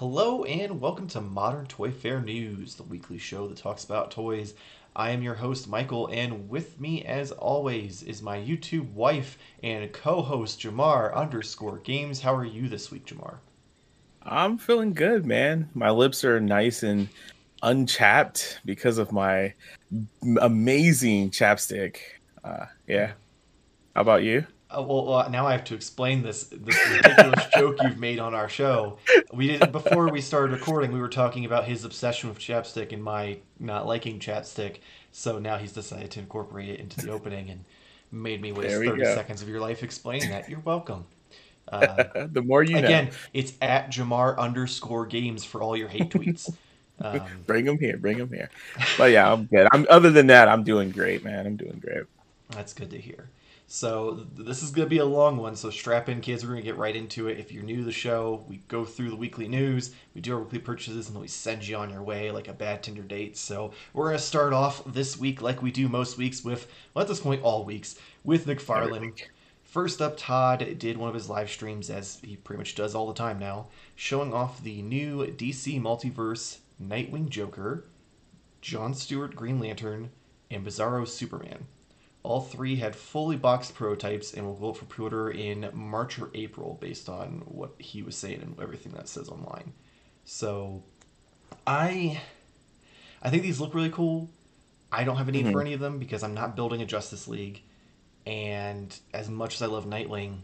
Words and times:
Hello 0.00 0.44
and 0.44 0.80
welcome 0.80 1.06
to 1.08 1.20
Modern 1.20 1.66
Toy 1.66 1.90
Fair 1.90 2.22
News, 2.22 2.74
the 2.74 2.84
weekly 2.84 3.18
show 3.18 3.46
that 3.46 3.58
talks 3.58 3.84
about 3.84 4.10
toys. 4.10 4.54
I 4.96 5.10
am 5.10 5.20
your 5.20 5.34
host, 5.34 5.68
Michael, 5.68 6.06
and 6.06 6.48
with 6.48 6.80
me, 6.80 7.04
as 7.04 7.32
always, 7.32 8.02
is 8.04 8.22
my 8.22 8.38
YouTube 8.38 8.90
wife 8.94 9.36
and 9.62 9.92
co-host, 9.92 10.58
Jamar 10.58 11.14
underscore 11.14 11.80
Games. 11.80 12.18
How 12.18 12.34
are 12.34 12.46
you 12.46 12.66
this 12.66 12.90
week, 12.90 13.04
Jamar? 13.04 13.40
I'm 14.22 14.56
feeling 14.56 14.94
good, 14.94 15.26
man. 15.26 15.68
My 15.74 15.90
lips 15.90 16.24
are 16.24 16.40
nice 16.40 16.82
and 16.82 17.10
unchapped 17.62 18.60
because 18.64 18.96
of 18.96 19.12
my 19.12 19.52
amazing 20.40 21.30
chapstick. 21.30 21.98
Uh, 22.42 22.64
yeah. 22.86 23.12
How 23.94 24.00
about 24.00 24.22
you? 24.22 24.46
Uh, 24.76 24.82
well, 24.82 25.12
uh, 25.12 25.28
now 25.28 25.46
I 25.46 25.52
have 25.52 25.64
to 25.64 25.74
explain 25.74 26.22
this 26.22 26.44
this 26.44 26.78
ridiculous 26.90 27.46
joke 27.56 27.76
you've 27.82 27.98
made 27.98 28.18
on 28.20 28.34
our 28.34 28.48
show. 28.48 28.98
We 29.32 29.48
did 29.48 29.72
before 29.72 30.08
we 30.08 30.20
started 30.20 30.52
recording. 30.52 30.92
We 30.92 31.00
were 31.00 31.08
talking 31.08 31.44
about 31.44 31.64
his 31.64 31.84
obsession 31.84 32.28
with 32.28 32.38
chapstick 32.38 32.92
and 32.92 33.02
my 33.02 33.38
not 33.58 33.86
liking 33.86 34.20
chapstick. 34.20 34.76
So 35.12 35.38
now 35.38 35.56
he's 35.56 35.72
decided 35.72 36.12
to 36.12 36.20
incorporate 36.20 36.68
it 36.68 36.78
into 36.78 37.04
the 37.04 37.10
opening 37.10 37.50
and 37.50 37.64
made 38.12 38.40
me 38.40 38.52
waste 38.52 38.76
thirty 38.76 39.02
go. 39.02 39.14
seconds 39.14 39.42
of 39.42 39.48
your 39.48 39.60
life 39.60 39.82
explaining 39.82 40.30
that. 40.30 40.48
You're 40.48 40.60
welcome. 40.60 41.06
Uh, 41.70 42.26
the 42.32 42.42
more 42.42 42.64
you 42.64 42.76
again, 42.76 43.04
know. 43.04 43.10
it's 43.32 43.52
at 43.62 43.92
Jamar 43.92 44.36
underscore 44.38 45.06
games 45.06 45.44
for 45.44 45.62
all 45.62 45.76
your 45.76 45.86
hate 45.86 46.10
tweets. 46.10 46.52
Um, 47.02 47.22
bring 47.46 47.64
them 47.64 47.78
here, 47.78 47.96
bring 47.96 48.18
them 48.18 48.28
here. 48.28 48.50
But 48.98 49.12
yeah, 49.12 49.32
I'm 49.32 49.46
good. 49.46 49.68
I'm 49.72 49.86
other 49.88 50.10
than 50.10 50.26
that, 50.26 50.48
I'm 50.48 50.64
doing 50.64 50.90
great, 50.90 51.24
man. 51.24 51.46
I'm 51.46 51.56
doing 51.56 51.78
great. 51.78 52.04
That's 52.50 52.74
good 52.74 52.90
to 52.90 52.98
hear. 52.98 53.30
So 53.72 54.26
this 54.34 54.64
is 54.64 54.72
going 54.72 54.86
to 54.86 54.90
be 54.90 54.98
a 54.98 55.04
long 55.04 55.36
one, 55.36 55.54
so 55.54 55.70
strap 55.70 56.08
in, 56.08 56.20
kids. 56.20 56.42
We're 56.42 56.54
going 56.54 56.62
to 56.62 56.66
get 56.66 56.76
right 56.76 56.96
into 56.96 57.28
it. 57.28 57.38
If 57.38 57.52
you're 57.52 57.62
new 57.62 57.76
to 57.76 57.84
the 57.84 57.92
show, 57.92 58.44
we 58.48 58.56
go 58.66 58.84
through 58.84 59.10
the 59.10 59.16
weekly 59.16 59.46
news, 59.46 59.94
we 60.12 60.20
do 60.20 60.34
our 60.34 60.40
weekly 60.40 60.58
purchases, 60.58 61.06
and 61.06 61.14
then 61.14 61.22
we 61.22 61.28
send 61.28 61.64
you 61.64 61.76
on 61.76 61.88
your 61.88 62.02
way 62.02 62.32
like 62.32 62.48
a 62.48 62.52
bad 62.52 62.82
Tinder 62.82 63.04
date. 63.04 63.36
So 63.36 63.70
we're 63.92 64.06
going 64.06 64.18
to 64.18 64.24
start 64.24 64.52
off 64.52 64.82
this 64.92 65.16
week 65.16 65.40
like 65.40 65.62
we 65.62 65.70
do 65.70 65.88
most 65.88 66.18
weeks 66.18 66.42
with, 66.42 66.66
well, 66.94 67.04
at 67.04 67.08
this 67.08 67.20
point, 67.20 67.44
all 67.44 67.64
weeks, 67.64 67.94
with 68.24 68.44
McFarlane. 68.44 69.22
First 69.62 70.02
up, 70.02 70.16
Todd 70.16 70.78
did 70.80 70.96
one 70.96 71.08
of 71.08 71.14
his 71.14 71.30
live 71.30 71.48
streams, 71.48 71.90
as 71.90 72.18
he 72.24 72.34
pretty 72.34 72.58
much 72.58 72.74
does 72.74 72.96
all 72.96 73.06
the 73.06 73.14
time 73.14 73.38
now, 73.38 73.68
showing 73.94 74.34
off 74.34 74.64
the 74.64 74.82
new 74.82 75.24
DC 75.26 75.80
Multiverse 75.80 76.58
Nightwing 76.82 77.28
Joker, 77.28 77.84
John 78.62 78.94
Stewart 78.94 79.36
Green 79.36 79.60
Lantern, 79.60 80.10
and 80.50 80.66
Bizarro 80.66 81.06
Superman. 81.06 81.68
All 82.22 82.40
three 82.42 82.76
had 82.76 82.94
fully 82.94 83.36
boxed 83.36 83.74
prototypes 83.74 84.34
and 84.34 84.44
will 84.46 84.54
go 84.54 84.68
out 84.70 84.76
for 84.76 84.84
pre-order 84.84 85.30
in 85.30 85.70
March 85.72 86.18
or 86.18 86.30
April, 86.34 86.76
based 86.80 87.08
on 87.08 87.42
what 87.46 87.74
he 87.78 88.02
was 88.02 88.16
saying 88.16 88.42
and 88.42 88.60
everything 88.60 88.92
that 88.92 89.08
says 89.08 89.28
online. 89.28 89.72
So, 90.24 90.82
I, 91.66 92.20
I 93.22 93.30
think 93.30 93.42
these 93.42 93.60
look 93.60 93.74
really 93.74 93.90
cool. 93.90 94.28
I 94.92 95.04
don't 95.04 95.16
have 95.16 95.28
a 95.28 95.32
need 95.32 95.44
mm-hmm. 95.44 95.52
for 95.52 95.60
any 95.60 95.72
of 95.72 95.80
them 95.80 95.98
because 95.98 96.22
I'm 96.22 96.34
not 96.34 96.56
building 96.56 96.82
a 96.82 96.86
Justice 96.86 97.28
League, 97.28 97.62
and 98.26 98.94
as 99.14 99.28
much 99.28 99.54
as 99.54 99.62
I 99.62 99.66
love 99.66 99.86
Nightwing, 99.86 100.38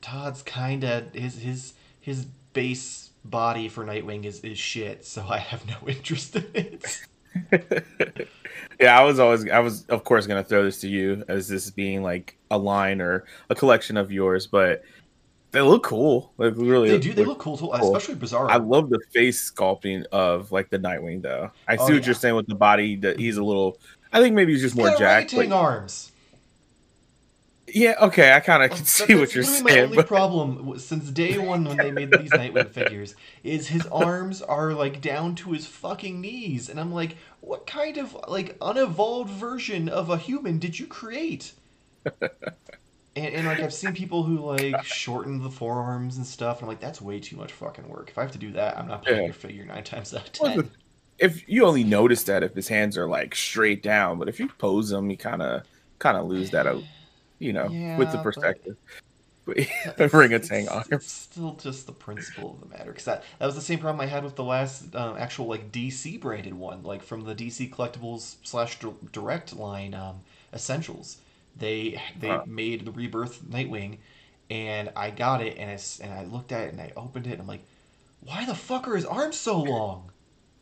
Todd's 0.00 0.42
kind 0.42 0.84
of 0.84 1.14
his 1.14 1.38
his 1.38 1.74
his 2.00 2.24
base 2.24 3.10
body 3.24 3.68
for 3.68 3.84
Nightwing 3.84 4.24
is 4.24 4.40
is 4.40 4.58
shit. 4.58 5.04
So 5.04 5.24
I 5.28 5.38
have 5.38 5.66
no 5.66 5.76
interest 5.88 6.36
in 6.36 6.46
it. 6.54 7.02
yeah, 8.80 8.98
I 8.98 9.04
was 9.04 9.18
always, 9.18 9.48
I 9.48 9.58
was, 9.58 9.84
of 9.86 10.04
course, 10.04 10.26
going 10.26 10.42
to 10.42 10.48
throw 10.48 10.64
this 10.64 10.80
to 10.82 10.88
you 10.88 11.24
as 11.28 11.48
this 11.48 11.70
being 11.70 12.02
like 12.02 12.36
a 12.50 12.58
line 12.58 13.00
or 13.00 13.24
a 13.50 13.54
collection 13.54 13.96
of 13.96 14.12
yours, 14.12 14.46
but 14.46 14.82
they 15.50 15.60
look 15.60 15.82
cool. 15.82 16.32
Like 16.36 16.54
really, 16.56 16.90
they 16.90 16.98
do. 16.98 17.12
They 17.12 17.24
look 17.24 17.38
cool, 17.38 17.56
too, 17.56 17.70
cool. 17.74 17.96
especially 17.96 18.20
Bizarro. 18.20 18.50
I 18.50 18.56
love 18.56 18.90
the 18.90 19.00
face 19.12 19.50
sculpting 19.50 20.04
of 20.12 20.52
like 20.52 20.70
the 20.70 20.78
Nightwing, 20.78 21.22
though. 21.22 21.50
I 21.66 21.76
oh, 21.76 21.86
see 21.86 21.92
what 21.94 22.02
yeah. 22.02 22.06
you're 22.06 22.14
saying 22.14 22.36
with 22.36 22.46
the 22.46 22.54
body. 22.54 22.96
That 22.96 23.18
he's 23.18 23.36
a 23.36 23.44
little. 23.44 23.78
I 24.12 24.20
think 24.20 24.34
maybe 24.34 24.52
he's 24.52 24.62
just 24.62 24.76
he's 24.76 24.84
more 24.84 24.96
jacked. 24.96 25.32
Like, 25.32 25.50
arms. 25.50 26.12
Yeah, 27.74 27.96
okay, 28.02 28.32
I 28.32 28.40
kind 28.40 28.62
of 28.62 28.70
can 28.70 28.84
see 28.84 29.14
what 29.14 29.34
you're 29.34 29.44
saying. 29.44 29.64
My 29.64 29.80
only 29.80 29.96
but... 29.96 30.06
problem 30.06 30.78
since 30.78 31.10
day 31.10 31.38
one 31.38 31.64
when 31.64 31.76
they 31.76 31.90
made 31.90 32.10
these 32.10 32.30
Nightwing 32.30 32.70
figures 32.70 33.14
is 33.42 33.68
his 33.68 33.86
arms 33.86 34.42
are 34.42 34.72
like 34.72 35.00
down 35.00 35.34
to 35.36 35.52
his 35.52 35.66
fucking 35.66 36.20
knees, 36.20 36.68
and 36.68 36.80
I'm 36.80 36.92
like, 36.92 37.16
what 37.40 37.66
kind 37.66 37.98
of 37.98 38.16
like 38.28 38.56
unevolved 38.60 39.30
version 39.30 39.88
of 39.88 40.10
a 40.10 40.16
human 40.16 40.58
did 40.58 40.78
you 40.78 40.86
create? 40.86 41.52
and, 42.20 42.30
and, 43.16 43.46
like 43.46 43.60
I've 43.60 43.74
seen 43.74 43.92
people 43.92 44.22
who 44.22 44.38
like 44.38 44.84
shorten 44.84 45.42
the 45.42 45.50
forearms 45.50 46.16
and 46.16 46.26
stuff, 46.26 46.58
and 46.58 46.64
I'm 46.64 46.68
like, 46.68 46.80
that's 46.80 47.02
way 47.02 47.20
too 47.20 47.36
much 47.36 47.52
fucking 47.52 47.88
work. 47.88 48.08
If 48.10 48.18
I 48.18 48.22
have 48.22 48.32
to 48.32 48.38
do 48.38 48.52
that, 48.52 48.78
I'm 48.78 48.88
not 48.88 49.02
putting 49.02 49.18
yeah. 49.18 49.24
your 49.24 49.34
figure 49.34 49.64
nine 49.64 49.84
times 49.84 50.14
out 50.14 50.26
of 50.26 50.32
ten. 50.32 50.70
If 51.18 51.48
you 51.48 51.66
only 51.66 51.82
notice 51.82 52.22
that 52.24 52.44
if 52.44 52.54
his 52.54 52.68
hands 52.68 52.96
are 52.96 53.08
like 53.08 53.34
straight 53.34 53.82
down, 53.82 54.18
but 54.18 54.28
if 54.28 54.38
you 54.38 54.48
pose 54.48 54.90
them, 54.90 55.10
you 55.10 55.16
kind 55.16 55.42
of 55.42 55.62
kind 55.98 56.16
of 56.16 56.26
lose 56.26 56.50
that 56.50 56.66
out 56.66 56.84
you 57.38 57.52
know, 57.52 57.68
yeah, 57.68 57.96
with 57.96 58.12
the 58.12 58.18
perspective. 58.18 58.76
orangutan 60.12 60.68
arm. 60.70 60.84
It's 60.90 61.10
still 61.10 61.54
just 61.54 61.86
the 61.86 61.92
principle 61.92 62.52
of 62.52 62.60
the 62.60 62.76
matter, 62.76 62.90
because 62.90 63.04
that 63.04 63.24
that 63.38 63.46
was 63.46 63.54
the 63.54 63.60
same 63.60 63.78
problem 63.78 64.00
I 64.00 64.06
had 64.06 64.24
with 64.24 64.36
the 64.36 64.44
last 64.44 64.94
um, 64.94 65.16
actual 65.16 65.46
like 65.46 65.72
DC 65.72 66.20
branded 66.20 66.54
one, 66.54 66.82
like 66.82 67.02
from 67.02 67.24
the 67.24 67.34
DC 67.34 67.70
Collectibles 67.70 68.36
slash 68.42 68.78
Direct 69.12 69.56
line 69.56 69.94
um, 69.94 70.20
Essentials. 70.52 71.18
They 71.56 72.00
they 72.18 72.28
huh. 72.28 72.44
made 72.46 72.84
the 72.84 72.92
Rebirth 72.92 73.42
Nightwing, 73.44 73.98
and 74.50 74.90
I 74.94 75.10
got 75.10 75.42
it, 75.42 75.56
and 75.58 75.70
I 75.70 75.78
and 76.04 76.12
I 76.12 76.24
looked 76.24 76.52
at 76.52 76.68
it, 76.68 76.72
and 76.72 76.80
I 76.80 76.92
opened 76.96 77.26
it, 77.26 77.32
and 77.32 77.42
I'm 77.42 77.48
like, 77.48 77.64
why 78.20 78.44
the 78.44 78.54
fuck 78.54 78.86
are 78.88 78.96
his 78.96 79.06
arms 79.06 79.36
so 79.36 79.60
long? 79.60 80.10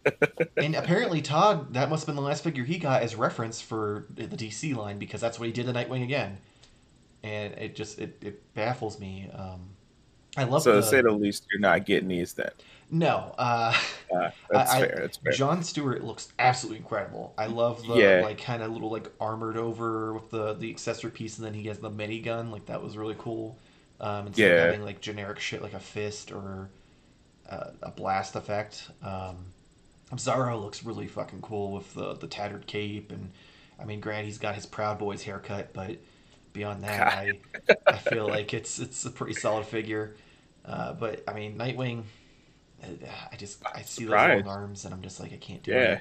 and 0.57 0.77
apparently 0.77 1.21
Todd, 1.21 1.75
that 1.75 1.91
must 1.91 2.03
have 2.03 2.07
been 2.07 2.23
the 2.23 2.29
last 2.29 2.45
figure 2.45 2.63
he 2.63 2.79
got 2.79 3.03
as 3.03 3.17
reference 3.17 3.61
for 3.61 4.07
the 4.15 4.29
DC 4.29 4.75
line 4.77 5.01
because 5.01 5.21
that's 5.21 5.41
what 5.41 5.47
he 5.47 5.53
did 5.53 5.69
in 5.69 5.75
Nightwing 5.75 6.05
again 6.05 6.39
and 7.27 7.55
it 7.55 7.75
just 7.75 7.99
it, 7.99 8.17
it 8.23 8.55
baffles 8.55 9.01
me. 9.01 9.29
Um, 9.35 9.69
I 10.37 10.45
love. 10.45 10.63
So 10.63 10.77
the, 10.77 10.81
to 10.81 10.87
say 10.87 11.03
the 11.03 11.11
least, 11.11 11.47
you're 11.51 11.61
not 11.61 11.85
getting 11.85 12.09
these 12.09 12.33
then. 12.35 12.51
No, 12.91 13.35
uh, 13.37 13.75
uh, 14.15 14.31
that's 14.51 14.73
I, 14.73 14.81
fair. 14.81 14.99
That's 15.01 15.17
fair. 15.17 15.33
John 15.33 15.63
Stewart 15.63 16.05
looks 16.05 16.33
absolutely 16.39 16.79
incredible. 16.79 17.35
I 17.37 17.47
love 17.47 17.85
the 17.87 17.95
yeah. 17.95 18.21
like 18.23 18.41
kind 18.41 18.63
of 18.63 18.71
little 18.71 18.91
like 18.91 19.11
armored 19.21 19.57
over 19.57 20.15
with 20.15 20.31
the 20.31 20.55
the 20.55 20.71
accessory 20.71 21.11
piece, 21.11 21.39
and 21.39 21.47
then 21.47 21.55
he 21.55 21.65
has 21.65 21.79
the 21.79 21.91
minigun. 21.91 22.53
Like 22.53 22.67
that 22.67 22.83
was 22.83 22.97
really 22.97 23.17
cool. 23.19 23.59
Um, 23.99 24.29
instead 24.29 24.51
yeah. 24.51 24.57
of 24.57 24.65
having 24.67 24.85
like 24.85 25.01
generic 25.01 25.41
shit 25.41 25.63
like 25.63 25.73
a 25.73 25.81
fist 25.81 26.31
or 26.31 26.69
uh, 27.49 27.71
a 27.83 27.91
blast 27.91 28.37
effect. 28.37 28.91
Um, 29.03 29.37
looks 30.13 30.85
really 30.85 31.09
fucking 31.09 31.41
cool 31.41 31.73
with 31.73 31.93
the 31.95 32.15
the 32.15 32.29
tattered 32.29 32.67
cape, 32.67 33.11
and 33.11 33.33
I 33.81 33.85
mean, 33.85 34.01
Grant 34.01 34.27
he's 34.27 34.39
got 34.39 34.55
his 34.55 34.67
Proud 34.67 34.99
Boys 34.99 35.23
haircut, 35.23 35.73
but 35.73 35.97
Beyond 36.57 36.85
that, 36.85 37.13
I 37.13 37.33
I 37.87 37.99
feel 37.99 38.27
like 38.27 38.55
it's 38.55 38.79
it's 38.79 39.05
a 39.05 39.11
pretty 39.11 39.35
solid 39.35 39.67
figure. 39.67 40.17
Uh, 40.65 40.95
but 40.95 41.23
I 41.29 41.35
mean, 41.35 41.59
Nightwing, 41.59 42.05
uh, 42.83 42.87
I 43.31 43.37
just 43.37 43.63
I 43.67 43.83
see 43.83 44.05
those 44.05 44.13
long 44.13 44.49
arms 44.49 44.87
and 44.87 44.95
I'm 44.95 45.03
just 45.03 45.21
like 45.21 45.35
I 45.35 45.37
can't 45.37 45.63
do 45.63 45.73
yeah. 45.73 45.79
it. 45.79 46.01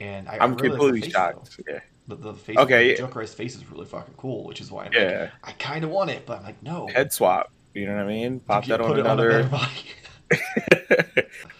And 0.00 0.28
I, 0.28 0.38
I'm 0.40 0.56
completely 0.56 1.08
shocked. 1.08 1.60
Yeah. 1.68 1.78
The, 2.08 2.16
the 2.16 2.34
face, 2.34 2.56
okay, 2.56 2.90
the 2.90 2.98
Joker's 2.98 3.32
face 3.32 3.54
is 3.54 3.70
really 3.70 3.86
fucking 3.86 4.14
cool, 4.16 4.44
which 4.44 4.60
is 4.60 4.72
why 4.72 4.86
I'm 4.86 4.92
yeah. 4.92 5.20
Like, 5.20 5.30
I 5.44 5.52
kind 5.52 5.84
of 5.84 5.90
want 5.90 6.10
it, 6.10 6.26
but 6.26 6.38
I'm 6.38 6.44
like, 6.44 6.60
no. 6.64 6.88
Head 6.88 7.12
swap. 7.12 7.52
You 7.72 7.86
know 7.86 7.94
what 7.94 8.02
I 8.02 8.08
mean? 8.08 8.40
Pop 8.40 8.66
that 8.66 8.80
on 8.80 8.98
another. 8.98 9.42
On 9.52 9.68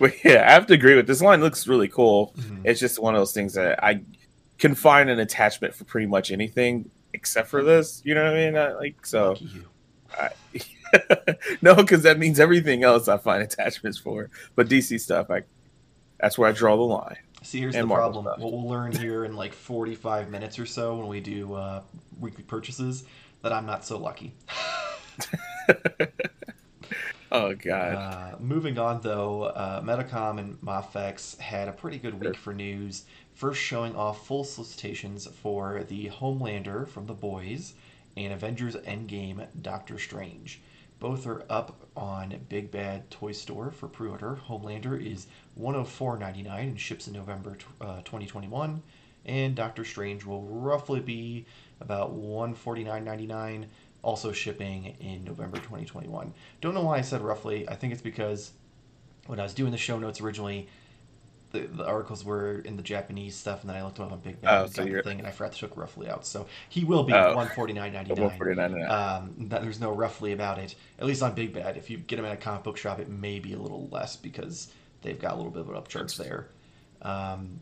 but 0.00 0.24
yeah, 0.24 0.46
I 0.48 0.52
have 0.52 0.66
to 0.66 0.74
agree 0.74 0.96
with 0.96 1.06
this 1.06 1.22
line. 1.22 1.40
Looks 1.40 1.68
really 1.68 1.86
cool. 1.86 2.34
Mm-hmm. 2.36 2.62
It's 2.64 2.80
just 2.80 2.98
one 2.98 3.14
of 3.14 3.20
those 3.20 3.32
things 3.32 3.54
that 3.54 3.84
I 3.84 4.02
can 4.58 4.74
find 4.74 5.10
an 5.10 5.20
attachment 5.20 5.76
for 5.76 5.84
pretty 5.84 6.08
much 6.08 6.32
anything 6.32 6.90
except 7.12 7.48
for 7.48 7.62
this. 7.62 8.02
You 8.04 8.14
know 8.14 8.24
what 8.24 8.34
I 8.34 8.36
mean? 8.36 8.56
I, 8.56 8.72
like 8.72 9.06
so. 9.06 9.36
I, 10.18 10.30
no, 11.62 11.74
because 11.74 12.02
that 12.02 12.18
means 12.18 12.38
everything 12.38 12.84
else 12.84 13.08
I 13.08 13.18
find 13.18 13.42
attachments 13.42 13.98
for. 13.98 14.30
But 14.54 14.68
DC 14.68 15.00
stuff, 15.00 15.30
I 15.30 15.42
that's 16.20 16.38
where 16.38 16.48
I 16.48 16.52
draw 16.52 16.76
the 16.76 16.82
line. 16.82 17.16
See, 17.42 17.58
here's 17.58 17.74
the 17.74 17.84
Marvel 17.84 18.22
problem. 18.22 18.34
Stuff. 18.34 18.44
What 18.44 18.52
we'll 18.52 18.68
learn 18.68 18.92
here 18.92 19.24
in 19.24 19.34
like 19.34 19.52
45 19.52 20.30
minutes 20.30 20.58
or 20.58 20.66
so 20.66 20.96
when 20.96 21.08
we 21.08 21.20
do 21.20 21.54
uh, 21.54 21.82
weekly 22.20 22.44
purchases 22.44 23.04
that 23.42 23.52
I'm 23.52 23.66
not 23.66 23.84
so 23.84 23.98
lucky. 23.98 24.32
oh 27.32 27.54
god. 27.54 27.94
Uh, 27.94 28.36
moving 28.38 28.78
on 28.78 29.00
though, 29.00 29.44
uh, 29.44 29.80
Medicom 29.82 30.38
and 30.38 30.60
Mafex 30.60 31.38
had 31.38 31.68
a 31.68 31.72
pretty 31.72 31.98
good 31.98 32.20
week 32.20 32.36
for 32.36 32.52
news 32.54 33.04
first 33.34 33.60
showing 33.60 33.96
off 33.96 34.26
full 34.26 34.44
solicitations 34.44 35.26
for 35.26 35.84
the 35.84 36.08
Homelander 36.08 36.86
from 36.86 37.06
The 37.06 37.14
Boys 37.14 37.74
and 38.16 38.32
Avengers 38.32 38.76
Endgame 38.76 39.46
Doctor 39.60 39.98
Strange. 39.98 40.60
Both 41.00 41.26
are 41.26 41.44
up 41.50 41.88
on 41.96 42.38
Big 42.48 42.70
Bad 42.70 43.10
Toy 43.10 43.32
Store 43.32 43.72
for 43.72 43.88
pre-order. 43.88 44.38
Homelander 44.48 45.04
is 45.04 45.26
104.99 45.60 46.46
and 46.46 46.80
ships 46.80 47.08
in 47.08 47.14
November 47.14 47.58
uh, 47.80 48.02
2021, 48.02 48.80
and 49.26 49.54
Doctor 49.56 49.84
Strange 49.84 50.24
will 50.24 50.42
roughly 50.42 51.00
be 51.00 51.46
about 51.80 52.14
149.99, 52.14 53.66
also 54.02 54.32
shipping 54.32 54.96
in 55.00 55.24
November 55.24 55.56
2021. 55.58 56.32
Don't 56.60 56.74
know 56.74 56.82
why 56.82 56.98
I 56.98 57.00
said 57.02 57.20
roughly. 57.20 57.68
I 57.68 57.74
think 57.74 57.92
it's 57.92 58.02
because 58.02 58.52
when 59.26 59.38
I 59.38 59.44
was 59.44 59.54
doing 59.54 59.70
the 59.72 59.78
show 59.78 59.98
notes 59.98 60.20
originally, 60.20 60.68
the, 61.52 61.60
the 61.60 61.84
articles 61.86 62.24
were 62.24 62.60
in 62.60 62.76
the 62.76 62.82
Japanese 62.82 63.36
stuff, 63.36 63.60
and 63.60 63.68
then 63.70 63.76
I 63.76 63.84
looked 63.84 63.96
them 63.96 64.06
up 64.06 64.12
on 64.12 64.20
Big 64.20 64.40
Bad 64.40 64.62
Oh, 64.62 64.66
so 64.66 64.82
the 64.82 64.88
you're- 64.90 65.02
thing, 65.02 65.18
and 65.18 65.28
I 65.28 65.30
forgot 65.30 65.52
to 65.52 65.58
took 65.60 65.76
roughly 65.76 66.08
out. 66.08 66.26
So 66.26 66.46
he 66.68 66.82
will 66.84 67.04
be 67.04 67.12
Oh. 67.12 67.36
one 67.36 67.48
forty 67.48 67.72
nine 67.74 67.92
ninety 67.92 68.12
One 68.12 68.28
nine. 68.28 68.38
forty 68.38 68.54
nine. 68.54 68.82
Um, 68.90 69.34
that, 69.50 69.62
there's 69.62 69.78
no 69.80 69.92
roughly 69.92 70.32
about 70.32 70.58
it. 70.58 70.74
At 70.98 71.06
least 71.06 71.22
on 71.22 71.34
Big 71.34 71.52
Bad, 71.52 71.76
if 71.76 71.90
you 71.90 71.98
get 71.98 72.16
them 72.16 72.24
at 72.24 72.32
a 72.32 72.36
comic 72.36 72.64
book 72.64 72.76
shop, 72.78 72.98
it 72.98 73.08
may 73.10 73.38
be 73.38 73.52
a 73.52 73.58
little 73.58 73.86
less 73.90 74.16
because 74.16 74.72
they've 75.02 75.20
got 75.20 75.34
a 75.34 75.36
little 75.36 75.50
bit 75.52 75.60
of 75.60 75.68
an 75.68 75.74
upcharge 75.74 76.16
there. 76.16 76.48
Um, 77.02 77.60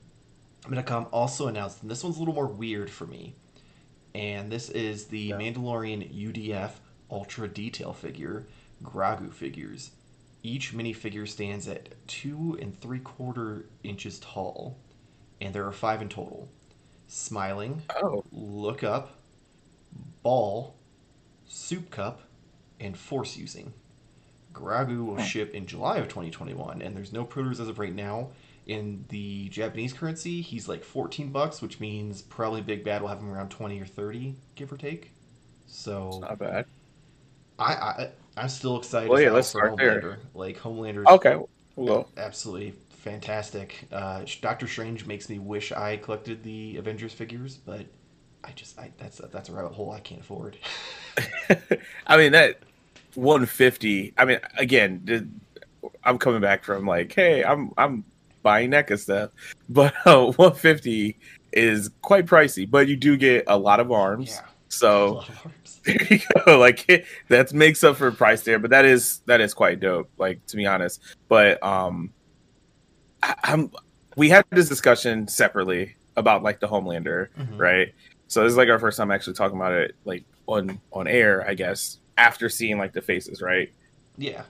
Medicom 0.69 1.08
also 1.10 1.48
announced, 1.48 1.82
and 1.82 1.90
this 1.90 2.04
one's 2.04 2.16
a 2.16 2.19
little 2.20 2.34
more 2.34 2.46
weird 2.46 2.90
for 2.90 3.06
me, 3.06 3.34
and 4.14 4.50
this 4.50 4.68
is 4.70 5.06
the 5.06 5.18
Yeah. 5.20 5.36
Mandalorian 5.36 6.12
UDF 6.12 6.80
Ultra 7.10 7.48
Detail 7.48 7.92
figure, 7.92 8.46
Grogu 8.82 9.32
figures. 9.32 9.90
Each 10.42 10.72
minifigure 10.72 11.28
stands 11.28 11.68
at 11.68 11.94
two 12.06 12.56
and 12.60 12.78
three 12.80 13.00
quarter 13.00 13.66
inches 13.82 14.18
tall, 14.20 14.78
and 15.40 15.54
there 15.54 15.66
are 15.66 15.72
five 15.72 16.00
in 16.00 16.08
total. 16.08 16.48
Smiling, 17.08 17.82
Oh, 18.02 18.24
look 18.32 18.82
up, 18.84 19.16
ball, 20.22 20.76
soup 21.46 21.90
cup, 21.90 22.22
and 22.78 22.96
force 22.96 23.36
using. 23.36 23.72
Grogu 24.54 25.04
will 25.04 25.16
Hmm. 25.16 25.22
ship 25.22 25.54
in 25.54 25.66
July 25.66 25.98
of 25.98 26.08
2021, 26.08 26.80
and 26.82 26.96
there's 26.96 27.12
no 27.12 27.24
pre-orders 27.24 27.60
as 27.60 27.68
of 27.68 27.78
right 27.78 27.94
now. 27.94 28.30
In 28.66 29.04
the 29.08 29.48
Japanese 29.48 29.92
currency, 29.92 30.40
he's 30.42 30.68
like 30.68 30.84
14 30.84 31.30
bucks, 31.30 31.60
which 31.60 31.80
means 31.80 32.22
probably 32.22 32.60
Big 32.60 32.84
Bad 32.84 33.02
will 33.02 33.08
have 33.08 33.18
him 33.18 33.32
around 33.32 33.48
20 33.48 33.80
or 33.80 33.86
30, 33.86 34.34
give 34.54 34.72
or 34.72 34.76
take. 34.76 35.10
So 35.66 36.08
it's 36.08 36.20
not 36.20 36.38
bad. 36.38 36.66
I, 37.58 37.72
I 37.74 38.10
I'm 38.36 38.48
still 38.48 38.78
excited. 38.78 39.08
Well, 39.08 39.20
yeah, 39.20 39.30
let's 39.30 39.48
start 39.48 39.76
there. 39.76 40.18
Like 40.34 40.56
Homelander's 40.58 41.06
Okay, 41.06 41.38
well, 41.76 42.08
absolutely 42.16 42.74
fantastic. 42.90 43.86
Uh, 43.92 44.24
Doctor 44.40 44.66
Strange 44.66 45.06
makes 45.06 45.28
me 45.28 45.38
wish 45.38 45.72
I 45.72 45.96
collected 45.96 46.42
the 46.42 46.76
Avengers 46.76 47.12
figures, 47.12 47.56
but 47.56 47.86
I 48.44 48.52
just 48.52 48.78
I, 48.78 48.90
that's 48.98 49.20
a, 49.20 49.26
that's 49.26 49.48
a 49.48 49.52
rabbit 49.52 49.72
hole 49.72 49.92
I 49.92 50.00
can't 50.00 50.20
afford. 50.20 50.56
I 52.06 52.16
mean 52.16 52.32
that 52.32 52.60
150. 53.14 54.14
I 54.16 54.24
mean, 54.24 54.40
again, 54.56 55.40
I'm 56.04 56.18
coming 56.18 56.40
back 56.40 56.64
from 56.64 56.86
like, 56.86 57.12
hey, 57.12 57.44
I'm 57.44 57.72
I'm 57.76 58.04
buying 58.42 58.70
NECA 58.70 58.98
stuff, 58.98 59.31
but 59.69 59.94
uh, 60.06 60.25
150 60.37 61.19
is 61.52 61.90
quite 62.02 62.26
pricey. 62.26 62.69
But 62.70 62.88
you 62.88 62.96
do 62.96 63.16
get 63.16 63.44
a 63.46 63.58
lot 63.58 63.81
of 63.81 63.90
arms, 63.92 64.31
yeah, 64.31 64.46
so 64.69 65.19
of 65.19 65.40
arms. 65.44 65.81
there 65.84 65.96
you 66.10 66.20
go. 66.46 66.58
Like 66.58 67.06
that 67.28 67.52
makes 67.52 67.82
up 67.84 67.96
for 67.96 68.10
price 68.12 68.42
there. 68.42 68.58
But 68.58 68.70
that 68.70 68.84
is 68.84 69.20
that 69.26 69.40
is 69.40 69.54
quite 69.54 69.81
dope. 69.81 70.10
Like 70.19 70.44
to 70.46 70.56
be 70.56 70.66
honest, 70.66 71.00
but 71.28 71.62
um, 71.62 72.12
I, 73.22 73.34
I'm 73.44 73.70
we 74.16 74.28
had 74.28 74.44
this 74.50 74.69
discussion 74.69 75.28
separately 75.28 75.96
about 76.16 76.43
like 76.43 76.60
the 76.60 76.69
Homelander 76.69 77.28
Mhm. 77.38 77.58
right? 77.58 77.94
So 78.26 78.43
this 78.44 78.50
is 78.52 78.56
like 78.56 78.69
our 78.69 78.78
first 78.78 78.96
time 78.98 79.10
actually 79.10 79.34
talking 79.34 79.56
about 79.56 79.72
it, 79.72 79.94
like 80.04 80.25
on 80.46 80.81
on 80.93 81.06
air, 81.08 81.44
I 81.48 81.54
guess, 81.54 81.98
after 82.16 82.48
seeing 82.48 82.78
like 82.78 82.93
the 82.93 83.00
faces, 83.02 83.40
right? 83.43 83.72
Yeah, 84.19 84.43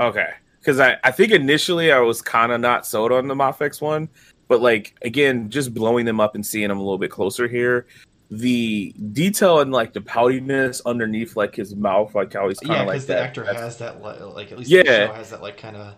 Okay, 0.00 0.30
because 0.60 0.80
I 0.80 0.96
I 1.04 1.10
think 1.10 1.32
initially 1.32 1.92
I 1.92 2.00
was 2.00 2.22
kind 2.22 2.52
of 2.52 2.60
not 2.60 2.86
sold 2.86 3.12
on 3.12 3.28
the 3.28 3.34
Mafex 3.34 3.80
one, 3.80 4.08
but 4.48 4.60
like 4.60 4.94
again, 5.02 5.50
just 5.50 5.74
blowing 5.74 6.04
them 6.06 6.20
up 6.20 6.34
and 6.34 6.44
seeing 6.44 6.68
them 6.68 6.78
a 6.78 6.82
little 6.82 6.98
bit 6.98 7.10
closer 7.10 7.48
here, 7.48 7.86
the 8.30 8.92
detail 9.12 9.60
and 9.60 9.72
like 9.72 9.92
the 9.92 10.00
poutiness 10.00 10.80
underneath 10.86 11.36
like 11.36 11.54
his 11.56 11.74
mouth, 11.76 12.14
like 12.14 12.32
how 12.34 12.48
he's 12.48 12.58
kind 12.60 12.72
yeah, 12.72 12.80
of 12.82 12.86
like 12.88 12.94
because 12.96 13.06
the 13.06 13.12
that. 13.14 13.22
actor 13.22 13.44
has 13.44 13.78
that 13.78 14.02
like 14.02 14.52
at 14.52 14.58
least 14.58 14.70
Yeah. 14.70 14.82
the 14.82 15.06
show 15.08 15.12
has 15.14 15.30
that 15.30 15.42
like 15.42 15.56
kind 15.58 15.76
of 15.76 15.94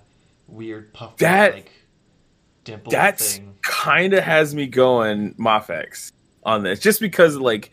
weird 0.48 0.92
puff 0.92 1.16
That- 1.18 1.54
like 1.54 1.72
dimple 2.64 2.90
that's 2.90 3.36
thing. 3.36 3.54
kind 3.62 4.12
of 4.12 4.22
has 4.22 4.54
me 4.54 4.66
going 4.66 5.32
Mafex 5.34 6.12
on 6.44 6.62
this, 6.62 6.78
just 6.78 7.00
because 7.00 7.36
like 7.36 7.70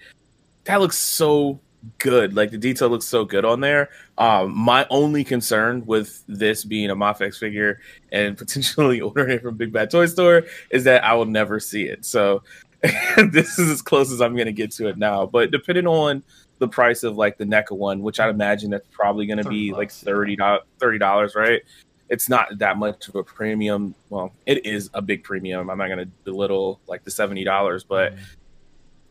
that 0.65 0.79
looks 0.81 0.97
so 0.97 1.59
good. 1.99 2.35
Like 2.35 2.51
the 2.51 2.57
detail 2.57 2.89
looks 2.89 3.05
so 3.05 3.25
good 3.25 3.45
on 3.45 3.59
there. 3.61 3.89
Um, 4.17 4.55
my 4.55 4.85
only 4.89 5.23
concern 5.23 5.85
with 5.85 6.23
this 6.27 6.63
being 6.63 6.89
a 6.89 6.95
Mafex 6.95 7.37
figure 7.37 7.79
and 8.11 8.37
potentially 8.37 9.01
ordering 9.01 9.37
it 9.37 9.41
from 9.41 9.55
Big 9.57 9.71
Bad 9.71 9.91
Toy 9.91 10.05
Store 10.05 10.43
is 10.69 10.83
that 10.85 11.03
I 11.03 11.13
will 11.13 11.25
never 11.25 11.59
see 11.59 11.83
it. 11.83 12.05
So 12.05 12.43
this 12.81 13.59
is 13.59 13.69
as 13.69 13.81
close 13.81 14.11
as 14.11 14.21
I'm 14.21 14.33
going 14.35 14.45
to 14.47 14.53
get 14.53 14.71
to 14.71 14.87
it 14.87 14.97
now. 14.97 15.25
But 15.25 15.51
depending 15.51 15.87
on 15.87 16.23
the 16.59 16.67
price 16.67 17.03
of 17.03 17.17
like 17.17 17.37
the 17.37 17.45
NECA 17.45 17.71
one, 17.71 18.01
which 18.01 18.19
I'd 18.19 18.29
imagine 18.29 18.71
that's 18.71 18.87
probably 18.91 19.25
going 19.25 19.41
to 19.41 19.49
be 19.49 19.71
like 19.71 19.89
bucks, 19.89 20.03
yeah. 20.03 20.13
30 20.13 20.37
thirty 20.79 20.97
dollars, 20.97 21.35
right? 21.35 21.61
It's 22.09 22.29
not 22.29 22.57
that 22.59 22.77
much 22.77 23.09
of 23.09 23.15
a 23.15 23.23
premium. 23.23 23.93
Well, 24.09 24.31
it 24.45 24.65
is 24.65 24.89
a 24.93 25.01
big 25.01 25.23
premium. 25.23 25.69
I'm 25.69 25.77
not 25.77 25.87
going 25.87 25.99
to 25.99 26.07
belittle 26.23 26.79
like 26.87 27.03
the 27.03 27.11
seventy 27.11 27.43
dollars, 27.43 27.83
but 27.83 28.13
Mm. 28.13 28.19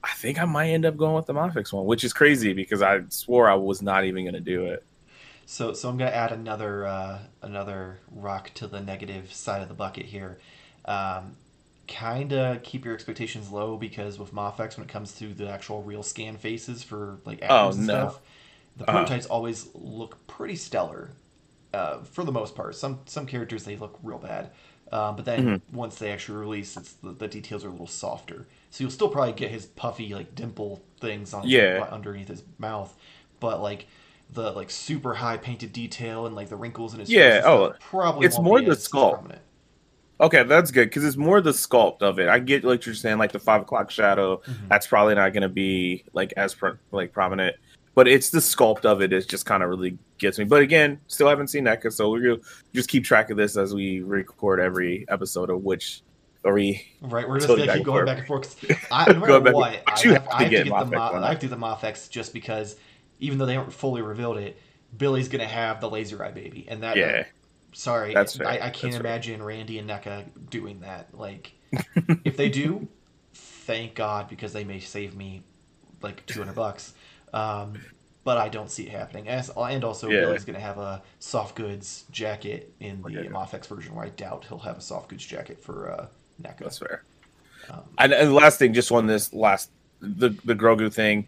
I 0.06 0.14
think 0.14 0.38
I 0.40 0.44
might 0.44 0.70
end 0.70 0.86
up 0.86 0.96
going 0.96 1.14
with 1.14 1.26
the 1.26 1.34
Mafex 1.34 1.72
one, 1.72 1.84
which 1.86 2.04
is 2.04 2.12
crazy 2.12 2.52
because 2.52 2.82
I 2.82 3.00
swore 3.08 3.48
I 3.50 3.54
was 3.54 3.82
not 3.82 4.04
even 4.04 4.24
going 4.24 4.34
to 4.34 4.40
do 4.40 4.66
it. 4.66 4.86
So, 5.44 5.72
so 5.74 5.88
I'm 5.88 5.96
gonna 5.96 6.10
add 6.10 6.32
another 6.32 6.86
uh, 6.86 7.18
another 7.42 8.00
rock 8.10 8.50
to 8.54 8.66
the 8.66 8.80
negative 8.80 9.32
side 9.32 9.62
of 9.62 9.68
the 9.68 9.74
bucket 9.74 10.06
here. 10.06 10.38
Um, 10.84 11.36
kind 11.88 12.32
of 12.32 12.62
keep 12.62 12.84
your 12.84 12.94
expectations 12.94 13.50
low 13.50 13.76
because 13.76 14.18
with 14.18 14.34
Mafex, 14.34 14.76
when 14.76 14.84
it 14.86 14.90
comes 14.92 15.14
to 15.18 15.32
the 15.34 15.48
actual 15.48 15.82
real 15.82 16.02
scan 16.02 16.36
faces 16.36 16.82
for 16.82 17.20
like 17.24 17.42
actors 17.42 17.70
Oh, 17.70 17.74
and 17.76 17.84
no. 17.84 17.84
stuff, 17.84 18.20
the 18.76 18.84
Uh-huh. 18.88 19.12
prototypes 19.12 19.26
always 19.26 19.68
look 19.74 20.26
pretty 20.26 20.56
stellar. 20.56 21.12
Uh, 21.74 22.02
for 22.04 22.24
the 22.24 22.32
most 22.32 22.54
part, 22.54 22.74
some 22.74 23.00
some 23.06 23.26
characters 23.26 23.64
they 23.64 23.76
look 23.76 23.98
real 24.02 24.18
bad, 24.18 24.50
uh, 24.92 25.12
but 25.12 25.24
then 25.24 25.52
Mm-hmm. 25.52 25.60
once 25.72 25.96
they 25.98 26.10
actually 26.10 26.38
release, 26.38 26.76
it's 26.76 26.94
the, 26.94 27.12
the 27.12 27.28
details 27.28 27.64
are 27.64 27.68
a 27.68 27.72
little 27.72 27.86
softer. 27.86 28.46
So 28.76 28.84
you'll 28.84 28.90
still 28.90 29.08
probably 29.08 29.32
get 29.32 29.50
his 29.50 29.64
puffy 29.64 30.12
like 30.12 30.34
dimple 30.34 30.82
things 31.00 31.32
on 31.32 31.48
Yeah. 31.48 31.88
underneath 31.90 32.28
his 32.28 32.42
mouth, 32.58 32.94
but 33.40 33.62
like 33.62 33.86
the 34.34 34.50
like 34.52 34.68
super 34.70 35.14
high 35.14 35.38
painted 35.38 35.72
detail 35.72 36.26
and 36.26 36.36
like 36.36 36.50
the 36.50 36.56
wrinkles 36.56 36.92
in 36.92 37.00
his 37.00 37.08
Yeah, 37.08 37.36
face 37.40 37.44
oh, 37.46 37.72
probably 37.80 38.26
it's 38.26 38.38
more 38.38 38.60
the 38.60 38.72
sculpt. 38.72 39.38
Okay, 40.20 40.42
that's 40.42 40.70
good 40.70 40.90
because 40.90 41.06
it's 41.06 41.16
more 41.16 41.40
the 41.40 41.52
sculpt 41.52 42.02
of 42.02 42.18
it. 42.18 42.28
I 42.28 42.38
get 42.38 42.64
like 42.64 42.84
you're 42.84 42.94
saying, 42.94 43.16
like 43.16 43.32
the 43.32 43.38
five 43.38 43.62
o'clock 43.62 43.90
shadow. 43.90 44.42
Mhm. 44.46 44.68
That's 44.68 44.86
probably 44.86 45.14
not 45.14 45.32
going 45.32 45.42
to 45.42 45.48
be 45.48 46.04
like 46.12 46.34
as 46.36 46.54
pro- 46.54 46.76
like 46.90 47.14
prominent, 47.14 47.56
but 47.94 48.06
it's 48.06 48.28
the 48.28 48.40
sculpt 48.40 48.84
of 48.84 49.00
it. 49.00 49.10
it 49.10 49.26
just 49.26 49.46
kind 49.46 49.62
of 49.62 49.70
really 49.70 49.96
gets 50.18 50.38
me. 50.38 50.44
But 50.44 50.60
again, 50.60 51.00
still 51.06 51.30
haven't 51.30 51.48
seen 51.48 51.64
NECA, 51.64 51.90
so 51.94 52.10
we're 52.10 52.20
gonna 52.36 52.42
just 52.74 52.90
keep 52.90 53.04
track 53.04 53.30
of 53.30 53.38
this 53.38 53.56
as 53.56 53.74
we 53.74 54.02
record 54.02 54.60
every 54.60 55.06
episode 55.08 55.48
of 55.48 55.64
which 55.64 56.02
we 56.54 56.86
Right, 57.00 57.28
we're 57.28 57.38
just 57.40 57.48
gonna 57.48 57.72
keep 57.72 57.84
going 57.84 57.98
forth. 57.98 58.06
back 58.06 58.18
and 58.18 58.26
forth. 58.26 58.88
I, 58.92 59.12
no 59.12 59.20
matter 59.20 59.40
Going 59.40 59.54
what. 59.54 59.82
I 59.86 59.90
have, 59.90 60.02
have 60.04 60.28
to 60.28 60.34
I 60.34 60.42
have 60.42 60.50
to 60.50 60.50
get 60.50 60.64
the 60.64 60.70
Mafex 60.70 61.22
I 61.22 61.28
have 61.30 61.38
to 61.40 61.46
get 61.48 61.50
the 61.50 61.56
Mafex 61.62 62.10
just 62.10 62.32
because 62.32 62.76
even 63.20 63.38
though 63.38 63.46
they 63.46 63.54
haven't 63.54 63.72
fully 63.72 64.02
revealed 64.02 64.38
it, 64.38 64.58
Billy's 64.96 65.28
gonna 65.28 65.46
have 65.46 65.80
the 65.80 65.90
laser 65.90 66.22
eye 66.24 66.30
baby, 66.32 66.66
and 66.68 66.82
that 66.82 66.96
yeah 66.96 67.24
sorry, 67.72 68.14
That's 68.14 68.36
fair. 68.36 68.48
I, 68.48 68.54
I 68.54 68.58
can't 68.70 68.74
That's 68.82 68.96
fair. 68.96 69.00
imagine 69.00 69.42
Randy 69.42 69.78
and 69.78 69.88
NECA 69.88 70.24
doing 70.50 70.80
that. 70.80 71.08
Like, 71.12 71.52
if 72.24 72.36
they 72.36 72.48
do, 72.48 72.88
thank 73.34 73.94
God 73.94 74.28
because 74.28 74.52
they 74.52 74.64
may 74.64 74.80
save 74.80 75.14
me 75.14 75.42
like 76.02 76.24
two 76.26 76.38
hundred 76.40 76.54
bucks. 76.54 76.94
Um, 77.34 77.74
but 78.24 78.38
I 78.38 78.48
don't 78.48 78.70
see 78.70 78.84
it 78.84 78.90
happening. 78.90 79.28
As 79.28 79.50
and 79.56 79.84
also 79.84 80.08
Yeah. 80.08 80.20
Billy's 80.20 80.44
gonna 80.44 80.58
have 80.60 80.78
a 80.78 81.02
soft 81.20 81.54
goods 81.54 82.04
jacket 82.10 82.72
in 82.80 83.02
the 83.02 83.20
Okay. 83.20 83.28
Mafex 83.28 83.66
version, 83.66 83.94
where 83.94 84.04
I 84.06 84.08
doubt 84.10 84.46
he'll 84.48 84.58
have 84.60 84.78
a 84.78 84.80
soft 84.80 85.10
goods 85.10 85.24
jacket 85.24 85.60
for 85.62 85.90
uh, 85.90 86.06
NECA. 86.42 86.58
that's 86.58 86.78
fair. 86.78 87.02
Um, 87.70 87.80
And, 87.98 88.12
and 88.12 88.28
the 88.28 88.34
last 88.34 88.58
thing, 88.58 88.72
just 88.74 88.90
on 88.92 89.06
this 89.06 89.32
last 89.32 89.70
the 90.00 90.30
the 90.44 90.54
Grogu 90.54 90.92
thing, 90.92 91.26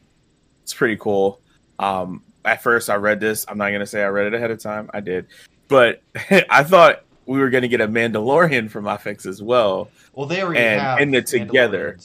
it's 0.62 0.74
pretty 0.74 0.96
cool. 0.96 1.40
Um, 1.78 2.22
at 2.44 2.62
first, 2.62 2.90
I 2.90 2.96
read 2.96 3.20
this. 3.20 3.44
I'm 3.48 3.58
not 3.58 3.70
gonna 3.70 3.86
say 3.86 4.02
I 4.02 4.08
read 4.08 4.26
it 4.26 4.34
ahead 4.34 4.50
of 4.50 4.60
time. 4.60 4.90
I 4.94 5.00
did, 5.00 5.26
but 5.68 6.02
I 6.50 6.62
thought 6.64 7.04
we 7.26 7.38
were 7.40 7.50
gonna 7.50 7.68
get 7.68 7.80
a 7.80 7.88
Mandalorian 7.88 8.70
from 8.70 8.84
FX 8.84 9.26
as 9.26 9.42
well. 9.42 9.90
well, 10.14 10.26
they 10.26 10.42
already 10.42 10.60
and- 10.60 10.80
have 10.80 10.98
and 11.00 11.12
the 11.14 11.22
together. 11.22 11.98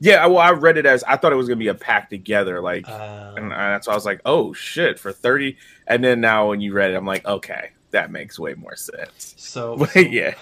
Yeah, 0.00 0.26
well, 0.26 0.38
I 0.38 0.50
read 0.50 0.76
it 0.76 0.84
as 0.86 1.02
I 1.04 1.16
thought 1.16 1.32
it 1.32 1.36
was 1.36 1.46
gonna 1.48 1.56
be 1.56 1.68
a 1.68 1.74
pack 1.74 2.10
together, 2.10 2.60
like, 2.60 2.86
Um, 2.88 3.36
and 3.38 3.50
that's 3.52 3.86
why 3.86 3.92
I 3.92 3.96
was 3.96 4.04
like, 4.04 4.20
oh 4.26 4.52
shit, 4.52 4.98
for 4.98 5.12
thirty. 5.12 5.56
And 5.86 6.02
then 6.02 6.20
now 6.20 6.48
when 6.48 6.60
you 6.60 6.72
read 6.74 6.90
it, 6.90 6.94
I'm 6.96 7.06
like, 7.06 7.24
okay, 7.26 7.70
that 7.92 8.10
makes 8.10 8.38
way 8.38 8.54
more 8.54 8.74
sense. 8.76 9.34
So, 9.38 9.76
But 9.78 9.90
so 9.90 10.00
yeah, 10.00 10.34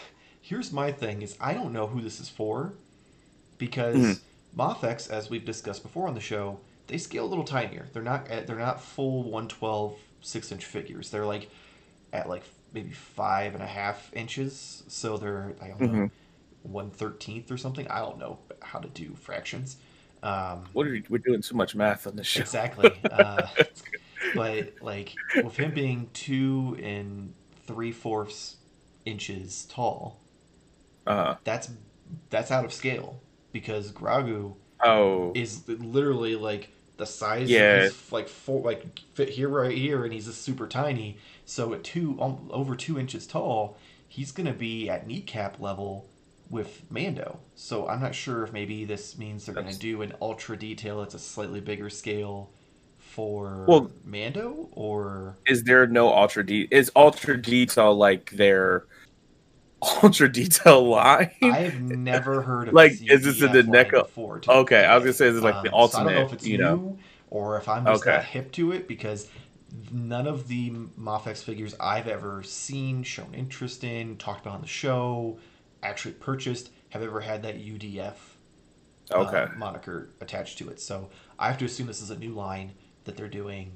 here's 0.52 0.72
my 0.72 0.92
thing: 0.92 1.22
is 1.22 1.36
I 1.40 1.54
don't 1.54 1.72
know 1.72 1.86
who 1.88 2.00
this 2.02 2.20
is 2.20 2.28
for 2.28 2.74
because 3.58 3.98
Mhm. 3.98 4.20
Mafex, 4.56 5.10
as 5.10 5.30
we've 5.30 5.44
discussed 5.44 5.82
before 5.82 6.08
on 6.08 6.14
the 6.14 6.20
show, 6.20 6.60
they 6.88 6.98
scale 6.98 7.24
a 7.24 7.28
little 7.28 7.44
tinier. 7.44 7.88
They're 7.92 8.02
not 8.02 8.28
at, 8.28 8.46
they're 8.46 8.58
not 8.58 8.82
full 8.82 9.24
112 9.24 9.98
six 10.22 10.52
inch 10.52 10.64
figures. 10.64 11.10
They're 11.10 11.26
like 11.26 11.50
at 12.12 12.28
like 12.28 12.44
maybe 12.72 12.92
five 12.92 13.54
and 13.54 13.62
a 13.62 13.66
half 13.66 14.10
inches. 14.14 14.84
So 14.88 15.18
they're 15.18 15.54
I 15.62 15.68
don't 15.68 15.84
know 15.84 16.04
Mhm. 16.04 16.10
one 16.62 16.90
thirteenth 16.90 17.50
or 17.52 17.58
something. 17.58 17.88
I 17.88 18.00
don't 18.00 18.18
know 18.18 18.40
how 18.62 18.80
to 18.80 18.88
do 18.90 19.14
fractions. 19.16 19.78
Um, 20.22 20.66
what 20.72 20.86
are 20.86 20.90
we, 20.90 21.04
we're 21.08 21.18
doing 21.18 21.42
too 21.42 21.56
much 21.56 21.74
math 21.74 22.06
on 22.06 22.16
this 22.16 22.26
show. 22.26 22.44
Exactly. 22.44 23.02
Uh, 23.10 23.48
but 24.34 24.74
like 24.80 25.18
with 25.40 25.56
him 25.56 25.72
being 25.72 26.10
two 26.14 26.78
and 26.82 27.34
three 27.66 27.92
fourths 27.92 28.56
inches 29.06 29.66
tall. 29.66 30.21
Uh-huh. 31.06 31.36
That's 31.44 31.70
that's 32.30 32.50
out 32.50 32.64
of 32.64 32.72
scale 32.72 33.20
because 33.52 33.92
Grogu 33.92 34.54
Oh, 34.84 35.32
is 35.34 35.62
literally 35.68 36.34
like 36.36 36.70
the 36.96 37.06
size 37.06 37.48
Yeah. 37.50 37.74
of 37.76 37.82
his 37.84 38.12
like 38.12 38.28
four 38.28 38.62
like 38.62 38.98
fit 39.14 39.28
here 39.30 39.48
right 39.48 39.76
here 39.76 40.04
and 40.04 40.12
he's 40.12 40.26
just 40.26 40.42
super 40.42 40.66
tiny 40.66 41.18
so 41.44 41.72
at 41.72 41.82
two 41.84 42.20
um, 42.20 42.48
over 42.52 42.74
two 42.76 42.98
inches 42.98 43.26
tall 43.26 43.76
he's 44.08 44.30
gonna 44.32 44.52
be 44.52 44.88
at 44.90 45.06
kneecap 45.06 45.58
level 45.60 46.06
with 46.50 46.82
mando 46.90 47.38
so 47.54 47.88
i'm 47.88 48.00
not 48.00 48.14
sure 48.14 48.44
if 48.44 48.52
maybe 48.52 48.84
this 48.84 49.16
means 49.18 49.46
they're 49.46 49.54
That's- 49.54 49.76
gonna 49.78 49.80
do 49.80 50.02
an 50.02 50.12
ultra 50.20 50.56
detail 50.56 51.00
that's 51.00 51.14
a 51.14 51.18
slightly 51.18 51.60
bigger 51.60 51.88
scale 51.90 52.50
for 52.98 53.64
Well- 53.66 53.90
mando 54.04 54.68
or 54.72 55.36
is 55.46 55.64
there 55.64 55.86
no 55.86 56.12
ultra 56.12 56.44
de- 56.44 56.68
is 56.70 56.90
ultra 56.94 57.40
detail 57.40 57.94
like 57.94 58.30
their 58.32 58.84
ultra 60.02 60.30
detail 60.30 60.88
line? 60.88 61.30
i've 61.42 61.80
never 61.80 62.42
heard 62.42 62.68
of 62.68 62.74
Like, 62.74 62.92
is 63.02 63.24
this 63.24 63.42
in 63.42 63.52
the 63.52 63.62
neck 63.62 63.92
of 63.92 64.06
before, 64.06 64.38
be 64.38 64.48
Okay, 64.48 64.84
I 64.84 64.94
was 64.94 65.04
gonna 65.04 65.12
say 65.12 65.26
this 65.28 65.36
is 65.36 65.42
like 65.42 65.62
the 65.62 65.72
Um, 65.74 65.90
so 65.90 65.98
I 65.98 66.04
don't 66.04 66.12
know 66.14 66.20
ultimate, 66.20 66.26
if 66.26 66.32
it's 66.34 66.46
you 66.46 66.58
know. 66.58 66.76
new 66.76 66.98
or 67.30 67.56
if 67.56 67.68
I'm 67.68 67.84
just 67.86 68.02
Okay. 68.02 68.16
not 68.16 68.24
hip 68.24 68.52
to 68.52 68.72
it 68.72 68.86
because 68.86 69.28
none 69.90 70.26
of 70.26 70.48
the 70.48 70.70
Mafex 71.00 71.42
figures 71.42 71.74
I've 71.80 72.06
ever 72.06 72.42
seen, 72.42 73.02
shown 73.02 73.32
interest 73.34 73.84
in, 73.84 74.16
talked 74.18 74.42
about 74.42 74.56
on 74.56 74.60
the 74.60 74.66
show, 74.66 75.38
actually 75.82 76.12
purchased 76.14 76.70
have 76.90 77.02
ever 77.02 77.20
had 77.20 77.42
that 77.42 77.56
UDF 77.56 78.14
uh, 79.10 79.16
Okay. 79.16 79.46
moniker 79.56 80.10
attached 80.20 80.58
to 80.58 80.68
it. 80.68 80.78
So 80.80 81.08
I 81.38 81.48
have 81.48 81.58
to 81.58 81.64
assume 81.64 81.86
this 81.86 82.02
is 82.02 82.10
a 82.10 82.18
new 82.18 82.32
line 82.34 82.72
that 83.04 83.16
they're 83.16 83.28
doing. 83.28 83.72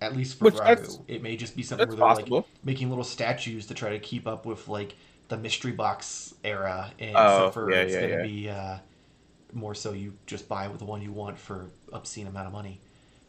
At 0.00 0.14
least 0.16 0.38
for 0.38 0.44
Which 0.44 0.54
that's- 0.56 0.98
it 1.08 1.22
may 1.22 1.36
just 1.36 1.56
be 1.56 1.62
something 1.62 1.88
where 1.88 1.96
they're 1.96 2.06
possible. 2.06 2.36
like 2.38 2.46
making 2.64 2.88
little 2.88 3.04
statues 3.04 3.66
to 3.66 3.74
try 3.74 3.90
to 3.90 3.98
keep 3.98 4.26
up 4.28 4.46
with 4.46 4.68
like 4.68 4.94
the 5.28 5.36
mystery 5.36 5.72
box 5.72 6.34
era, 6.44 6.90
and 6.98 7.16
Oh, 7.16 7.46
except 7.48 7.54
for 7.54 7.70
yeah, 7.72 7.80
it's 7.80 7.94
yeah, 7.94 8.00
gonna 8.02 8.12
yeah. 8.14 8.22
be 8.22 8.48
uh, 8.50 8.78
more 9.52 9.74
so 9.74 9.92
you 9.92 10.12
just 10.26 10.48
buy 10.48 10.68
the 10.68 10.84
one 10.84 11.02
you 11.02 11.12
want 11.12 11.38
for 11.38 11.66
obscene 11.92 12.26
amount 12.26 12.46
of 12.46 12.52
money. 12.52 12.80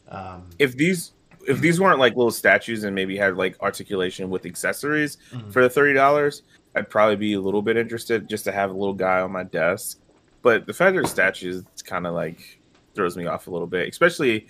Um, 0.10 0.50
if 0.60 0.76
these 0.76 1.12
if 1.48 1.60
these 1.62 1.80
weren't 1.80 2.00
like 2.00 2.16
little 2.16 2.32
statues 2.32 2.84
and 2.84 2.94
maybe 2.94 3.16
had 3.18 3.38
like 3.38 3.62
articulation 3.62 4.30
with 4.30 4.46
accessories 4.46 5.18
Mhm. 5.32 5.52
for 5.52 5.62
the 5.64 5.70
thirty 5.70 5.94
dollars, 5.94 6.44
I'd 6.76 6.90
probably 6.90 7.16
be 7.16 7.34
a 7.34 7.40
little 7.42 7.62
bit 7.62 7.78
interested 7.78 8.28
just 8.30 8.44
to 8.46 8.52
have 8.52 8.70
a 8.70 8.74
little 8.74 8.94
guy 8.94 9.22
on 9.22 9.32
my 9.32 9.44
desk. 9.44 10.00
But 10.42 10.66
the 10.66 10.74
fact 10.74 10.94
they're 10.94 11.06
statues 11.06 11.64
kind 11.84 12.06
of 12.06 12.14
like 12.14 12.60
throws 12.96 13.16
me 13.18 13.26
off 13.26 13.48
a 13.48 13.52
little 13.52 13.68
bit, 13.68 13.88
especially 13.90 14.48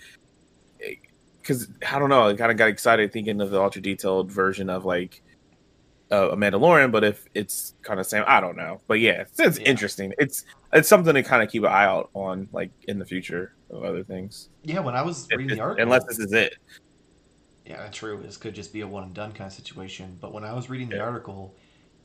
because 1.40 1.68
I 1.90 1.98
don't 1.98 2.08
know. 2.10 2.28
I 2.28 2.34
kind 2.34 2.50
of 2.50 2.56
got 2.56 2.68
excited 2.68 3.12
thinking 3.12 3.40
of 3.40 3.50
the 3.50 3.60
ultra 3.60 3.80
detailed 3.80 4.30
version 4.30 4.68
of 4.70 4.84
like 4.84 5.22
uh, 6.12 6.30
a 6.30 6.36
Mandalorian, 6.36 6.92
but 6.92 7.04
if 7.04 7.24
it's 7.34 7.74
kind 7.82 8.00
of 8.00 8.06
same, 8.06 8.24
I 8.26 8.40
don't 8.40 8.56
know. 8.56 8.82
But 8.88 9.00
yeah, 9.00 9.22
it's, 9.22 9.38
it's 9.40 9.58
Yeah. 9.58 9.64
interesting. 9.64 10.12
It's 10.18 10.44
it's 10.72 10.88
something 10.88 11.14
to 11.14 11.22
kind 11.22 11.42
of 11.42 11.50
keep 11.50 11.62
an 11.64 11.70
eye 11.70 11.84
out 11.84 12.10
on, 12.14 12.48
like 12.52 12.72
in 12.86 12.98
the 12.98 13.06
future 13.06 13.52
of 13.70 13.84
other 13.84 14.04
things. 14.04 14.50
yeah, 14.62 14.80
when 14.80 14.94
I 14.94 15.02
was 15.02 15.30
If 15.30 15.40
reading 15.40 15.52
the 15.52 15.60
article, 15.60 15.82
unless 15.82 16.04
this 16.08 16.18
is 16.18 16.32
it. 16.32 16.52
Yeah, 17.64 17.88
true. 17.90 18.20
This 18.22 18.36
could 18.36 18.54
just 18.54 18.72
be 18.72 18.80
a 18.80 18.86
one 18.88 19.04
and 19.04 19.14
done 19.14 19.32
kind 19.32 19.46
of 19.48 19.52
situation. 19.52 20.16
But 20.20 20.32
when 20.32 20.44
I 20.44 20.54
was 20.54 20.70
reading 20.70 20.90
the 20.90 20.98
Yeah. 20.98 21.00
article, 21.00 21.54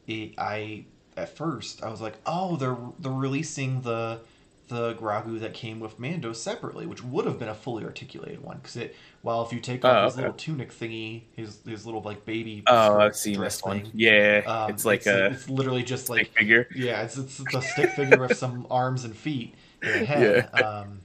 it, 0.07 0.33
I 0.37 0.87
at 1.17 1.35
first 1.37 1.83
I 1.83 1.89
was 1.89 2.01
like, 2.01 2.15
oh, 2.25 2.55
they're 2.57 2.77
they're 2.99 3.11
releasing 3.11 3.81
the 3.81 4.21
the 4.69 4.95
Grogu 4.95 5.39
that 5.41 5.53
came 5.53 5.79
with 5.79 5.99
Mando 5.99 6.33
separately, 6.33 6.85
which 6.85 7.03
would 7.03 7.25
have 7.25 7.39
been 7.39 7.49
a 7.49 7.55
fully 7.55 7.83
articulated 7.85 8.41
one. 8.41 8.57
Because 8.57 8.77
it, 8.77 8.95
well, 9.23 9.43
if 9.45 9.53
you 9.53 9.59
take 9.59 9.85
off 9.85 10.01
Oh, 10.01 10.03
his 10.03 10.17
okay. 10.17 10.17
little 10.17 10.33
tunic 10.33 10.71
thingy, 10.71 11.23
his 11.35 11.59
his 11.65 11.85
little 11.85 12.01
like 12.01 12.25
baby 12.25 12.67
Oh, 12.67 12.99
I've 12.99 13.15
seen 13.15 13.41
this 13.41 13.63
one. 13.63 13.83
thing, 13.83 13.93
Yeah, 13.93 14.43
um, 14.45 14.67
it's 14.67 14.85
like 14.85 15.05
it's, 15.05 15.07
a 15.07 15.31
it's 15.31 15.49
literally 15.49 15.83
just 15.83 16.09
stick 16.09 16.09
like 16.09 16.31
figure. 16.37 16.67
yeah, 16.73 17.03
it's 17.03 17.17
it's 17.17 17.37
the 17.37 17.61
stick 17.61 17.91
figure 17.91 18.19
with 18.19 18.35
some 18.35 18.67
arms 18.71 19.03
and 19.05 19.15
feet 19.15 19.55
and 19.83 19.95
a 19.95 19.99
head. 19.99 20.49
Um, 20.53 21.01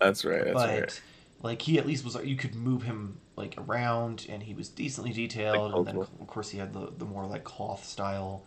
That's 0.00 0.24
right. 0.24 0.44
That's 0.44 0.66
but 0.66 0.68
right. 0.68 1.02
like 1.42 1.62
he 1.62 1.78
at 1.78 1.86
least 1.86 2.04
was 2.04 2.16
you 2.24 2.36
could 2.36 2.54
move 2.54 2.82
him 2.82 3.20
like 3.36 3.54
around 3.58 4.26
and 4.28 4.42
he 4.42 4.54
was 4.54 4.68
decently 4.68 5.12
detailed 5.12 5.74
and 5.74 5.86
then 5.86 6.00
of 6.20 6.26
course 6.26 6.50
he 6.50 6.58
had 6.58 6.72
the, 6.72 6.92
the 6.96 7.04
more 7.04 7.26
like 7.26 7.44
cloth 7.44 7.84
style 7.84 8.44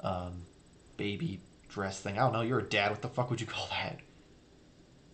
um, 0.00 0.46
baby 0.96 1.40
dress 1.68 2.00
thing 2.00 2.14
i 2.18 2.20
don't 2.20 2.32
know 2.32 2.40
you're 2.42 2.58
a 2.60 2.68
dad 2.68 2.90
what 2.90 3.02
the 3.02 3.08
fuck 3.08 3.30
would 3.30 3.40
you 3.40 3.46
call 3.46 3.68
that 3.70 3.98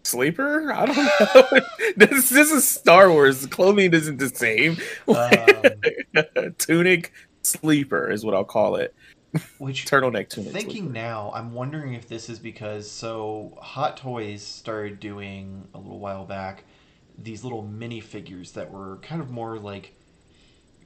Sleeper? 0.06 0.72
I 0.72 0.86
don't 0.86 0.96
know. 0.96 1.60
this 1.96 2.30
this 2.30 2.50
is 2.52 2.66
Star 2.66 3.10
Wars. 3.10 3.42
The 3.42 3.48
Clothing 3.48 3.92
isn't 3.92 4.18
the 4.18 4.28
same. 4.28 4.76
um, 5.08 6.52
tunic 6.58 7.12
sleeper 7.42 8.10
is 8.10 8.25
what 8.25 8.34
I'll 8.34 8.44
call 8.44 8.76
it. 8.76 8.94
which 9.58 9.86
Turtleneck 9.90 10.28
tunic. 10.28 10.52
thinking 10.52 10.84
sleeper. 10.84 10.92
now 10.94 11.30
i'm 11.34 11.52
wondering 11.52 11.92
if 11.94 12.08
this 12.08 12.28
is 12.30 12.38
because 12.38 12.90
so 12.90 13.56
hot 13.60 13.96
toys 13.98 14.42
started 14.42 14.98
doing 14.98 15.66
a 15.75 15.78
little 15.78 15.98
while 15.98 16.25
back 16.25 16.64
these 17.18 17.44
little 17.44 17.62
mini 17.62 18.00
figures 18.00 18.52
that 18.52 18.70
were 18.70 18.96
kind 19.02 19.20
of 19.20 19.30
more 19.30 19.58
like 19.58 19.92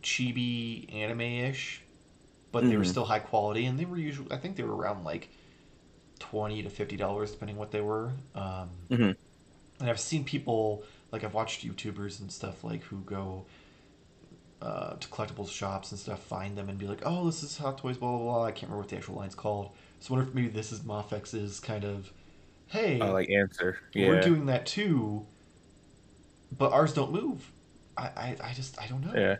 chibi 0.02 0.92
anime-ish 0.94 1.82
but 2.52 2.64
they 2.68 2.76
were 2.76 2.82
Mhm. 2.82 2.88
still 2.88 3.04
high 3.04 3.18
quality 3.20 3.66
and 3.66 3.78
they 3.78 3.84
were 3.84 3.98
usually 3.98 4.30
i 4.32 4.36
think 4.36 4.56
they 4.56 4.62
were 4.64 4.74
around 4.76 5.04
like 5.04 5.28
20 6.20 6.62
to 6.62 6.70
50 6.70 6.96
dollars 6.96 7.32
depending 7.32 7.56
what 7.56 7.70
they 7.72 7.80
were 7.80 8.12
um, 8.34 8.70
Mhm. 8.90 9.16
and 9.80 9.90
i've 9.90 9.98
seen 10.00 10.22
people 10.24 10.84
like 11.12 11.24
i've 11.24 11.34
watched 11.34 11.66
youtubers 11.66 12.20
and 12.20 12.30
stuff 12.30 12.62
like 12.62 12.82
who 12.84 12.98
go 13.00 13.44
uh, 14.62 14.94
to 14.96 15.08
collectibles 15.08 15.50
shops 15.50 15.90
and 15.90 15.98
stuff 15.98 16.22
find 16.22 16.56
them 16.56 16.68
and 16.68 16.78
be 16.78 16.86
like 16.86 17.00
oh 17.04 17.24
this 17.26 17.42
is 17.42 17.56
hot 17.56 17.78
toys 17.78 17.96
blah 17.96 18.10
blah 18.10 18.18
blah 18.18 18.44
i 18.44 18.50
can't 18.52 18.64
remember 18.64 18.82
what 18.82 18.88
the 18.90 18.96
actual 18.96 19.16
line's 19.16 19.34
called 19.34 19.70
so 20.00 20.14
I 20.14 20.16
wonder 20.16 20.28
if 20.30 20.34
maybe 20.34 20.48
this 20.48 20.70
is 20.72 20.80
Mafex's 20.80 21.60
kind 21.60 21.84
of 21.84 22.12
hey 22.68 23.00
Oh, 23.00 23.12
like 23.12 23.30
answer. 23.30 23.78
we're 23.94 24.20
doing 24.20 24.46
that 24.46 24.66
too 24.66 25.24
but 26.56 26.72
ours 26.72 26.92
don't 26.92 27.12
move 27.12 27.50
I, 27.96 28.02
I, 28.04 28.36
I 28.44 28.52
just 28.54 28.80
I 28.80 28.86
don't 28.86 29.04
know. 29.04 29.12
Yeah. 29.18 29.36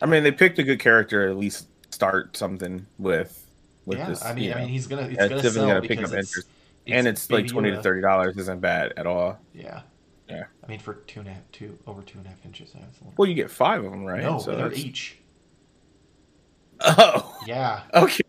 I 0.00 0.06
mean, 0.06 0.22
they 0.22 0.32
picked 0.32 0.58
a 0.58 0.62
good 0.62 0.78
character. 0.78 1.28
At 1.28 1.36
least 1.36 1.66
start 1.90 2.36
something 2.36 2.86
with. 2.98 3.45
With 3.86 3.98
yeah, 3.98 4.08
this. 4.08 4.24
I 4.24 4.34
mean, 4.34 4.44
you 4.44 4.52
I 4.52 4.60
mean, 4.60 4.68
he's 4.68 4.86
gonna 4.86 5.02
it's 5.02 5.16
gonna 5.16 5.28
definitely 5.28 5.50
sell 5.52 5.66
gonna 5.68 5.80
pick 5.80 5.88
because 5.90 6.12
up 6.12 6.18
it's, 6.18 6.30
interest. 6.36 6.48
and 6.88 7.06
it's 7.06 7.30
like 7.30 7.44
Baby 7.44 7.48
twenty 7.50 7.70
to 7.70 7.78
uh, 7.78 7.82
thirty 7.82 8.02
dollars 8.02 8.36
isn't 8.36 8.60
bad 8.60 8.92
at 8.96 9.06
all. 9.06 9.38
Yeah. 9.54 9.82
Yeah. 10.28 10.44
I 10.62 10.66
mean, 10.66 10.80
for 10.80 10.94
two 10.94 11.20
and 11.20 11.28
a 11.28 11.32
half, 11.32 11.42
two 11.52 11.78
over 11.86 12.02
two 12.02 12.18
and 12.18 12.26
a 12.26 12.30
half 12.30 12.44
inches. 12.44 12.72
That's 12.72 13.00
a 13.00 13.04
little... 13.04 13.14
Well, 13.16 13.28
you 13.28 13.34
get 13.34 13.48
five 13.48 13.84
of 13.84 13.92
them, 13.92 14.04
right? 14.04 14.22
no, 14.22 14.40
so 14.40 14.50
they're 14.56 14.68
that's- 14.68 14.84
each. 14.84 15.18
Oh, 16.80 17.38
Yeah. 17.46 17.82
okay. 17.94 18.22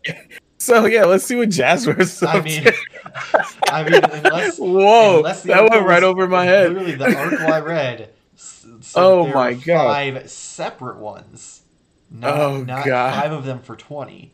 So 0.58 0.86
yeah, 0.86 1.04
let's 1.04 1.24
see 1.24 1.36
what 1.36 1.50
Jazzware's. 1.50 2.22
I 2.22 2.40
mean. 2.40 2.66
I 3.68 3.82
mean, 3.84 4.00
unless 4.04 4.58
Whoa, 4.60 5.18
unless 5.18 5.42
that 5.42 5.60
went 5.70 5.86
right 5.86 6.02
was- 6.02 6.08
over 6.10 6.26
my 6.28 6.44
head. 6.44 6.72
Literally, 6.72 6.94
the 6.94 7.16
article 7.16 7.46
I 7.52 7.60
read. 7.60 8.10
s- 8.34 8.66
said 8.80 9.00
Oh 9.00 9.26
my 9.26 9.54
God. 9.54 9.92
Five 9.92 10.30
separate 10.30 10.98
ones. 10.98 11.62
Not, 12.10 12.38
Oh 12.40 12.62
not 12.62 12.86
God. 12.86 13.14
five 13.14 13.32
of 13.32 13.44
them 13.44 13.60
for 13.60 13.76
twenty. 13.76 14.32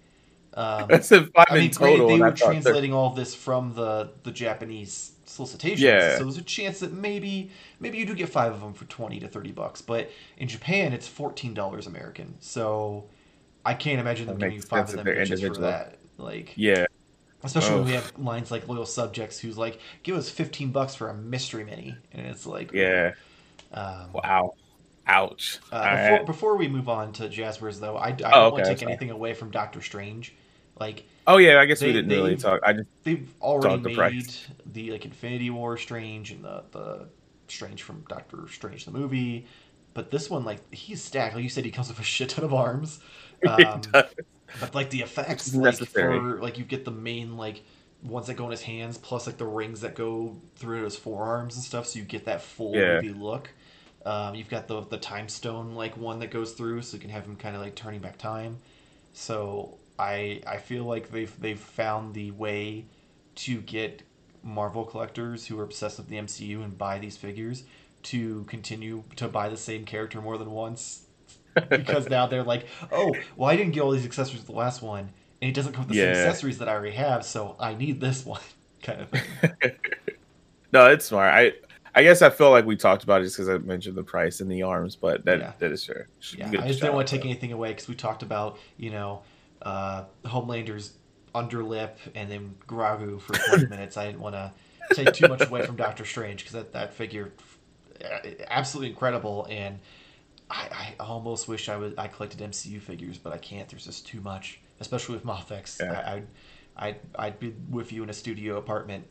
Um, 0.57 0.87
I 0.91 1.01
said 1.01 1.31
five 1.35 1.47
I 1.51 1.55
mean, 1.55 1.65
in 1.65 1.71
total. 1.71 2.07
granted, 2.07 2.15
they 2.17 2.21
were 2.21 2.31
translating 2.53 2.93
all 2.93 3.09
of 3.11 3.17
this 3.17 3.35
from 3.35 3.75
the 3.75 4.11
the 4.23 4.31
Japanese 4.31 5.13
solicitations, 5.27 5.81
Yeah. 5.81 6.17
so 6.19 6.25
there's 6.25 6.37
a 6.39 6.43
chance 6.43 6.79
that 6.81 6.93
maybe 6.93 7.51
maybe 7.81 7.99
you 7.99 8.07
do 8.07 8.15
get 8.15 8.29
five 8.29 8.53
of 8.53 8.61
them 8.61 8.73
for 8.73 8.85
twenty 8.85 9.19
to 9.21 9.27
thirty 9.29 9.51
bucks. 9.51 9.83
But 9.83 10.11
in 10.39 10.47
Japan, 10.47 10.93
it's 10.93 11.09
fourteen 11.09 11.55
dollars 11.55 11.87
American, 11.89 12.37
so 12.41 13.05
I 13.65 13.75
can't 13.75 13.99
imagine 13.99 14.27
them 14.27 14.39
giving 14.39 14.55
you 14.57 14.63
five 14.63 14.89
of 14.89 14.95
them 14.95 15.05
they're 15.05 15.27
for 15.27 15.61
that. 15.63 15.99
Like, 16.19 16.53
Yeah. 16.55 16.87
especially 17.43 17.75
when 17.77 17.87
we 17.87 17.93
have 17.93 18.13
lines 18.19 18.51
like 18.53 18.69
loyal 18.69 18.87
subjects 18.87 19.39
who's 19.39 19.59
like, 19.59 19.81
give 20.05 20.17
us 20.17 20.31
fifteen 20.31 20.71
bucks 20.71 20.95
for 20.95 21.09
a 21.11 21.15
mystery 21.15 21.65
mini, 21.65 21.97
and 22.13 22.27
it's 22.27 22.47
like, 22.47 22.71
Yeah. 22.73 23.15
Um, 23.73 24.13
Wow. 24.13 24.55
Ouch. 25.07 25.59
uh, 25.73 25.81
before, 25.81 26.17
right. 26.19 26.27
before 26.27 26.57
we 26.57 26.69
move 26.69 26.89
on 26.89 27.13
to 27.15 27.29
Jazzwares, 27.29 27.81
though, 27.81 27.97
I, 27.97 28.07
I 28.09 28.13
don't 28.13 28.33
Oh, 28.33 28.51
want 28.51 28.65
to 28.65 28.71
take 28.71 28.79
sorry. 28.79 28.93
anything 28.93 29.11
away 29.11 29.35
from 29.35 29.51
Doctor 29.51 29.83
Strange. 29.83 30.33
Like, 30.79 31.05
Oh 31.27 31.39
yeah, 31.39 31.59
I 31.59 31.67
guess 31.67 31.85
we 31.85 31.93
didn't 31.93 32.13
really 32.15 32.37
talk. 32.37 32.61
I 32.65 32.73
just 32.75 32.89
they've 33.05 33.33
already 33.41 33.79
made 33.79 33.93
price. 33.93 34.49
the 34.67 34.93
like 34.93 35.05
Infinity 35.05 35.51
War 35.51 35.77
Strange 35.77 36.31
and 36.31 36.45
the 36.45 36.65
the 36.73 37.09
Strange 37.49 37.83
from 37.83 38.05
Doctor 38.09 38.49
Strange 38.49 38.85
the 38.85 38.91
movie, 38.91 39.47
but 39.93 40.11
this 40.11 40.31
one 40.31 40.45
like 40.45 40.73
he's 40.75 41.03
stacked. 41.03 41.35
Like 41.35 41.45
you 41.45 41.51
said, 41.51 41.65
he 41.65 41.71
comes 41.71 41.89
with 41.89 41.99
a 42.01 42.03
shit 42.05 42.31
ton 42.31 42.45
of 42.45 42.55
arms. 42.55 43.01
Um, 43.45 43.97
but 44.59 44.75
like 44.75 44.91
the 44.91 45.03
effects, 45.03 45.61
like 45.63 45.81
necessary. 45.81 46.27
for 46.27 46.41
like 46.41 46.59
you 46.59 46.65
get 46.65 46.85
the 46.85 46.91
main 46.91 47.37
like 47.37 47.65
ones 48.03 48.27
that 48.29 48.35
go 48.35 48.45
in 48.47 48.51
his 48.53 48.63
hands, 48.63 48.99
plus 48.99 49.27
like 49.27 49.39
the 49.39 49.47
rings 49.47 49.81
that 49.83 49.95
go 49.95 50.37
through 50.57 50.85
his 50.85 50.97
forearms 50.97 51.57
and 51.57 51.65
stuff, 51.65 51.87
so 51.87 51.99
you 51.99 52.05
get 52.05 52.27
that 52.27 52.43
full 52.43 52.81
Yeah. 52.81 53.03
movie 53.03 53.11
look. 53.13 53.51
Um, 54.07 54.35
you've 54.35 54.51
got 54.51 54.69
the 54.69 54.83
the 54.83 54.99
time 54.99 55.29
stone 55.29 55.75
like 55.75 55.97
one 55.97 56.21
that 56.21 56.31
goes 56.31 56.53
through, 56.53 56.83
so 56.83 56.97
you 56.97 57.01
can 57.01 57.11
have 57.11 57.25
him 57.27 57.37
kind 57.37 57.57
of 57.57 57.63
like 57.63 57.75
turning 57.75 58.01
back 58.01 58.19
time. 58.19 58.59
So 59.13 59.79
I 59.99 60.41
I 60.47 60.59
feel 60.59 60.85
like 60.85 61.11
they've 61.11 61.41
they've 61.41 61.59
found 61.59 62.15
the 62.15 62.31
way 62.33 62.87
to 63.37 63.61
get 63.61 64.03
Marvel 64.43 64.85
collectors 64.85 65.47
who 65.47 65.59
are 65.59 65.65
obsessed 65.65 65.99
with 65.99 66.09
the 66.09 66.19
MCU 66.19 66.63
and 66.63 66.77
buy 66.77 66.99
these 66.99 67.17
figures 67.17 67.65
to 68.05 68.45
continue 68.45 69.05
to 69.17 69.29
buy 69.29 69.49
the 69.49 69.57
same 69.57 69.85
character 69.85 70.21
more 70.21 70.39
than 70.39 70.51
once. 70.51 71.07
because 71.75 72.09
now 72.09 72.27
they're 72.27 72.43
like, 72.45 72.67
oh, 72.93 73.23
well, 73.37 73.51
I 73.51 73.57
didn't 73.57 73.73
get 73.73 73.83
all 73.83 73.93
these 73.93 74.07
accessories 74.07 74.41
with 74.41 74.49
the 74.49 74.55
last 74.55 74.83
one, 74.83 75.11
and 75.43 75.51
it 75.51 75.55
doesn't 75.55 75.73
come 75.73 75.83
with 75.83 75.89
the 75.91 75.95
Yeah. 75.95 75.95
same 75.95 76.11
accessories 76.11 76.59
that 76.59 76.69
I 76.69 76.73
already 76.75 76.97
have, 76.97 77.25
so 77.25 77.57
I 77.61 77.75
need 77.75 78.01
this 78.01 78.25
one, 78.27 78.41
kind 78.83 79.01
of 79.03 79.11
thing. 79.11 79.23
no, 80.73 80.87
it's 80.91 81.07
smart. 81.07 81.33
I 81.33 81.53
I 81.95 82.03
guess 82.03 82.23
I 82.23 82.31
feel 82.31 82.51
like 82.51 82.67
we 82.67 82.77
talked 82.77 83.05
about 83.05 83.21
it 83.21 83.25
just 83.25 83.37
because 83.37 83.49
I 83.49 83.59
mentioned 83.59 83.97
the 83.97 84.03
price 84.05 84.41
and 84.41 84.51
the 84.51 84.63
arms, 84.63 84.97
but 84.97 85.25
that 85.25 85.41
Yeah. 85.41 85.53
that 85.59 85.73
is 85.73 85.85
sure. 85.85 86.09
Yeah, 86.33 86.55
I 86.59 86.69
just 86.69 86.81
didn't 86.81 86.95
want 86.95 87.09
to 87.09 87.17
take 87.17 87.25
anything 87.25 87.53
away 87.53 87.71
because 87.71 87.89
we 87.89 87.95
talked 87.95 88.23
about 88.23 88.59
you 88.77 88.91
know 88.91 89.23
uh, 89.65 90.05
Homelander's 90.25 90.93
underlip 91.35 91.97
and 92.15 92.31
then 92.31 92.55
Grogu 92.69 93.21
for 93.21 93.35
20 93.35 93.67
minutes. 93.71 93.97
I 93.97 94.07
didn't 94.07 94.21
want 94.21 94.35
to 94.35 94.53
take 94.93 95.13
too 95.13 95.29
much 95.29 95.47
away 95.47 95.65
from 95.67 95.77
Doctor 95.77 96.05
Strange 96.05 96.41
because 96.41 96.53
that, 96.53 96.73
that 96.73 96.95
figure 96.95 97.33
uh, 98.05 98.29
absolutely 98.49 98.91
incredible 98.91 99.47
and 99.51 99.79
I, 100.51 100.95
I 101.01 101.03
almost 101.03 101.49
wish 101.49 101.69
I 101.69 101.77
was 101.77 101.95
I 101.97 102.07
collected 102.07 102.41
MCU 102.41 102.81
figures 102.81 103.19
but 103.19 103.33
I 103.33 103.39
can't. 103.39 103.69
There's 103.69 103.87
just 103.87 104.07
too 104.07 104.21
much, 104.21 104.61
especially 104.81 105.17
with 105.17 105.25
Mafex. 105.25 105.81
Yeah. 105.81 105.93
I, 105.93 106.13
I'd, 106.13 106.27
I'd 106.77 106.97
I'd 107.17 107.41
be 107.41 107.55
with 107.71 107.93
you 107.93 108.03
in 108.03 108.11
a 108.11 108.13
studio 108.13 108.59
apartment 108.59 109.07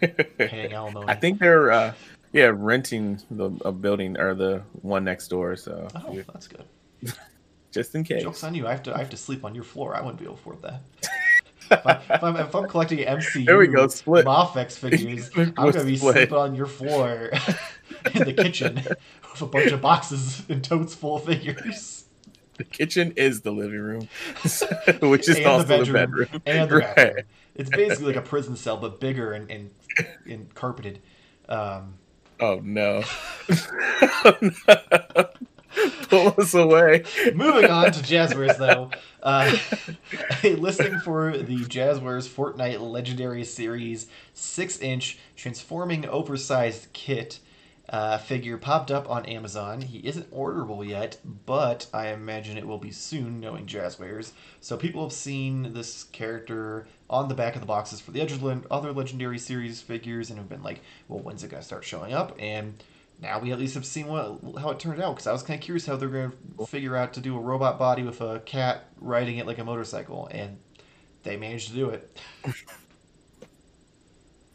paying 0.38 0.72
alimony. 0.72 1.06
I 1.08 1.14
think 1.14 1.38
they're 1.38 1.70
uh 1.70 1.92
yeah 2.32 2.50
renting 2.54 3.20
the 3.30 3.50
a 3.64 3.72
building 3.72 4.18
or 4.18 4.34
the 4.34 4.62
one 4.82 5.04
next 5.04 5.28
door. 5.28 5.56
So 5.56 5.88
Oh, 5.94 6.22
that's 6.32 6.48
good. 6.48 6.64
just 7.76 7.94
in 7.94 8.02
case. 8.04 8.22
Jokes 8.22 8.42
on 8.44 8.54
you. 8.54 8.66
I 8.66 8.72
have 8.72 8.82
to. 8.84 8.94
I 8.94 8.98
have 8.98 9.10
to 9.10 9.16
sleep 9.16 9.44
on 9.44 9.54
your 9.54 9.64
floor. 9.64 9.94
I 9.94 10.00
wouldn't 10.00 10.18
be 10.18 10.24
able 10.24 10.34
to 10.36 10.40
afford 10.40 10.62
that. 10.62 10.80
if, 11.70 11.86
I, 11.86 12.00
I'm, 12.22 12.36
if 12.36 12.54
I'm 12.54 12.68
collecting 12.68 12.98
MCU 12.98 13.44
There 13.46 13.58
we 13.58 13.66
go, 13.68 13.86
split. 13.88 14.24
Mafex 14.26 14.72
figures, 14.78 15.30
I'm 15.36 15.52
gonna 15.52 15.84
be 15.84 15.96
split. 15.96 16.14
sleeping 16.16 16.36
on 16.36 16.54
your 16.54 16.66
floor 16.66 17.30
in 18.14 18.24
the 18.24 18.32
kitchen 18.32 18.76
with 18.76 19.42
a 19.42 19.46
bunch 19.46 19.70
of 19.72 19.80
boxes 19.80 20.42
and 20.48 20.62
totes 20.64 20.94
full 20.94 21.16
of 21.16 21.24
figures. 21.24 22.04
The 22.56 22.64
kitchen 22.64 23.12
is 23.16 23.42
the 23.42 23.50
living 23.52 23.80
room, 23.80 24.08
which 25.02 25.28
is 25.28 25.36
And 25.36 25.46
also 25.46 25.64
the 25.64 25.84
the 25.84 25.92
bedroom. 25.92 25.92
bedroom. 25.92 26.42
And 26.46 26.70
the 26.70 26.76
Right. 26.76 26.96
bathroom. 26.96 27.24
It's 27.54 27.70
basically 27.70 28.06
like 28.06 28.16
a 28.16 28.22
prison 28.26 28.56
cell, 28.56 28.76
but 28.78 28.98
bigger 29.00 29.32
and 29.32 29.50
and, 29.50 29.70
and 30.26 30.54
carpeted. 30.54 31.00
Um, 31.48 31.94
Oh 32.40 32.60
no! 32.62 33.02
Oh, 34.00 34.36
no. 34.40 35.24
Pull 36.08 36.34
us 36.38 36.54
away. 36.54 37.04
Moving 37.34 37.70
on 37.70 37.92
to 37.92 38.00
Jazzwares, 38.00 38.56
though. 38.58 38.90
Uh, 39.22 39.56
a 40.44 40.54
listing 40.56 40.98
for 41.00 41.36
the 41.36 41.58
Jazzwares 41.58 42.28
Fortnite 42.28 42.80
Legendary 42.80 43.44
Series 43.44 44.06
6 44.34 44.78
inch 44.80 45.18
transforming 45.36 46.06
oversized 46.06 46.92
kit 46.92 47.40
uh, 47.88 48.18
figure 48.18 48.56
popped 48.56 48.90
up 48.90 49.08
on 49.08 49.26
Amazon. 49.26 49.80
He 49.80 49.98
isn't 49.98 50.32
orderable 50.32 50.86
yet, 50.86 51.18
but 51.24 51.86
I 51.92 52.08
imagine 52.08 52.58
it 52.58 52.66
will 52.66 52.78
be 52.78 52.90
soon, 52.90 53.40
knowing 53.40 53.66
Jazzwares. 53.66 54.32
So 54.60 54.76
people 54.76 55.02
have 55.02 55.12
seen 55.12 55.72
this 55.72 56.04
character 56.04 56.88
on 57.08 57.28
the 57.28 57.34
back 57.34 57.54
of 57.54 57.60
the 57.60 57.66
boxes 57.66 58.00
for 58.00 58.10
the 58.10 58.20
other 58.20 58.62
other 58.70 58.92
Legendary 58.92 59.38
Series 59.38 59.80
figures 59.80 60.30
and 60.30 60.38
have 60.38 60.48
been 60.48 60.62
like, 60.62 60.80
well, 61.08 61.20
when's 61.20 61.44
it 61.44 61.50
going 61.50 61.60
to 61.60 61.66
start 61.66 61.84
showing 61.84 62.12
up? 62.12 62.34
And 62.38 62.82
now 63.20 63.38
we 63.38 63.52
at 63.52 63.58
least 63.58 63.74
have 63.74 63.86
seen 63.86 64.06
what 64.06 64.40
how 64.60 64.70
it 64.70 64.78
turned 64.78 65.00
out 65.02 65.14
because 65.16 65.26
I 65.26 65.32
was 65.32 65.42
kind 65.42 65.58
of 65.58 65.64
curious 65.64 65.86
how 65.86 65.96
they're 65.96 66.08
going 66.08 66.32
to 66.58 66.66
figure 66.66 66.96
out 66.96 67.14
to 67.14 67.20
do 67.20 67.36
a 67.36 67.40
robot 67.40 67.78
body 67.78 68.02
with 68.02 68.20
a 68.20 68.40
cat 68.40 68.84
riding 69.00 69.38
it 69.38 69.46
like 69.46 69.58
a 69.58 69.64
motorcycle, 69.64 70.28
and 70.30 70.58
they 71.22 71.36
managed 71.36 71.68
to 71.68 71.74
do 71.74 71.90
it. 71.90 72.18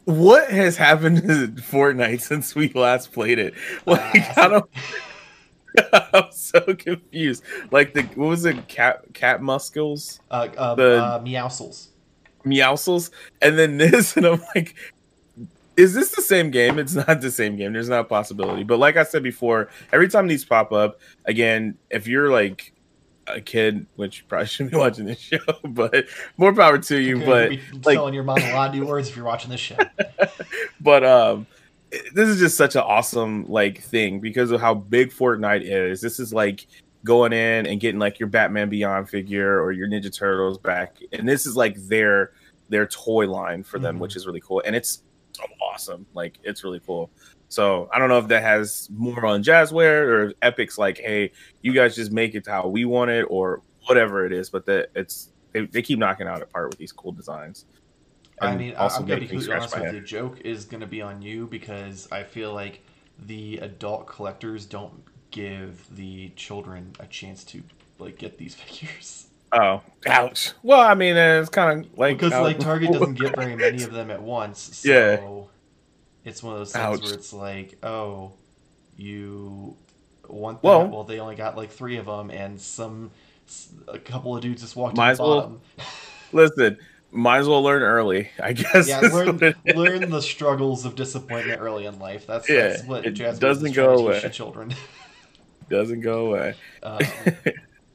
What 0.04 0.50
has 0.50 0.76
happened 0.76 1.18
to 1.18 1.48
Fortnite 1.62 2.20
since 2.22 2.56
we 2.56 2.70
last 2.72 3.12
played 3.12 3.38
it? 3.38 3.54
Like, 3.86 4.16
Uh, 4.36 4.40
I 4.42 4.48
don't. 4.48 4.70
I'm 6.12 6.32
so 6.32 6.60
confused. 6.74 7.44
Like 7.70 7.94
the 7.94 8.02
what 8.02 8.26
was 8.26 8.44
it? 8.44 8.68
Cat 8.68 9.02
cat 9.14 9.40
muscles, 9.40 10.20
Uh, 10.30 10.48
uh, 10.56 10.74
The- 10.74 11.02
uh, 11.02 11.20
Meowscles. 11.20 11.86
meowscles, 12.44 13.10
and 13.40 13.56
then 13.58 13.78
this, 13.78 14.16
and 14.16 14.26
I'm 14.26 14.42
like, 14.54 14.74
is 15.76 15.94
this 15.94 16.10
the 16.10 16.22
same 16.22 16.50
game? 16.50 16.78
It's 16.78 16.94
not 17.08 17.20
the 17.20 17.30
same 17.30 17.56
game. 17.56 17.72
There's 17.72 17.88
not 17.88 18.00
a 18.00 18.04
possibility. 18.04 18.62
But 18.64 18.78
like 18.78 18.96
I 18.96 19.02
said 19.04 19.22
before, 19.22 19.68
every 19.92 20.08
time 20.08 20.26
these 20.26 20.44
pop 20.44 20.72
up, 20.72 21.00
again, 21.24 21.76
if 21.90 22.06
you're 22.06 22.30
like 22.30 22.72
a 23.26 23.40
kid, 23.40 23.86
which 23.96 24.18
you 24.18 24.24
probably 24.28 24.46
shouldn't 24.48 24.72
be 24.72 24.78
watching 24.78 25.04
this 25.06 25.18
show, 25.20 25.38
but 25.64 26.06
more 26.36 26.52
power 26.54 26.78
to 26.78 26.98
you. 27.00 27.18
You're 27.18 27.26
But 27.26 27.50
be 27.50 27.60
like- 27.84 27.94
telling 27.96 28.14
your 28.14 28.24
mom 28.24 28.38
a 28.38 28.52
lot 28.52 28.70
of 28.70 28.74
new 28.74 28.86
words 28.86 29.08
if 29.08 29.16
you're 29.16 29.24
watching 29.24 29.50
this 29.50 29.60
show. 29.60 29.76
but 30.80 31.04
um 31.04 31.46
this 32.14 32.26
is 32.28 32.38
just 32.38 32.56
such 32.56 32.74
an 32.74 32.80
awesome 32.80 33.44
like 33.50 33.82
thing 33.82 34.18
because 34.18 34.50
of 34.50 34.60
how 34.62 34.72
big 34.74 35.10
Fortnite 35.10 35.60
is. 35.62 36.00
This 36.00 36.18
is 36.18 36.32
like 36.32 36.66
going 37.04 37.32
in 37.34 37.66
and 37.66 37.80
getting 37.80 37.98
like 37.98 38.18
your 38.18 38.28
Batman 38.30 38.70
Beyond 38.70 39.10
figure 39.10 39.60
or 39.62 39.72
your 39.72 39.88
Ninja 39.88 40.14
Turtles 40.14 40.56
back, 40.56 40.96
and 41.12 41.28
this 41.28 41.44
is 41.46 41.54
like 41.56 41.76
their 41.88 42.32
their 42.70 42.86
toy 42.86 43.28
line 43.30 43.62
for 43.62 43.78
them, 43.78 43.96
Mhm. 43.96 44.00
which 44.00 44.16
is 44.16 44.26
really 44.26 44.40
cool, 44.40 44.62
and 44.64 44.74
it's 44.74 45.02
awesome. 45.60 46.06
Like 46.14 46.38
it's 46.42 46.64
really 46.64 46.80
cool. 46.80 47.10
So 47.48 47.88
I 47.92 47.98
don't 47.98 48.08
know 48.08 48.18
if 48.18 48.28
that 48.28 48.42
has 48.42 48.88
more 48.90 49.26
on 49.26 49.42
Jazzware 49.42 50.06
or 50.06 50.32
Epic's 50.42 50.78
like, 50.78 50.98
hey, 50.98 51.32
you 51.60 51.72
guys 51.72 51.94
just 51.94 52.10
make 52.10 52.34
it 52.34 52.44
to 52.44 52.50
how 52.50 52.68
we 52.68 52.84
want 52.84 53.10
it 53.10 53.24
or 53.24 53.62
whatever 53.86 54.24
it 54.24 54.32
is, 54.32 54.48
but 54.48 54.64
that 54.66 54.90
it's 54.94 55.30
they, 55.52 55.66
they 55.66 55.82
keep 55.82 55.98
knocking 55.98 56.26
out 56.26 56.40
apart 56.42 56.70
with 56.70 56.78
these 56.78 56.92
cool 56.92 57.12
designs. 57.12 57.66
I 58.40 58.56
mean, 58.56 58.74
I'm 58.76 58.88
gonna 59.06 59.20
be 59.20 59.26
completely 59.26 59.54
honest 59.54 59.78
with 59.78 59.94
you. 59.94 60.00
Joke 60.00 60.40
is 60.40 60.64
gonna 60.64 60.86
be 60.86 61.02
on 61.02 61.22
you 61.22 61.46
because 61.46 62.08
I 62.10 62.22
feel 62.22 62.52
like 62.54 62.82
the 63.26 63.58
adult 63.58 64.06
collectors 64.06 64.64
don't 64.64 65.04
give 65.30 65.86
the 65.94 66.30
children 66.30 66.92
a 67.00 67.06
chance 67.06 67.44
to 67.44 67.62
like 67.98 68.18
get 68.18 68.38
these 68.38 68.54
figures 68.56 69.26
Oh, 69.52 69.82
ouch. 70.06 70.52
Well, 70.62 70.80
I 70.80 70.94
mean, 70.94 71.16
uh, 71.16 71.40
it's 71.40 71.50
kind 71.50 71.84
of 71.84 71.98
like 71.98 72.18
because 72.18 72.32
like 72.32 72.58
Target 72.58 72.92
doesn't 72.92 73.14
get 73.18 73.36
very 73.36 73.54
many 73.54 73.82
of 73.84 73.92
them 73.92 74.10
at 74.10 74.22
once. 74.22 74.60
So 74.78 74.88
Yeah. 74.90 76.30
it's 76.30 76.42
one 76.42 76.54
of 76.54 76.60
those 76.60 76.72
things 76.72 76.82
Ouch. 76.84 77.02
where 77.02 77.12
it's 77.14 77.32
like, 77.32 77.76
oh, 77.82 78.32
you 78.96 79.76
want 80.28 80.62
that? 80.62 80.66
Well- 80.68 80.88
Well, 80.88 81.04
they 81.04 81.18
only 81.20 81.34
got 81.36 81.56
like 81.56 81.70
three 81.70 81.96
of 81.98 82.06
them, 82.06 82.30
and 82.30 82.60
some 82.60 83.10
a 83.88 83.98
couple 83.98 84.34
of 84.34 84.40
dudes 84.42 84.62
just 84.62 84.74
walked 84.76 84.96
Might 84.96 85.06
in 85.06 85.10
as 85.12 85.18
the 85.18 85.24
well- 85.24 85.60
Listen, 86.32 86.78
might 87.10 87.38
as 87.40 87.46
well 87.48 87.62
learn 87.62 87.82
early, 87.82 88.30
I 88.42 88.54
guess. 88.54 88.88
Yeah, 88.88 89.00
learn 89.12 89.34
what 89.38 89.42
it 89.42 89.56
is. 89.66 89.76
learn 89.76 90.08
the 90.08 90.22
struggles 90.22 90.86
of 90.86 90.94
disappointment 90.94 91.60
early 91.60 91.84
in 91.84 91.98
life. 91.98 92.26
That's, 92.26 92.48
Yeah, 92.48 92.68
that's 92.68 92.84
what 92.84 93.04
it 93.04 93.10
Jazz 93.10 93.38
doesn't 93.38 93.72
go 93.74 93.84
trying 93.84 93.98
to 93.98 94.02
away. 94.26 94.30
children. 94.32 94.74
Doesn't 95.68 96.00
go 96.00 96.28
away. 96.28 96.54
Um, 96.82 97.00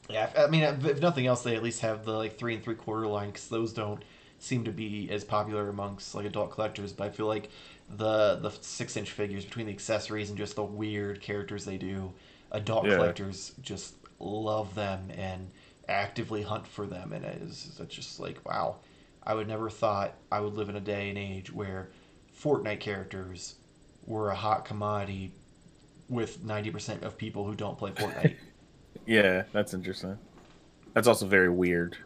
yeah, 0.09 0.29
I 0.37 0.47
mean, 0.47 0.63
if 0.63 1.01
nothing 1.01 1.25
else, 1.25 1.43
they 1.43 1.55
at 1.55 1.63
least 1.63 1.81
have 1.81 2.05
the 2.05 2.13
like 2.13 2.37
three 2.37 2.53
and 2.53 2.63
three 2.63 2.75
quarter 2.75 3.07
line 3.07 3.27
because 3.29 3.47
those 3.49 3.73
don't 3.73 4.03
seem 4.39 4.63
to 4.65 4.71
be 4.71 5.09
as 5.11 5.23
popular 5.23 5.67
amongst 5.69 6.15
like 6.15 6.25
adult 6.25 6.51
collectors. 6.51 6.93
But 6.93 7.05
I 7.05 7.09
feel 7.09 7.27
like 7.27 7.49
the 7.89 8.35
the 8.35 8.51
six 8.61 8.95
inch 8.95 9.11
figures 9.11 9.43
between 9.45 9.65
the 9.65 9.71
accessories 9.73 10.29
and 10.29 10.37
just 10.37 10.55
the 10.55 10.63
weird 10.63 11.19
characters 11.19 11.65
they 11.65 11.77
do, 11.77 12.13
adult 12.51 12.89
Yeah. 12.89 12.89
collectors 12.89 13.53
just 13.61 13.95
love 14.19 14.75
them 14.75 15.11
and 15.15 15.51
actively 15.89 16.41
hunt 16.41 16.67
for 16.67 16.85
them, 16.87 17.11
and 17.11 17.25
it 17.25 17.41
is 17.41 17.77
it's 17.81 17.95
just 17.95 18.19
like 18.19 18.47
wow. 18.47 18.77
I 19.23 19.33
would 19.33 19.47
never 19.47 19.69
thought 19.69 20.15
I 20.31 20.39
would 20.39 20.53
live 20.53 20.69
in 20.69 20.77
a 20.77 20.81
day 20.81 21.09
and 21.09 21.17
age 21.17 21.51
where 21.51 21.89
Fortnite 22.41 22.79
characters 22.79 23.55
were 24.05 24.29
a 24.29 24.35
hot 24.35 24.63
commodity 24.63 25.33
with 26.09 26.43
90% 26.43 27.03
of 27.03 27.17
people 27.17 27.45
who 27.45 27.55
don't 27.55 27.77
play 27.77 27.91
Fortnite. 27.91 28.35
Yeah, 29.07 29.45
that's 29.53 29.73
interesting. 29.73 30.19
That's 30.93 31.07
also 31.07 31.27
very 31.27 31.49
weird. 31.49 31.97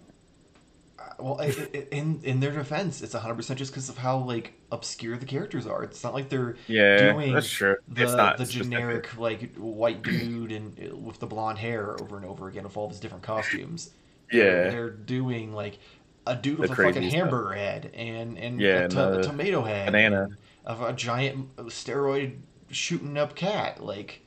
Uh, 1.00 1.04
well, 1.20 1.42
i 1.42 1.46
i 1.46 1.88
in 1.92 2.20
in 2.24 2.40
their 2.40 2.52
defense, 2.52 3.02
it's 3.02 3.14
100% 3.14 3.58
just 3.58 3.72
because 3.72 3.90
of 3.90 3.98
how 3.98 4.18
like 4.18 4.54
obscure 4.72 5.18
the 5.18 5.26
characters 5.26 5.66
are. 5.66 5.84
It's 5.84 6.04
not 6.04 6.14
like 6.14 6.30
they're 6.30 6.58
Yeah, 6.68 7.14
doing 7.14 7.34
that's 7.34 7.50
true. 7.50 7.76
the 7.88 8.04
it's 8.04 8.16
not 8.16 8.38
the 8.38 8.46
specific. 8.48 9.04
generic 9.04 9.18
like 9.18 9.56
white 9.56 10.04
dude 10.04 10.52
and 10.52 10.78
uh, 10.92 10.96
with 10.96 11.20
the 11.20 11.28
blonde 11.28 11.60
hair 11.60 12.00
over 12.00 12.18
and 12.18 12.26
over 12.26 12.48
again 12.48 12.64
with 12.64 12.78
all 12.78 12.90
his 12.90 13.00
different 13.00 13.24
costumes. 13.24 13.92
They're, 14.32 14.56
Yeah, 14.56 14.64
they're 14.64 14.90
doing 14.92 15.54
like 15.54 15.80
a 16.28 16.36
dude 16.36 16.60
The 16.60 16.68
with 16.68 16.72
a 16.72 16.76
fucking 16.76 17.10
stuff. 17.10 17.36
hamburger 17.36 17.54
head 17.54 17.92
and 17.94 18.38
and 18.38 18.68
Yeah, 18.68 18.88
a, 18.96 19.14
and 19.14 19.16
a 19.16 19.18
tomato 19.20 19.64
head, 19.64 20.02
banana. 20.02 20.28
of 20.66 20.82
a 20.82 20.94
giant 20.94 21.56
steroid 21.58 22.40
shooting 22.72 23.18
up 23.18 23.36
cat. 23.36 23.84
Like 23.84 24.22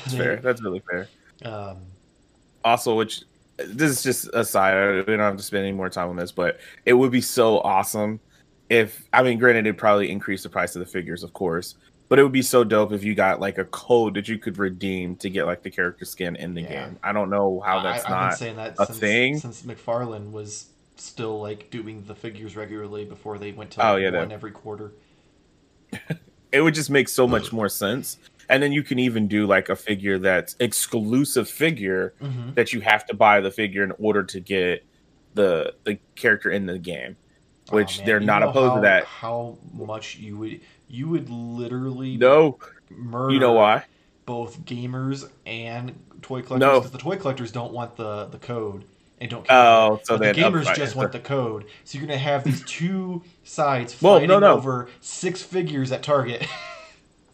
that's 0.00 0.14
fair. 0.14 0.40
That's 0.42 0.62
really 0.62 0.82
fair. 0.90 1.10
Um, 1.44 1.78
Also, 2.64 2.94
which 2.96 3.22
this 3.56 3.90
is 3.90 4.02
just 4.02 4.30
a 4.34 4.44
side. 4.44 4.96
We 5.06 5.12
don't 5.16 5.18
have 5.20 5.36
to 5.36 5.42
spend 5.42 5.64
any 5.64 5.72
more 5.76 5.88
time 5.90 6.08
on 6.08 6.16
this, 6.16 6.32
but 6.32 6.58
it 6.86 6.94
would 6.94 7.12
be 7.12 7.20
so 7.20 7.60
awesome 7.60 8.18
if 8.70 9.04
I 9.12 9.22
mean, 9.22 9.38
granted, 9.38 9.66
it'd 9.66 9.78
probably 9.78 10.10
increase 10.10 10.42
the 10.42 10.48
price 10.48 10.74
of 10.74 10.80
the 10.80 10.86
figures, 10.86 11.22
of 11.22 11.32
course, 11.34 11.76
but 12.08 12.18
it 12.18 12.22
would 12.22 12.32
be 12.32 12.42
so 12.42 12.64
dope 12.64 12.92
if 12.92 13.04
you 13.04 13.14
got 13.14 13.38
like 13.40 13.58
a 13.58 13.64
code 13.66 14.14
that 14.14 14.26
you 14.28 14.38
could 14.38 14.58
redeem 14.58 15.16
to 15.16 15.28
get 15.30 15.44
like 15.44 15.62
the 15.62 15.70
character 15.70 16.04
skin 16.06 16.34
in 16.36 16.54
the 16.54 16.62
Yeah. 16.62 16.86
game. 16.86 16.98
I 17.02 17.12
don't 17.12 17.28
know 17.30 17.60
how 17.60 17.82
that's 17.82 18.04
I, 18.04 18.06
I've 18.06 18.10
not. 18.30 18.38
saying 18.38 18.56
that 18.56 18.74
a 18.78 18.86
since, 18.86 18.98
thing. 18.98 19.38
since 19.38 19.62
McFarlane 19.62 20.32
was 20.32 20.66
still 20.96 21.40
like 21.40 21.70
doing 21.70 22.02
the 22.06 22.14
figures 22.14 22.56
regularly 22.56 23.04
before 23.04 23.36
they 23.36 23.52
went 23.52 23.70
to 23.72 23.86
Oh, 23.86 23.96
yeah, 23.96 24.10
one 24.10 24.28
that- 24.28 24.34
every 24.34 24.50
quarter. 24.52 24.92
it 26.52 26.60
would 26.60 26.74
just 26.74 26.90
make 26.90 27.08
so 27.08 27.26
much 27.28 27.52
more 27.52 27.68
sense 27.68 28.16
and 28.48 28.62
then 28.62 28.72
you 28.72 28.82
can 28.82 28.98
even 28.98 29.28
do 29.28 29.46
like 29.46 29.68
a 29.68 29.76
figure 29.76 30.18
that's 30.18 30.56
exclusive 30.60 31.48
figure 31.48 32.14
Mm-hmm. 32.20 32.54
that 32.54 32.72
you 32.72 32.80
have 32.80 33.04
to 33.06 33.14
buy 33.14 33.40
the 33.40 33.50
figure 33.50 33.82
in 33.84 33.92
order 33.98 34.22
to 34.24 34.40
get 34.40 34.84
the 35.34 35.74
the 35.84 35.98
character 36.14 36.50
in 36.50 36.66
the 36.66 36.78
game, 36.78 37.16
which 37.70 38.00
Oh, 38.00 38.06
they're 38.06 38.20
you 38.20 38.26
not 38.26 38.42
opposed 38.42 38.70
how, 38.70 38.74
to 38.76 38.80
that. 38.82 39.04
How 39.04 39.58
much 39.72 40.16
you 40.16 40.36
would 40.38 40.60
you 40.88 41.08
would 41.08 41.28
literally 41.30 42.16
No, 42.16 42.58
murder 42.90 43.32
you 43.34 43.40
know 43.40 43.52
why? 43.52 43.84
both 44.26 44.60
gamers 44.64 45.28
and 45.44 45.92
toy 46.22 46.40
collectors 46.40 46.60
No. 46.60 46.80
because 46.80 46.92
the 46.92 46.98
toy 46.98 47.16
collectors 47.16 47.52
don't 47.52 47.72
want 47.72 47.96
the 47.96 48.26
the 48.26 48.38
code 48.38 48.84
and 49.20 49.30
don't 49.30 49.46
care. 49.46 49.56
Oh, 49.56 50.00
so 50.04 50.16
the 50.16 50.26
gamers 50.32 50.72
just 50.74 50.94
want 50.96 51.12
the 51.12 51.20
code. 51.20 51.66
So 51.84 51.98
you're 51.98 52.06
gonna 52.06 52.18
have 52.18 52.44
these 52.44 52.62
two 52.66 53.22
sides 53.42 54.00
Well, 54.00 54.14
fighting 54.14 54.28
no, 54.28 54.38
no. 54.38 54.54
over 54.54 54.88
six 55.00 55.42
figures 55.42 55.90
at 55.92 56.02
Target. 56.02 56.46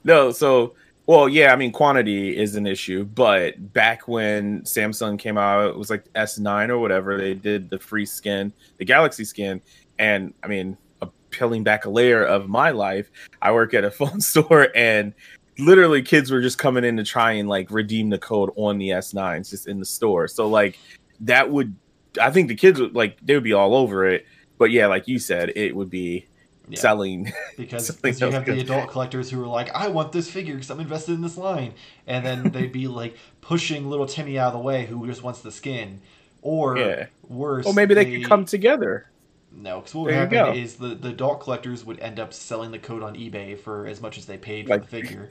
No, 0.03 0.31
so 0.31 0.73
well, 1.11 1.29
yeah, 1.29 1.53
I 1.53 1.57
mean 1.57 1.73
quantity 1.73 2.37
is 2.37 2.55
an 2.55 2.69
issue, 2.69 3.03
but 3.03 3.73
back 3.73 4.07
when 4.07 4.63
Samsung 4.63 5.19
came 5.19 5.37
out, 5.37 5.71
it 5.71 5.77
was 5.77 5.91
like 5.91 6.05
S9 6.13 6.69
or 6.69 6.79
whatever, 6.79 7.19
they 7.19 7.35
did 7.35 7.69
the 7.69 7.81
free 7.81 8.07
skin, 8.07 8.53
the 8.79 8.85
Galaxy 8.85 9.25
skin, 9.25 9.61
and 9.99 10.33
I 10.45 10.47
mean, 10.47 10.77
uh, 11.03 11.09
peeling 11.31 11.65
back 11.65 11.85
a 11.85 11.91
layer 11.91 12.25
of 12.25 12.49
my 12.49 12.71
life, 12.71 13.11
I 13.43 13.51
work 13.51 13.75
at 13.75 13.83
a 13.83 13.91
phone 14.01 14.21
store 14.21 14.69
and 14.77 15.13
literally 15.59 16.01
kids 16.01 16.31
were 16.31 16.41
just 16.41 16.59
coming 16.59 16.85
in 16.85 16.97
to 16.99 17.03
try 17.03 17.33
and 17.33 17.49
like 17.49 17.73
redeem 17.73 18.09
the 18.09 18.19
code 18.19 18.53
on 18.55 18.79
the 18.79 18.91
S9s 18.91 19.51
just 19.51 19.67
in 19.67 19.81
the 19.81 19.87
store. 19.87 20.29
So 20.29 20.47
like 20.47 20.79
that 21.19 21.51
would 21.51 21.75
I 22.23 22.31
think 22.31 22.47
the 22.47 22.55
kids 22.55 22.81
would 22.81 22.95
like 22.95 23.19
they 23.21 23.35
would 23.35 23.43
be 23.43 23.53
all 23.53 23.75
over 23.75 24.07
it. 24.07 24.27
But 24.59 24.71
yeah, 24.71 24.87
like 24.87 25.09
you 25.09 25.19
said, 25.19 25.55
it 25.57 25.75
would 25.75 25.91
be 25.91 26.29
Yeah. 26.71 26.81
selling 26.81 27.33
because, 27.57 27.91
because 27.91 28.21
you 28.21 28.31
have 28.31 28.45
the 28.47 28.61
adult 28.61 28.89
collectors 28.91 29.31
who 29.31 29.43
are 29.43 29.47
like, 29.47 29.75
I 29.75 29.89
want 29.89 30.13
this 30.13 30.31
figure 30.31 30.55
because 30.55 30.71
I'm 30.71 30.81
invested 30.81 31.13
in 31.13 31.21
this 31.23 31.37
line, 31.37 31.75
and 32.07 32.25
then 32.25 32.51
they'd 32.53 32.73
be 32.73 32.87
like 32.89 33.17
pushing 33.41 33.89
little 33.91 34.07
Timmy 34.07 34.39
out 34.39 34.49
of 34.49 34.53
the 34.55 34.59
way 34.61 34.87
who 34.87 35.07
just 35.07 35.23
wants 35.23 35.41
the 35.41 35.51
skin, 35.51 36.01
or 36.43 36.79
Yeah. 36.79 37.07
worse, 37.29 37.67
Or 37.67 37.75
maybe 37.75 37.95
they 37.95 38.05
could 38.21 38.29
come 38.29 38.45
together. 38.45 39.07
No, 39.53 39.81
because 39.81 39.95
what 39.97 40.05
would 40.05 40.15
happen 40.15 40.35
go. 40.39 40.53
is 40.53 40.77
the, 40.77 40.95
the 40.95 41.09
adult 41.09 41.41
collectors 41.41 41.85
would 41.85 41.99
end 41.99 42.21
up 42.21 42.33
selling 42.33 42.71
the 42.71 42.79
code 42.79 43.03
on 43.03 43.17
eBay 43.17 43.59
for 43.59 43.87
as 43.87 44.01
much 44.01 44.17
as 44.17 44.27
they 44.27 44.39
paid 44.39 44.67
for 44.67 44.75
Like, 44.75 44.83
the 44.83 44.87
figure. 44.89 45.31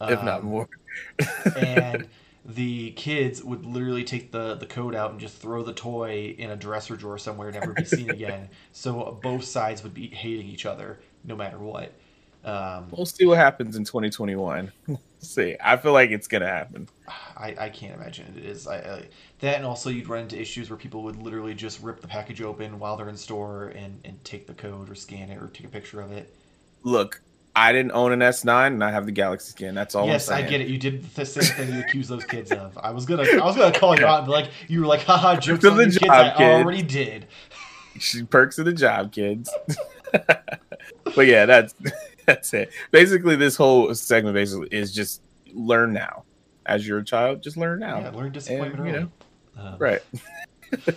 if 0.00 0.22
not 0.24 0.40
Um, 0.40 0.46
more. 0.46 0.68
and 1.56 2.06
the 2.44 2.92
kids 2.92 3.42
would 3.44 3.66
literally 3.66 4.04
take 4.04 4.32
the, 4.32 4.54
the 4.54 4.66
code 4.66 4.94
out 4.94 5.10
and 5.10 5.20
just 5.20 5.36
throw 5.36 5.62
the 5.62 5.74
toy 5.74 6.34
in 6.38 6.50
a 6.50 6.56
dresser 6.56 6.96
drawer 6.96 7.18
somewhere, 7.18 7.52
never 7.52 7.72
be 7.72 7.84
seen 7.84 8.10
again. 8.10 8.48
So 8.72 9.18
both 9.22 9.44
sides 9.44 9.82
would 9.82 9.94
be 9.94 10.08
hating 10.08 10.46
each 10.46 10.66
other 10.66 11.00
no 11.24 11.36
matter 11.36 11.58
what. 11.58 11.92
Um, 12.44 12.88
We'll 12.90 13.04
see 13.04 13.26
what 13.26 13.36
happens 13.36 13.76
in 13.76 13.84
2021. 13.84 14.72
see, 15.18 15.56
I 15.62 15.76
feel 15.76 15.92
like 15.92 16.10
it's 16.10 16.26
gonna 16.26 16.46
happen. 16.48 16.88
I, 17.36 17.54
I 17.58 17.68
can't 17.68 17.94
imagine 17.94 18.34
it 18.38 18.44
is. 18.44 18.66
I, 18.66 18.76
I 18.76 19.08
that 19.40 19.56
and 19.56 19.66
also 19.66 19.90
you'd 19.90 20.08
run 20.08 20.22
into 20.22 20.40
issues 20.40 20.70
where 20.70 20.78
people 20.78 21.02
would 21.02 21.16
literally 21.16 21.54
just 21.54 21.82
rip 21.82 22.00
the 22.00 22.08
package 22.08 22.40
open 22.40 22.78
while 22.78 22.96
they're 22.96 23.10
in 23.10 23.16
store 23.16 23.68
and, 23.68 24.00
and 24.04 24.22
take 24.24 24.46
the 24.46 24.54
code 24.54 24.90
or 24.90 24.94
scan 24.94 25.28
it 25.28 25.42
or 25.42 25.48
take 25.48 25.66
a 25.66 25.70
picture 25.70 26.00
of 26.00 26.12
it. 26.12 26.34
Look, 26.82 27.20
I 27.56 27.72
didn't 27.72 27.92
own 27.92 28.12
an 28.12 28.20
S9 28.20 28.66
and 28.68 28.84
I 28.84 28.90
have 28.92 29.06
the 29.06 29.12
Galaxy 29.12 29.50
skin. 29.50 29.74
That's 29.74 29.94
all. 29.94 30.06
yes, 30.06 30.30
I 30.30 30.42
get 30.42 30.60
it. 30.60 30.68
You 30.68 30.78
did 30.78 31.02
the 31.14 31.26
same 31.26 31.42
thing 31.66 31.74
you 31.74 31.80
accused 31.80 32.08
those 32.08 32.24
kids 32.24 32.52
of. 32.52 32.78
I 32.78 32.90
was 32.92 33.04
gonna, 33.06 33.24
I 33.24 33.44
was 33.44 33.56
gonna 33.56 33.76
call 33.76 33.98
you 33.98 34.06
out 34.06 34.18
and 34.18 34.26
be 34.26 34.32
like, 34.32 34.50
you 34.68 34.80
were 34.80 34.86
like, 34.86 35.02
haha, 35.02 35.36
jokes 35.36 35.64
on 35.64 35.76
the 35.76 35.84
kids. 35.84 35.98
job, 35.98 36.10
I 36.10 36.34
kid. 36.36 36.44
already 36.62 36.82
did. 36.82 37.26
She 37.98 38.22
perks 38.22 38.58
of 38.58 38.66
the 38.66 38.72
job, 38.72 39.12
kids. 39.12 39.52
but 40.12 41.26
yeah, 41.26 41.44
that's 41.46 41.74
that's 42.26 42.54
it. 42.54 42.70
Basically, 42.92 43.36
this 43.36 43.56
whole 43.56 43.92
segment 43.94 44.34
basically 44.34 44.68
is 44.70 44.92
just 44.94 45.20
learn 45.52 45.92
now. 45.92 46.24
As 46.66 46.86
you're 46.86 46.98
a 46.98 47.04
child, 47.04 47.42
just 47.42 47.56
learn 47.56 47.80
now. 47.80 47.98
Yeah, 48.00 48.10
learn 48.10 48.30
disappointment 48.32 48.86
And, 48.86 48.86
you 48.86 49.00
know, 49.56 49.62
Um, 49.72 49.76
Right. 49.78 50.00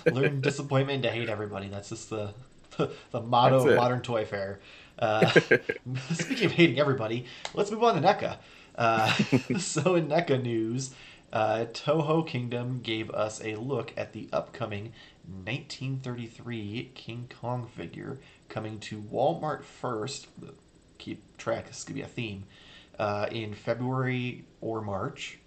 learn 0.11 0.39
disappointment 0.41 1.01
to 1.03 1.09
hate 1.09 1.29
everybody. 1.29 1.67
That's 1.67 1.89
just 1.89 2.09
the 2.11 2.33
the, 2.77 2.91
the 3.11 3.21
motto 3.21 3.67
of 3.67 3.75
modern 3.75 4.01
toy 4.01 4.25
fair. 4.25 4.59
Uh, 4.99 5.29
speaking 6.13 6.45
of 6.45 6.51
hating 6.51 6.79
everybody, 6.79 7.25
let's 7.53 7.71
move 7.71 7.83
on 7.83 7.95
to 7.95 8.01
NECA. 8.01 8.37
Uh, 8.75 9.13
so 9.57 9.95
in 9.95 10.07
NECA 10.07 10.41
news, 10.41 10.91
uh, 11.31 11.65
Toho 11.73 12.25
Kingdom 12.27 12.81
gave 12.81 13.09
us 13.09 13.41
a 13.43 13.55
look 13.55 13.91
at 13.97 14.13
the 14.13 14.29
upcoming 14.31 14.93
1933 15.25 16.91
King 16.93 17.29
Kong 17.41 17.67
figure 17.67 18.19
coming 18.49 18.79
to 18.79 19.01
Walmart 19.01 19.63
first. 19.63 20.27
Keep 20.99 21.37
track. 21.37 21.67
This 21.67 21.83
could 21.83 21.95
be 21.95 22.01
a 22.01 22.07
theme. 22.07 22.45
Uh, 22.99 23.27
in 23.31 23.55
February 23.55 24.45
or 24.61 24.79
March, 24.79 25.39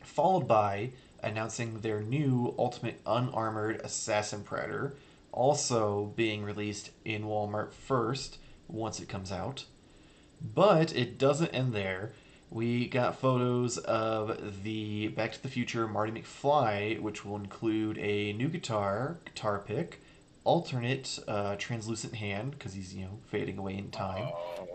followed 0.00 0.48
by 0.48 0.90
announcing 1.22 1.80
their 1.80 2.00
new 2.00 2.54
Ultimate 2.58 3.00
Unarmored 3.06 3.82
Assassin 3.84 4.42
Predator, 4.42 4.96
also 5.32 6.12
being 6.16 6.42
released 6.42 6.90
in 7.04 7.24
Walmart 7.24 7.72
first 7.72 8.38
once 8.68 9.00
it 9.00 9.08
comes 9.08 9.32
out. 9.32 9.64
But 10.40 10.94
it 10.94 11.18
doesn't 11.18 11.54
end 11.54 11.72
there. 11.72 12.12
We 12.50 12.86
got 12.86 13.18
photos 13.18 13.78
of 13.78 14.62
the 14.62 15.08
Back 15.08 15.32
to 15.32 15.42
the 15.42 15.48
Future 15.48 15.88
Marty 15.88 16.12
McFly, 16.12 17.00
which 17.00 17.24
will 17.24 17.36
include 17.36 17.98
a 17.98 18.32
new 18.34 18.48
guitar, 18.48 19.18
guitar 19.24 19.58
pick, 19.58 20.00
alternate 20.44 21.18
uh, 21.26 21.56
translucent 21.56 22.14
hand 22.14 22.52
because 22.52 22.74
he's 22.74 22.94
you 22.94 23.06
know 23.06 23.18
fading 23.26 23.58
away 23.58 23.76
in 23.76 23.90
time, 23.90 24.28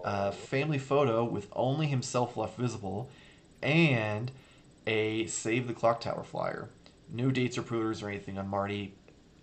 a 0.04 0.32
family 0.32 0.80
photo 0.80 1.23
with 1.23 1.47
only 1.54 1.88
himself 1.88 2.36
left 2.36 2.58
visible, 2.58 3.10
and 3.62 4.32
a 4.88 5.28
Save 5.28 5.67
the 5.67 5.73
Clock 5.73 6.02
Tower 6.02 6.23
flyer. 6.23 6.69
No 7.12 7.32
dates 7.32 7.58
or 7.58 7.62
pre-orders 7.62 8.04
or 8.04 8.10
anything 8.10 8.38
on 8.38 8.47
Marty. 8.47 8.93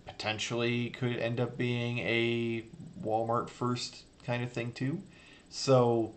Potentially 0.05 0.91
could 0.91 1.17
end 1.17 1.41
up 1.41 1.57
being 1.57 1.99
a 1.99 2.65
Walmart 3.03 3.49
first 3.49 4.05
kind 4.27 4.43
of 4.43 4.53
thing 4.53 4.73
too. 4.73 5.01
So 5.49 6.13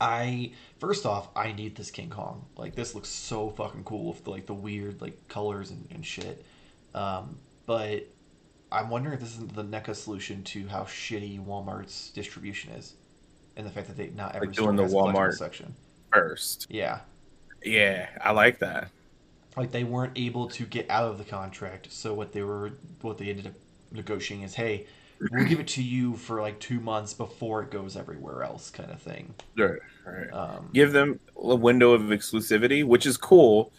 I 0.00 0.52
first 0.78 1.06
off, 1.06 1.28
I 1.34 1.52
need 1.52 1.76
this 1.76 1.90
King 1.90 2.10
Kong. 2.10 2.44
Like 2.56 2.74
this 2.74 2.94
looks 2.94 3.08
so 3.08 3.50
fucking 3.50 3.84
cool 3.84 4.08
with 4.08 4.24
the, 4.24 4.30
like 4.30 4.46
the 4.46 4.54
weird 4.54 5.00
like 5.00 5.28
colors 5.28 5.70
and, 5.70 5.86
and 5.90 6.04
shit. 6.04 6.44
Um, 6.94 7.36
but 7.66 8.06
I'm 8.70 8.90
wondering 8.90 9.14
if 9.14 9.20
this 9.20 9.32
isn't 9.34 9.54
the 9.54 9.64
NECA 9.64 9.94
solution 9.94 10.42
to 10.44 10.66
how 10.68 10.82
shitty 10.84 11.44
Walmart's 11.44 12.10
distribution 12.10 12.72
is, 12.72 12.94
and 13.56 13.66
the 13.66 13.70
fact 13.70 13.86
that 13.88 13.96
they 13.96 14.08
not 14.08 14.34
every 14.34 14.48
Like 14.48 14.56
doing 14.56 14.76
the 14.76 14.82
has 14.82 14.92
a 14.92 14.96
collectible 14.96 15.14
Walmart- 15.14 15.34
section. 15.34 15.74
First. 16.12 16.66
Yeah, 16.70 17.00
Yeah, 17.64 18.08
I 18.22 18.32
like 18.32 18.58
that. 18.60 18.88
like 19.56 19.70
they 19.72 19.84
weren't 19.84 20.12
able 20.16 20.48
to 20.48 20.64
get 20.64 20.88
out 20.90 21.10
of 21.10 21.18
the 21.18 21.24
contract. 21.24 21.92
So 21.92 22.14
what 22.14 22.32
they 22.32 22.42
were, 22.42 22.72
what 23.02 23.18
they 23.18 23.26
ended 23.28 23.46
up 23.48 23.52
negotiating 23.92 24.44
is, 24.44 24.54
hey, 24.54 24.86
we'll 25.30 25.46
give 25.46 25.60
it 25.60 25.68
to 25.68 25.82
you 25.82 26.14
for 26.16 26.40
like 26.40 26.58
two 26.60 26.80
months 26.80 27.14
before 27.14 27.62
it 27.62 27.70
goes 27.70 27.96
everywhere 27.96 28.42
else, 28.42 28.70
kind 28.70 28.90
of 28.90 29.00
thing. 29.00 29.34
Right, 29.56 29.78
right. 30.06 30.32
Um, 30.32 30.70
Give 30.72 30.92
them 30.92 31.20
a 31.42 31.54
window 31.54 31.92
of 31.92 32.02
exclusivity, 32.02 32.84
which 32.84 33.06
is 33.06 33.16
cool. 33.16 33.72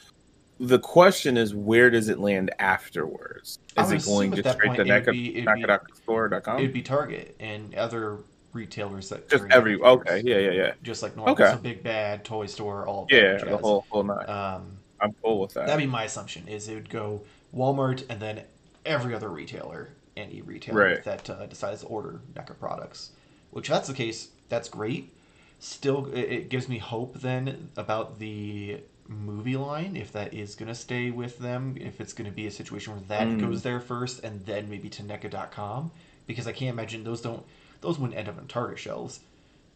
The 0.59 0.79
question 0.79 1.37
is, 1.37 1.53
where 1.53 1.89
does 1.91 2.09
it 2.09 2.17
land 2.19 2.51
afterwards? 2.57 3.59
Is 3.77 3.91
it 3.91 4.05
going 4.05 4.31
assume 4.31 4.31
to 4.31 4.37
at 4.39 4.43
that 4.45 4.53
straight 4.55 4.75
to 4.77 4.83
point 4.85 5.05
would 5.05 5.11
be- 5.13 5.37
it'd 5.37 5.45
be- 5.55 5.61
NECA.store.com? 5.63 6.57
It'd 6.57 6.73
be 6.73 6.81
Target 6.81 7.35
and 7.39 7.75
other 7.75 8.17
retailers 8.53 9.09
that 9.09 9.29
Just 9.29 9.45
every. 9.51 9.79
Okay, 9.79 10.21
yeah, 10.25 10.37
yeah, 10.37 10.51
yeah. 10.51 10.71
just 10.81 11.03
like 11.03 11.15
normal. 11.15 11.33
Okay. 11.33 11.51
So 11.51 11.57
Big 11.57 11.83
Bad, 11.83 12.25
Toy 12.25 12.47
Store, 12.47 12.87
all 12.87 13.05
Yeah, 13.11 13.37
the 13.37 13.57
whole, 13.57 13.85
whole 13.89 14.03
nine. 14.03 14.27
Um, 14.27 14.77
I'm 14.99 15.13
cool 15.21 15.39
with 15.41 15.53
that. 15.53 15.67
that'd 15.67 15.79
be 15.79 15.85
my 15.85 16.05
assumption. 16.05 16.47
Is 16.47 16.67
it 16.67 16.73
would 16.73 16.89
go 16.89 17.21
Walmart 17.55 18.03
and 18.09 18.19
then 18.19 18.41
every 18.83 19.13
other 19.13 19.29
retailer, 19.29 19.89
any 20.17 20.41
retailer 20.41 20.79
Right. 20.81 21.03
that 21.03 21.29
uh, 21.29 21.45
decides 21.45 21.81
to 21.81 21.87
order 21.87 22.21
NECA 22.35 22.57
products. 22.59 23.11
Which, 23.51 23.69
if 23.69 23.73
that's 23.75 23.87
the 23.87 23.93
case, 23.93 24.29
that's 24.49 24.67
great. 24.69 25.13
Still, 25.59 26.07
it, 26.13 26.19
it 26.19 26.49
gives 26.49 26.67
me 26.67 26.77
hope 26.79 27.15
then 27.21 27.69
about 27.77 28.19
the 28.19 28.81
movie 29.07 29.55
line 29.55 29.95
if 29.95 30.11
that 30.11 30.33
is 30.33 30.53
going 30.55 30.67
to 30.67 30.75
stay 30.75 31.09
with 31.11 31.39
them 31.39 31.77
if 31.79 32.01
it's 32.01 32.11
going 32.11 32.29
to 32.29 32.35
be 32.35 32.45
a 32.45 32.51
situation 32.51 32.91
where 32.91 33.01
that 33.07 33.25
Mm. 33.29 33.39
goes 33.39 33.63
there 33.63 33.79
first 33.79 34.21
and 34.21 34.45
then 34.45 34.69
maybe 34.69 34.89
to 34.89 35.01
NECA.com 35.01 35.91
because 36.27 36.45
I 36.45 36.51
can't 36.51 36.71
imagine 36.73 37.05
those 37.05 37.21
don't 37.21 37.41
those 37.79 37.97
wouldn't 37.97 38.19
end 38.19 38.27
up 38.27 38.37
on 38.37 38.47
Target 38.47 38.79
shelves. 38.79 39.21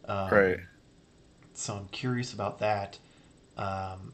Um, 0.06 0.28
right. 0.30 0.58
so 1.54 1.74
I'm 1.76 1.88
curious 1.88 2.34
about 2.34 2.58
that. 2.58 2.98
Um, 3.56 4.12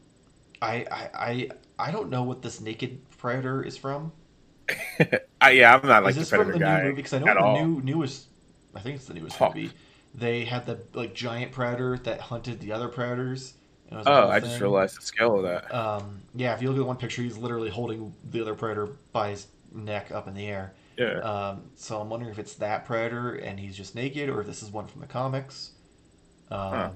I, 0.63 0.87
I 0.91 1.09
I 1.15 1.49
I 1.79 1.91
don't 1.91 2.11
know 2.11 2.23
what 2.23 2.43
this 2.43 2.61
naked 2.61 3.01
predator 3.19 3.63
is 3.63 3.77
from. 3.77 4.13
I, 5.41 5.51
yeah, 5.51 5.75
I'm 5.77 5.87
not 5.87 6.03
like 6.05 6.11
is 6.11 6.17
the 6.17 6.21
this 6.21 6.31
from 6.31 6.53
the 6.53 6.59
guy 6.59 6.81
new 6.83 6.89
movie? 6.89 6.97
Because 6.97 7.15
I 7.15 7.19
know 7.19 7.29
at 7.29 7.35
the 7.35 7.41
all. 7.41 7.57
new 7.67 7.81
newest. 7.83 8.27
I 8.75 8.81
think 8.81 8.97
it's 8.97 9.07
the 9.07 9.15
newest 9.15 9.41
movie. 9.41 9.73
They 10.15 10.45
had 10.45 10.67
the 10.67 10.81
like 10.95 11.15
giant 11.15 11.53
predator 11.53 11.99
that 11.99 12.21
hunted 12.21 12.61
the 12.61 12.73
other 12.73 12.89
predators. 12.89 13.55
and 13.89 13.95
it 13.95 13.99
was 13.99 14.07
Oh, 14.07 14.29
I 14.29 14.41
just 14.41 14.61
realized 14.61 14.97
the 14.99 15.03
scale 15.03 15.37
of 15.37 15.43
that. 15.45 15.73
Um, 15.75 16.23
yeah, 16.35 16.55
if 16.55 16.63
you 16.63 16.69
look 16.69 16.77
at 16.77 16.81
the 16.81 16.85
one 16.85 16.97
picture, 16.97 17.23
he's 17.23 17.39
literally 17.39 17.71
holding 17.71 18.15
the 18.31 18.41
other 18.41 18.55
predator 18.55 18.87
by 19.13 19.31
his 19.31 19.47
neck 19.73 20.11
up 20.13 20.29
in 20.29 20.35
the 20.35 20.47
air. 20.47 20.75
Yeah. 20.97 21.21
Um, 21.21 21.63
so 21.77 22.01
I'm 22.01 22.09
wondering 22.11 22.33
if 22.33 22.39
it's 22.39 22.55
that 22.55 22.85
predator 22.85 23.35
and 23.35 23.59
he's 23.61 23.77
just 23.77 23.95
naked, 23.95 24.29
or 24.29 24.41
if 24.41 24.47
this 24.47 24.63
is 24.63 24.71
one 24.71 24.87
from 24.87 25.01
the 25.01 25.07
comics. 25.07 25.73
Um, 26.51 26.59
Huh. 26.71 26.91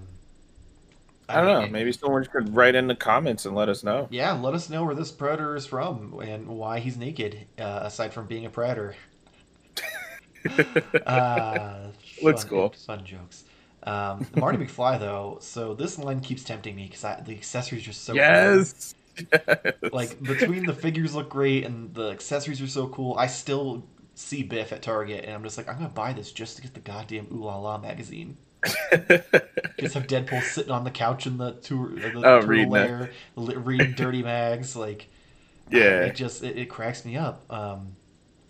I 1.29 1.41
don't 1.41 1.47
know. 1.47 1.69
Maybe 1.69 1.93
someone 1.93 2.25
could 2.25 2.55
write 2.55 2.75
in 2.75 2.87
the 2.87 2.95
comments 2.95 3.47
and 3.47 3.55
let 3.55 3.69
us 3.69 3.83
know. 3.83 4.09
Yeah, 4.11 4.33
let 4.33 4.55
us 4.55 4.69
know 4.69 4.85
where 4.85 4.95
this 4.95 5.11
predator 5.11 5.57
is 5.57 5.67
from 5.67 6.19
and 6.21 6.49
why 6.49 6.81
he's 6.81 6.97
naked, 6.97 7.47
uh, 7.59 7.81
aside 7.83 8.13
from 8.13 8.27
being 8.27 8.45
a 8.45 8.51
predator. 8.51 8.95
uh, 11.07 11.89
Looks 12.23 12.45
cool. 12.45 12.75
Fun 12.87 13.05
jokes. 13.05 13.45
Um, 13.85 14.27
Marty 14.37 14.59
McFly, 14.59 15.01
though, 15.01 15.39
so 15.41 15.75
this 15.75 15.99
line 15.99 16.21
keeps 16.21 16.45
tempting 16.45 16.77
me 16.77 16.85
because 16.85 17.03
the 17.25 17.33
accessories 17.33 17.87
are 17.89 17.93
so 17.93 18.15
yes. 18.15 18.95
Cool. 19.17 19.27
yes. 19.33 19.75
Like, 19.93 20.23
between 20.23 20.67
the 20.67 20.73
figures 20.73 21.15
look 21.15 21.29
great 21.29 21.65
and 21.65 21.93
the 21.95 22.11
accessories 22.11 22.63
are 22.63 22.69
so 22.69 22.89
cool, 22.89 23.17
I 23.19 23.27
still 23.27 23.85
see 24.15 24.43
Biff 24.43 24.73
at 24.73 24.83
Target 24.83 25.25
and 25.25 25.35
I'm 25.35 25.43
just 25.43 25.57
like, 25.57 25.69
I'm 25.69 25.77
going 25.77 25.89
to 25.89 25.95
buy 25.95 26.13
this 26.13 26.33
just 26.33 26.57
to 26.57 26.63
get 26.63 26.75
the 26.75 26.81
goddamn 26.81 27.27
Ooh 27.33 27.45
La 27.45 27.59
La 27.59 27.79
magazine. 27.79 28.37
Just 29.79 29.95
have 29.95 30.07
Deadpool 30.07 30.43
sitting 30.43 30.71
on 30.71 30.85
the 30.85 30.91
couch 30.91 31.27
in 31.27 31.39
the 31.39 31.53
tour, 31.53 31.91
the 31.91 32.23
oh, 32.25 32.41
reading 32.43 32.71
lair, 32.71 33.11
reading 33.37 33.93
dirty 33.93 34.23
mags. 34.23 34.77
Like, 34.77 35.09
yeah, 35.71 36.03
it 36.03 36.15
just 36.15 36.43
it, 36.43 36.59
it 36.59 36.69
cracks 36.69 37.05
me 37.05 37.17
up. 37.17 37.45
Um, 37.51 37.97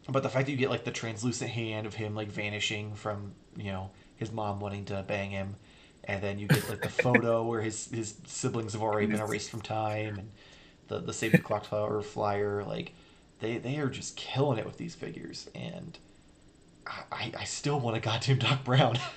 but 0.08 0.22
the 0.22 0.28
fact 0.28 0.46
that 0.46 0.52
you 0.52 0.58
get 0.58 0.70
like 0.70 0.84
the 0.84 0.90
translucent 0.90 1.50
hand 1.50 1.86
of 1.86 1.94
him 1.94 2.14
like 2.14 2.28
vanishing 2.28 2.94
from 2.94 3.34
you 3.56 3.72
know 3.72 3.90
his 4.16 4.32
mom 4.32 4.60
wanting 4.60 4.84
to 4.86 5.04
bang 5.06 5.30
him, 5.30 5.56
and 6.04 6.22
then 6.22 6.38
you 6.38 6.48
get 6.48 6.68
like 6.68 6.82
the 6.82 6.88
photo 6.88 7.42
where 7.48 7.60
his 7.60 7.86
his 7.90 8.14
siblings 8.26 8.72
have 8.72 8.82
already 8.82 9.06
been 9.06 9.20
erased 9.20 9.50
from 9.50 9.60
time, 9.60 10.18
and 10.18 10.30
the 10.88 10.98
the 10.98 11.12
save 11.12 11.32
the 11.32 11.38
clock 11.38 11.68
tower 11.68 12.02
flyer. 12.02 12.64
Like, 12.64 12.94
they 13.40 13.58
they 13.58 13.76
are 13.78 13.88
just 13.88 14.16
killing 14.16 14.58
it 14.58 14.66
with 14.66 14.76
these 14.76 14.94
figures, 14.94 15.48
and 15.54 15.98
I 16.86 17.32
I 17.38 17.44
still 17.44 17.78
want 17.78 17.96
a 17.96 18.00
goddamn 18.00 18.38
Doc 18.38 18.64
Brown. 18.64 18.98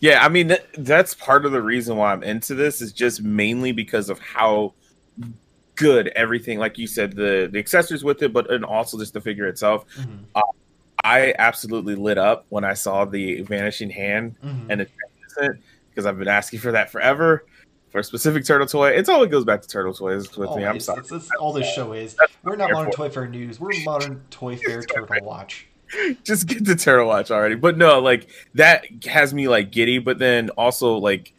Yeah, 0.00 0.24
I 0.24 0.28
mean 0.28 0.56
that's 0.76 1.14
part 1.14 1.44
of 1.44 1.52
the 1.52 1.62
reason 1.62 1.96
why 1.96 2.12
I'm 2.12 2.22
into 2.22 2.54
this 2.54 2.80
is 2.80 2.92
just 2.92 3.22
mainly 3.22 3.72
because 3.72 4.10
of 4.10 4.18
how 4.20 4.74
good 5.74 6.08
everything, 6.08 6.58
like 6.58 6.78
you 6.78 6.86
said, 6.86 7.16
the 7.16 7.48
the 7.50 7.58
accessories 7.58 8.04
with 8.04 8.22
it, 8.22 8.32
but 8.32 8.50
and 8.50 8.64
also 8.64 8.98
just 8.98 9.12
the 9.12 9.20
figure 9.20 9.46
itself. 9.46 9.86
Mm-hmm. 9.96 10.24
Uh, 10.34 10.42
I 11.04 11.34
absolutely 11.38 11.94
lit 11.94 12.18
up 12.18 12.46
when 12.48 12.64
I 12.64 12.74
saw 12.74 13.04
the 13.04 13.42
vanishing 13.42 13.90
hand 13.90 14.36
mm-hmm. 14.42 14.70
and 14.70 14.80
the 14.80 14.88
because 15.90 16.06
I've 16.06 16.18
been 16.18 16.28
asking 16.28 16.58
for 16.58 16.72
that 16.72 16.90
forever 16.90 17.44
for 17.90 18.00
a 18.00 18.04
specific 18.04 18.44
turtle 18.44 18.66
toy. 18.66 18.90
It's 18.90 19.08
all 19.08 19.22
it 19.22 19.30
goes 19.30 19.44
back 19.44 19.62
to 19.62 19.68
turtle 19.68 19.94
toys 19.94 20.36
with 20.36 20.48
Always. 20.48 20.62
me. 20.62 20.66
I'm 20.68 20.80
sorry. 20.80 21.02
It's, 21.10 21.30
all 21.40 21.52
this 21.52 21.72
show 21.72 21.92
is. 21.92 22.16
We're 22.42 22.56
not 22.56 22.72
modern 22.72 22.92
toy 22.92 23.08
fair 23.08 23.28
news. 23.28 23.60
We're 23.60 23.70
modern 23.84 24.22
toy 24.30 24.56
fair 24.56 24.82
turtle 24.82 25.24
watch. 25.24 25.67
just 26.24 26.46
get 26.46 26.64
the 26.64 26.74
Turtle 26.76 27.06
Watch 27.06 27.30
already. 27.30 27.54
But 27.54 27.78
no, 27.78 28.00
like 28.00 28.28
that 28.54 28.84
has 29.06 29.32
me 29.32 29.48
like 29.48 29.70
giddy. 29.70 29.98
But 29.98 30.18
then 30.18 30.50
also 30.50 30.96
like 30.96 31.32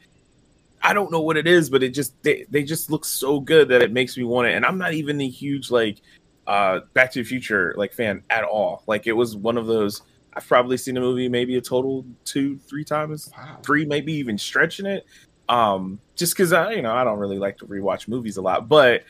I 0.82 0.94
don't 0.94 1.12
know 1.12 1.22
what 1.22 1.38
it 1.38 1.48
is, 1.48 1.70
but 1.70 1.84
it 1.84 1.90
just 1.90 2.22
they, 2.24 2.46
they 2.50 2.64
just 2.64 2.90
look 2.90 3.06
so 3.06 3.40
good 3.40 3.70
that 3.70 3.82
it 3.82 3.92
makes 3.92 4.18
me 4.18 4.24
want 4.24 4.48
it. 4.48 4.56
And 4.56 4.66
I'm 4.66 4.78
not 4.78 4.94
even 4.94 5.20
a 5.22 5.28
huge 5.28 5.72
like 5.72 6.02
uh 6.48 6.82
Back 6.94 7.12
to 7.14 7.20
the 7.20 7.28
Future 7.28 7.74
like 7.78 7.94
fan 7.94 8.24
at 8.30 8.44
all. 8.44 8.84
Like 8.88 9.08
it 9.08 9.14
was 9.14 9.36
one 9.36 9.58
of 9.58 9.68
those 9.68 10.02
I've 10.34 10.48
probably 10.48 10.78
seen 10.78 10.96
the 10.96 11.02
movie 11.02 11.28
maybe 11.28 11.58
a 11.58 11.62
total 11.62 12.06
two, 12.24 12.58
three 12.60 12.84
times, 12.84 13.32
wow. 13.36 13.58
three, 13.64 13.86
maybe 13.86 14.14
even 14.14 14.38
stretching 14.38 14.86
it. 14.86 15.06
Um, 15.50 16.00
just 16.16 16.34
because 16.34 16.54
I, 16.54 16.74
you 16.74 16.82
know, 16.84 16.94
I 16.94 17.04
don't 17.04 17.18
really 17.18 17.40
like 17.40 17.58
to 17.58 17.66
rewatch 17.66 18.08
movies 18.08 18.38
a 18.38 18.42
lot, 18.42 18.70
but 18.70 19.04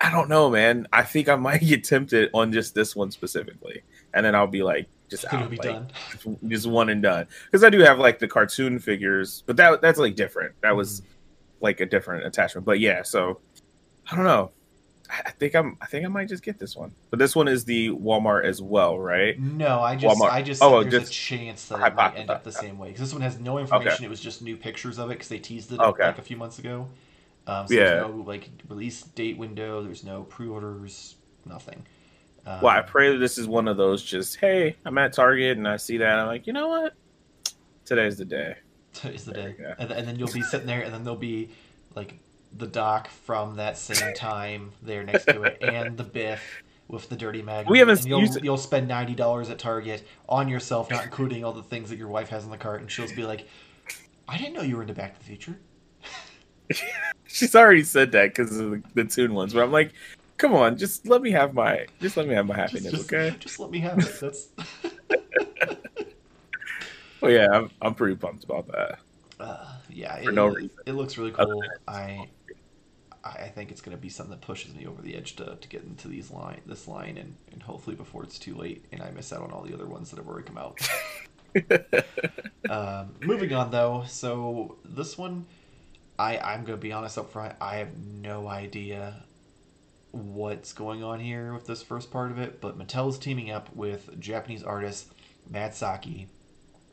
I 0.00 0.10
don't 0.10 0.28
know, 0.28 0.48
man. 0.48 0.86
I 0.92 1.02
think 1.02 1.28
I 1.28 1.34
might 1.34 1.60
get 1.66 1.84
tempted 1.84 2.30
on 2.32 2.52
just 2.52 2.74
this 2.74 2.94
one 2.94 3.10
specifically 3.10 3.82
and 4.14 4.24
then 4.24 4.34
I'll 4.34 4.46
be 4.46 4.62
like 4.62 4.88
just 5.10 5.26
out, 5.32 5.50
be 5.50 5.56
like, 5.56 5.68
done. 5.68 6.38
just 6.48 6.66
one 6.66 6.88
and 6.88 7.02
done. 7.02 7.26
Because 7.46 7.64
I 7.64 7.70
do 7.70 7.80
have 7.80 7.98
like 7.98 8.18
the 8.18 8.28
cartoon 8.28 8.78
figures, 8.78 9.42
but 9.46 9.56
that 9.56 9.82
that's 9.82 9.98
like 9.98 10.16
different. 10.16 10.54
That 10.62 10.76
was 10.76 11.00
mm. 11.00 11.04
like 11.60 11.80
a 11.80 11.86
different 11.86 12.26
attachment. 12.26 12.64
But 12.64 12.80
yeah, 12.80 13.02
so 13.02 13.40
I 14.10 14.16
don't 14.16 14.24
know. 14.24 14.50
I 15.10 15.30
think 15.32 15.54
I'm. 15.54 15.76
I 15.82 15.86
think 15.86 16.06
I 16.06 16.08
might 16.08 16.28
just 16.28 16.42
get 16.42 16.58
this 16.58 16.74
one. 16.74 16.92
But 17.10 17.18
this 17.18 17.36
one 17.36 17.46
is 17.46 17.64
the 17.64 17.90
Walmart 17.90 18.44
as 18.44 18.62
well, 18.62 18.98
right? 18.98 19.38
No, 19.38 19.80
I 19.80 19.96
just. 19.96 20.18
Walmart. 20.18 20.30
I 20.30 20.42
just. 20.42 20.62
Oh, 20.62 20.82
there's 20.82 21.10
just 21.10 21.12
a 21.12 21.14
chance 21.14 21.66
that 21.66 21.86
it 21.86 21.94
might 21.94 22.16
end 22.16 22.30
up 22.30 22.42
the 22.42 22.52
same 22.52 22.78
way 22.78 22.88
because 22.88 23.00
this 23.00 23.12
one 23.12 23.22
has 23.22 23.38
no 23.38 23.58
information. 23.58 23.92
Okay. 23.92 24.04
It 24.06 24.10
was 24.10 24.20
just 24.20 24.40
new 24.40 24.56
pictures 24.56 24.98
of 24.98 25.10
it 25.10 25.14
because 25.14 25.28
they 25.28 25.38
teased 25.38 25.72
it 25.72 25.80
okay. 25.80 26.06
like 26.06 26.18
a 26.18 26.22
few 26.22 26.38
months 26.38 26.58
ago. 26.58 26.88
Um, 27.46 27.68
so 27.68 27.74
yeah. 27.74 27.84
There's 27.84 28.08
no 28.08 28.24
like 28.26 28.48
release 28.68 29.02
date 29.02 29.36
window. 29.36 29.82
There's 29.82 30.04
no 30.04 30.22
pre-orders. 30.22 31.16
Nothing. 31.44 31.84
Um, 32.46 32.60
well, 32.60 32.76
I 32.76 32.82
pray 32.82 33.12
that 33.12 33.18
this 33.18 33.38
is 33.38 33.46
one 33.46 33.68
of 33.68 33.76
those 33.76 34.02
just, 34.02 34.36
hey, 34.36 34.76
I'm 34.84 34.98
at 34.98 35.12
Target 35.12 35.56
and 35.56 35.66
I 35.66 35.76
see 35.76 35.98
that. 35.98 36.18
I'm 36.18 36.26
like, 36.26 36.46
you 36.46 36.52
know 36.52 36.68
what? 36.68 36.94
Today's 37.84 38.18
the 38.18 38.24
day. 38.24 38.56
Today's 38.92 39.24
the 39.24 39.32
there 39.32 39.52
day. 39.52 39.74
And, 39.78 39.90
and 39.90 40.08
then 40.08 40.18
you'll 40.18 40.32
be 40.32 40.42
sitting 40.42 40.66
there, 40.66 40.82
and 40.82 40.92
then 40.92 41.04
there'll 41.04 41.18
be 41.18 41.50
like 41.94 42.18
the 42.56 42.66
doc 42.66 43.08
from 43.08 43.56
that 43.56 43.76
same 43.76 44.14
time 44.14 44.72
there 44.82 45.02
next 45.02 45.24
to 45.26 45.42
it, 45.42 45.58
and 45.60 45.96
the 45.96 46.04
Biff 46.04 46.62
with 46.88 47.08
the 47.08 47.16
dirty 47.16 47.42
mag. 47.42 47.68
We 47.68 47.78
haven't. 47.78 48.06
You'll, 48.06 48.24
you'll 48.38 48.56
spend 48.56 48.88
ninety 48.88 49.14
dollars 49.14 49.50
at 49.50 49.58
Target 49.58 50.06
on 50.28 50.48
yourself, 50.48 50.90
not 50.90 51.04
including 51.04 51.44
all 51.44 51.52
the 51.52 51.62
things 51.62 51.90
that 51.90 51.98
your 51.98 52.08
wife 52.08 52.28
has 52.28 52.44
in 52.44 52.50
the 52.50 52.56
cart, 52.56 52.80
and 52.80 52.90
she'll 52.90 53.08
be 53.14 53.24
like, 53.24 53.48
"I 54.28 54.38
didn't 54.38 54.54
know 54.54 54.62
you 54.62 54.76
were 54.76 54.82
into 54.82 54.94
Back 54.94 55.14
to 55.14 55.18
the 55.18 55.26
Future." 55.26 55.58
She's 57.26 57.54
already 57.54 57.82
said 57.82 58.12
that 58.12 58.30
because 58.34 58.56
of 58.58 58.70
the, 58.70 58.82
the 58.94 59.04
Toon 59.04 59.34
ones, 59.34 59.52
but 59.52 59.62
I'm 59.62 59.72
like, 59.72 59.92
Come 60.44 60.56
on, 60.56 60.76
just 60.76 61.08
let 61.08 61.22
me 61.22 61.30
have 61.30 61.54
my 61.54 61.86
just 62.02 62.18
let 62.18 62.28
me 62.28 62.34
have 62.34 62.44
my 62.44 62.54
happiness, 62.54 62.92
just, 62.92 63.10
okay? 63.10 63.34
Just 63.38 63.58
let 63.58 63.70
me 63.70 63.78
have 63.78 63.98
it. 63.98 64.20
That's. 64.20 64.48
well, 67.22 67.30
yeah, 67.30 67.48
I'm 67.50 67.70
I'm 67.80 67.94
pretty 67.94 68.14
pumped 68.14 68.44
about 68.44 68.66
that. 68.66 68.98
Uh, 69.40 69.66
yeah, 69.88 70.16
it, 70.16 70.34
no 70.34 70.54
it, 70.84 70.92
looks 70.92 71.16
really 71.16 71.30
cool. 71.30 71.62
I 71.88 72.28
I 73.24 73.48
think 73.54 73.70
it's 73.70 73.80
going 73.80 73.96
to 73.96 74.00
be 74.00 74.10
something 74.10 74.32
that 74.32 74.42
pushes 74.42 74.74
me 74.74 74.86
over 74.86 75.00
the 75.00 75.16
edge 75.16 75.36
to, 75.36 75.56
to 75.58 75.66
get 75.66 75.82
into 75.82 76.08
these 76.08 76.30
line 76.30 76.60
this 76.66 76.86
line 76.86 77.16
and, 77.16 77.34
and 77.50 77.62
hopefully 77.62 77.96
before 77.96 78.22
it's 78.22 78.38
too 78.38 78.54
late 78.54 78.84
and 78.92 79.02
I 79.02 79.12
miss 79.12 79.32
out 79.32 79.40
on 79.40 79.50
all 79.50 79.62
the 79.62 79.72
other 79.72 79.86
ones 79.86 80.10
that 80.10 80.18
have 80.18 80.28
already 80.28 80.46
come 80.46 80.58
out. 80.58 80.78
um, 82.68 83.14
moving 83.22 83.54
on 83.54 83.70
though, 83.70 84.04
so 84.06 84.76
this 84.84 85.16
one 85.16 85.46
I 86.18 86.36
I'm 86.36 86.64
going 86.64 86.78
to 86.78 86.82
be 86.82 86.92
honest 86.92 87.16
up 87.16 87.32
front. 87.32 87.54
I 87.62 87.76
have 87.76 87.96
no 87.96 88.46
idea 88.46 89.24
what's 90.14 90.72
going 90.72 91.02
on 91.02 91.18
here 91.18 91.52
with 91.52 91.66
this 91.66 91.82
first 91.82 92.10
part 92.10 92.30
of 92.30 92.38
it, 92.38 92.60
but 92.60 92.78
Mattel 92.78 93.08
is 93.08 93.18
teaming 93.18 93.50
up 93.50 93.74
with 93.74 94.20
Japanese 94.20 94.62
artist 94.62 95.12
Madsaki 95.50 96.26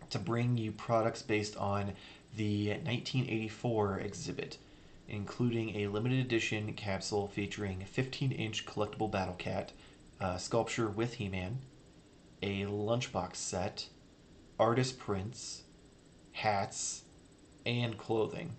to 0.10 0.20
bring 0.20 0.58
you 0.58 0.72
products 0.72 1.22
based 1.22 1.56
on 1.56 1.94
the 2.36 2.70
1984 2.70 4.00
exhibit, 4.00 4.58
including 5.08 5.76
a 5.76 5.88
limited 5.88 6.20
edition 6.20 6.74
capsule 6.74 7.28
featuring 7.28 7.86
15 7.86 8.32
inch 8.32 8.66
collectible 8.66 9.12
Battle 9.12 9.36
Cat, 9.36 9.72
uh, 10.20 10.38
sculpture 10.38 10.90
with 10.90 11.14
He 11.14 11.30
Man, 11.30 11.60
a 12.42 12.66
lunchbox 12.66 13.36
set, 13.36 13.88
artist 14.60 14.98
prints, 14.98 15.64
hats, 16.32 17.04
and 17.66 17.98
clothing. 17.98 18.56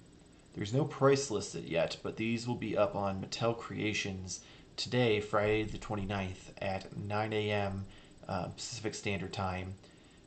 There's 0.54 0.74
no 0.74 0.84
price 0.84 1.30
listed 1.30 1.64
yet, 1.64 1.96
but 2.02 2.16
these 2.16 2.46
will 2.46 2.56
be 2.56 2.76
up 2.76 2.94
on 2.94 3.22
Mattel 3.22 3.56
Creations 3.56 4.40
today, 4.76 5.20
Friday 5.20 5.64
the 5.64 5.78
29th 5.78 6.52
at 6.60 6.96
9 6.96 7.32
a.m. 7.32 7.86
Uh, 8.28 8.48
Pacific 8.48 8.94
Standard 8.94 9.32
Time. 9.32 9.74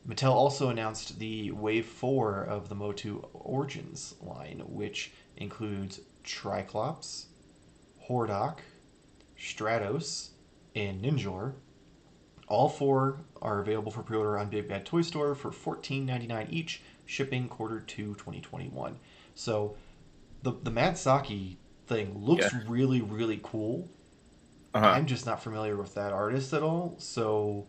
Mattel 0.08 0.32
also 0.32 0.70
announced 0.70 1.20
the 1.20 1.52
Wave 1.52 1.86
4 1.86 2.44
of 2.44 2.70
the 2.70 2.76
Motu 2.76 3.24
Origins 3.34 4.16
line, 4.22 4.64
which 4.68 5.12
includes 5.38 6.00
Triclops, 6.24 7.26
Hordak, 8.08 8.60
Stratos, 9.38 10.30
and 10.76 11.04
Ninjor. 11.04 11.54
All 12.48 12.70
four 12.70 13.18
are 13.42 13.60
available 13.60 13.92
for 13.92 14.04
pre-order 14.04 14.38
on 14.38 14.50
Big 14.50 14.68
Bad 14.68 14.86
Toy 14.86 15.02
Store 15.02 15.34
for 15.34 15.50
$14.99 15.50 16.48
each, 16.52 16.82
shipping 17.06 17.48
quarter 17.48 17.80
two 17.80 18.14
2021. 18.16 19.00
So 19.34 19.76
the 20.46 20.52
the 20.64 20.72
Madsaki 20.72 21.58
thing 21.88 22.24
looks 22.24 22.54
yeah. 22.54 22.62
really 22.68 23.02
really 23.02 23.40
cool. 23.44 23.90
Uh-huh. 24.74 24.86
I'm 24.86 25.08
just 25.08 25.26
not 25.26 25.42
familiar 25.42 25.76
with 25.76 25.96
that 25.96 26.14
artist 26.14 26.54
at 26.54 26.62
all, 26.62 26.96
so 27.00 27.66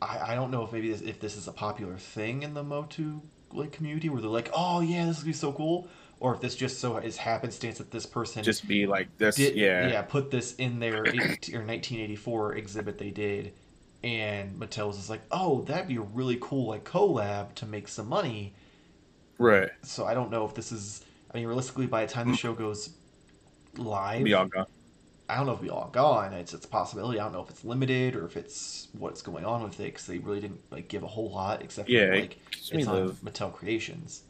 I, 0.00 0.32
I 0.32 0.34
don't 0.34 0.50
know 0.50 0.64
if 0.64 0.72
maybe 0.72 0.90
this, 0.90 1.02
if 1.02 1.20
this 1.20 1.36
is 1.36 1.46
a 1.48 1.52
popular 1.52 1.96
thing 1.96 2.42
in 2.42 2.54
the 2.54 2.62
Motu 2.62 3.20
like 3.52 3.72
community 3.72 4.08
where 4.08 4.22
they're 4.22 4.30
like, 4.30 4.50
oh 4.54 4.80
yeah, 4.80 5.04
this 5.04 5.18
would 5.18 5.26
be 5.26 5.32
so 5.32 5.52
cool, 5.52 5.88
or 6.20 6.34
if 6.34 6.40
this 6.40 6.56
just 6.56 6.80
so 6.80 6.96
is 6.96 7.18
happenstance 7.18 7.78
that 7.78 7.90
this 7.90 8.06
person 8.06 8.42
just 8.42 8.66
be 8.66 8.86
like 8.86 9.14
this, 9.18 9.36
did, 9.36 9.54
yeah, 9.54 9.88
yeah, 9.88 10.02
put 10.02 10.30
this 10.30 10.54
in 10.54 10.78
their 10.78 11.06
18, 11.06 11.20
or 11.54 11.66
1984 11.66 12.54
exhibit 12.54 12.96
they 12.96 13.10
did, 13.10 13.52
and 14.02 14.58
Mattel 14.58 14.86
was 14.86 14.96
just 14.96 15.10
like, 15.10 15.22
oh, 15.30 15.62
that'd 15.62 15.88
be 15.88 15.96
a 15.96 16.00
really 16.00 16.38
cool 16.40 16.68
like 16.68 16.84
collab 16.84 17.54
to 17.56 17.66
make 17.66 17.88
some 17.88 18.08
money, 18.08 18.54
right? 19.36 19.68
So 19.82 20.06
I 20.06 20.14
don't 20.14 20.30
know 20.30 20.46
if 20.46 20.54
this 20.54 20.72
is. 20.72 21.04
I 21.32 21.38
mean, 21.38 21.46
realistically, 21.46 21.86
by 21.86 22.04
the 22.04 22.12
time 22.12 22.28
the 22.28 22.32
hmm. 22.32 22.36
show 22.36 22.52
goes 22.52 22.90
live, 23.76 24.24
be 24.24 24.34
all 24.34 24.46
gone. 24.46 24.66
I 25.28 25.36
don't 25.36 25.46
know 25.46 25.52
if 25.52 25.62
we 25.62 25.70
all 25.70 25.88
gone. 25.92 26.32
It's 26.34 26.52
it's 26.52 26.66
a 26.66 26.68
possibility. 26.68 27.18
I 27.18 27.24
don't 27.24 27.32
know 27.32 27.42
if 27.42 27.50
it's 27.50 27.64
limited 27.64 28.16
or 28.16 28.26
if 28.26 28.36
it's 28.36 28.88
what's 28.98 29.22
going 29.22 29.44
on 29.44 29.62
with 29.62 29.80
it 29.80 29.84
because 29.84 30.06
they 30.06 30.18
really 30.18 30.40
didn't 30.40 30.60
like 30.70 30.88
give 30.88 31.02
a 31.02 31.06
whole 31.06 31.30
lot 31.30 31.62
except 31.62 31.88
for 31.88 31.92
yeah, 31.92 32.10
like 32.10 32.38
it's 32.52 32.70
on 32.86 33.12
Mattel 33.24 33.52
Creations. 33.52 34.24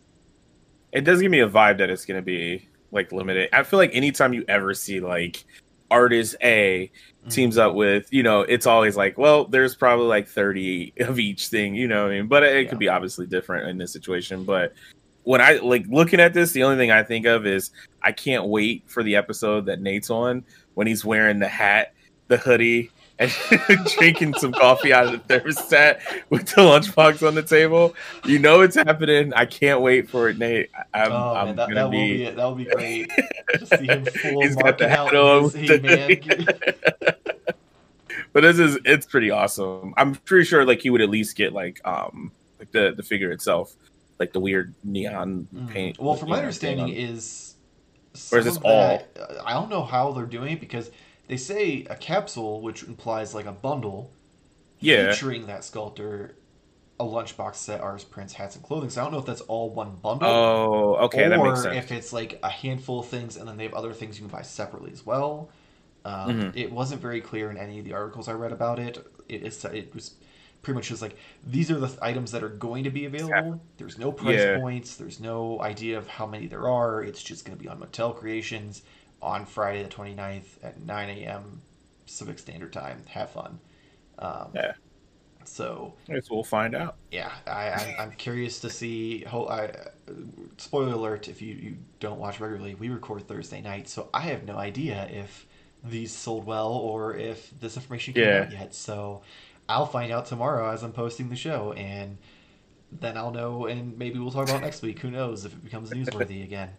it 0.93 1.03
does 1.03 1.21
give 1.21 1.31
me 1.31 1.41
a 1.41 1.49
vibe 1.49 1.79
that 1.79 1.91
it's 1.91 2.05
gonna 2.05 2.23
be 2.23 2.69
like 2.93 3.11
limited. 3.11 3.49
I 3.53 3.65
feel 3.65 3.79
like 3.79 3.95
anytime 3.95 4.33
you 4.33 4.45
ever 4.47 4.75
see 4.75 5.01
like 5.01 5.45
artist 5.91 6.37
A 6.43 6.91
mm-hmm. 6.91 7.29
teams 7.29 7.59
up 7.59 7.75
with, 7.75 8.13
you 8.13 8.23
know, 8.23 8.43
it's 8.43 8.67
always 8.67 8.97
like, 8.97 9.19
well, 9.19 9.45
there's 9.45 9.75
probably 9.75 10.07
like 10.07 10.29
30 10.29 10.95
of 11.01 11.19
each 11.19 11.49
thing, 11.49 11.75
you 11.75 11.89
know 11.89 12.07
I 12.07 12.11
mean? 12.11 12.29
But 12.29 12.43
it 12.45 12.65
yeah. 12.65 12.69
could 12.69 12.79
be 12.79 12.89
obviously 12.89 13.27
different 13.27 13.69
in 13.69 13.79
this 13.79 13.93
situation. 13.93 14.45
But 14.45 14.75
when 15.25 15.41
I 15.41 15.55
like 15.55 15.87
looking 15.89 16.21
at 16.21 16.35
this, 16.35 16.53
the 16.53 16.65
only 16.65 16.77
thing 16.77 16.91
I 16.91 17.03
think 17.03 17.27
of 17.27 17.47
is 17.47 17.71
I 18.03 18.13
can't 18.13 18.47
wait 18.47 18.85
for 18.87 19.03
the 19.03 19.17
episode 19.17 19.67
that 19.67 19.81
Nate's 19.81 20.11
on 20.11 20.45
when 20.75 20.87
he's 20.87 21.05
wearing 21.05 21.39
the 21.39 21.49
hat, 21.49 21.95
the 22.29 22.37
hoodie, 22.37 22.91
and 23.19 23.33
drinking 23.97 24.35
some 24.35 24.53
coffee 24.53 24.93
out 24.93 25.07
of 25.07 25.13
the 25.13 25.19
thermostat 25.19 26.01
with 26.31 26.47
the 26.49 26.63
lunchbox 26.63 27.27
on 27.27 27.35
the 27.35 27.43
table. 27.43 27.95
You 28.25 28.39
know 28.39 28.61
it's 28.63 28.77
happening. 28.77 29.33
I 29.35 29.47
can't 29.47 29.81
wait 29.81 30.11
for 30.11 30.29
it, 30.29 30.39
Nate. 30.39 30.71
I'm, 30.93 31.13
oh, 31.13 31.35
I'm 31.35 31.47
man, 31.49 31.57
that, 31.57 31.71
that 31.71 31.75
be... 31.75 31.83
will 31.83 31.91
be 31.91 32.25
it. 32.25 32.37
that 32.37 32.45
will 32.45 32.55
be 32.55 32.65
great. 32.65 33.11
to 33.55 33.67
see 33.67 33.87
him 33.87 34.05
full 34.05 34.43
He's 34.43 34.57
got 34.57 34.79
the 34.79 34.89
hat 34.89 35.15
on. 35.15 35.43
but 38.33 38.41
this 38.41 38.59
is 38.59 38.79
it's 38.85 39.07
pretty 39.07 39.31
awesome. 39.31 39.95
I'm 39.97 40.17
pretty 40.17 40.45
sure 40.45 40.65
like 40.65 40.81
he 40.81 40.91
would 40.91 41.01
at 41.01 41.11
least 41.11 41.37
get 41.37 41.53
like 41.53 41.81
um 41.87 42.33
like 42.59 42.73
the 42.73 42.95
the 42.97 43.03
figure 43.03 43.31
itself 43.31 43.75
like 44.23 44.33
the 44.33 44.41
weird 44.41 44.75
neon 44.85 45.49
mm. 45.53 45.69
paint. 45.69 45.99
Well, 45.99 46.15
from 46.15 46.29
my 46.29 46.39
understanding, 46.39 46.89
is 46.89 47.57
or 48.33 48.39
is 48.39 48.45
this 48.45 48.59
all? 48.59 49.03
I 49.45 49.53
don't 49.53 49.69
know 49.69 49.85
how 49.85 50.13
they're 50.13 50.27
doing 50.27 50.53
it 50.53 50.61
because 50.61 50.91
they 51.27 51.37
say 51.37 51.87
a 51.91 51.97
capsule, 51.97 52.61
which 52.61 52.85
implies 52.85 53.35
like 53.35 53.47
a 53.47 53.53
bundle, 53.53 54.13
yeah, 54.79 55.11
featuring 55.11 55.47
that 55.47 55.65
sculptor, 55.65 56.37
a 57.01 57.05
lunchbox 57.05 57.57
set, 57.57 57.81
ours 57.81 58.05
prints, 58.05 58.33
hats, 58.33 58.55
and 58.55 58.65
clothing. 58.65 58.91
So 58.91 59.01
I 59.01 59.05
don't 59.05 59.13
know 59.13 59.19
if 59.19 59.27
that's 59.27 59.41
all 59.43 59.71
one 59.71 59.97
bundle. 59.97 60.29
Oh, 60.29 60.95
okay, 61.07 61.29
that 61.29 61.43
makes 61.43 61.63
sense. 61.63 61.75
Or 61.75 61.79
if 61.79 61.91
it's 61.91 62.13
like 62.13 62.39
a 62.45 62.49
handful 62.49 63.01
of 63.01 63.09
things 63.09 63.37
and 63.37 63.49
then 63.49 63.57
they 63.57 63.65
have 63.65 63.75
other 63.75 63.93
things 63.93 64.19
you 64.19 64.27
can 64.27 64.37
buy 64.37 64.43
separately 64.43 64.93
as 64.93 65.05
well. 65.05 65.51
Um, 66.05 66.31
mm-hmm. 66.31 66.59
It 66.59 66.71
wasn't 66.71 67.01
very 67.01 67.21
clear 67.21 67.51
in 67.51 67.57
any 67.57 67.79
of 67.79 67.85
the 67.85 67.93
articles 67.93 68.29
I 68.29 68.33
read 68.33 68.53
about 68.53 68.79
it. 68.79 68.99
It, 69.29 69.43
it, 69.45 69.65
it 69.67 69.95
was 69.95 70.15
pretty 70.63 70.77
much 70.77 70.89
just 70.89 71.03
like 71.03 71.17
these 71.47 71.71
are 71.71 71.79
the 71.79 71.97
items 72.01 72.31
that 72.33 72.43
are 72.43 72.49
going 72.49 72.85
to 72.85 72.91
be 72.91 73.05
available. 73.05 73.61
There's 73.77 73.99
no 73.99 74.13
price 74.13 74.39
yeah. 74.39 74.59
points. 74.59 74.97
There's 74.97 75.21
no 75.21 75.61
idea 75.61 75.99
of 75.99 76.07
how 76.07 76.27
many 76.27 76.47
there 76.47 76.69
are. 76.69 77.03
It's 77.03 77.23
just 77.23 77.45
going 77.45 77.57
to 77.57 77.63
be 77.63 77.69
on 77.69 77.79
Mattel 77.81 78.17
Creations 78.17 78.83
on 79.21 79.45
Friday 79.45 79.83
the 79.83 79.89
29th 79.89 80.45
at 80.63 80.81
9 80.81 81.11
a.m. 81.11 81.61
Pacific 82.05 82.39
Standard 82.39 82.73
Time. 82.73 83.03
Have 83.09 83.31
fun. 83.31 83.59
Um, 84.19 84.49
yeah. 84.55 84.73
So 85.45 85.95
I 86.09 86.15
guess 86.15 86.31
we'll 86.31 86.45
find 86.45 86.75
out. 86.75 86.97
Yeah, 87.11 87.33
I, 87.47 87.97
am 87.99 88.13
curious 88.13 88.61
to 88.61 88.71
see. 88.71 89.25
How, 89.25 89.47
I, 89.49 89.73
spoiler 90.57 90.93
alert: 90.93 91.27
if 91.27 91.43
you, 91.43 91.55
you 91.55 91.77
don't 91.99 92.21
watch 92.21 92.39
regularly, 92.39 92.77
we 92.77 92.91
record 92.91 93.27
Thursday 93.27 93.61
night, 93.61 93.89
so 93.89 94.09
I 94.15 94.21
have 94.21 94.45
no 94.45 94.57
idea 94.57 95.09
if 95.11 95.47
these 95.85 96.13
sold 96.13 96.47
well 96.47 96.73
or 96.73 97.17
if 97.17 97.53
this 97.59 97.77
information 97.77 98.15
came 98.15 98.25
yeah. 98.25 98.43
out 98.43 98.53
yet. 98.53 98.75
So 98.75 99.23
I'll 99.69 99.87
find 99.87 100.13
out 100.13 100.27
tomorrow 100.27 100.71
as 100.71 100.83
I'm 100.83 100.93
posting 100.93 101.29
the 101.29 101.37
show, 101.37 101.73
and 101.73 102.19
then 102.91 103.17
I'll 103.17 103.31
know, 103.31 103.67
and 103.67 103.97
maybe 103.99 104.19
we'll 104.19 104.33
talk 104.33 104.49
about 104.49 104.63
next 104.63 104.83
week. 104.83 104.99
Who 105.01 105.11
knows 105.11 105.45
if 105.45 105.53
it 105.53 105.65
becomes 105.65 105.91
newsworthy 105.91 106.43
again? 106.45 106.71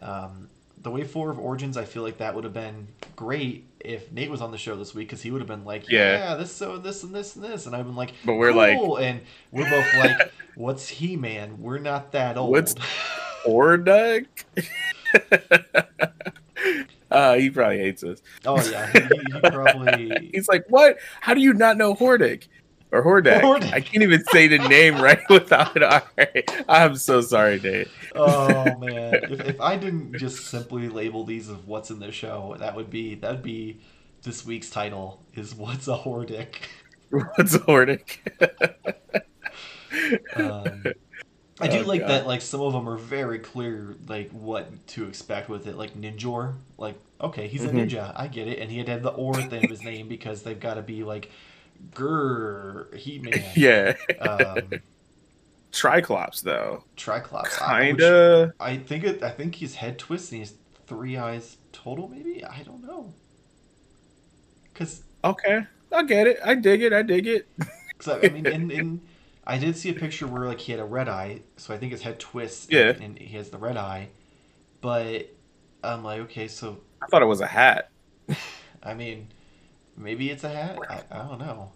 Um, 0.00 0.48
the 0.82 0.90
Wave 0.90 1.10
Four 1.10 1.30
of 1.30 1.38
Origins, 1.38 1.76
I 1.76 1.84
feel 1.84 2.02
like 2.02 2.18
that 2.18 2.34
would 2.34 2.44
have 2.44 2.52
been 2.52 2.88
great 3.16 3.66
if 3.80 4.12
Nate 4.12 4.30
was 4.30 4.40
on 4.40 4.50
the 4.50 4.58
show 4.58 4.76
this 4.76 4.94
week 4.94 5.08
because 5.08 5.22
he 5.22 5.30
would 5.30 5.40
have 5.40 5.48
been 5.48 5.64
like, 5.64 5.88
yeah. 5.90 6.18
yeah, 6.30 6.34
this 6.36 6.52
so 6.52 6.76
this 6.78 7.02
and 7.02 7.14
this 7.14 7.34
and 7.36 7.44
this, 7.44 7.66
and 7.66 7.74
I've 7.74 7.86
been 7.86 7.96
like, 7.96 8.12
but 8.24 8.34
we're 8.34 8.52
cool. 8.52 8.94
like, 8.94 9.04
and 9.04 9.20
we're 9.50 9.68
both 9.68 9.94
like, 9.96 10.32
what's 10.54 10.88
He 10.88 11.16
Man? 11.16 11.60
We're 11.60 11.78
not 11.78 12.12
that 12.12 12.36
old. 12.36 12.50
What's 12.50 12.74
Hordak? 13.46 14.26
Uh, 17.10 17.34
he 17.34 17.50
probably 17.50 17.78
hates 17.78 18.02
us. 18.02 18.20
Oh 18.44 18.62
yeah, 18.68 18.90
he, 18.92 19.00
he 19.00 19.40
probably. 19.40 20.30
He's 20.34 20.48
like, 20.48 20.64
"What? 20.68 20.98
How 21.20 21.34
do 21.34 21.40
you 21.40 21.54
not 21.54 21.76
know 21.76 21.94
Hordak 21.94 22.48
or 22.90 23.04
Hordak? 23.04 23.42
Hordak. 23.42 23.72
I 23.72 23.80
can't 23.80 24.02
even 24.02 24.24
say 24.32 24.48
the 24.48 24.58
name 24.58 25.00
right 25.00 25.20
without 25.30 25.76
it. 26.18 26.50
I'm 26.68 26.96
so 26.96 27.20
sorry, 27.20 27.58
Dave. 27.60 27.92
oh 28.14 28.64
man, 28.78 29.14
if, 29.30 29.40
if 29.40 29.60
I 29.60 29.76
didn't 29.76 30.16
just 30.16 30.46
simply 30.46 30.88
label 30.88 31.24
these 31.24 31.48
of 31.48 31.68
what's 31.68 31.90
in 31.90 32.00
the 32.00 32.10
show, 32.10 32.56
that 32.58 32.74
would 32.74 32.90
be 32.90 33.14
that'd 33.14 33.42
be 33.42 33.80
this 34.22 34.44
week's 34.44 34.70
title 34.70 35.22
is 35.34 35.54
"What's 35.54 35.86
a 35.88 35.96
Hordak." 35.96 36.54
What's 37.10 37.54
a 37.54 37.60
Hordak? 37.60 38.18
um, 40.34 40.82
I 41.60 41.68
do 41.68 41.78
oh, 41.78 41.86
like 41.86 42.00
God. 42.00 42.10
that. 42.10 42.26
Like 42.26 42.42
some 42.42 42.60
of 42.60 42.72
them 42.72 42.88
are 42.88 42.98
very 42.98 43.38
clear, 43.38 43.96
like 44.08 44.30
what 44.30 44.86
to 44.88 45.06
expect 45.08 45.48
with 45.48 45.66
it. 45.66 45.76
Like 45.76 45.94
Ninjor, 45.94 46.54
like 46.76 46.96
okay, 47.20 47.48
he's 47.48 47.62
mm-hmm. 47.62 47.78
a 47.78 47.86
ninja. 47.86 48.12
I 48.14 48.26
get 48.26 48.46
it, 48.48 48.58
and 48.58 48.70
he 48.70 48.78
had 48.78 48.86
to 48.86 48.92
have 48.92 49.02
the 49.02 49.10
or 49.10 49.38
at 49.38 49.50
the 49.50 49.56
end 49.56 49.64
of 49.64 49.70
his 49.70 49.82
name 49.82 50.08
because 50.08 50.42
they've 50.42 50.60
got 50.60 50.74
to 50.74 50.82
be 50.82 51.02
like 51.02 51.30
Grr, 51.92 52.94
He 52.94 53.18
Man. 53.18 53.42
Yeah. 53.56 53.94
Um, 54.20 54.80
Triclops 55.72 56.42
though. 56.42 56.84
Triclops. 56.96 57.58
Kinda. 57.58 58.54
I, 58.60 58.70
I 58.70 58.76
think 58.78 59.04
it. 59.04 59.22
I 59.22 59.30
think 59.30 59.54
his 59.56 59.74
head 59.74 59.98
twists 59.98 60.30
and 60.30 60.36
he 60.36 60.40
has 60.40 60.54
three 60.86 61.16
eyes 61.16 61.56
total. 61.72 62.08
Maybe 62.08 62.44
I 62.44 62.62
don't 62.62 62.82
know. 62.82 63.12
Cause 64.74 65.02
okay, 65.24 65.66
I 65.92 66.02
get 66.04 66.26
it. 66.26 66.38
I 66.44 66.54
dig 66.54 66.82
it. 66.82 66.92
I 66.92 67.02
dig 67.02 67.26
it. 67.26 67.48
Cause 67.98 68.08
I, 68.08 68.26
I 68.26 68.30
mean, 68.30 68.46
in 68.46 68.70
in 68.70 69.00
I 69.46 69.58
did 69.58 69.76
see 69.76 69.90
a 69.90 69.94
picture 69.94 70.26
where 70.26 70.46
like 70.46 70.58
he 70.58 70.72
had 70.72 70.80
a 70.80 70.84
red 70.84 71.08
eye, 71.08 71.42
so 71.56 71.72
I 71.72 71.78
think 71.78 71.92
his 71.92 72.02
head 72.02 72.18
twists. 72.18 72.66
Yeah. 72.70 72.88
And, 72.88 73.02
and 73.02 73.18
he 73.18 73.36
has 73.36 73.50
the 73.50 73.58
red 73.58 73.76
eye, 73.76 74.08
but 74.80 75.30
I'm 75.84 76.02
like, 76.02 76.20
okay, 76.22 76.48
so. 76.48 76.78
I 77.02 77.06
thought 77.06 77.22
it 77.22 77.26
was 77.26 77.40
a 77.40 77.46
hat. 77.46 77.90
I 78.82 78.94
mean, 78.94 79.28
maybe 79.96 80.30
it's 80.30 80.44
a 80.44 80.48
hat. 80.48 80.78
I, 80.88 81.02
I 81.10 81.28
don't 81.28 81.38
know. 81.38 81.70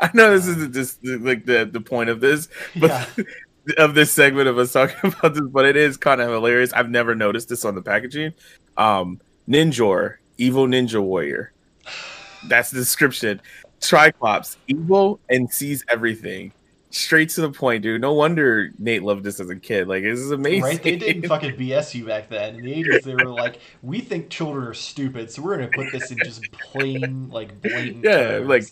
I 0.00 0.10
know 0.14 0.32
this 0.32 0.46
isn't 0.46 0.72
just 0.72 1.04
like 1.04 1.44
the 1.44 1.68
the 1.70 1.80
point 1.80 2.10
of 2.10 2.20
this, 2.20 2.48
but 2.76 3.08
yeah. 3.16 3.24
of 3.78 3.94
this 3.94 4.10
segment 4.10 4.48
of 4.48 4.58
us 4.58 4.72
talking 4.72 4.96
about 5.12 5.34
this, 5.34 5.42
but 5.42 5.64
it 5.66 5.76
is 5.76 5.96
kind 5.96 6.20
of 6.20 6.30
hilarious. 6.30 6.72
I've 6.72 6.90
never 6.90 7.14
noticed 7.14 7.48
this 7.48 7.64
on 7.64 7.74
the 7.74 7.82
packaging. 7.82 8.32
Um, 8.76 9.20
Ninjor, 9.48 10.16
evil 10.38 10.66
ninja 10.66 11.02
warrior. 11.02 11.52
That's 12.48 12.70
the 12.70 12.78
description. 12.78 13.40
Triclops, 13.80 14.56
evil 14.66 15.20
and 15.28 15.50
sees 15.52 15.84
everything 15.88 16.52
straight 16.94 17.28
to 17.30 17.40
the 17.40 17.50
point, 17.50 17.82
dude. 17.82 18.00
No 18.00 18.12
wonder 18.12 18.70
Nate 18.78 19.02
loved 19.02 19.24
this 19.24 19.40
as 19.40 19.50
a 19.50 19.56
kid. 19.56 19.88
Like, 19.88 20.02
this 20.02 20.18
is 20.18 20.30
amazing. 20.30 20.62
Right? 20.62 20.82
They 20.82 20.96
didn't 20.96 21.26
fucking 21.28 21.56
BS 21.56 21.94
you 21.94 22.06
back 22.06 22.28
then. 22.28 22.56
In 22.56 22.62
the 22.62 22.84
80s, 22.84 23.02
they 23.02 23.14
were 23.14 23.24
like, 23.24 23.58
we 23.82 24.00
think 24.00 24.30
children 24.30 24.66
are 24.66 24.74
stupid, 24.74 25.30
so 25.30 25.42
we're 25.42 25.58
to 25.58 25.68
put 25.68 25.90
this 25.92 26.10
in 26.10 26.18
just 26.18 26.50
plain, 26.52 27.28
like, 27.30 27.60
blatant. 27.62 28.04
Yeah, 28.04 28.38
terms. 28.38 28.48
like, 28.48 28.64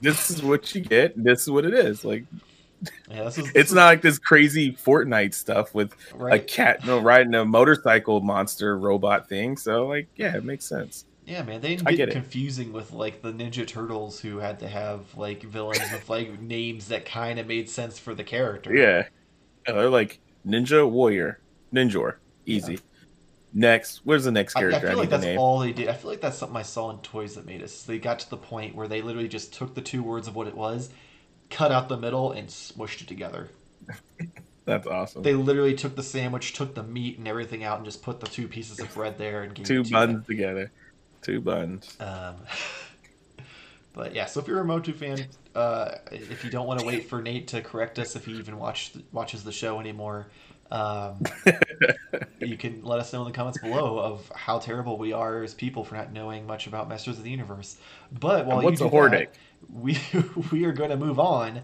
this 0.00 0.30
is 0.30 0.42
what 0.42 0.74
you 0.74 0.82
get. 0.82 1.22
This 1.22 1.42
is 1.42 1.50
what 1.50 1.64
it 1.64 1.74
is. 1.74 2.04
Like, 2.04 2.24
yeah, 3.10 3.24
this 3.24 3.38
is, 3.38 3.44
this 3.44 3.52
it's 3.54 3.70
is... 3.70 3.74
not 3.74 3.86
like 3.86 4.02
this 4.02 4.18
crazy 4.18 4.72
Fortnite 4.72 5.34
stuff 5.34 5.74
with 5.74 5.94
right. 6.14 6.40
a 6.40 6.44
cat 6.44 6.82
you 6.82 6.88
know, 6.88 7.00
riding 7.00 7.34
a 7.34 7.44
motorcycle 7.44 8.20
monster 8.20 8.76
robot 8.78 9.28
thing. 9.28 9.56
So, 9.56 9.86
like, 9.86 10.08
yeah, 10.16 10.36
it 10.36 10.44
makes 10.44 10.66
sense. 10.66 11.06
Yeah, 11.26 11.42
man, 11.42 11.60
they 11.60 11.76
didn't 11.76 11.88
get, 11.88 11.96
get 11.96 12.10
confusing 12.10 12.72
with 12.72 12.92
like 12.92 13.22
the 13.22 13.32
Ninja 13.32 13.66
Turtles 13.66 14.20
who 14.20 14.38
had 14.38 14.58
to 14.60 14.68
have 14.68 15.16
like 15.16 15.42
villains 15.42 15.90
with 15.90 16.08
like 16.08 16.40
names 16.40 16.88
that 16.88 17.06
kind 17.06 17.38
of 17.38 17.46
made 17.46 17.70
sense 17.70 17.98
for 17.98 18.14
the 18.14 18.24
character. 18.24 18.74
Yeah, 18.74 19.06
they're 19.66 19.88
like 19.88 20.20
Ninja 20.46 20.88
Warrior, 20.88 21.40
Ninjor, 21.72 22.16
easy. 22.46 22.74
Yeah. 22.74 22.78
Next, 23.56 24.00
where's 24.04 24.24
the 24.24 24.32
next 24.32 24.54
character? 24.54 24.76
I, 24.76 24.78
I 24.78 24.82
feel 24.82 24.98
I 24.98 25.02
like 25.02 25.10
that's 25.10 25.38
all 25.38 25.60
they 25.60 25.72
did. 25.72 25.88
I 25.88 25.92
feel 25.92 26.10
like 26.10 26.20
that's 26.20 26.36
something 26.36 26.56
I 26.56 26.62
saw 26.62 26.90
in 26.90 26.98
Toys 26.98 27.36
That 27.36 27.46
Made 27.46 27.62
Us. 27.62 27.84
They 27.84 27.98
got 27.98 28.18
to 28.18 28.30
the 28.30 28.36
point 28.36 28.74
where 28.74 28.88
they 28.88 29.00
literally 29.00 29.28
just 29.28 29.54
took 29.54 29.74
the 29.74 29.80
two 29.80 30.02
words 30.02 30.26
of 30.26 30.34
what 30.34 30.48
it 30.48 30.56
was, 30.56 30.90
cut 31.50 31.70
out 31.70 31.88
the 31.88 31.96
middle, 31.96 32.32
and 32.32 32.48
smushed 32.48 33.02
it 33.02 33.08
together. 33.08 33.48
That's 34.64 34.86
awesome. 34.86 35.22
They 35.22 35.34
literally 35.34 35.74
took 35.74 35.94
the 35.94 36.02
sandwich, 36.02 36.52
took 36.54 36.74
the 36.74 36.82
meat 36.82 37.18
and 37.18 37.28
everything 37.28 37.64
out, 37.64 37.76
and 37.76 37.84
just 37.84 38.02
put 38.02 38.20
the 38.20 38.26
two 38.26 38.48
pieces 38.48 38.80
of 38.80 38.92
bread 38.92 39.18
there 39.18 39.42
and 39.42 39.54
gave 39.54 39.66
two 39.66 39.84
buns 39.84 40.26
together. 40.26 40.72
Two 41.24 41.40
buns. 41.40 41.96
Um, 42.00 42.36
but 43.94 44.14
yeah, 44.14 44.26
so 44.26 44.40
if 44.40 44.46
you're 44.46 44.60
a 44.60 44.64
Motu 44.64 44.92
fan, 44.92 45.26
uh, 45.54 45.92
if 46.12 46.44
you 46.44 46.50
don't 46.50 46.66
want 46.66 46.80
to 46.80 46.86
wait 46.86 47.08
for 47.08 47.22
Nate 47.22 47.48
to 47.48 47.62
correct 47.62 47.98
us 47.98 48.14
if 48.14 48.26
he 48.26 48.32
even 48.32 48.58
watch, 48.58 48.92
watches 49.10 49.42
the 49.42 49.52
show 49.52 49.80
anymore, 49.80 50.26
um, 50.70 51.22
you 52.40 52.58
can 52.58 52.84
let 52.84 53.00
us 53.00 53.12
know 53.12 53.22
in 53.22 53.32
the 53.32 53.34
comments 53.34 53.58
below 53.58 53.98
of 53.98 54.30
how 54.34 54.58
terrible 54.58 54.98
we 54.98 55.14
are 55.14 55.42
as 55.42 55.54
people 55.54 55.82
for 55.82 55.94
not 55.94 56.12
knowing 56.12 56.46
much 56.46 56.66
about 56.66 56.90
Masters 56.90 57.16
of 57.16 57.24
the 57.24 57.30
Universe. 57.30 57.78
But 58.12 58.44
while 58.44 58.60
what's 58.60 58.80
you 58.80 58.90
do 58.90 58.96
a 58.96 59.10
That, 59.10 59.34
we 59.72 59.98
we 60.52 60.66
are 60.66 60.72
going 60.72 60.90
to 60.90 60.96
move 60.96 61.18
on, 61.18 61.62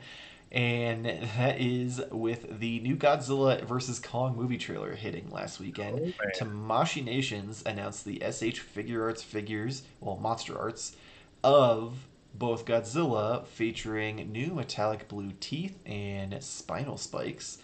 and 0.53 1.07
that 1.37 1.61
is 1.61 2.03
with 2.11 2.59
the 2.59 2.81
new 2.81 2.97
Godzilla 2.97 3.63
vs 3.65 4.01
Kong 4.01 4.37
movie 4.37 4.59
trailer 4.59 4.95
hitting 4.95 5.31
last 5.31 5.61
weekend. 5.61 6.15
Oh, 6.21 6.29
Tamashii 6.39 7.05
Nations 7.05 7.63
announced 7.65 8.05
the 8.05 8.17
SH 8.19 8.61
Figuarts 8.75 9.23
figures, 9.23 9.83
well, 10.01 10.17
monster 10.17 10.59
arts 10.59 10.97
of 11.45 12.07
both 12.35 12.65
Godzilla 12.65 13.47
featuring 13.47 14.33
new 14.33 14.55
metallic 14.55 15.09
blue 15.09 15.33
teeth 15.41 15.79
and 15.87 16.43
spinal 16.43 16.97
spikes 16.97 17.59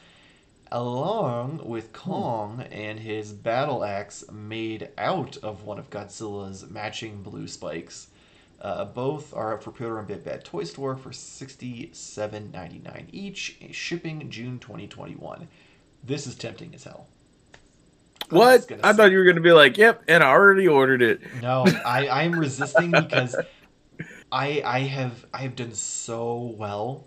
along 0.72 1.60
with 1.64 1.86
hmm. 1.88 1.92
Kong 2.10 2.64
and 2.70 3.00
his 3.00 3.32
battle 3.32 3.84
axe 3.84 4.24
made 4.30 4.90
out 4.98 5.36
of 5.38 5.64
one 5.64 5.78
of 5.78 5.90
Godzilla's 5.90 6.68
matching 6.68 7.22
blue 7.22 7.48
spikes. 7.48 8.08
Uh, 8.60 8.84
both 8.86 9.34
are 9.34 9.54
up 9.54 9.62
for 9.62 9.70
pre-order 9.70 9.98
on 9.98 10.06
Big 10.06 10.24
Bad 10.24 10.44
Toy 10.44 10.64
Store 10.64 10.96
for 10.96 11.12
sixty-seven 11.12 12.50
ninety-nine 12.52 13.08
each, 13.12 13.58
shipping 13.72 14.30
June 14.30 14.58
twenty 14.58 14.86
twenty-one. 14.86 15.48
This 16.02 16.26
is 16.26 16.34
tempting 16.34 16.74
as 16.74 16.84
hell. 16.84 17.06
What? 18.30 18.70
I 18.82 18.92
thought 18.92 19.10
you 19.12 19.18
were 19.18 19.24
going 19.24 19.36
to 19.36 19.42
be 19.42 19.52
like, 19.52 19.76
"Yep," 19.76 20.04
and 20.08 20.24
I 20.24 20.28
already 20.28 20.66
ordered 20.66 21.02
it. 21.02 21.20
No, 21.42 21.64
I 21.84 22.08
I'm 22.08 22.32
resisting 22.32 22.90
because 22.90 23.36
I 24.32 24.62
I 24.64 24.80
have 24.80 25.26
I 25.32 25.42
have 25.42 25.54
done 25.54 25.72
so 25.72 26.54
well 26.56 27.06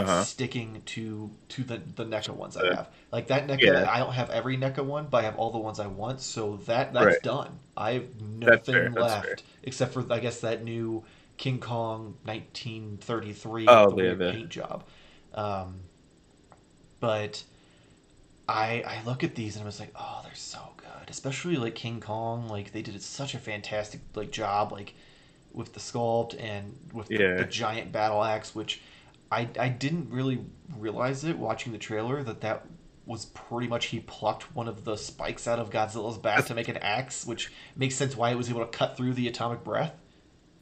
uh-huh. 0.00 0.24
sticking 0.24 0.82
to 0.86 1.30
to 1.48 1.64
the 1.64 1.80
the 1.96 2.04
NECA 2.04 2.30
ones 2.30 2.56
I 2.56 2.74
have. 2.74 2.88
Like 3.10 3.28
that 3.28 3.46
NECA, 3.46 3.60
yeah. 3.60 3.90
I 3.90 3.98
don't 3.98 4.12
have 4.12 4.30
every 4.30 4.56
NECA 4.56 4.84
one, 4.84 5.06
but 5.10 5.18
I 5.18 5.22
have 5.22 5.36
all 5.36 5.50
the 5.50 5.58
ones 5.58 5.80
I 5.80 5.86
want. 5.86 6.20
So 6.20 6.56
that 6.66 6.92
that's 6.92 7.06
right. 7.06 7.22
done. 7.22 7.58
I 7.76 7.92
have 7.92 8.20
nothing 8.20 8.92
left 8.92 9.42
except 9.62 9.92
for 9.92 10.04
I 10.10 10.18
guess 10.18 10.40
that 10.40 10.64
new 10.64 11.04
King 11.36 11.58
Kong 11.58 12.14
1933 12.24 13.66
oh, 13.68 13.90
the 13.90 14.02
yeah, 14.04 14.32
paint 14.32 14.48
job. 14.48 14.84
Um, 15.34 15.80
but 17.00 17.42
I 18.48 18.84
I 18.86 19.02
look 19.04 19.24
at 19.24 19.34
these 19.34 19.56
and 19.56 19.64
I 19.64 19.66
was 19.66 19.80
like, 19.80 19.92
oh, 19.98 20.20
they're 20.24 20.34
so 20.34 20.60
good. 20.76 21.08
Especially 21.08 21.56
like 21.56 21.74
King 21.74 22.00
Kong, 22.00 22.48
like 22.48 22.72
they 22.72 22.82
did 22.82 23.00
such 23.02 23.34
a 23.34 23.38
fantastic 23.38 24.00
like 24.14 24.30
job, 24.30 24.72
like 24.72 24.94
with 25.52 25.72
the 25.74 25.80
sculpt 25.80 26.40
and 26.42 26.76
with 26.92 27.10
yeah. 27.10 27.36
the, 27.36 27.42
the 27.42 27.44
giant 27.44 27.92
battle 27.92 28.22
axe, 28.22 28.54
which 28.54 28.80
I 29.32 29.48
I 29.58 29.68
didn't 29.68 30.10
really 30.10 30.44
realize 30.76 31.24
it 31.24 31.38
watching 31.38 31.72
the 31.72 31.78
trailer 31.78 32.22
that 32.22 32.42
that 32.42 32.66
was 33.04 33.24
pretty 33.26 33.66
much 33.66 33.86
he 33.86 33.98
plucked 34.00 34.54
one 34.54 34.68
of 34.68 34.84
the 34.84 34.96
spikes 34.96 35.48
out 35.48 35.58
of 35.58 35.70
Godzilla's 35.70 36.18
back 36.18 36.44
to 36.46 36.54
make 36.54 36.68
an 36.68 36.76
axe, 36.76 37.26
which 37.26 37.50
makes 37.74 37.96
sense 37.96 38.16
why 38.16 38.30
it 38.30 38.36
was 38.36 38.48
able 38.48 38.60
to 38.60 38.66
cut 38.66 38.96
through 38.96 39.14
the 39.14 39.26
atomic 39.26 39.64
breath. 39.64 39.94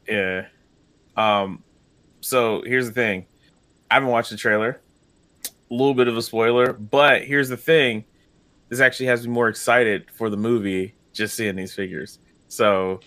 Yeah. 0.09 0.47
Um. 1.17 1.63
So 2.21 2.63
here's 2.65 2.87
the 2.87 2.93
thing. 2.93 3.27
I 3.91 3.95
haven't 3.95 4.09
watched 4.09 4.31
the 4.31 4.37
trailer. 4.37 4.81
A 5.45 5.75
little 5.75 5.95
bit 5.95 6.09
of 6.09 6.17
a 6.17 6.23
spoiler, 6.23 6.73
but 6.73 7.23
here's 7.25 7.49
the 7.49 7.57
thing. 7.57 8.05
This 8.69 8.81
actually 8.81 9.07
has 9.07 9.27
me 9.27 9.33
more 9.33 9.49
excited 9.49 10.11
for 10.11 10.31
the 10.31 10.37
movie 10.37 10.95
just 11.13 11.35
seeing 11.35 11.57
these 11.57 11.75
figures. 11.75 12.19
So 12.49 13.01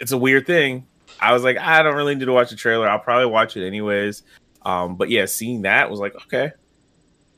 it's 0.00 0.12
a 0.12 0.18
weird 0.18 0.46
thing. 0.46 0.86
I 1.20 1.32
was 1.32 1.42
like, 1.42 1.58
I 1.58 1.82
don't 1.82 1.96
really 1.96 2.14
need 2.14 2.26
to 2.26 2.32
watch 2.32 2.50
the 2.50 2.56
trailer. 2.56 2.88
I'll 2.88 2.98
probably 2.98 3.26
watch 3.26 3.56
it 3.56 3.66
anyways. 3.66 4.22
Um, 4.62 4.96
but 4.96 5.08
yeah, 5.10 5.26
seeing 5.26 5.62
that 5.62 5.90
was 5.90 6.00
like, 6.00 6.14
okay, 6.16 6.52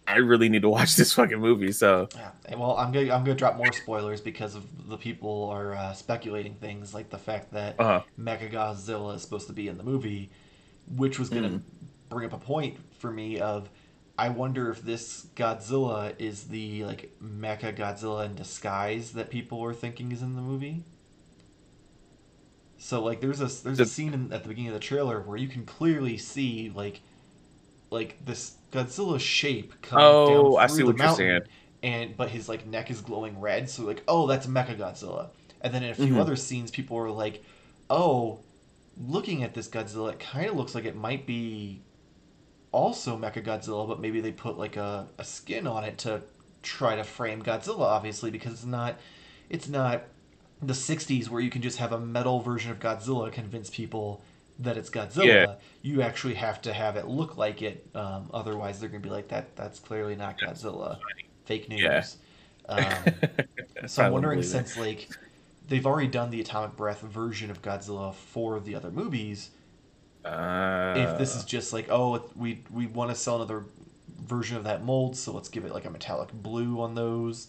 I 0.07 0.17
really 0.17 0.49
need 0.49 0.63
to 0.63 0.69
watch 0.69 0.97
this 0.97 1.13
fucking 1.13 1.39
movie. 1.39 1.73
So 1.73 2.09
yeah, 2.15 2.57
well, 2.57 2.77
I'm 2.77 2.93
gonna 2.93 3.13
I'm 3.13 3.25
gonna 3.25 3.35
drop 3.35 3.57
more 3.57 3.73
spoilers 3.73 4.21
because 4.21 4.55
of 4.55 4.89
the 4.89 4.97
people 4.97 5.49
are 5.51 5.75
uh, 5.75 5.93
speculating 5.93 6.55
things 6.55 6.93
like 6.95 7.11
the 7.11 7.19
fact 7.19 7.53
that 7.53 7.79
uh-huh. 7.79 8.03
Mecha 8.19 8.51
Godzilla 8.51 9.15
is 9.15 9.23
supposed 9.23 9.47
to 9.47 9.53
be 9.53 9.69
in 9.69 9.79
the 9.79 9.85
movie, 9.85 10.31
which 10.97 11.19
was 11.19 11.29
gonna 11.29 11.49
mm. 11.49 11.63
bring 12.09 12.27
up 12.27 12.33
a 12.33 12.39
point 12.39 12.77
for 12.99 13.11
me 13.11 13.39
of 13.41 13.69
I 14.19 14.29
wonder 14.29 14.71
if 14.71 14.83
this 14.83 15.27
Godzilla 15.37 16.15
is 16.19 16.45
the 16.45 16.85
like 16.85 17.11
Mecha 17.23 17.75
Godzilla 17.75 18.27
in 18.27 18.35
disguise 18.35 19.13
that 19.13 19.31
people 19.31 19.61
were 19.61 19.73
thinking 19.73 20.13
is 20.13 20.23
in 20.23 20.37
the 20.37 20.43
movie. 20.43 20.83
So 22.83 23.03
like 23.05 23.21
there's 23.21 23.43
a 23.43 23.63
there's 23.63 23.79
a 23.79 23.85
scene 23.85 24.15
in, 24.15 24.33
at 24.33 24.43
the 24.43 24.49
beginning 24.49 24.69
of 24.69 24.75
the 24.75 24.81
trailer 24.81 25.21
where 25.21 25.37
you 25.37 25.49
can 25.49 25.67
clearly 25.67 26.17
see 26.17 26.73
like 26.75 27.03
like 27.91 28.25
this 28.25 28.57
Godzilla 28.73 29.21
shape 29.21 29.75
coming 29.83 30.05
oh, 30.07 30.27
down 30.27 30.37
through 30.37 30.57
I 30.57 30.67
see 30.67 30.79
the 30.79 30.87
what 30.87 30.97
mountain, 30.97 31.27
you're 31.27 31.41
and 31.83 32.17
but 32.17 32.31
his 32.31 32.49
like 32.49 32.67
neck 32.67 32.91
is 32.91 33.03
glowing 33.03 33.39
red, 33.39 33.69
so 33.69 33.83
like 33.83 34.03
oh 34.09 34.27
that's 34.27 34.47
Mecha 34.47 34.79
Godzilla. 34.79 35.29
And 35.61 35.75
then 35.75 35.83
in 35.83 35.91
a 35.91 35.95
few 35.95 36.07
mm-hmm. 36.07 36.21
other 36.21 36.37
scenes, 36.37 36.71
people 36.71 36.97
were 36.97 37.11
like, 37.11 37.45
oh, 37.91 38.39
looking 38.97 39.43
at 39.43 39.53
this 39.53 39.69
Godzilla, 39.69 40.13
it 40.13 40.19
kind 40.19 40.49
of 40.49 40.57
looks 40.57 40.75
like 40.75 40.87
it 40.87 40.97
might 40.97 41.27
be 41.27 41.83
also 42.73 43.19
Mecha 43.19 43.45
Godzilla, 43.45 43.87
but 43.87 44.01
maybe 44.01 44.23
they 44.23 44.33
put 44.33 44.57
like 44.57 44.79
a, 44.79 45.07
a 45.19 45.25
skin 45.25 45.67
on 45.67 45.85
it 45.85 45.99
to 45.99 46.23
try 46.63 46.97
to 46.97 47.05
frame 47.05 47.43
Godzilla, 47.43 47.81
obviously, 47.81 48.31
because 48.31 48.55
it's 48.55 48.65
not 48.65 48.99
it's 49.51 49.69
not 49.69 50.05
the 50.63 50.73
60s 50.73 51.29
where 51.29 51.41
you 51.41 51.51
can 51.51 51.63
just 51.63 51.79
have 51.79 51.93
a 51.93 52.01
metal 52.01 52.41
version 52.41 52.71
of 52.71 52.79
Godzilla 52.79 53.33
convince 53.33 53.71
people 53.71 54.23
that 54.59 54.77
it's 54.77 54.91
Godzilla. 54.91 55.27
Yeah. 55.27 55.55
You 55.83 56.03
actually 56.03 56.35
have 56.35 56.61
to 56.63 56.73
have 56.73 56.97
it 56.97 57.07
look 57.07 57.37
like 57.37 57.63
it. 57.63 57.87
Um, 57.95 58.29
otherwise, 58.33 58.79
they're 58.79 58.91
going 58.91 59.03
to 59.03 59.09
be 59.09 59.13
like, 59.13 59.29
that. 59.29 59.57
that's 59.57 59.79
clearly 59.79 60.17
not 60.17 60.39
Godzilla. 60.39 60.99
Fake 61.47 61.69
news. 61.69 61.81
Yeah. 61.81 62.05
Um, 62.69 63.15
so 63.87 64.05
I'm 64.05 64.13
wondering 64.13 64.43
since 64.43 64.77
like 64.77 65.09
they've 65.69 65.87
already 65.87 66.09
done 66.09 66.31
the 66.31 66.41
atomic 66.41 66.77
breath 66.77 67.01
version 67.01 67.51
of 67.51 67.63
Godzilla 67.63 68.15
for 68.15 68.61
the 68.61 68.75
other 68.75 68.91
movies, 68.91 69.51
uh... 70.25 70.95
if 70.97 71.19
this 71.19 71.35
is 71.35 71.45
just 71.45 71.73
like, 71.73 71.89
oh, 71.91 72.29
we 72.37 72.63
we 72.71 72.87
want 72.87 73.11
to 73.11 73.17
sell 73.17 73.37
another 73.37 73.65
version 74.23 74.57
of 74.57 74.65
that 74.65 74.85
mold, 74.85 75.17
so 75.17 75.33
let's 75.33 75.49
give 75.49 75.65
it 75.65 75.73
like 75.73 75.87
a 75.87 75.91
metallic 75.91 76.33
blue 76.33 76.81
on 76.81 76.95
those. 76.95 77.49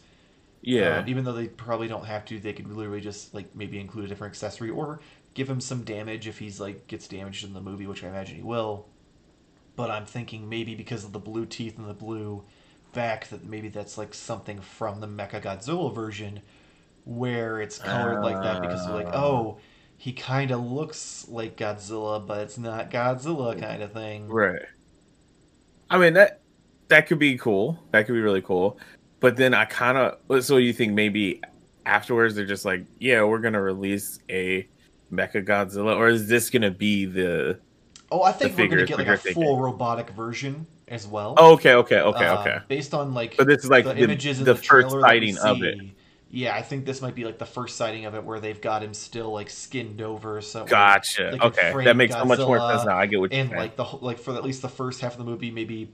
Yeah. 0.61 0.99
Um, 0.99 1.09
even 1.09 1.23
though 1.23 1.33
they 1.33 1.47
probably 1.47 1.87
don't 1.87 2.05
have 2.05 2.25
to, 2.25 2.39
they 2.39 2.53
could 2.53 2.71
literally 2.71 3.01
just 3.01 3.33
like 3.33 3.55
maybe 3.55 3.79
include 3.79 4.05
a 4.05 4.07
different 4.07 4.31
accessory 4.31 4.69
or 4.69 4.99
give 5.33 5.49
him 5.49 5.59
some 5.61 5.83
damage 5.83 6.27
if 6.27 6.37
he's 6.39 6.59
like 6.59 6.87
gets 6.87 7.07
damaged 7.07 7.43
in 7.43 7.53
the 7.53 7.61
movie, 7.61 7.87
which 7.87 8.03
I 8.03 8.07
imagine 8.07 8.35
he 8.35 8.43
will. 8.43 8.87
But 9.75 9.89
I'm 9.89 10.05
thinking 10.05 10.49
maybe 10.49 10.75
because 10.75 11.03
of 11.03 11.13
the 11.13 11.19
blue 11.19 11.45
teeth 11.45 11.77
and 11.77 11.89
the 11.89 11.93
blue 11.93 12.43
back 12.93 13.27
that 13.29 13.45
maybe 13.45 13.69
that's 13.69 13.97
like 13.97 14.13
something 14.13 14.59
from 14.59 14.99
the 14.99 15.07
Mecha 15.07 15.41
Godzilla 15.41 15.93
version 15.93 16.41
where 17.05 17.61
it's 17.61 17.79
colored 17.79 18.19
uh, 18.19 18.23
like 18.23 18.43
that 18.43 18.61
because 18.61 18.87
like, 18.87 19.07
ah. 19.07 19.23
oh, 19.25 19.57
he 19.97 20.13
kind 20.13 20.51
of 20.51 20.61
looks 20.61 21.27
like 21.29 21.57
Godzilla, 21.57 22.25
but 22.25 22.39
it's 22.39 22.57
not 22.57 22.91
Godzilla 22.91 23.59
kind 23.59 23.81
of 23.81 23.93
thing. 23.93 24.27
Right. 24.27 24.61
I 25.89 25.97
mean 25.97 26.13
that 26.13 26.41
that 26.89 27.07
could 27.07 27.19
be 27.19 27.37
cool. 27.37 27.79
That 27.91 28.05
could 28.05 28.13
be 28.13 28.21
really 28.21 28.41
cool. 28.41 28.77
But 29.21 29.37
then 29.37 29.53
I 29.53 29.65
kind 29.65 29.97
of 29.97 30.43
so 30.43 30.57
you 30.57 30.73
think 30.73 30.93
maybe 30.93 31.41
afterwards 31.85 32.35
they're 32.35 32.45
just 32.45 32.65
like, 32.65 32.83
yeah, 32.99 33.23
we're 33.23 33.39
gonna 33.39 33.61
release 33.61 34.19
a 34.29 34.67
Mecha 35.13 35.45
Godzilla, 35.45 35.95
or 35.95 36.09
is 36.09 36.27
this 36.27 36.49
gonna 36.49 36.71
be 36.71 37.05
the? 37.05 37.59
Oh, 38.11 38.23
I 38.23 38.31
think 38.33 38.57
we're 38.57 38.67
gonna 38.67 38.85
get 38.85 38.97
like 38.97 39.07
a 39.07 39.17
thinking? 39.17 39.43
full 39.43 39.61
robotic 39.61 40.09
version 40.09 40.65
as 40.87 41.07
well. 41.07 41.35
Oh, 41.37 41.53
okay, 41.53 41.75
okay, 41.75 41.99
okay, 41.99 42.25
uh, 42.25 42.41
okay. 42.41 42.57
Based 42.67 42.93
on 42.93 43.13
like, 43.13 43.37
but 43.37 43.47
this 43.47 43.63
is 43.63 43.69
like 43.69 43.85
the, 43.85 43.93
the 43.93 44.01
images 44.01 44.39
the, 44.39 44.45
the 44.45 44.55
first 44.55 44.89
sighting 44.99 45.37
of 45.37 45.61
it. 45.61 45.79
Yeah, 46.33 46.55
I 46.55 46.61
think 46.61 46.85
this 46.85 47.01
might 47.01 47.13
be 47.13 47.25
like 47.25 47.37
the 47.37 47.45
first 47.45 47.75
sighting 47.75 48.05
of 48.05 48.15
it 48.15 48.23
where 48.23 48.39
they've 48.39 48.59
got 48.59 48.81
him 48.81 48.93
still 48.93 49.31
like 49.31 49.49
skinned 49.49 50.01
over. 50.01 50.41
So 50.41 50.65
gotcha. 50.65 51.37
okay, 51.45 51.73
that 51.83 51.95
makes 51.95 52.15
Godzilla, 52.15 52.19
so 52.19 52.25
much 52.25 52.39
more 52.39 52.59
sense 52.71 52.85
now. 52.85 52.97
I 52.97 53.05
get 53.05 53.19
what 53.19 53.31
you're 53.31 53.41
and 53.41 53.49
saying. 53.49 53.61
like 53.61 53.75
the 53.75 53.83
like 53.83 54.17
for 54.17 54.33
at 54.33 54.43
least 54.43 54.61
the 54.61 54.69
first 54.69 55.01
half 55.01 55.11
of 55.11 55.17
the 55.19 55.25
movie, 55.25 55.51
maybe 55.51 55.91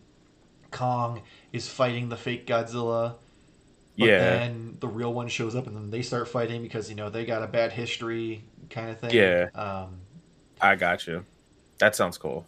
Kong 0.71 1.21
is 1.57 1.67
fighting 1.67 2.09
the 2.09 2.17
fake 2.17 2.47
Godzilla. 2.47 3.15
But 3.97 4.09
yeah. 4.09 4.19
then 4.19 4.77
the 4.79 4.87
real 4.87 5.13
one 5.13 5.27
shows 5.27 5.55
up, 5.55 5.67
and 5.67 5.75
then 5.75 5.89
they 5.89 6.03
start 6.03 6.27
fighting 6.27 6.61
because 6.61 6.89
you 6.89 6.95
know 6.95 7.09
they 7.09 7.25
got 7.25 7.41
a 7.41 7.47
bad 7.47 7.71
history 7.71 8.43
kind 8.69 8.89
of 8.91 8.99
thing. 8.99 9.11
Yeah. 9.11 9.49
Um, 9.55 9.97
I 10.61 10.75
got 10.75 11.07
you. 11.07 11.25
That 11.79 11.95
sounds 11.95 12.17
cool. 12.17 12.45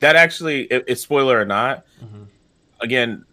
That 0.00 0.16
actually, 0.16 0.62
it's 0.64 1.02
spoiler 1.02 1.40
or 1.40 1.44
not. 1.44 1.84
Mm-hmm. 2.02 2.24
Again, 2.80 3.24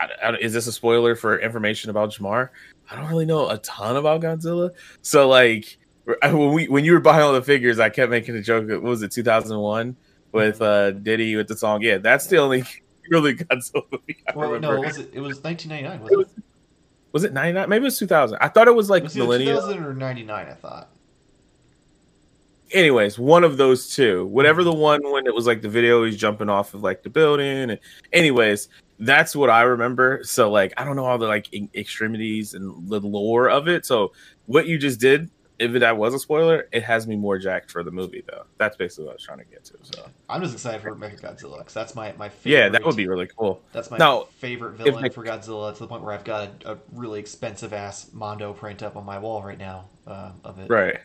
I, 0.00 0.08
I, 0.22 0.36
is 0.36 0.52
this 0.52 0.66
a 0.66 0.72
spoiler 0.72 1.14
for 1.14 1.38
information 1.38 1.90
about 1.90 2.10
Jamar? 2.10 2.50
I 2.90 2.96
don't 2.96 3.08
really 3.08 3.26
know 3.26 3.48
a 3.48 3.58
ton 3.58 3.96
about 3.96 4.20
Godzilla. 4.20 4.70
So 5.02 5.28
like 5.28 5.78
when 6.22 6.52
we 6.52 6.68
when 6.68 6.84
you 6.84 6.92
were 6.92 7.00
buying 7.00 7.22
all 7.22 7.32
the 7.32 7.42
figures, 7.42 7.78
I 7.78 7.90
kept 7.90 8.10
making 8.10 8.36
a 8.36 8.42
joke. 8.42 8.68
What 8.68 8.82
was 8.82 9.02
it, 9.02 9.12
2001 9.12 9.96
with 10.32 10.58
mm-hmm. 10.58 10.62
uh 10.62 10.98
Diddy 11.02 11.36
with 11.36 11.48
the 11.48 11.56
song? 11.56 11.82
Yeah, 11.82 11.98
that's 11.98 12.26
the 12.26 12.38
only 12.38 12.64
really 13.10 13.34
Godzilla 13.34 13.82
movie. 13.92 14.22
I 14.26 14.36
well, 14.36 14.50
remember. 14.50 14.76
no, 14.76 14.82
was 14.82 14.98
it? 14.98 15.10
It 15.12 15.20
was 15.20 15.42
1999. 15.42 16.00
Was 16.00 16.12
it? 16.12 16.16
Was, 16.16 16.26
was 17.12 17.24
it 17.24 17.32
99? 17.32 17.68
Maybe 17.68 17.82
it 17.82 17.84
was 17.84 17.98
2000. 17.98 18.38
I 18.40 18.48
thought 18.48 18.68
it 18.68 18.74
was 18.74 18.90
like 18.90 19.04
was 19.04 19.16
millennial. 19.16 19.60
2000 19.60 19.84
or 19.84 19.94
99. 19.94 20.46
I 20.46 20.54
thought 20.54 20.90
anyways, 22.72 23.18
one 23.18 23.44
of 23.44 23.56
those 23.56 23.94
two, 23.94 24.26
whatever 24.26 24.64
the 24.64 24.72
one 24.72 25.00
when 25.10 25.26
it 25.26 25.34
was 25.34 25.46
like 25.46 25.62
the 25.62 25.68
video 25.68 26.04
he's 26.04 26.16
jumping 26.16 26.48
off 26.48 26.74
of 26.74 26.82
like 26.82 27.02
the 27.02 27.10
building. 27.10 27.70
And 27.70 27.78
anyways, 28.12 28.68
that's 28.98 29.34
what 29.34 29.50
I 29.50 29.62
remember. 29.62 30.20
So 30.24 30.50
like 30.50 30.72
I 30.76 30.84
don't 30.84 30.96
know 30.96 31.04
all 31.04 31.18
the 31.18 31.26
like 31.26 31.48
extremities 31.74 32.54
and 32.54 32.88
the 32.88 33.00
lore 33.00 33.48
of 33.48 33.68
it. 33.68 33.86
So 33.86 34.12
what 34.46 34.66
you 34.66 34.78
just 34.78 35.00
did, 35.00 35.30
if 35.58 35.72
that 35.72 35.96
was 35.96 36.14
a 36.14 36.18
spoiler, 36.18 36.68
it 36.72 36.82
has 36.84 37.06
me 37.06 37.16
more 37.16 37.38
jacked 37.38 37.70
for 37.70 37.82
the 37.82 37.90
movie 37.90 38.22
though. 38.26 38.44
That's 38.58 38.76
basically 38.76 39.06
what 39.06 39.12
I 39.12 39.14
was 39.14 39.22
trying 39.22 39.38
to 39.38 39.44
get 39.44 39.64
to. 39.66 39.74
So 39.82 40.08
I'm 40.28 40.42
just 40.42 40.54
excited 40.54 40.82
for 40.82 40.94
Mecha 40.94 41.20
Godzilla 41.20 41.58
because 41.58 41.74
that's 41.74 41.94
my 41.94 42.12
my 42.16 42.28
favorite. 42.28 42.58
Yeah, 42.58 42.68
that 42.68 42.84
would 42.84 42.96
be 42.96 43.08
really 43.08 43.28
cool. 43.38 43.62
That's 43.72 43.90
my 43.90 43.96
now, 43.96 44.24
favorite 44.38 44.72
villain 44.72 45.04
I, 45.04 45.08
for 45.08 45.24
Godzilla 45.24 45.72
to 45.72 45.78
the 45.78 45.86
point 45.86 46.02
where 46.02 46.14
I've 46.14 46.24
got 46.24 46.48
a, 46.64 46.72
a 46.72 46.78
really 46.92 47.20
expensive 47.20 47.72
ass 47.72 48.10
Mondo 48.12 48.52
print 48.52 48.82
up 48.82 48.96
on 48.96 49.04
my 49.04 49.18
wall 49.18 49.42
right 49.42 49.58
now 49.58 49.86
uh, 50.06 50.32
of 50.44 50.58
it. 50.58 50.70
Right 50.70 51.00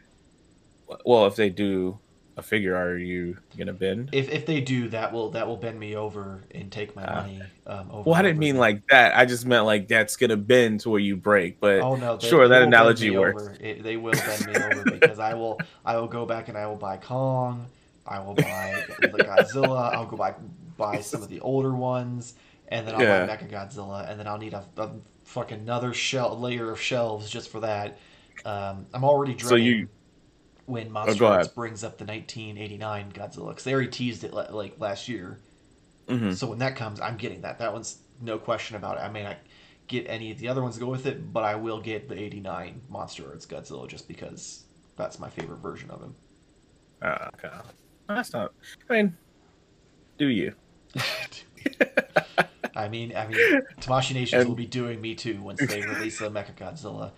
well, 1.06 1.26
if 1.26 1.36
they 1.36 1.50
do 1.50 2.00
a 2.36 2.42
figure 2.42 2.76
are 2.76 2.98
you 2.98 3.38
gonna 3.58 3.74
bend? 3.74 4.10
If 4.12 4.30
if 4.30 4.46
they 4.46 4.62
do, 4.62 4.90
that 4.90 5.14
will 5.14 5.30
that 5.32 5.48
will 5.48 5.58
bend 5.58 5.80
me 5.80 5.96
over 5.96 6.42
and 6.52 6.72
take 6.72 6.96
my 6.96 7.04
uh, 7.04 7.22
money. 7.22 7.42
Um, 7.68 7.92
over 7.92 8.10
well, 8.10 8.20
I 8.20 8.22
didn't 8.24 8.40
mean 8.40 8.58
like 8.58 8.86
that. 8.88 9.16
I 9.16 9.26
just 9.26 9.46
meant 9.46 9.66
like 9.66 9.88
that's 9.88 10.16
gonna 10.16 10.38
bend 10.38 10.82
to 10.82 10.90
where 10.90 11.00
you 11.00 11.16
break. 11.16 11.60
But 11.60 11.82
oh 11.82 11.96
no, 11.96 12.18
they, 12.18 12.28
sure, 12.28 12.48
they 12.48 12.56
that 12.56 12.64
analogy 12.64 13.16
works. 13.16 13.50
It, 13.60 13.84
they 13.84 13.98
will 13.98 14.14
bend 14.14 14.48
me 14.48 14.56
over 14.56 14.84
because 14.84 15.20
I 15.20 15.34
will 15.34 15.60
I 15.86 15.98
will 15.98 16.08
go 16.08 16.26
back 16.26 16.50
and 16.50 16.58
I 16.58 16.66
will 16.66 16.76
buy 16.76 16.98
Kong. 16.98 17.68
I 18.08 18.20
will 18.20 18.34
buy 18.34 18.84
the 19.00 19.08
Godzilla. 19.08 19.94
I'll 19.94 20.06
go 20.06 20.18
buy 20.18 20.34
buy 20.78 21.02
some 21.02 21.22
of 21.22 21.30
the 21.30 21.40
older 21.42 21.74
ones, 21.74 22.34
and 22.70 22.88
then 22.88 22.96
I'll 22.96 23.02
yeah. 23.02 23.26
buy 23.26 23.38
Mecha 23.38 23.50
Godzilla, 23.50 24.10
and 24.10 24.20
then 24.20 24.28
I'll 24.28 24.40
need 24.40 24.54
a, 24.54 24.66
a 24.78 24.90
fucking 25.26 25.60
another 25.60 25.94
shell 25.94 26.38
layer 26.40 26.72
of 26.72 26.82
shelves 26.82 27.30
just 27.30 27.50
for 27.50 27.60
that. 27.62 28.00
Um, 28.46 28.88
I'm 28.94 29.04
already 29.04 29.34
dreading. 29.34 29.50
So 29.50 29.56
you 29.56 29.88
when 30.66 30.92
Monster 30.92 31.26
oh, 31.26 31.44
brings 31.56 31.84
up 31.84 31.98
the 31.98 32.06
1989 32.06 33.12
Godzilla 33.12 33.50
because 33.50 33.64
they 33.64 33.74
already 33.74 33.90
teased 33.90 34.24
it 34.24 34.34
like 34.34 34.80
last 34.80 35.10
year. 35.10 35.40
Mm-hmm. 36.08 36.32
So 36.34 36.48
when 36.48 36.60
that 36.60 36.76
comes, 36.76 37.00
I'm 37.00 37.18
getting 37.18 37.42
that. 37.42 37.60
That 37.60 37.74
one's 37.74 38.00
no 38.22 38.38
question 38.38 38.76
about 38.76 38.98
it. 38.98 39.02
I 39.02 39.10
may 39.10 39.24
not 39.24 39.38
get 39.88 40.06
any 40.08 40.32
of 40.32 40.40
the 40.40 40.48
other 40.48 40.62
ones 40.62 40.76
to 40.76 40.80
go 40.80 40.88
with 40.88 41.06
it, 41.06 41.34
but 41.34 41.44
I 41.44 41.56
will 41.56 41.80
get 41.80 42.08
the 42.08 42.20
89 42.20 42.82
Monster 42.90 43.30
Arts 43.30 43.46
Godzilla 43.46 43.88
just 43.88 44.08
because 44.08 44.64
that's 44.96 45.20
my 45.20 45.30
favorite 45.30 45.58
version 45.58 45.90
of 45.90 46.02
him. 46.02 46.16
Uh, 47.02 47.30
okay. 47.36 47.50
That's 48.08 48.34
not. 48.34 48.54
I 48.90 48.94
mean, 48.94 49.18
do 50.18 50.28
you? 50.28 50.54
I 52.76 52.88
mean, 52.88 53.16
I 53.16 53.28
mean, 53.28 53.62
Tamashii 53.82 54.14
Nations 54.14 54.42
and... 54.42 54.50
will 54.50 54.56
be 54.56 54.66
doing 54.66 55.00
me 55.00 55.16
too 55.16 55.42
once 55.42 55.60
they 55.60 55.82
release 55.82 56.22
a 56.22 56.30
Mecha 56.30 56.56
Godzilla. 56.56 57.12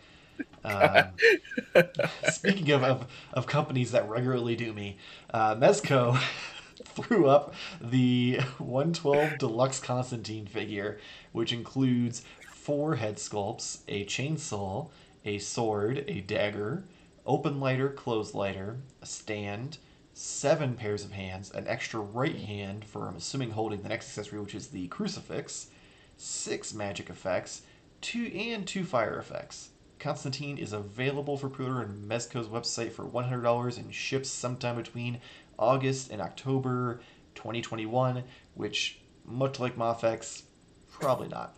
Um, 0.66 1.84
speaking 2.32 2.72
of, 2.72 2.84
of, 2.84 3.08
of, 3.34 3.46
companies 3.46 3.92
that 3.92 4.10
regularly 4.10 4.56
do 4.56 4.74
me, 4.74 4.98
uh, 5.32 5.56
Mezco 5.56 6.20
threw 6.86 7.28
up 7.28 7.54
the 7.80 8.40
112 8.58 9.38
Deluxe 9.38 9.80
Constantine 9.80 10.48
figure, 10.48 11.00
which 11.34 11.54
includes 11.54 12.24
four 12.50 12.96
head 12.96 13.18
sculpts, 13.18 13.82
a 13.88 14.06
chainsaw, 14.06 14.90
a 15.24 15.38
sword, 15.38 16.04
a 16.08 16.22
dagger, 16.22 16.84
open 17.28 17.60
lighter, 17.60 17.90
closed 17.90 18.34
lighter, 18.34 18.78
a 19.04 19.06
stand, 19.06 19.78
seven 20.14 20.74
pairs 20.74 21.06
of 21.06 21.12
hands, 21.12 21.52
an 21.52 21.68
extra 21.68 22.00
right 22.00 22.38
hand 22.38 22.86
for 22.86 23.08
I'm 23.08 23.18
assuming 23.18 23.52
holding 23.52 23.84
the 23.84 23.90
next 23.90 24.08
accessory, 24.08 24.40
which 24.40 24.56
is 24.56 24.68
the 24.68 24.88
crucifix, 24.88 25.68
six 26.18 26.74
magic 26.74 27.10
effects, 27.12 27.62
two 28.02 28.32
and 28.34 28.66
two 28.66 28.84
fire 28.84 29.20
effects. 29.20 29.70
Constantine 30.00 30.58
is 30.58 30.74
available 30.74 31.38
for 31.38 31.50
pre-order 31.50 31.80
on 31.80 32.06
Mezco's 32.08 32.48
website 32.48 32.92
for 32.92 33.06
$100 33.06 33.78
and 33.78 33.94
ships 33.94 34.30
sometime 34.30 34.76
between 34.76 35.20
August 35.58 36.12
and 36.12 36.22
October 36.22 37.00
2021, 37.36 38.24
which, 38.56 39.00
much 39.26 39.60
like 39.60 39.78
Mafex, 39.78 40.44
probably 40.92 41.28
not. 41.28 41.56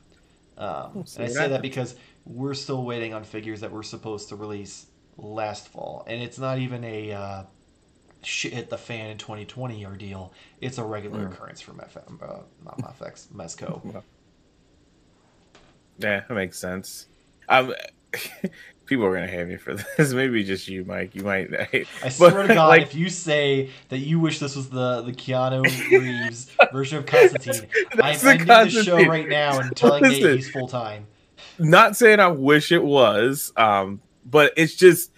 Um, 0.57 1.05
and 1.15 1.25
I 1.25 1.27
say 1.27 1.47
that 1.49 1.61
because 1.61 1.95
we're 2.25 2.55
still 2.55 2.83
waiting 2.83 3.13
on 3.13 3.23
figures 3.23 3.61
that 3.61 3.71
were 3.71 3.83
supposed 3.83 4.29
to 4.29 4.35
release 4.35 4.88
last 5.17 5.67
fall, 5.67 6.03
and 6.07 6.21
it's 6.21 6.39
not 6.39 6.57
even 6.57 6.83
a 6.83 7.11
uh, 7.11 7.43
shit 8.23 8.53
hit 8.53 8.69
the 8.69 8.77
fan 8.77 9.09
in 9.11 9.17
2020 9.17 9.85
ordeal. 9.85 10.33
It's 10.59 10.77
a 10.77 10.83
regular 10.83 11.25
mm. 11.25 11.31
occurrence 11.31 11.61
for 11.61 11.73
Mef- 11.73 11.97
uh, 11.97 12.41
not 12.63 12.79
Mafex, 12.79 13.27
Mezco. 13.33 14.03
Yeah, 15.99 16.21
that 16.27 16.33
makes 16.33 16.59
sense. 16.59 17.07
Um, 17.49 17.73
people 18.88 19.05
are 19.05 19.14
gonna 19.14 19.28
hate 19.28 19.47
me 19.47 19.58
for 19.58 19.76
this. 19.97 20.14
Maybe 20.14 20.43
just 20.43 20.68
you, 20.68 20.84
Mike. 20.86 21.14
You 21.14 21.24
might. 21.24 21.53
I 22.03 22.10
swear 22.10 22.32
but, 22.32 22.47
to 22.47 22.53
God, 22.55 22.68
like, 22.68 22.82
if 22.82 22.95
you 22.95 23.10
say 23.10 23.70
that 23.89 23.99
you 23.99 24.20
wish 24.20 24.39
this 24.39 24.55
was 24.55 24.70
the 24.70 25.01
the 25.01 25.12
Keanu 25.12 25.64
Reeves 25.91 26.51
version 26.72 26.97
of 26.97 27.05
Constantine, 27.05 27.68
I'm 28.01 28.16
ending 28.28 28.47
Constantine. 28.47 28.74
the 28.74 28.84
show 28.84 29.10
right 29.10 29.30
now 29.30 29.60
and 29.60 29.76
telling 29.76 30.03
Nate 30.03 30.24
he's 30.24 30.49
full 30.49 30.68
time. 30.68 31.05
Not 31.60 31.95
saying 31.95 32.20
I 32.20 32.28
wish 32.28 32.72
it 32.72 32.84
was, 32.84 33.51
um, 33.58 34.01
but 34.26 34.53
it's 34.58 34.76
just 34.76 35.12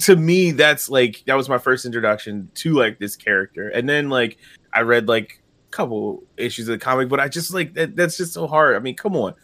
to 0.00 0.16
me 0.16 0.52
that's 0.52 0.88
like 0.88 1.22
that 1.26 1.34
was 1.34 1.48
my 1.48 1.58
first 1.58 1.84
introduction 1.84 2.50
to 2.54 2.74
like 2.74 2.98
this 2.98 3.16
character, 3.16 3.68
and 3.68 3.88
then 3.88 4.08
like 4.08 4.38
I 4.72 4.80
read 4.80 5.08
like 5.08 5.42
a 5.68 5.70
couple 5.70 6.22
issues 6.36 6.68
of 6.68 6.78
the 6.78 6.84
comic, 6.84 7.08
but 7.08 7.20
I 7.20 7.28
just 7.28 7.52
like 7.52 7.74
that, 7.74 7.96
that's 7.96 8.16
just 8.16 8.32
so 8.32 8.46
hard. 8.46 8.76
I 8.76 8.78
mean, 8.78 8.96
come 8.96 9.16
on 9.16 9.34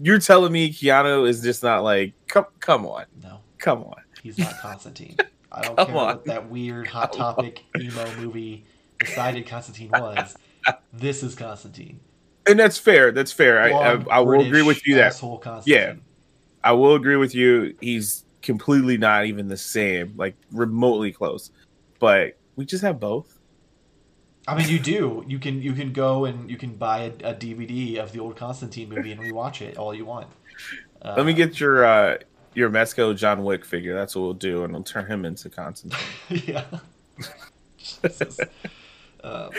you're 0.00 0.18
telling 0.18 0.52
me 0.52 0.72
Keanu 0.72 1.28
is 1.28 1.42
just 1.42 1.62
not 1.62 1.82
like 1.82 2.12
come 2.26 2.46
come 2.60 2.86
on. 2.86 3.04
No. 3.22 3.40
Come 3.58 3.82
on. 3.84 3.96
He's 4.22 4.38
not 4.38 4.58
Constantine. 4.58 5.16
I 5.52 5.62
don't 5.62 5.76
care 5.76 5.86
on. 5.88 5.94
what 5.94 6.24
that 6.26 6.48
weird 6.48 6.86
hot 6.86 7.12
topic 7.12 7.64
emo 7.78 8.14
movie 8.16 8.64
decided 8.98 9.46
Constantine 9.46 9.90
was. 9.90 10.36
This 10.92 11.22
is 11.22 11.34
Constantine. 11.34 11.98
And 12.46 12.58
that's 12.58 12.76
fair. 12.76 13.10
That's 13.10 13.32
fair. 13.32 13.62
I, 13.62 13.70
I, 13.70 14.04
I 14.10 14.20
will 14.20 14.40
agree 14.42 14.60
with 14.60 14.86
you 14.86 14.96
that 14.96 15.62
yeah, 15.64 15.94
I 16.62 16.72
will 16.72 16.94
agree 16.94 17.16
with 17.16 17.34
you. 17.34 17.74
He's 17.80 18.24
completely 18.42 18.98
not 18.98 19.24
even 19.24 19.48
the 19.48 19.56
same, 19.56 20.12
like 20.18 20.36
remotely 20.52 21.10
close. 21.10 21.52
But 22.00 22.36
we 22.56 22.66
just 22.66 22.82
have 22.82 23.00
both. 23.00 23.37
I 24.48 24.56
mean, 24.56 24.68
you 24.68 24.78
do. 24.78 25.22
You 25.28 25.38
can 25.38 25.60
you 25.60 25.74
can 25.74 25.92
go 25.92 26.24
and 26.24 26.50
you 26.50 26.56
can 26.56 26.74
buy 26.74 27.00
a, 27.00 27.32
a 27.32 27.34
DVD 27.34 27.98
of 27.98 28.12
the 28.12 28.20
old 28.20 28.36
Constantine 28.36 28.88
movie 28.88 29.12
and 29.12 29.20
rewatch 29.20 29.60
it 29.60 29.76
all 29.76 29.94
you 29.94 30.06
want. 30.06 30.26
Uh, 31.02 31.14
Let 31.18 31.26
me 31.26 31.34
get 31.34 31.60
your 31.60 31.84
uh, 31.84 32.16
your 32.54 32.70
Mezco 32.70 33.14
John 33.14 33.44
Wick 33.44 33.62
figure. 33.62 33.94
That's 33.94 34.16
what 34.16 34.22
we'll 34.22 34.32
do, 34.32 34.64
and 34.64 34.72
we'll 34.72 34.82
turn 34.82 35.04
him 35.04 35.26
into 35.26 35.50
Constantine. 35.50 36.00
yeah. 36.46 36.64
uh, 39.22 39.50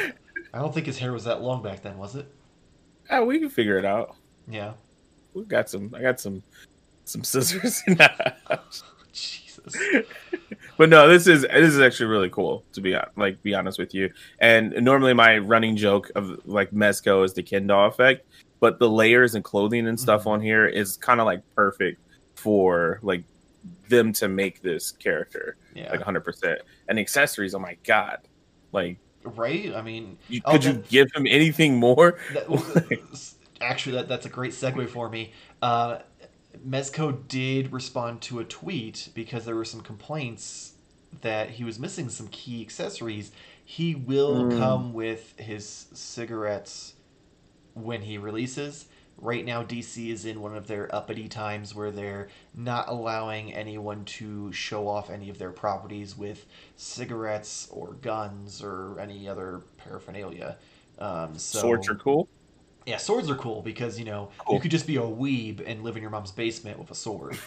I 0.54 0.58
don't 0.58 0.74
think 0.74 0.88
his 0.88 0.98
hair 0.98 1.14
was 1.14 1.26
that 1.26 1.44
long 1.44 1.62
back 1.62 1.84
then, 1.84 2.00
was 2.00 2.16
it? 2.16 2.26
Yeah, 3.12 3.22
we 3.22 3.38
can 3.40 3.50
figure 3.50 3.78
it 3.78 3.86
out. 3.86 4.16
Yeah. 4.48 4.74
We 5.36 5.44
got 5.44 5.70
some. 5.70 5.94
I 5.96 6.02
got 6.02 6.20
some 6.20 6.42
some 7.06 7.24
scissors 7.24 7.84
in 7.86 7.94
that. 7.96 8.40
Jesus. 9.64 10.06
but 10.78 10.90
no, 10.90 11.08
this 11.08 11.28
is 11.28 11.44
this 11.44 11.74
is 11.74 11.80
actually 11.80 12.08
really 12.08 12.30
cool 12.30 12.64
to 12.74 12.82
be 12.82 12.98
like 13.16 13.42
be 13.44 13.54
honest 13.54 13.80
with 13.80 13.94
you. 13.94 14.12
And 14.40 14.72
normally 14.84 15.14
my 15.14 15.38
running 15.38 15.76
joke 15.76 16.12
of 16.16 16.40
like 16.46 16.72
Mezco 16.72 17.24
is 17.24 17.34
the 17.34 17.44
Kendall 17.44 17.86
effect, 17.86 18.26
but 18.60 18.80
the 18.80 18.90
layers 18.90 19.36
and 19.36 19.44
clothing 19.44 19.88
and 19.88 20.00
stuff 20.00 20.22
mm-hmm. 20.22 20.30
on 20.30 20.42
here 20.42 20.66
is 20.66 20.98
kind 20.98 21.20
of 21.20 21.26
like 21.26 21.44
perfect 21.56 22.02
for 22.36 23.00
like 23.02 23.24
them 23.90 24.14
to 24.14 24.28
make 24.28 24.62
this 24.62 24.92
character 24.92 25.58
yeah. 25.76 25.92
like 25.92 26.02
100%. 26.02 26.58
And 26.88 27.00
accessories, 27.00 27.54
oh 27.54 27.60
my 27.60 27.78
god. 27.84 28.20
Like 28.72 28.98
right? 29.24 29.74
I 29.76 29.82
mean, 29.82 30.18
you, 30.28 30.42
oh, 30.46 30.54
could 30.54 30.62
that, 30.64 30.76
you 30.76 30.84
give 30.90 31.08
him 31.14 31.26
anything 31.28 31.76
more? 31.76 32.20
That, 32.34 33.34
actually, 33.62 33.96
that, 33.96 34.08
that's 34.08 34.26
a 34.26 34.30
great 34.30 34.52
segue 34.52 34.88
for 34.90 35.10
me. 35.10 35.34
Uh, 35.62 36.00
Mezco 36.58 37.28
did 37.28 37.72
respond 37.72 38.22
to 38.22 38.40
a 38.40 38.44
tweet 38.44 39.10
because 39.14 39.46
there 39.46 39.56
were 39.56 39.66
some 39.66 39.82
complaints 39.82 40.74
that 41.22 41.52
he 41.52 41.64
was 41.64 41.80
missing 41.80 42.10
some 42.10 42.28
key 42.28 42.62
accessories. 42.62 43.32
He 43.64 43.96
will 43.96 44.46
mm. 44.46 44.58
come 44.58 44.94
with 44.94 45.38
his 45.40 45.88
cigarettes 45.94 46.94
when 47.74 48.02
he 48.02 48.18
releases. 48.18 48.86
Right 49.18 49.44
now, 49.44 49.64
DC 49.64 50.10
is 50.10 50.26
in 50.26 50.40
one 50.40 50.56
of 50.56 50.68
their 50.68 50.94
uppity 50.96 51.28
times 51.28 51.76
where 51.76 51.92
they're 51.92 52.30
not 52.56 52.88
allowing 52.88 53.54
anyone 53.54 54.06
to 54.06 54.52
show 54.54 54.88
off 54.88 55.10
any 55.10 55.30
of 55.30 55.38
their 55.38 55.52
properties 55.52 56.18
with 56.18 56.46
cigarettes 56.78 57.68
or 57.70 57.94
guns 58.02 58.64
or 58.64 58.98
any 58.98 59.28
other 59.28 59.62
paraphernalia. 59.78 60.58
Um, 61.00 61.38
so, 61.38 61.60
Swords 61.60 61.90
are 61.90 61.96
cool 61.96 62.30
yeah, 62.90 62.98
swords 62.98 63.30
are 63.30 63.36
cool 63.36 63.62
because 63.62 64.00
you 64.00 64.06
know 64.06 64.30
cool. 64.40 64.56
you 64.56 64.62
could 64.62 64.72
just 64.72 64.88
be 64.88 64.98
a 64.98 65.02
weeb 65.02 65.64
and 65.66 65.84
live 65.84 65.96
in 65.96 66.02
your 66.02 66.12
mom's 66.12 66.32
basement 66.32 66.80
with 66.80 66.92
a 66.92 66.96
sword. 66.96 67.38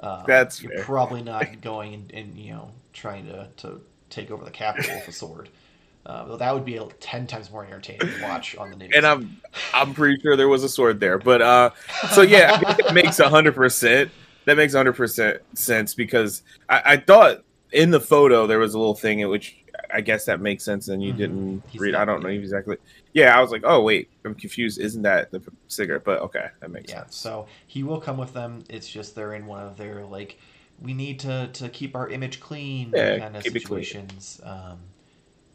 Um, 0.00 0.24
That's 0.26 0.60
you're 0.60 0.72
fair. 0.72 0.82
probably 0.82 1.22
not 1.22 1.60
going 1.60 1.94
and, 1.94 2.10
and, 2.12 2.36
you 2.36 2.52
know 2.52 2.72
trying 2.92 3.24
to, 3.26 3.46
to 3.58 3.80
take 4.10 4.32
over 4.32 4.44
the 4.44 4.50
capital 4.50 4.96
with 4.96 5.06
a 5.06 5.12
sword. 5.12 5.48
Uh, 6.04 6.36
that 6.36 6.52
would 6.52 6.64
be 6.64 6.76
a, 6.76 6.84
ten 6.98 7.24
times 7.24 7.52
more 7.52 7.64
entertaining 7.64 8.08
to 8.08 8.22
watch 8.22 8.56
on 8.56 8.70
the 8.70 8.76
news. 8.76 8.90
And 8.96 9.06
I'm 9.06 9.40
I'm 9.72 9.94
pretty 9.94 10.20
sure 10.20 10.36
there 10.36 10.48
was 10.48 10.64
a 10.64 10.68
sword 10.68 10.98
there, 10.98 11.18
but 11.18 11.40
uh, 11.40 11.70
so 12.10 12.22
yeah, 12.22 12.60
it 12.80 12.92
makes 12.92 13.18
hundred 13.18 13.54
percent. 13.54 14.10
That 14.44 14.56
makes 14.56 14.74
hundred 14.74 14.94
percent 14.94 15.40
sense 15.54 15.94
because 15.94 16.42
I, 16.68 16.82
I 16.84 16.96
thought 16.96 17.44
in 17.70 17.92
the 17.92 18.00
photo 18.00 18.48
there 18.48 18.58
was 18.58 18.74
a 18.74 18.78
little 18.78 18.96
thing 18.96 19.20
in 19.20 19.28
which 19.28 19.56
I 19.92 20.00
guess 20.00 20.24
that 20.26 20.40
makes 20.40 20.64
sense, 20.64 20.88
and 20.88 21.02
you 21.02 21.10
mm-hmm. 21.10 21.18
didn't 21.18 21.62
He's 21.68 21.80
read. 21.80 21.94
I 21.94 22.04
don't 22.04 22.22
know 22.22 22.28
exactly. 22.28 22.76
Yeah, 23.12 23.36
I 23.36 23.40
was 23.40 23.50
like, 23.50 23.62
oh 23.64 23.82
wait, 23.82 24.10
I'm 24.24 24.34
confused. 24.34 24.80
Isn't 24.80 25.02
that 25.02 25.30
the 25.30 25.42
cigarette? 25.68 26.04
But 26.04 26.20
okay, 26.22 26.46
that 26.60 26.70
makes 26.70 26.90
yeah, 26.90 27.00
sense. 27.00 27.16
So 27.16 27.46
he 27.66 27.82
will 27.82 28.00
come 28.00 28.16
with 28.16 28.32
them. 28.32 28.64
It's 28.68 28.88
just 28.88 29.14
they're 29.14 29.34
in 29.34 29.46
one 29.46 29.64
of 29.64 29.76
their 29.76 30.04
like, 30.04 30.38
we 30.80 30.94
need 30.94 31.20
to 31.20 31.48
to 31.52 31.68
keep 31.68 31.94
our 31.94 32.08
image 32.08 32.40
clean 32.40 32.92
yeah, 32.94 33.18
kind 33.18 33.36
of 33.36 33.42
situations. 33.42 34.40
Um, 34.44 34.78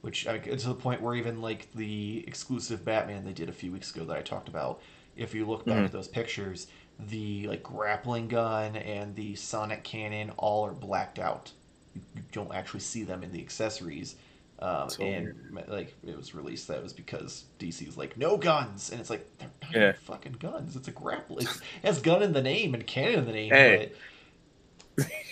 which 0.02 0.28
uh, 0.28 0.38
to 0.38 0.68
the 0.68 0.76
point 0.76 1.02
where 1.02 1.16
even 1.16 1.42
like 1.42 1.68
the 1.74 2.24
exclusive 2.28 2.86
Batman 2.86 3.26
they 3.26 3.34
did 3.34 3.50
a 3.50 3.54
few 3.54 3.72
weeks 3.72 3.94
ago 3.94 4.06
that 4.06 4.18
I 4.18 4.22
talked 4.22 4.48
about. 4.48 4.82
If 5.16 5.34
you 5.34 5.48
look 5.48 5.66
back 5.66 5.78
mm-hmm. 5.78 5.86
at 5.86 5.92
those 5.92 6.08
pictures, 6.08 6.68
the 7.10 7.48
like 7.48 7.64
grappling 7.64 8.28
gun 8.28 8.76
and 8.76 9.16
the 9.16 9.36
sonic 9.36 9.84
cannon 9.84 10.32
all 10.38 10.66
are 10.66 10.74
blacked 10.74 11.18
out. 11.18 11.52
You 11.96 12.22
don't 12.32 12.54
actually 12.54 12.82
see 12.82 13.04
them 13.04 13.24
in 13.24 13.32
the 13.32 13.42
accessories 13.42 14.16
Um, 14.60 14.90
So 14.90 15.04
and 15.04 15.36
like 15.68 15.94
it 16.06 16.18
was 16.18 16.34
released 16.34 16.68
that 16.70 16.82
was 16.82 16.94
because 16.94 17.46
DC's 17.60 17.96
like 17.98 18.18
no 18.18 18.38
guns, 18.38 18.90
and 18.92 19.00
it's 19.00 19.10
like 19.10 19.26
they're 19.38 19.50
not 19.62 19.72
Yeah. 19.74 19.90
even 19.90 19.94
fucking 20.02 20.36
guns. 20.40 20.76
It's 20.76 20.88
a 20.88 20.92
grapple. 20.92 21.38
It 21.40 21.48
has 21.84 22.02
gun 22.02 22.24
in 22.24 22.34
the 22.34 22.42
name 22.42 22.74
and 22.74 22.86
cannon 22.86 23.20
in 23.20 23.26
the 23.26 23.32
name. 23.34 23.52
Hey. 23.52 23.92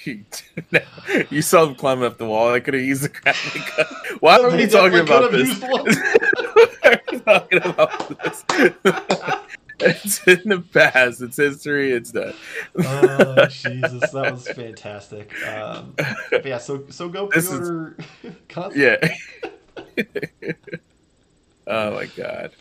you 1.32 1.42
saw 1.42 1.66
him 1.66 1.74
climbing 1.74 2.06
up 2.06 2.20
the 2.20 2.26
wall. 2.26 2.54
I 2.54 2.60
could 2.60 2.76
have 2.76 2.84
used 2.84 3.02
the 3.02 3.10
grappling 3.10 3.64
gun. 3.76 3.86
Why 4.20 4.38
are 4.40 4.52
we 4.56 4.68
talking 4.68 5.00
about 5.00 5.32
this? 5.32 5.60
Why 5.60 5.70
are 6.84 7.02
we 7.12 7.20
talking 7.22 7.62
about 7.64 8.24
this? 8.24 8.44
It's 9.86 10.28
in 10.28 10.42
the 10.50 10.60
past. 10.62 11.22
It's 11.22 11.38
history. 11.38 11.92
It's 11.92 12.12
done. 12.12 12.34
oh 12.84 13.46
Jesus, 13.48 14.12
that 14.12 14.32
was 14.34 14.48
fantastic. 14.50 15.32
Um, 15.48 15.96
yeah, 16.44 16.58
so 16.58 16.86
so 16.90 17.08
go 17.10 17.30
This 17.34 17.46
is- 17.52 17.60
pre-order. 17.60 17.98
Con- 18.50 18.72
Yeah. 18.76 18.98
oh 21.68 21.92
my 21.94 22.06
god. 22.18 22.52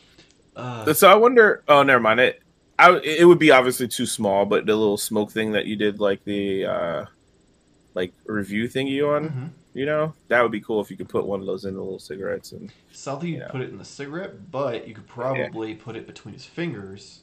Uh, 0.56 0.92
So 0.94 1.08
I 1.10 1.14
wonder. 1.14 1.62
Oh, 1.68 1.82
never 1.82 2.00
mind. 2.00 2.20
It. 2.20 2.42
I. 2.78 2.92
It 3.04 3.24
would 3.26 3.38
be 3.38 3.50
obviously 3.50 3.88
too 3.88 4.06
small, 4.06 4.44
but 4.46 4.66
the 4.66 4.74
little 4.76 4.96
smoke 4.96 5.30
thing 5.30 5.52
that 5.52 5.66
you 5.66 5.76
did, 5.76 6.00
like 6.00 6.24
the, 6.24 6.66
uh 6.66 7.04
like 7.94 8.12
review 8.26 8.68
thingy 8.68 9.06
on, 9.08 9.28
mhm. 9.30 9.48
You 9.74 9.84
know, 9.86 10.14
that 10.28 10.40
would 10.40 10.52
be 10.52 10.60
cool 10.60 10.80
if 10.80 10.90
you 10.90 10.96
could 10.96 11.08
put 11.08 11.26
one 11.26 11.40
of 11.40 11.46
those 11.46 11.64
in 11.64 11.74
the 11.74 11.80
little 11.82 11.98
cigarettes 11.98 12.52
and. 12.52 12.72
Something 12.92 13.28
you 13.30 13.38
Yeah. 13.40 13.48
put 13.48 13.60
it 13.60 13.70
in 13.70 13.78
the 13.78 13.84
cigarette, 13.84 14.50
but 14.50 14.86
you 14.88 14.94
could 14.94 15.06
probably 15.06 15.74
put 15.74 15.96
it 15.96 16.06
between 16.06 16.32
his 16.34 16.44
fingers 16.44 17.20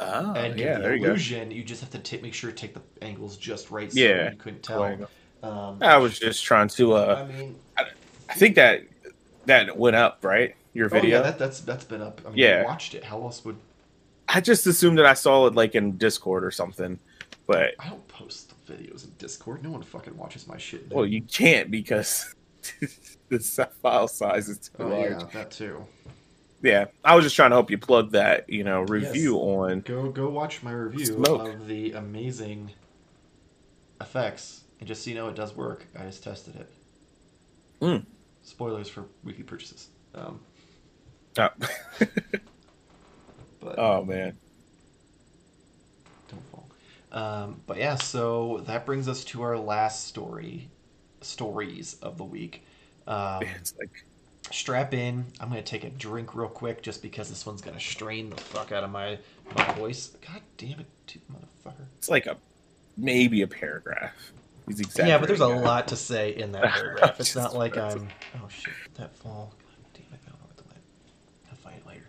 Oh, 0.00 0.34
and 0.34 0.58
yeah, 0.58 0.64
get 0.66 0.76
the 0.76 0.82
there 0.82 0.94
you 0.94 1.00
go. 1.02 1.08
illusion. 1.10 1.50
You, 1.50 1.62
just 1.64 1.80
have 1.80 1.90
to 1.90 1.98
ta- 1.98 2.22
make 2.22 2.34
sure 2.34 2.50
to 2.50 2.56
take 2.56 2.74
the 2.74 2.82
angles 3.02 3.36
just 3.36 3.70
right. 3.70 3.90
So 3.92 3.98
Yeah. 3.98 4.30
you 4.30 4.36
couldn't 4.36 4.62
tell. 4.62 4.82
Um, 5.42 5.78
I 5.82 5.96
was 5.98 6.18
just 6.18 6.42
trying 6.44 6.68
to. 6.68 6.94
uh 6.94 7.26
I 7.28 7.32
mean, 7.32 7.54
I 7.76 8.34
think 8.34 8.56
that 8.56 8.82
that 9.46 9.76
went 9.76 9.94
up, 9.94 10.18
right? 10.24 10.54
Your 10.72 10.86
oh 10.86 10.96
yeah, 10.96 11.00
video. 11.00 11.22
that, 11.22 11.38
that's 11.38 11.60
that's 11.60 11.84
been 11.84 12.00
up. 12.02 12.20
I 12.26 12.30
mean, 12.30 12.38
Yeah. 12.38 12.60
you 12.62 12.64
watched 12.66 12.94
it. 12.94 13.04
How 13.04 13.20
else 13.22 13.44
would 13.44 13.56
I 14.26 14.40
just 14.40 14.66
assumed 14.66 14.98
that 14.98 15.06
I 15.06 15.14
saw 15.14 15.46
it 15.46 15.54
like 15.54 15.74
in 15.74 15.96
Discord 15.98 16.44
or 16.44 16.50
something, 16.50 16.98
but 17.46 17.74
I 17.78 17.88
don't 17.90 18.06
post 18.08 18.53
videos 18.66 19.04
in 19.04 19.12
Discord? 19.18 19.62
No 19.62 19.70
one 19.70 19.82
fucking 19.82 20.16
watches 20.16 20.46
my 20.46 20.56
shit. 20.56 20.90
well, 20.92 21.06
you 21.06 21.22
can't 21.22 21.70
because 21.70 22.34
the 23.28 23.38
file 23.82 24.08
size 24.08 24.48
is 24.48 24.58
too 24.58 24.70
oh 24.80 24.88
large. 24.88 25.10
yeah, 25.10 25.26
that 25.32 25.50
too. 25.50 25.84
Yeah, 26.62 26.86
I 27.04 27.14
was 27.14 27.24
just 27.24 27.36
trying 27.36 27.50
to 27.50 27.56
help 27.56 27.70
you 27.70 27.76
plug 27.76 28.12
that, 28.12 28.48
you 28.48 28.64
know, 28.64 28.80
review 28.82 29.34
Yes. 29.34 29.42
on. 29.42 29.80
Go 29.80 30.08
go 30.10 30.30
watch 30.30 30.62
my 30.62 30.72
review 30.72 31.04
Smoke. 31.06 31.48
of 31.54 31.66
the 31.66 31.92
amazing 31.92 32.70
effects, 34.00 34.64
and 34.80 34.88
just 34.88 35.04
so 35.04 35.10
you 35.10 35.16
know, 35.16 35.28
it 35.28 35.34
does 35.36 35.54
work. 35.54 35.86
I 35.98 36.04
just 36.04 36.24
tested 36.24 36.56
it. 36.56 36.70
Mm. 37.82 38.06
Spoilers 38.42 38.88
for 38.88 39.04
weekly 39.22 39.44
purchases. 39.44 39.88
Um, 40.14 40.40
Oh. 41.36 41.48
but 43.60 43.78
oh 43.78 44.04
man. 44.04 44.36
Um, 47.14 47.60
but 47.66 47.76
yeah, 47.78 47.94
so 47.94 48.62
that 48.66 48.84
brings 48.84 49.08
us 49.08 49.24
to 49.26 49.42
our 49.42 49.56
last 49.56 50.08
story, 50.08 50.68
stories 51.20 51.94
of 52.02 52.18
the 52.18 52.24
week. 52.24 52.66
Um, 53.06 53.44
it's 53.56 53.72
like 53.78 54.04
strap 54.50 54.92
in. 54.92 55.24
I'm 55.40 55.48
gonna 55.48 55.62
take 55.62 55.84
a 55.84 55.90
drink 55.90 56.34
real 56.34 56.48
quick, 56.48 56.82
just 56.82 57.02
because 57.02 57.28
this 57.28 57.46
one's 57.46 57.62
gonna 57.62 57.78
strain 57.78 58.30
the 58.30 58.36
fuck 58.36 58.72
out 58.72 58.82
of 58.82 58.90
my 58.90 59.18
my 59.56 59.72
voice. 59.74 60.08
God 60.26 60.40
damn 60.58 60.80
it, 60.80 60.86
dude, 61.06 61.22
motherfucker. 61.32 61.86
it's 61.96 62.10
like 62.10 62.26
a 62.26 62.36
maybe 62.96 63.42
a 63.42 63.46
paragraph. 63.46 64.12
He's 64.66 64.80
exactly 64.80 65.08
Yeah, 65.10 65.18
but 65.18 65.28
there's 65.28 65.40
a 65.40 65.46
lot 65.46 65.88
to 65.88 65.96
say 65.96 66.34
in 66.34 66.50
that 66.52 66.64
paragraph. 66.72 67.20
It's 67.20 67.36
not 67.36 67.54
like. 67.54 67.76
I'm. 67.76 68.08
Oh 68.42 68.48
shit, 68.48 68.74
that 68.94 69.14
fall. 69.16 69.54
God 69.60 69.86
damn 69.94 70.02
it, 70.12 70.20
I 70.26 70.30
don't 70.30 70.40
know 70.40 70.46
what 70.48 70.56
to 70.56 70.64
let. 70.68 70.78
I'll 71.50 71.56
find 71.58 71.76
it 71.76 71.86
later. 71.86 72.08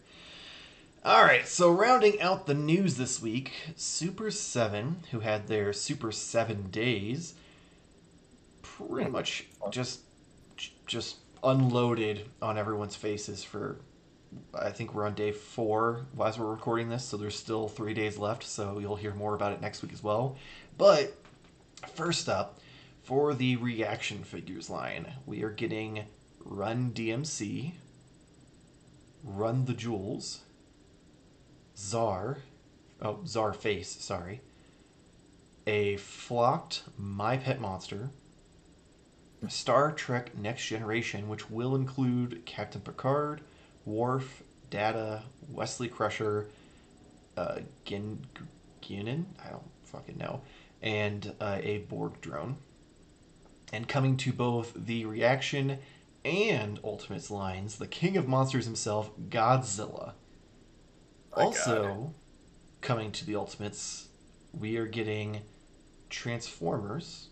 All 1.05 1.23
right, 1.23 1.47
so 1.47 1.71
rounding 1.71 2.19
out 2.19 2.47
the 2.47 2.55
news 2.55 2.97
this 2.97 3.21
week, 3.21 3.51
Super 3.75 4.31
Seven, 4.31 5.03
who 5.11 5.19
had 5.19 5.47
their 5.47 5.71
Super 5.71 6.11
Seven 6.11 6.71
days, 6.71 7.35
pretty 8.63 9.11
much 9.11 9.45
just 9.69 10.01
just 10.87 11.17
unloaded 11.43 12.27
on 12.41 12.57
everyone's 12.57 12.95
faces 12.95 13.43
for. 13.43 13.77
I 14.53 14.71
think 14.71 14.95
we're 14.95 15.05
on 15.05 15.13
day 15.13 15.31
four 15.31 16.07
as 16.19 16.39
we're 16.39 16.51
recording 16.51 16.89
this, 16.89 17.05
so 17.05 17.17
there's 17.17 17.37
still 17.37 17.67
three 17.67 17.93
days 17.93 18.17
left. 18.17 18.43
So 18.43 18.79
you'll 18.79 18.95
hear 18.95 19.13
more 19.13 19.35
about 19.35 19.53
it 19.53 19.61
next 19.61 19.83
week 19.83 19.93
as 19.93 20.01
well. 20.01 20.35
But 20.75 21.15
First 21.93 22.29
up, 22.29 22.59
for 23.03 23.33
the 23.33 23.57
reaction 23.57 24.23
figures 24.23 24.69
line, 24.69 25.13
we 25.25 25.43
are 25.43 25.51
getting 25.51 26.05
Run 26.43 26.91
DMC, 26.93 27.73
Run 29.23 29.65
the 29.65 29.73
Jewels, 29.73 30.41
Czar, 31.77 32.37
oh, 33.01 33.19
Czarface, 33.25 33.99
sorry, 33.99 34.41
a 35.67 35.97
flocked 35.97 36.83
My 36.97 37.37
Pet 37.37 37.59
Monster, 37.59 38.09
Star 39.47 39.91
Trek 39.91 40.37
Next 40.37 40.65
Generation, 40.65 41.27
which 41.27 41.49
will 41.49 41.75
include 41.75 42.45
Captain 42.45 42.81
Picard, 42.81 43.41
Worf, 43.85 44.43
Data, 44.69 45.23
Wesley 45.49 45.87
Crusher, 45.87 46.47
uh, 47.37 47.59
Gin? 47.85 48.25
I 48.87 49.49
don't 49.49 49.63
fucking 49.83 50.17
know. 50.17 50.41
And 50.81 51.33
uh, 51.41 51.59
a 51.61 51.79
Borg 51.89 52.21
drone. 52.21 52.57
And 53.73 53.87
coming 53.87 54.15
to 54.17 54.31
both 54.31 54.73
the 54.75 55.05
reaction 55.05 55.79
and 56.23 56.79
Ultimates 56.83 57.31
lines, 57.31 57.77
the 57.77 57.87
king 57.87 58.15
of 58.15 58.27
monsters 58.27 58.65
himself, 58.65 59.11
Godzilla. 59.29 60.13
Also, 61.35 62.13
coming 62.81 63.11
to 63.11 63.25
the 63.25 63.35
Ultimates, 63.35 64.07
we 64.53 64.77
are 64.77 64.85
getting 64.87 65.41
Transformers, 66.09 67.29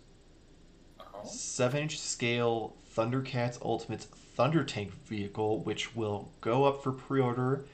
Oh. 0.99 1.25
7 1.25 1.83
inch 1.83 1.99
scale 1.99 2.75
Thundercats 2.95 3.61
Ultimates 3.61 4.05
Thunder 4.05 4.63
Tank 4.63 4.91
vehicle, 5.05 5.59
which 5.59 5.95
will 5.95 6.31
go 6.41 6.65
up 6.65 6.83
for 6.83 6.91
pre 6.91 7.21
order 7.21 7.65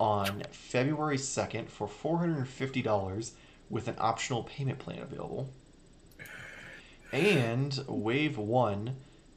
on 0.00 0.42
February 0.50 1.16
2nd 1.18 1.68
for 1.68 1.86
$450 1.86 3.32
with 3.70 3.88
an 3.88 3.96
optional 3.98 4.42
payment 4.44 4.78
plan 4.78 5.00
available. 5.00 5.50
And 7.12 7.78
Wave 7.86 8.38
1 8.38 8.96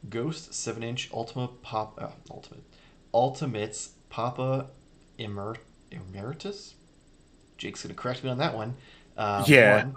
Ghost 0.10 0.54
7 0.54 0.82
inch 0.84 1.10
Ultima 1.14 1.48
Pop 1.62 2.00
uh, 2.02 2.10
Ultimate 2.32 2.64
Ultimates 3.14 3.90
Papa 4.10 4.68
Emer- 5.20 5.58
Emeritus? 5.92 6.76
Jake's 7.58 7.84
gonna 7.84 7.94
correct 7.96 8.24
me 8.24 8.30
on 8.30 8.38
that 8.40 8.56
one. 8.56 8.76
Uh, 9.18 9.44
Yeah. 9.48 9.86
one. 9.86 9.96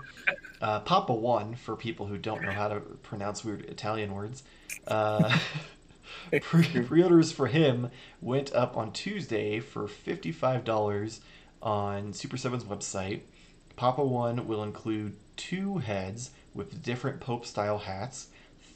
Uh, 0.60 0.80
Papa 0.80 1.12
One 1.14 1.54
for 1.56 1.74
people 1.76 2.06
who 2.06 2.18
don't 2.18 2.42
know 2.42 2.50
how 2.52 2.68
to 2.68 2.80
pronounce 2.80 3.44
weird 3.44 3.64
Italian 3.66 4.12
words. 4.14 4.42
Uh, 4.86 5.38
pre- 6.42 6.82
pre-orders 6.82 7.32
for 7.32 7.46
him 7.46 7.90
went 8.20 8.52
up 8.54 8.76
on 8.76 8.92
Tuesday 8.92 9.60
for 9.60 9.86
fifty-five 9.88 10.64
dollars 10.64 11.20
on 11.62 12.12
Super 12.12 12.36
7's 12.36 12.64
website. 12.64 13.20
Papa 13.76 14.04
One 14.04 14.46
will 14.46 14.62
include 14.62 15.16
two 15.36 15.78
heads 15.78 16.30
with 16.54 16.82
different 16.82 17.20
Pope-style 17.20 17.78
hats, 17.78 18.28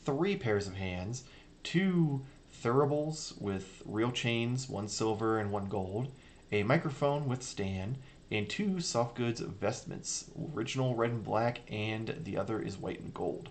three 0.05 0.37
pairs 0.37 0.67
of 0.67 0.75
hands, 0.75 1.25
two 1.63 2.25
thuribles 2.63 3.39
with 3.41 3.83
real 3.85 4.11
chains, 4.13 4.69
one 4.69 4.89
silver 4.89 5.39
and 5.39 5.51
one 5.51 5.67
gold, 5.69 6.09
a 6.55 6.63
microphone 6.65 7.27
with 7.29 7.43
stand, 7.43 7.99
and 8.31 8.49
two 8.49 8.81
soft 8.81 9.17
goods 9.17 9.41
vestments, 9.41 10.31
original 10.55 10.95
red 10.95 11.11
and 11.13 11.25
black, 11.25 11.61
and 11.71 12.15
the 12.25 12.39
other 12.39 12.61
is 12.61 12.79
white 12.79 13.01
and 13.01 13.15
gold. 13.15 13.51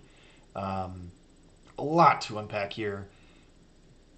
Um, 0.56 1.12
a 1.78 1.84
lot 1.84 2.22
to 2.24 2.40
unpack 2.40 2.74
here. 2.74 3.10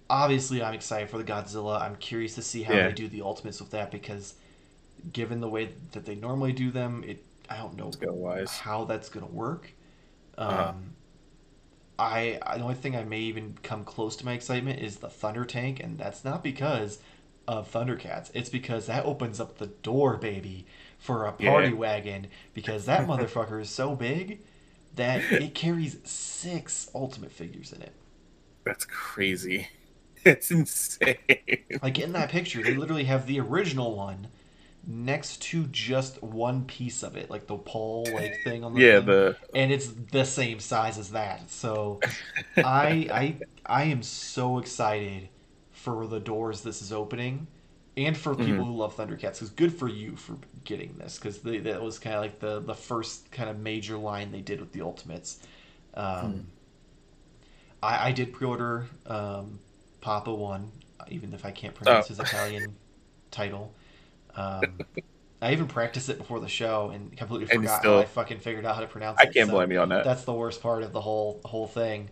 Obviously, 0.08 0.62
I'm 0.62 0.74
excited 0.74 1.10
for 1.10 1.18
the 1.18 1.24
Godzilla. 1.24 1.80
I'm 1.80 1.96
curious 1.96 2.34
to 2.36 2.42
see 2.42 2.62
how 2.62 2.74
Yeah. 2.74 2.82
they 2.82 2.92
do 2.92 3.08
the 3.08 3.22
ultimates 3.22 3.60
with 3.60 3.70
that 3.72 3.90
because, 3.90 4.34
given 5.12 5.40
the 5.40 5.48
way 5.48 5.70
that 5.92 6.06
they 6.06 6.16
normally 6.16 6.52
do 6.52 6.70
them, 6.70 7.04
it 7.06 7.24
I 7.50 7.58
don't 7.58 7.76
know 7.76 7.98
wise. 8.00 8.62
how 8.62 8.84
that's 8.84 9.08
gonna 9.10 9.26
work. 9.26 9.72
Um, 10.38 10.48
Uh-huh. 10.48 10.72
I, 11.98 12.38
I 12.42 12.58
the 12.58 12.62
only 12.64 12.74
thing 12.74 12.96
I 12.96 13.04
may 13.04 13.20
even 13.20 13.56
come 13.62 13.84
close 13.84 14.16
to 14.16 14.24
my 14.24 14.32
excitement 14.34 14.80
is 14.80 14.98
the 14.98 15.08
Thunder 15.08 15.44
Tank, 15.44 15.80
and 15.80 15.98
that's 15.98 16.24
not 16.24 16.42
because 16.44 16.98
of 17.48 17.70
Thundercats. 17.70 18.30
It's 18.34 18.48
because 18.50 18.86
that 18.86 19.04
opens 19.04 19.40
up 19.40 19.58
the 19.58 19.66
door, 19.68 20.16
baby, 20.16 20.66
for 20.98 21.26
a 21.26 21.32
party 21.32 21.72
Yeah. 21.72 21.72
wagon. 21.72 22.28
Because 22.54 22.86
that 22.86 23.06
motherfucker 23.06 23.60
is 23.60 23.70
so 23.70 23.94
big 23.94 24.40
that 24.94 25.28
it 25.38 25.54
carries 25.54 25.98
six 26.04 26.90
Ultimate 26.94 27.32
figures 27.32 27.72
in 27.72 27.82
it. 27.82 27.92
That's 28.64 28.84
crazy. 28.84 29.68
It's 30.24 30.50
insane. 30.50 31.18
Like 31.82 31.98
in 31.98 32.12
that 32.12 32.30
picture, 32.30 32.62
they 32.62 32.74
literally 32.74 33.04
have 33.04 33.26
the 33.26 33.40
original 33.40 33.96
one 33.96 34.28
next 34.86 35.42
to 35.42 35.66
just 35.66 36.22
one 36.22 36.64
piece 36.64 37.02
of 37.02 37.16
it, 37.16 37.30
like 37.30 37.46
the 37.46 37.56
pole 37.58 38.12
like 38.12 38.36
thing 38.36 38.64
on 38.64 38.74
the 38.74 38.80
yeah 38.80 39.00
thing, 39.00 39.06
the 39.06 39.36
and 39.54 39.72
it's 39.72 39.88
the 39.88 40.24
same 40.24 40.60
size 40.60 40.98
as 40.98 41.10
that. 41.12 41.50
So 41.50 42.02
I 42.62 43.08
I 43.12 43.36
I 43.66 43.84
am 43.84 44.02
so 44.02 44.58
excited 44.58 45.28
for 45.86 46.04
the 46.08 46.18
doors 46.18 46.62
this 46.62 46.82
is 46.82 46.92
opening, 46.92 47.46
and 47.96 48.16
for 48.16 48.34
people 48.34 48.64
Mhm. 48.64 48.66
who 48.66 48.76
love 48.76 48.96
Thundercats. 48.96 49.34
Because 49.34 49.50
good 49.50 49.72
for 49.72 49.86
you 49.88 50.16
for 50.16 50.36
getting 50.64 50.96
this, 50.98 51.16
because 51.16 51.38
that 51.42 51.80
was 51.80 52.00
kind 52.00 52.16
of 52.16 52.22
like 52.22 52.40
the 52.40 52.58
the 52.58 52.74
first 52.74 53.30
kind 53.30 53.48
of 53.48 53.60
major 53.60 53.96
line 53.96 54.32
they 54.32 54.40
did 54.40 54.58
with 54.58 54.72
the 54.72 54.80
Ultimates. 54.82 55.38
Um, 55.94 56.32
Hmm. 56.32 56.40
I 57.84 58.08
I 58.08 58.12
did 58.12 58.32
pre-order 58.32 58.86
um, 59.06 59.60
Papa 60.00 60.34
One, 60.34 60.72
even 61.08 61.32
if 61.32 61.44
I 61.44 61.52
can't 61.52 61.72
pronounce 61.74 62.06
Oh. 62.06 62.08
his 62.08 62.18
Italian 62.18 62.74
title. 63.30 63.72
Um, 64.34 64.80
I 65.40 65.52
even 65.52 65.68
practiced 65.68 66.08
it 66.08 66.18
before 66.18 66.40
the 66.40 66.48
show 66.48 66.90
and 66.90 67.16
completely 67.16 67.44
And 67.52 67.62
forgot 67.62 67.78
still- 67.80 67.98
I 67.98 68.06
fucking 68.06 68.40
figured 68.40 68.66
out 68.66 68.74
how 68.74 68.80
to 68.80 68.88
pronounce 68.88 69.20
it. 69.20 69.28
I 69.28 69.32
can't 69.32 69.48
so 69.48 69.54
blame 69.54 69.70
you 69.70 69.78
on 69.78 69.90
that. 69.90 70.02
That's 70.04 70.24
the 70.24 70.32
worst 70.34 70.60
part 70.60 70.82
of 70.82 70.92
the 70.92 71.00
whole 71.00 71.40
whole 71.44 71.68
thing. 71.68 72.10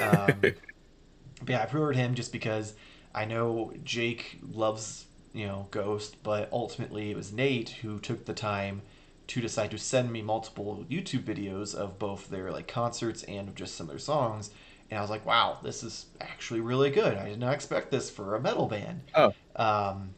Um, 0.00 0.40
but 0.40 1.48
yeah, 1.48 1.62
I 1.62 1.66
pre-ordered 1.66 1.96
him 1.96 2.14
just 2.14 2.32
because 2.32 2.74
I 3.14 3.24
know 3.24 3.72
Jake 3.84 4.38
loves 4.52 5.06
you 5.32 5.46
know 5.46 5.68
Ghost, 5.70 6.22
but 6.22 6.48
ultimately 6.52 7.10
it 7.10 7.16
was 7.16 7.32
Nate 7.32 7.70
who 7.70 7.98
took 7.98 8.24
the 8.24 8.34
time 8.34 8.82
to 9.28 9.40
decide 9.40 9.70
to 9.70 9.78
send 9.78 10.10
me 10.12 10.22
multiple 10.22 10.84
YouTube 10.90 11.22
videos 11.22 11.72
of 11.74 11.98
both 12.00 12.28
their 12.28 12.50
like 12.50 12.66
concerts 12.66 13.22
and 13.24 13.48
of 13.48 13.54
just 13.54 13.76
some 13.76 13.84
of 13.84 13.90
their 13.90 13.98
songs. 13.98 14.50
And 14.90 14.98
I 14.98 15.02
was 15.02 15.10
like, 15.10 15.24
wow, 15.24 15.58
this 15.62 15.84
is 15.84 16.06
actually 16.20 16.60
really 16.60 16.90
good. 16.90 17.16
I 17.16 17.28
did 17.28 17.38
not 17.38 17.54
expect 17.54 17.92
this 17.92 18.10
for 18.10 18.34
a 18.34 18.40
metal 18.40 18.66
band. 18.66 19.02
Oh. 19.14 19.32
Um, 19.54 20.14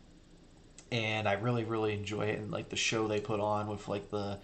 and 0.90 1.28
I 1.28 1.34
really, 1.34 1.64
really 1.64 1.92
enjoy 1.92 2.22
it. 2.22 2.38
And 2.38 2.50
like 2.50 2.70
the 2.70 2.76
show 2.76 3.06
they 3.06 3.20
put 3.20 3.38
on 3.38 3.66
with 3.66 3.86
like 3.88 4.10
the 4.10 4.38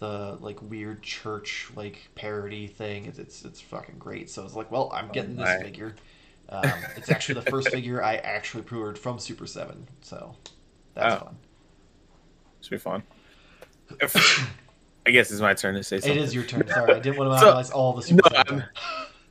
the 0.00 0.38
like 0.40 0.60
weird 0.62 1.02
church 1.02 1.70
like 1.76 2.08
parody 2.14 2.66
thing, 2.66 3.06
it's 3.06 3.18
it's, 3.18 3.44
it's 3.44 3.60
fucking 3.60 3.96
great. 3.98 4.28
So 4.28 4.42
I 4.42 4.44
was 4.44 4.54
like, 4.54 4.70
well, 4.70 4.90
I'm 4.92 5.08
getting 5.08 5.36
this 5.36 5.48
Alright. 5.48 5.64
figure. 5.64 5.96
Um, 6.50 6.64
it's 6.96 7.10
actually 7.10 7.36
the 7.40 7.50
first 7.50 7.68
figure 7.72 8.02
I 8.02 8.16
actually 8.16 8.62
pre-ordered 8.64 8.98
from 8.98 9.18
Super 9.18 9.46
Seven. 9.46 9.86
So 10.02 10.34
that's 10.94 11.14
Oh. 11.22 11.26
fun. 11.26 11.36
Should 12.62 12.70
be 12.70 12.78
fun. 12.78 13.02
I 15.06 15.10
guess 15.12 15.30
it's 15.30 15.40
my 15.40 15.54
turn 15.54 15.74
to 15.76 15.82
say 15.82 15.98
something. 16.00 16.18
It 16.18 16.22
is 16.22 16.34
your 16.34 16.44
turn. 16.44 16.66
Sorry, 16.68 16.94
I 16.94 16.98
didn't 16.98 17.18
want 17.18 17.30
to 17.32 17.38
So- 17.38 17.44
monopolize 17.46 17.70
all 17.70 17.92
the 17.94 18.02
Super 18.02 18.28
No, 18.32 18.36
Seven. 18.36 18.60
I'm- 18.60 18.68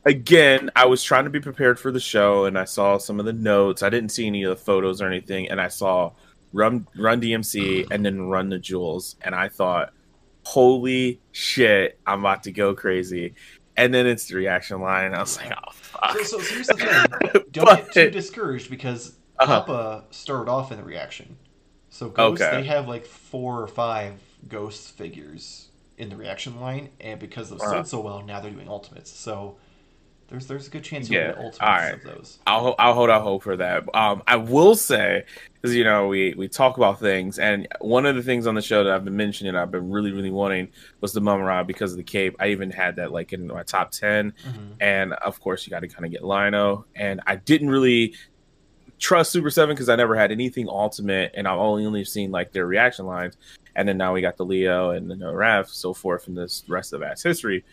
Again, 0.05 0.71
I 0.77 0.85
was 0.85 1.03
trying 1.03 1.25
to 1.25 1.29
be 1.29 1.41
prepared 1.41 1.77
for 1.77 1.91
the 1.91 1.99
show, 1.99 2.45
and 2.45 2.57
I 2.57 2.63
saw 2.63 2.97
some 2.97 3.19
of 3.19 3.25
the 3.25 3.33
notes. 3.33 3.83
I 3.83 3.89
didn't 3.89 4.09
see 4.09 4.25
any 4.27 4.43
of 4.43 4.49
the 4.49 4.55
photos 4.55 5.01
or 5.01 5.07
anything, 5.07 5.49
and 5.49 5.59
I 5.59 5.67
saw 5.67 6.13
Run 6.53 6.87
Run 6.95 7.19
DMC 7.21 7.85
and 7.91 8.03
then 8.03 8.21
Run 8.29 8.47
the 8.47 8.57
Jewels, 8.59 9.17
and 9.21 9.35
I 9.35 9.49
thought, 9.49 9.91
"Holy 10.43 11.19
shit, 11.33 11.99
I'm 12.07 12.21
about 12.21 12.43
to 12.43 12.51
go 12.53 12.73
crazy!" 12.73 13.35
And 13.79 13.93
then 13.93 14.05
it's 14.07 14.27
the 14.27 14.35
reaction 14.35 14.81
line, 14.81 15.05
and 15.05 15.15
I 15.15 15.19
was 15.21 15.37
like, 15.37 15.51
"Oh 15.51 15.71
fuck!" 15.71 16.17
So, 16.19 16.23
so, 16.23 16.53
here's 16.53 16.67
the 16.67 16.75
thing. 16.77 17.43
Don't 17.51 17.65
get 17.65 17.91
too 17.91 18.09
discouraged 18.11 18.69
because 18.69 19.15
Uh-huh. 19.39 19.61
Papa 19.61 20.03
started 20.11 20.51
off 20.51 20.71
in 20.71 20.77
the 20.77 20.83
reaction. 20.83 21.37
So 21.89 22.09
Ghost, 22.09 22.41
Okay. 22.41 22.57
they 22.57 22.63
have 22.67 22.87
like 22.89 23.05
four 23.05 23.61
or 23.61 23.67
five 23.67 24.13
Ghost 24.47 24.91
figures 24.97 25.69
in 25.97 26.09
the 26.09 26.17
reaction 26.17 26.59
line, 26.59 26.89
and 26.99 27.19
because 27.19 27.49
those 27.49 27.61
Uh-huh. 27.61 27.83
sold 27.83 27.87
so 27.87 27.99
well, 28.01 28.21
now 28.21 28.39
they're 28.41 28.51
doing 28.51 28.67
Ultimates. 28.69 29.11
So 29.11 29.57
there's 30.29 30.47
there's 30.47 30.67
a 30.67 30.69
good 30.69 30.83
chance 30.83 31.09
you'll 31.09 31.21
Yeah, 31.21 31.27
get 31.29 31.37
Ultimates 31.37 31.93
of 31.93 32.03
those. 32.03 32.39
I'll 32.45 32.75
I'll 32.77 32.93
hold 32.93 33.09
out 33.09 33.23
hope 33.23 33.43
for 33.43 33.57
that. 33.57 33.83
Um, 33.95 34.21
I 34.27 34.35
will 34.35 34.75
say, 34.75 35.25
because 35.53 35.75
you 35.75 35.83
know 35.83 36.07
we 36.07 36.33
we 36.37 36.47
talk 36.47 36.77
about 36.77 36.99
things, 36.99 37.39
and 37.39 37.67
one 37.81 38.05
of 38.05 38.15
the 38.15 38.21
things 38.23 38.45
on 38.47 38.55
the 38.55 38.61
show 38.61 38.83
that 38.83 38.93
I've 38.93 39.03
been 39.05 39.17
mentioning, 39.17 39.55
I've 39.55 39.71
been 39.71 39.89
really 39.89 40.11
really 40.11 40.31
wanting 40.31 40.69
was 41.01 41.13
the 41.13 41.21
Mumm-Ra 41.21 41.63
because 41.63 41.91
of 41.91 41.97
the 41.97 42.03
cape. 42.03 42.35
I 42.39 42.49
even 42.49 42.69
had 42.69 42.95
that 42.97 43.11
like 43.11 43.33
in 43.33 43.47
my 43.47 43.63
top 43.63 43.91
ten, 43.91 44.33
Mhm. 44.45 44.75
and 44.79 45.13
of 45.13 45.39
course 45.39 45.65
you 45.65 45.71
got 45.71 45.79
to 45.81 45.87
kind 45.87 46.05
of 46.05 46.11
get 46.11 46.23
Lion-O, 46.23 46.85
and 46.95 47.21
I 47.25 47.35
didn't 47.37 47.69
really 47.69 48.13
trust 48.99 49.31
Super 49.31 49.49
Seven 49.49 49.73
because 49.75 49.89
I 49.89 49.95
never 49.95 50.15
had 50.15 50.31
anything 50.31 50.67
Ultimate, 50.69 51.31
and 51.33 51.47
I've 51.47 51.57
only 51.57 51.85
only 51.85 52.05
seen 52.05 52.31
like 52.31 52.51
their 52.51 52.67
reaction 52.67 53.05
lines, 53.05 53.37
and 53.75 53.87
then 53.87 53.97
now 53.97 54.13
we 54.13 54.21
got 54.21 54.37
the 54.37 54.45
Leo 54.45 54.91
and 54.91 55.09
the 55.09 55.15
No 55.15 55.33
Raph, 55.33 55.69
so 55.69 55.93
forth, 55.93 56.27
and 56.27 56.37
this 56.37 56.63
rest 56.67 56.93
of 56.93 56.99
that's 56.99 57.23
history. 57.23 57.63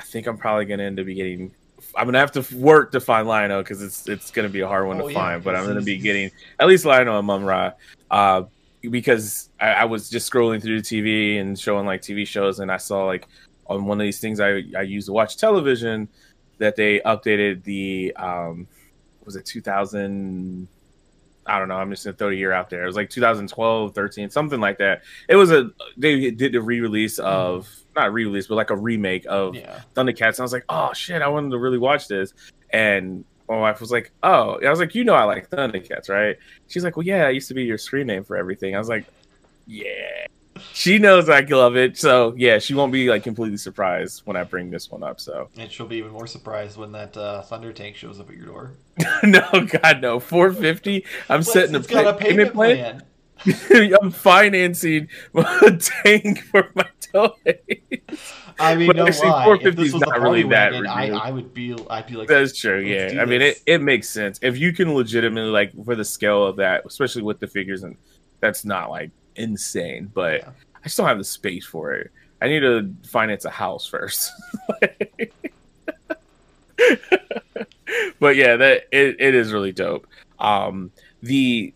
I 0.00 0.02
think 0.02 0.26
I'm 0.26 0.38
probably 0.38 0.64
gonna 0.64 0.84
end 0.84 0.98
up 0.98 1.04
be 1.04 1.14
getting. 1.14 1.54
I'm 1.94 2.06
gonna 2.06 2.18
have 2.18 2.32
to 2.32 2.56
work 2.56 2.90
to 2.92 3.00
find 3.00 3.28
Lion-O 3.28 3.62
because 3.62 3.82
it's 3.82 4.08
it's 4.08 4.30
gonna 4.30 4.48
be 4.48 4.60
a 4.60 4.66
hard 4.66 4.86
one 4.86 4.98
Oh, 4.98 5.08
to 5.08 5.12
yeah, 5.12 5.18
find, 5.18 5.44
but 5.44 5.54
I'm 5.54 5.66
gonna 5.66 5.82
be 5.82 5.98
getting 5.98 6.30
at 6.58 6.68
least 6.68 6.86
Lion-O 6.86 7.18
and 7.18 7.26
Mumm-Ra, 7.26 7.72
uh, 8.10 8.44
because 8.80 9.50
I, 9.60 9.72
I 9.72 9.84
was 9.84 10.08
just 10.08 10.30
scrolling 10.32 10.62
through 10.62 10.80
the 10.80 11.02
TV 11.02 11.38
and 11.38 11.58
showing 11.58 11.84
like 11.84 12.00
TV 12.00 12.26
shows, 12.26 12.60
and 12.60 12.72
I 12.72 12.78
saw 12.78 13.04
like 13.04 13.28
on 13.66 13.84
one 13.84 14.00
of 14.00 14.04
these 14.04 14.20
things 14.20 14.40
I 14.40 14.62
I 14.74 14.82
use 14.82 15.04
to 15.04 15.12
watch 15.12 15.36
television 15.36 16.08
that 16.56 16.76
they 16.76 17.00
updated 17.00 17.62
the 17.64 18.14
um 18.16 18.66
was 19.26 19.36
it 19.36 19.44
2000 19.44 20.66
I 21.46 21.58
don't 21.58 21.68
know. 21.68 21.76
I'm 21.76 21.90
just 21.90 22.04
gonna 22.04 22.16
throw 22.16 22.30
the 22.30 22.36
year 22.36 22.52
out 22.52 22.70
there. 22.70 22.84
It 22.84 22.86
was 22.86 22.96
like 22.96 23.10
2012, 23.10 23.94
13, 23.94 24.30
something 24.30 24.60
like 24.60 24.78
that. 24.78 25.02
It 25.28 25.36
was 25.36 25.50
a 25.50 25.70
they 25.98 26.30
did 26.30 26.54
a 26.54 26.60
re-release 26.60 27.18
of 27.18 27.68
not 27.96 28.12
re-release, 28.12 28.46
but 28.46 28.54
like 28.56 28.70
a 28.70 28.76
remake 28.76 29.26
of 29.28 29.54
Yeah. 29.54 29.80
Thundercats. 29.94 30.30
And 30.36 30.40
I 30.40 30.42
was 30.42 30.52
like, 30.52 30.64
oh 30.68 30.92
shit, 30.92 31.22
I 31.22 31.28
wanted 31.28 31.50
to 31.50 31.58
really 31.58 31.78
watch 31.78 32.08
this. 32.08 32.32
And 32.70 33.24
my 33.48 33.58
wife 33.58 33.80
was 33.80 33.90
like, 33.90 34.12
oh, 34.22 34.60
I 34.64 34.70
was 34.70 34.78
like, 34.78 34.94
you 34.94 35.02
know, 35.04 35.14
I 35.14 35.24
like 35.24 35.50
Thundercats, 35.50 36.08
right? 36.08 36.36
She's 36.68 36.84
like, 36.84 36.96
well, 36.96 37.06
yeah, 37.06 37.26
I 37.26 37.30
used 37.30 37.48
to 37.48 37.54
be 37.54 37.64
your 37.64 37.78
screen 37.78 38.06
name 38.06 38.22
for 38.24 38.36
everything. 38.36 38.74
I 38.74 38.78
was 38.78 38.88
like, 38.88 39.04
yeah. 39.66 40.26
She 40.74 40.98
knows 40.98 41.28
I 41.30 41.40
love 41.40 41.74
it, 41.76 41.96
so 41.96 42.34
yeah, 42.36 42.58
she 42.58 42.74
won't 42.74 42.92
be 42.92 43.08
like 43.08 43.22
completely 43.22 43.56
surprised 43.56 44.22
when 44.26 44.36
I 44.36 44.44
bring 44.44 44.70
this 44.70 44.90
one 44.90 45.02
up. 45.02 45.18
So 45.18 45.48
And 45.56 45.70
she'll 45.72 45.86
be 45.86 45.96
even 45.96 46.10
more 46.12 46.26
surprised 46.26 46.76
when 46.76 46.92
that 46.92 47.16
uh, 47.16 47.40
Thunder 47.42 47.72
Tank 47.72 47.96
shows 47.96 48.20
up 48.20 48.28
at 48.28 48.36
your 48.36 48.44
door. 48.46 48.72
no, 49.22 49.40
God, 49.66 50.02
no, 50.02 50.20
four 50.20 50.52
fifty. 50.52 51.06
I'm 51.30 51.40
But 51.40 51.46
setting 51.46 51.74
it's 51.76 51.88
a 51.88 51.90
got 51.90 52.06
a 52.14 52.18
pay- 52.18 52.30
payment 52.30 52.52
plan. 52.52 53.02
I'm 54.02 54.10
financing 54.10 55.08
a 55.34 55.76
tank 55.78 56.40
for 56.40 56.70
my 56.74 56.86
toy. 57.12 57.30
I 58.58 58.74
mean, 58.74 58.86
But 58.86 58.96
no 58.96 59.06
actually, 59.06 59.28
lie. 59.30 59.44
450 59.44 59.82
is 59.82 59.94
not 59.94 60.20
really 60.20 60.42
that 60.44 60.72
wagon, 60.72 60.86
I. 60.86 61.08
I 61.10 61.30
would 61.30 61.54
be, 61.54 61.76
I'd 61.88 62.06
be 62.06 62.14
like, 62.14 62.28
That's 62.28 62.56
true. 62.58 62.80
Yeah, 62.80 63.20
I 63.20 63.24
mean, 63.24 63.40
it, 63.42 63.62
it 63.66 63.80
makes 63.80 64.08
sense 64.08 64.38
if 64.42 64.58
you 64.58 64.72
can 64.72 64.94
legitimately 64.94 65.50
like 65.50 65.72
for 65.84 65.94
the 65.94 66.04
scale 66.04 66.44
of 66.44 66.56
that, 66.56 66.84
especially 66.86 67.22
with 67.22 67.40
the 67.40 67.46
figures, 67.46 67.82
and 67.82 67.96
that's 68.40 68.64
not 68.64 68.90
like 68.90 69.10
insane. 69.36 70.10
But 70.12 70.40
Yeah. 70.40 70.50
I 70.84 70.88
still 70.88 71.06
have 71.06 71.18
the 71.18 71.24
space 71.24 71.66
for 71.66 71.92
it. 71.92 72.10
I 72.42 72.48
need 72.48 72.60
to 72.60 72.94
finance 73.06 73.44
a 73.44 73.50
house 73.50 73.86
first. 73.86 74.32
but 78.18 78.36
yeah, 78.36 78.56
that 78.56 78.84
it, 78.90 79.16
it 79.20 79.34
is 79.34 79.52
really 79.52 79.72
dope. 79.72 80.06
Um, 80.38 80.90
the 81.22 81.74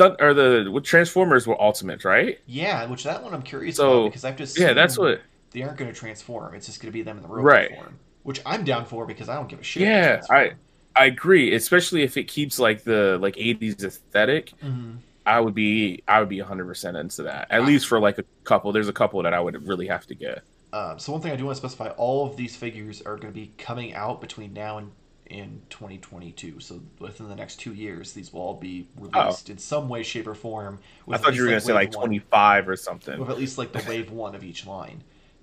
or 0.00 0.34
the 0.34 0.68
what 0.70 0.84
Transformers 0.84 1.46
were 1.46 1.60
ultimate, 1.60 2.04
right? 2.04 2.38
yeah, 2.46 2.84
which 2.86 3.04
that 3.04 3.22
one 3.22 3.34
I'm 3.34 3.42
curious 3.42 3.76
So, 3.76 4.02
about 4.02 4.04
because 4.04 4.24
I've 4.24 4.36
just 4.36 4.58
Yeah, 4.58 4.72
that's 4.72 4.98
what. 4.98 5.20
they 5.50 5.62
aren't 5.62 5.78
going 5.78 5.92
to 5.92 5.98
transform. 5.98 6.54
It's 6.54 6.66
just 6.66 6.80
going 6.80 6.88
to 6.90 6.92
be 6.92 7.02
them 7.02 7.16
in 7.16 7.22
the 7.22 7.28
robot 7.28 7.44
Right. 7.44 7.70
form, 7.70 8.00
which 8.22 8.40
I'm 8.46 8.64
down 8.64 8.84
for 8.86 9.06
because 9.06 9.28
I 9.28 9.34
don't 9.36 9.48
give 9.48 9.60
a 9.60 9.62
shit. 9.62 9.82
Yeah, 9.82 10.20
transform. 10.26 10.58
I 10.94 11.06
agree, 11.06 11.54
especially 11.54 12.02
if 12.02 12.16
it 12.16 12.24
keeps 12.24 12.58
like 12.58 12.82
the 12.84 13.18
like 13.20 13.36
80s 13.36 13.84
aesthetic. 13.84 14.54
Mhm. 14.62 14.98
I 15.26 15.40
would 15.40 15.54
be 15.54 16.02
I 16.08 16.20
would 16.20 16.28
be 16.28 16.38
100% 16.38 16.96
into 16.96 17.24
that. 17.24 17.48
At 17.50 17.64
least 17.64 17.86
for 17.88 18.00
like 18.00 18.18
a 18.18 18.24
couple. 18.44 18.72
There's 18.72 18.88
a 18.88 18.92
couple 18.92 19.22
that 19.24 19.34
I 19.34 19.40
would 19.40 19.66
really 19.66 19.88
have 19.88 20.06
to 20.06 20.14
get. 20.14 20.42
Um, 20.72 20.98
so 20.98 21.12
one 21.12 21.20
thing 21.20 21.32
I 21.32 21.36
do 21.36 21.44
want 21.46 21.56
to 21.56 21.60
specify: 21.60 21.88
all 21.90 22.26
of 22.26 22.36
these 22.36 22.56
figures 22.56 23.00
are 23.02 23.16
going 23.16 23.32
to 23.32 23.38
be 23.40 23.54
coming 23.58 23.94
out 23.94 24.20
between 24.20 24.52
now 24.52 24.78
and 24.78 24.92
in 25.26 25.60
2022. 25.70 26.60
So 26.60 26.80
within 26.98 27.28
the 27.28 27.34
next 27.34 27.56
two 27.56 27.72
years, 27.74 28.12
these 28.12 28.32
will 28.32 28.40
all 28.40 28.54
be 28.54 28.86
released 28.98 29.50
in 29.50 29.58
some 29.58 29.88
way, 29.88 30.02
shape, 30.02 30.26
or 30.26 30.34
form. 30.34 30.78
Oh. 31.08 31.12
I 31.12 31.18
thought 31.18 31.34
you 31.34 31.42
were 31.42 31.48
least, 31.48 31.66
going 31.66 31.76
to 31.78 31.84
say 31.88 31.90
like 31.92 31.96
one- 31.96 32.06
25 32.08 32.68
or 32.68 32.76
something. 32.76 33.18
with 33.18 33.30
at 33.30 33.38
least 33.38 33.58
like 33.58 33.72
the 33.72 33.84
wave 33.88 34.10
one 34.10 34.34
of 34.34 34.42
each 34.44 34.66
line. 34.66 35.02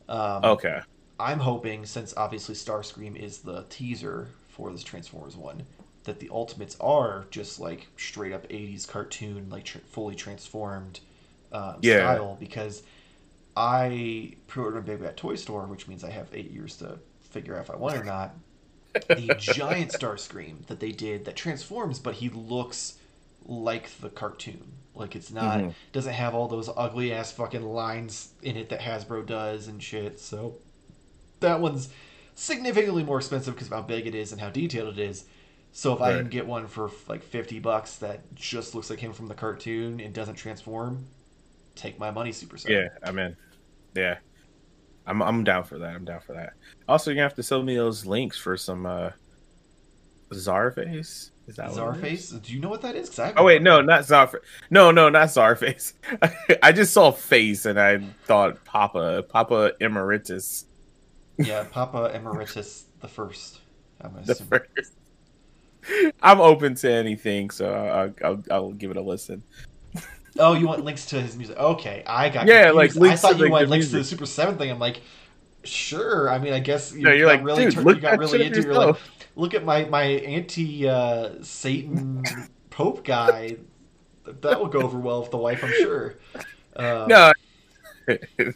Um, 0.10 0.44
Okay. 0.46 0.80
I'm 1.20 1.40
hoping, 1.40 1.86
since 1.86 2.14
obviously 2.18 2.56
Starscream 2.56 3.16
is 3.16 3.40
the 3.40 3.66
teaser 3.70 4.28
for 4.50 4.72
this 4.72 4.84
Transformers 4.84 5.36
one, 5.38 5.64
that 6.06 6.20
the 6.20 6.30
Ultimates 6.32 6.76
are 6.82 7.26
just 7.30 7.60
like 7.60 7.88
straight 7.98 8.34
up 8.34 8.48
80s 8.50 8.88
cartoon, 8.88 9.48
like 9.50 9.64
tr- 9.66 9.78
fully 9.92 10.16
transformed 10.16 11.00
um, 11.52 11.76
Yeah. 11.82 11.98
style. 12.16 12.36
Because 12.40 12.84
I 13.56 14.34
pre-ordered 14.48 14.80
a 14.80 14.82
Big 14.82 15.02
Bad 15.02 15.16
Toy 15.18 15.36
Store, 15.36 15.66
which 15.66 15.88
means 15.88 16.04
I 16.04 16.10
have 16.10 16.28
eight 16.34 16.52
years 16.52 16.78
to 16.78 16.98
figure 17.22 17.56
out 17.56 17.62
if 17.62 17.70
I 17.70 17.76
want 17.76 17.96
it 17.96 18.02
or 18.02 18.04
not. 18.18 18.36
The 18.94 19.36
giant 19.39 19.91
Starscream 19.91 20.66
that 20.68 20.80
they 20.80 20.91
did 20.91 21.26
that 21.26 21.36
transforms, 21.36 22.00
but 22.00 22.16
he 22.16 22.30
looks 22.30 22.98
like 23.46 23.89
the 24.00 24.10
cartoon. 24.10 24.74
Like 24.96 25.16
it's 25.16 25.32
not 25.32 25.60
Mhm. 25.60 25.74
doesn't 25.91 26.14
have 26.14 26.36
all 26.36 26.48
those 26.48 26.70
ugly 26.76 27.12
ass 27.12 27.32
fucking 27.32 27.64
lines 27.64 28.30
in 28.41 28.56
it 28.56 28.70
that 28.70 28.82
Hasbro 28.82 29.26
does 29.26 29.68
and 29.68 29.82
shit. 29.82 30.20
So 30.20 30.56
that 31.39 31.60
one's 31.60 31.89
significantly 32.36 33.04
more 33.04 33.18
expensive 33.18 33.54
because 33.56 33.68
of 33.68 33.74
how 33.74 33.82
big 33.82 34.08
it 34.08 34.16
is 34.16 34.32
and 34.32 34.39
how 34.39 34.50
detailed 34.50 34.98
it 34.98 35.02
is. 35.02 35.26
So 35.72 35.94
if 35.94 36.02
I 36.02 36.12
can 36.12 36.22
Right. 36.24 36.30
get 36.30 36.46
one 36.46 36.68
for 36.68 36.91
like 37.08 37.24
fifty 37.24 37.60
bucks 37.60 37.96
that 37.98 38.34
just 38.36 38.76
looks 38.76 38.89
like 38.91 39.00
him 39.00 39.14
from 39.14 39.28
the 39.28 39.34
cartoon 39.36 40.00
and 40.00 40.14
doesn't 40.14 40.36
transform, 40.36 41.08
take 41.76 41.98
my 41.98 42.12
money, 42.12 42.32
Super 42.32 42.58
Seven. 42.58 42.78
Yeah, 42.78 42.89
I'm 43.02 43.18
in. 43.18 43.36
Yeah, 43.96 44.20
I'm 45.06 45.22
I'm 45.22 45.43
down 45.43 45.64
for 45.64 45.78
that. 45.80 45.95
I'm 45.95 46.06
down 46.06 46.22
for 46.22 46.34
that. 46.34 46.54
Also, 46.88 47.12
you're 47.12 47.16
gonna 47.16 47.26
have 47.28 47.36
to 47.36 47.43
send 47.43 47.66
me 47.66 47.76
those 47.76 48.06
links 48.06 48.38
for 48.38 48.56
some 48.58 48.86
uh 48.86 49.12
Czarface. 50.32 51.32
Is 51.47 51.56
that 51.58 51.72
Czarface? 51.72 52.41
Do 52.41 52.54
you 52.54 52.60
know 52.60 52.70
what 52.70 52.82
that 52.82 52.95
is? 52.95 53.18
oh 53.20 53.43
wait, 53.43 53.62
no, 53.62 53.82
not 53.82 54.01
Czarface. 54.01 54.39
No, 54.70 54.91
no, 54.91 55.10
not 55.10 55.28
Czarface. 55.28 55.93
I 56.64 56.72
just 56.72 56.93
saw 56.93 57.12
face 57.12 57.66
and 57.66 57.80
I 57.80 57.99
thought 58.26 58.64
Papa, 58.66 59.24
Papa 59.28 59.74
Emeritus. 59.80 60.66
Yeah, 61.38 61.66
Papa 61.70 62.12
Emeritus 62.14 62.86
the 63.01 63.08
first. 63.08 63.60
I'm 64.01 64.14
the 64.26 64.36
first. 64.36 64.93
I'm 66.22 66.39
open 66.39 66.76
to 66.76 66.91
anything, 66.91 67.49
so 67.49 67.74
I'll, 67.74 68.14
I'll, 68.24 68.43
I'll 68.49 68.72
give 68.72 68.91
it 68.91 68.97
a 68.97 69.01
listen. 69.01 69.43
Oh, 70.40 70.54
you 70.54 70.68
want 70.68 70.84
links 70.84 71.06
to 71.08 71.22
his 71.22 71.36
music? 71.36 71.58
Okay, 71.58 72.04
I 72.06 72.30
got. 72.30 72.48
Yeah, 72.48 72.72
confused. 72.72 72.98
like 72.98 73.12
I 73.12 73.16
thought 73.16 73.38
you 73.40 73.50
wanted 73.50 73.70
links 73.70 73.86
music. 73.86 73.92
to 73.92 73.98
the 73.98 74.04
Super 74.04 74.26
Seven 74.26 74.58
thing. 74.58 74.72
I'm 74.72 74.80
like, 74.80 75.02
sure. 75.64 76.30
I 76.30 76.40
mean, 76.40 76.54
I 76.54 76.60
guess 76.60 76.94
you 76.94 77.02
no, 77.02 77.12
you're 77.12 77.28
like, 77.28 77.44
really, 77.44 77.66
dude, 77.66 77.78
look 77.78 77.96
you 77.96 78.02
got 78.02 78.20
really 78.20 78.46
into. 78.46 78.62
You're 78.62 78.74
like, 78.74 78.98
look 79.36 79.54
at 79.54 79.64
my 79.64 79.86
my 79.86 80.04
anti 80.04 80.88
uh, 80.88 81.42
Satan 81.42 82.24
Pope 82.70 83.04
guy. 83.04 83.58
That 84.26 84.60
will 84.60 84.68
go 84.68 84.82
over 84.82 84.98
well 84.98 85.22
with 85.22 85.32
the 85.32 85.38
wife, 85.38 85.64
I'm 85.64 85.74
sure. 85.74 86.16
Um, 86.76 87.08
no. 87.08 87.34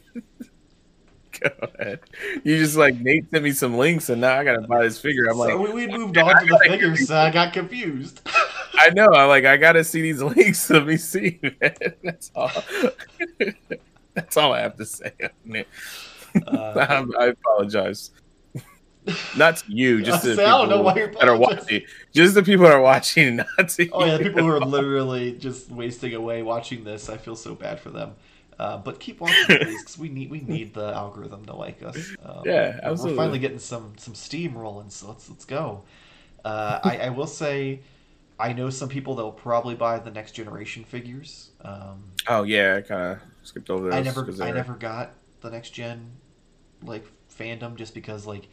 Go 1.39 1.49
ahead. 1.79 1.99
You 2.43 2.57
just 2.57 2.77
like 2.77 2.99
Nate 2.99 3.29
sent 3.29 3.43
me 3.43 3.51
some 3.51 3.77
links, 3.77 4.09
and 4.09 4.21
now 4.21 4.39
I 4.39 4.43
gotta 4.43 4.61
buy 4.61 4.83
this 4.83 4.99
figure. 4.99 5.25
I'm 5.25 5.35
so 5.35 5.61
like, 5.61 5.73
we, 5.73 5.87
moved 5.87 6.17
on 6.17 6.39
to 6.39 6.45
the 6.45 6.59
figures, 6.67 7.07
so 7.07 7.15
I 7.15 7.29
got 7.29 7.53
confused. 7.53 8.21
I 8.75 8.89
know. 8.89 9.07
I'm 9.07 9.27
like, 9.27 9.45
I 9.45 9.57
gotta 9.57 9.83
see 9.83 10.01
these 10.01 10.21
links. 10.21 10.69
Let 10.69 10.85
me 10.85 10.97
see, 10.97 11.39
man. 11.41 11.75
That's 12.03 12.31
all. 12.35 12.51
That's 14.13 14.37
all 14.37 14.53
I 14.53 14.61
have 14.61 14.77
to 14.77 14.85
say. 14.85 15.11
Uh, 16.47 17.03
I 17.19 17.25
apologize. 17.27 18.11
Not 19.37 19.57
to 19.57 19.71
you, 19.71 20.01
just 20.01 20.23
to 20.23 20.35
the 20.35 20.35
people 20.35 21.13
that 21.19 21.27
are 21.29 21.37
watching. 21.37 21.81
Just 22.13 22.33
the 22.33 22.43
people 22.43 22.65
that 22.65 22.73
are 22.73 22.81
watching, 22.81 23.37
not 23.37 23.69
to 23.69 23.89
Oh 23.91 24.03
yeah, 24.03 24.17
people 24.17 24.41
who 24.41 24.49
are 24.49 24.59
literally 24.59 25.31
just 25.33 25.71
wasting 25.71 26.13
away 26.13 26.43
watching 26.43 26.83
this. 26.83 27.07
I 27.07 27.15
feel 27.17 27.35
so 27.35 27.55
bad 27.55 27.79
for 27.79 27.89
them. 27.89 28.15
Uh, 28.59 28.77
but 28.77 28.99
keep 28.99 29.21
watching, 29.21 29.45
please, 29.45 29.81
because 29.81 29.97
we 29.97 30.09
need 30.09 30.31
we 30.31 30.41
need 30.41 30.73
the 30.73 30.91
algorithm 30.93 31.45
to 31.45 31.55
like 31.55 31.83
us. 31.83 32.15
Um, 32.23 32.41
yeah, 32.43 32.79
absolutely. 32.81 33.11
We're 33.11 33.23
finally 33.23 33.39
getting 33.39 33.59
some 33.59 33.93
some 33.97 34.15
steam 34.15 34.57
rolling, 34.57 34.89
so 34.89 35.07
let's 35.07 35.29
let's 35.29 35.45
go. 35.45 35.83
Uh, 36.43 36.79
I, 36.83 36.97
I, 36.97 37.09
will 37.09 37.27
say, 37.27 37.81
I 38.39 38.53
know 38.53 38.69
some 38.69 38.89
people 38.89 39.15
that 39.15 39.23
will 39.23 39.31
probably 39.31 39.75
buy 39.75 39.99
the 39.99 40.11
next 40.11 40.33
generation 40.33 40.83
figures. 40.83 41.51
Um, 41.61 42.03
oh 42.27 42.43
yeah, 42.43 42.75
I 42.75 42.81
kind 42.81 43.13
of 43.13 43.19
skipped 43.43 43.69
over. 43.69 43.85
This. 43.85 43.95
I 43.95 44.01
never 44.01 44.43
I 44.43 44.51
never 44.51 44.73
got 44.73 45.13
the 45.41 45.49
next 45.49 45.71
gen 45.71 46.11
like 46.83 47.05
fandom 47.35 47.75
just 47.75 47.93
because 47.93 48.27
like 48.27 48.47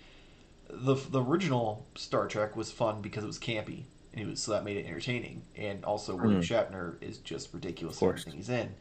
the 0.70 0.94
the 0.94 1.22
original 1.22 1.86
Star 1.94 2.26
Trek 2.26 2.56
was 2.56 2.70
fun 2.70 3.02
because 3.02 3.24
it 3.24 3.26
was 3.26 3.38
campy 3.38 3.84
and 4.14 4.22
it 4.22 4.30
was 4.30 4.40
so 4.40 4.52
that 4.52 4.64
made 4.64 4.76
it 4.76 4.86
entertaining. 4.86 5.42
And 5.56 5.84
also 5.84 6.16
William 6.16 6.40
mm. 6.40 6.44
Shatner 6.44 6.94
is 7.02 7.18
just 7.18 7.52
ridiculous 7.52 8.00
in 8.00 8.08
everything 8.08 8.34
he's 8.34 8.48
in. 8.48 8.74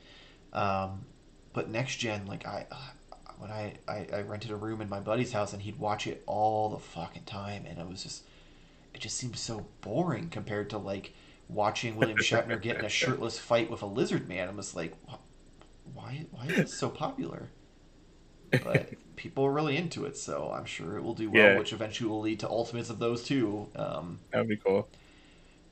Um, 0.54 1.06
but 1.54 1.70
next 1.70 1.98
gen, 1.98 2.26
like 2.28 2.46
I 2.46 2.66
uh, 2.72 3.16
when 3.40 3.52
I, 3.52 3.74
I 3.88 4.08
I 4.14 4.22
rented 4.22 4.52
a 4.52 4.56
room 4.56 4.80
in 4.80 4.90
my 4.90 5.00
buddy's 5.00 5.34
house 5.34 5.54
and 5.54 5.62
he'd 5.62 5.80
watch 5.80 6.08
it 6.08 6.24
all 6.28 6.70
the 6.70 6.80
fucking 6.80 7.24
time, 7.24 7.66
and 7.68 7.80
it 7.80 7.88
was 7.88 8.04
just 8.04 8.24
it 8.94 9.02
just 9.02 9.18
seems 9.18 9.40
so 9.40 9.66
boring 9.82 10.30
compared 10.30 10.70
to 10.72 10.78
like 10.78 11.14
watching 11.50 11.96
William 11.96 12.18
Shatner 12.18 12.62
get 12.62 12.78
in 12.78 12.86
a 12.86 12.90
shirtless 12.90 13.40
fight 13.40 13.70
with 13.70 13.82
a 13.82 13.86
lizard 13.86 14.28
man. 14.28 14.50
I'm 14.50 14.56
just 14.58 14.76
like, 14.76 14.94
why 15.94 16.26
why 16.32 16.46
is 16.46 16.58
it 16.58 16.70
so 16.70 16.90
popular? 16.90 17.50
But 18.52 18.94
people 19.16 19.46
are 19.46 19.52
really 19.52 19.78
into 19.78 20.06
it, 20.06 20.18
so 20.18 20.52
I'm 20.56 20.66
sure 20.66 20.98
it 20.98 21.04
will 21.04 21.14
do 21.16 21.30
well, 21.30 21.44
yeah. 21.44 21.58
which 21.58 21.74
eventually 21.74 22.10
will 22.10 22.22
lead 22.22 22.40
to 22.42 22.50
ultimates 22.50 22.90
of 22.90 23.00
those 23.00 23.24
too. 23.24 23.68
Um, 23.76 24.20
that 24.32 24.40
would 24.40 24.50
be 24.50 24.58
cool. 24.58 24.88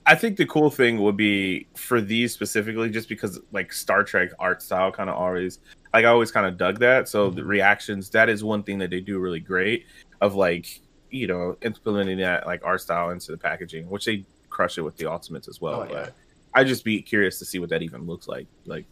I 0.05 0.15
think 0.15 0.37
the 0.37 0.47
cool 0.47 0.71
thing 0.71 0.99
would 1.01 1.15
be 1.15 1.67
for 1.75 2.01
these 2.01 2.33
specifically, 2.33 2.89
just 2.89 3.07
because 3.07 3.39
like 3.51 3.71
Star 3.71 4.03
Trek 4.03 4.31
art 4.39 4.61
style 4.61 4.91
kind 4.91 5.09
of 5.09 5.15
always, 5.15 5.59
like 5.93 6.05
I 6.05 6.07
always 6.07 6.31
kind 6.31 6.47
of 6.47 6.57
dug 6.57 6.79
that. 6.79 7.07
So 7.07 7.27
mm-hmm. 7.27 7.35
the 7.35 7.45
reactions, 7.45 8.09
that 8.09 8.27
is 8.27 8.43
one 8.43 8.63
thing 8.63 8.79
that 8.79 8.89
they 8.89 8.99
do 8.99 9.19
really 9.19 9.39
great 9.39 9.85
of 10.19 10.33
like, 10.35 10.81
you 11.11 11.27
know, 11.27 11.57
implementing 11.61 12.17
that 12.19 12.47
like 12.47 12.63
art 12.63 12.81
style 12.81 13.11
into 13.11 13.31
the 13.31 13.37
packaging, 13.37 13.89
which 13.89 14.05
they 14.05 14.25
crush 14.49 14.77
it 14.77 14.81
with 14.81 14.97
the 14.97 15.05
Ultimates 15.05 15.47
as 15.47 15.61
well. 15.61 15.81
Oh, 15.81 15.93
yeah. 15.93 16.03
But 16.05 16.13
I 16.53 16.63
just 16.63 16.83
be 16.83 17.01
curious 17.01 17.39
to 17.39 17.45
see 17.45 17.59
what 17.59 17.69
that 17.69 17.81
even 17.81 18.07
looks 18.07 18.27
like. 18.27 18.47
Like, 18.65 18.85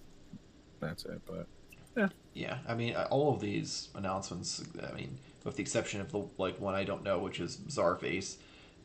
that's 0.80 1.06
it. 1.06 1.22
But 1.26 1.48
yeah. 1.98 2.10
Yeah, 2.34 2.58
I 2.68 2.76
mean, 2.76 2.96
uh, 2.96 3.08
all 3.10 3.34
of 3.34 3.42
these 3.42 3.90
announcements, 3.96 4.64
I 4.88 4.94
mean, 4.94 5.18
with 5.44 5.56
the 5.56 5.62
exception 5.62 6.00
of 6.00 6.12
the 6.12 6.24
like 6.38 6.60
one 6.60 6.76
I 6.76 6.84
don't 6.84 7.04
know, 7.04 7.20
which 7.20 7.40
is 7.40 7.58
Czarface, 7.68 8.38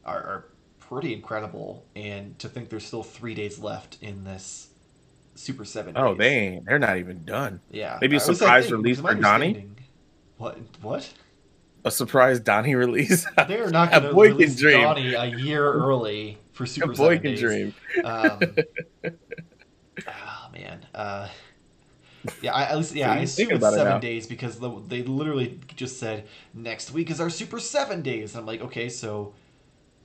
are, 0.04 0.18
are 0.18 0.44
pretty 0.80 1.12
incredible. 1.12 1.84
And 1.94 2.38
to 2.38 2.48
think 2.48 2.68
there's 2.68 2.86
still 2.86 3.02
three 3.02 3.34
days 3.34 3.58
left 3.58 3.98
in 4.00 4.24
this 4.24 4.68
Super 5.34 5.64
Seven. 5.64 5.94
Oh, 5.96 6.14
they 6.14 6.30
ain't. 6.30 6.64
They're 6.66 6.78
not 6.78 6.96
even 6.98 7.24
done. 7.24 7.60
Yeah, 7.70 7.98
maybe 8.00 8.16
a 8.16 8.20
surprise 8.20 8.72
release 8.72 9.00
for 9.00 9.14
Donnie. 9.14 9.68
What? 10.38 10.58
What? 10.80 11.12
A 11.84 11.90
surprise 11.90 12.40
Donnie 12.40 12.74
release. 12.74 13.26
They're 13.48 13.70
not 13.70 13.90
going 13.90 14.02
to 14.04 14.12
release 14.12 14.60
Donnie 14.60 15.14
a 15.14 15.26
year 15.26 15.64
early 15.64 16.38
for 16.52 16.66
Super 16.66 16.92
a 16.92 16.94
boy 16.94 17.18
can 17.18 17.34
dream. 17.34 17.74
Um, 18.02 18.40
oh 20.06 20.48
man. 20.52 20.86
Uh, 20.94 21.28
yeah, 22.40 22.54
I, 22.54 22.64
at 22.64 22.76
least 22.78 22.94
yeah, 22.94 23.12
I 23.12 23.18
assume 23.18 23.50
it's 23.50 23.64
seven 23.64 23.98
it 23.98 24.00
days 24.00 24.26
because 24.26 24.58
the, 24.58 24.70
they 24.88 25.02
literally 25.02 25.60
just 25.76 26.00
said 26.00 26.26
next 26.54 26.90
week 26.90 27.10
is 27.10 27.20
our 27.20 27.28
Super 27.28 27.58
Seven 27.58 28.00
days. 28.02 28.34
And 28.34 28.40
I'm 28.40 28.46
like, 28.46 28.62
okay, 28.62 28.88
so 28.88 29.34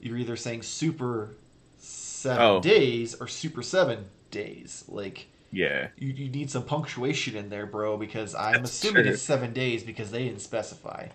you're 0.02 0.18
either 0.18 0.36
saying 0.36 0.64
Super 0.64 1.30
Seven 1.78 2.42
oh. 2.42 2.60
days 2.60 3.16
or 3.16 3.28
Super 3.28 3.64
Seven 3.64 4.06
days. 4.32 4.84
Like, 4.90 5.28
yeah, 5.52 5.88
you, 5.98 6.10
you 6.10 6.30
need 6.30 6.52
some 6.52 6.64
punctuation 6.64 7.38
in 7.38 7.50
there, 7.50 7.66
bro, 7.66 7.98
because 7.98 8.36
I'm 8.36 8.54
That's 8.54 8.72
assuming 8.72 9.04
true. 9.04 9.14
it's 9.14 9.22
seven 9.22 9.54
days 9.54 9.84
because 9.84 10.12
they 10.12 10.26
didn't 10.26 10.42
specify. 10.42 11.08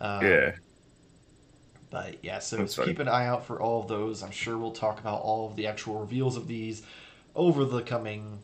Um, 0.00 0.24
yeah. 0.24 0.52
But 1.90 2.22
yeah, 2.22 2.38
so 2.38 2.66
keep 2.84 2.98
an 2.98 3.08
eye 3.08 3.26
out 3.26 3.46
for 3.46 3.60
all 3.60 3.80
of 3.80 3.88
those. 3.88 4.22
I'm 4.22 4.30
sure 4.30 4.58
we'll 4.58 4.72
talk 4.72 5.00
about 5.00 5.22
all 5.22 5.48
of 5.48 5.56
the 5.56 5.66
actual 5.66 5.98
reveals 6.00 6.36
of 6.36 6.46
these 6.46 6.82
over 7.34 7.64
the 7.64 7.80
coming 7.80 8.40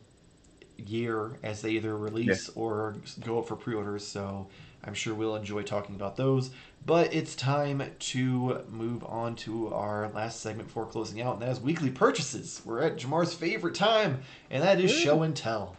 year 0.78 1.38
as 1.42 1.62
they 1.62 1.70
either 1.70 1.96
release 1.96 2.48
yeah. 2.48 2.62
or 2.62 2.96
go 3.22 3.38
up 3.38 3.46
for 3.46 3.57
pre-orders. 3.57 4.07
So 4.07 4.48
I'm 4.82 4.94
sure 4.94 5.14
we'll 5.14 5.36
enjoy 5.36 5.62
talking 5.62 5.94
about 5.94 6.16
those. 6.16 6.50
But 6.86 7.14
it's 7.14 7.34
time 7.34 7.82
to 7.98 8.62
move 8.68 9.05
on 9.05 9.36
to 9.36 9.72
our 9.72 10.11
last 10.14 10.40
segment 10.40 10.68
before 10.68 10.84
closing 10.84 11.22
out, 11.22 11.34
and 11.34 11.42
that 11.42 11.48
is 11.50 11.61
weekly 11.61 11.90
purchases. 11.90 12.61
We're 12.64 12.82
at 12.82 12.98
Jamar's 12.98 13.32
favorite 13.32 13.74
time, 13.74 14.20
and 14.50 14.62
that 14.62 14.80
is 14.80 14.92
show 14.92 15.22
and 15.22 15.34
tell. 15.34 15.76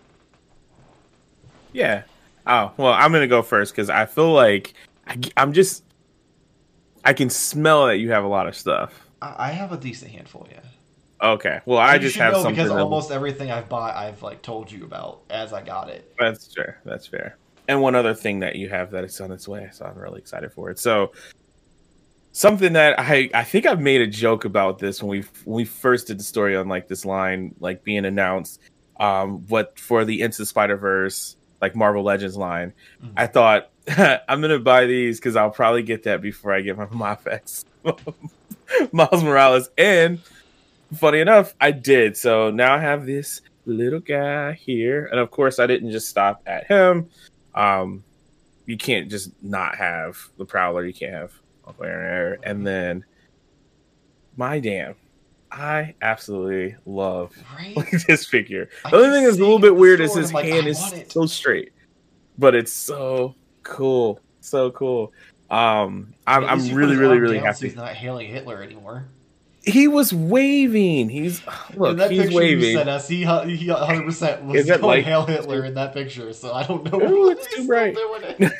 Yeah. 1.73 2.03
Oh 2.47 2.71
well, 2.77 2.93
I'm 2.93 3.11
gonna 3.11 3.27
go 3.27 3.43
first 3.43 3.71
because 3.73 3.89
I 3.89 4.05
feel 4.05 4.33
like 4.33 4.73
I, 5.07 5.19
I'm 5.37 5.53
just 5.53 5.83
I 7.03 7.13
can 7.13 7.29
smell 7.29 7.87
that 7.87 7.97
you 7.97 8.11
have 8.11 8.23
a 8.23 8.27
lot 8.27 8.47
of 8.47 8.55
stuff. 8.55 9.01
I 9.21 9.51
have 9.51 9.71
a 9.71 9.77
decent 9.77 10.11
handful, 10.11 10.47
yeah. 10.51 10.59
Okay. 11.21 11.61
Well, 11.65 11.79
I 11.79 11.97
just 11.97 12.17
have 12.17 12.33
something 12.33 12.55
because 12.55 12.71
almost 12.71 13.11
everything 13.11 13.51
I've 13.51 13.69
bought, 13.69 13.95
I've 13.95 14.21
like 14.21 14.41
told 14.41 14.71
you 14.71 14.83
about 14.83 15.21
as 15.29 15.53
I 15.53 15.61
got 15.61 15.89
it. 15.89 16.13
That's 16.19 16.53
fair. 16.53 16.81
That's 16.83 17.07
fair. 17.07 17.37
And 17.67 17.81
one 17.81 17.95
other 17.95 18.13
thing 18.13 18.39
that 18.41 18.57
you 18.57 18.69
have 18.69 18.91
that 18.91 19.03
is 19.03 19.19
on 19.21 19.31
its 19.31 19.47
way, 19.47 19.69
so 19.71 19.85
I'm 19.85 19.97
really 19.97 20.19
excited 20.19 20.51
for 20.51 20.69
it. 20.69 20.77
So 20.77 21.13
something 22.31 22.73
that 22.73 22.99
I 22.99 23.29
I 23.33 23.43
think 23.43 23.65
I've 23.65 23.79
made 23.79 24.01
a 24.01 24.07
joke 24.07 24.45
about 24.45 24.77
this 24.77 25.01
when 25.01 25.09
we 25.09 25.21
when 25.45 25.55
we 25.55 25.65
first 25.65 26.07
did 26.07 26.19
the 26.19 26.23
story 26.23 26.55
on 26.55 26.67
like 26.67 26.87
this 26.87 27.05
line 27.05 27.55
like 27.59 27.83
being 27.83 28.05
announced. 28.05 28.59
Um, 28.99 29.45
what 29.47 29.79
for 29.79 30.05
the 30.05 30.21
Into 30.21 30.39
the 30.39 30.45
Spider 30.45 30.77
Verse 30.77 31.37
like 31.61 31.75
Marvel 31.75 32.03
Legends 32.03 32.37
line, 32.37 32.73
mm-hmm. 33.01 33.13
I 33.17 33.27
thought 33.27 33.71
I'm 34.27 34.41
gonna 34.41 34.59
buy 34.59 34.85
these 34.85 35.19
because 35.19 35.35
I'll 35.35 35.51
probably 35.51 35.83
get 35.83 36.03
that 36.03 36.21
before 36.21 36.53
I 36.53 36.61
get 36.61 36.77
my 36.77 36.85
Mafex 36.87 37.65
Miles 38.91 39.23
Morales 39.23 39.69
and 39.77 40.19
funny 40.95 41.19
enough, 41.19 41.53
I 41.61 41.71
did. 41.71 42.17
So 42.17 42.51
now 42.51 42.73
I 42.73 42.79
have 42.79 43.05
this 43.05 43.41
little 43.65 43.99
guy 43.99 44.53
here, 44.53 45.07
and 45.07 45.19
of 45.19 45.31
course, 45.31 45.59
I 45.59 45.67
didn't 45.67 45.91
just 45.91 46.09
stop 46.09 46.41
at 46.45 46.67
him. 46.67 47.09
Um, 47.53 48.03
you 48.65 48.77
can't 48.77 49.09
just 49.09 49.31
not 49.43 49.75
have 49.75 50.17
the 50.37 50.45
Prowler. 50.45 50.85
You 50.85 50.93
can't 50.93 51.13
have 51.13 51.31
Air, 51.81 52.37
and 52.43 52.65
then 52.65 53.03
my 54.37 54.59
damn. 54.59 54.95
I 55.51 55.95
absolutely 56.01 56.75
love 56.85 57.33
right? 57.55 57.77
like 57.77 57.91
this 58.07 58.25
figure. 58.25 58.69
The 58.89 58.97
only 58.97 59.09
thing 59.09 59.23
that's 59.23 59.37
a 59.37 59.39
little 59.39 59.59
bit 59.59 59.75
weird 59.75 60.01
is 60.01 60.13
his 60.13 60.33
like, 60.33 60.45
hand 60.45 60.67
is 60.67 60.93
so 61.07 61.25
straight, 61.25 61.71
but 62.37 62.53
it's 62.55 62.73
so 62.73 63.35
cool, 63.65 64.21
so 64.39 64.71
cool. 64.71 65.11
Um, 65.49 66.13
I'm, 66.25 66.45
I'm 66.45 66.73
really, 66.73 66.95
really, 66.95 67.19
really 67.19 67.37
happy. 67.37 67.67
He's 67.67 67.75
not 67.75 67.93
hailing 67.93 68.29
Hitler 68.29 68.63
anymore. 68.63 69.05
he 69.65 69.87
was 69.87 70.13
waving. 70.13 71.09
He's 71.09 71.41
look, 71.75 71.91
in 71.91 71.97
that 71.97 72.11
he's 72.11 72.23
picture 72.23 72.37
waving. 72.37 72.63
You 72.63 72.73
sent 72.77 72.89
us, 72.89 73.07
he 73.07 73.17
he 73.17 73.69
100 73.69 74.05
percent 74.05 74.45
was 74.45 74.65
going 74.65 74.81
like, 74.81 75.05
Hail 75.05 75.25
Hitler 75.25 75.65
in 75.65 75.73
that 75.73 75.93
picture. 75.93 76.31
So 76.33 76.53
I 76.53 76.63
don't 76.63 76.89
know. 76.91 77.01
Ooh, 77.01 77.29
it's 77.29 77.53
too 77.53 77.67
bright. 77.67 77.97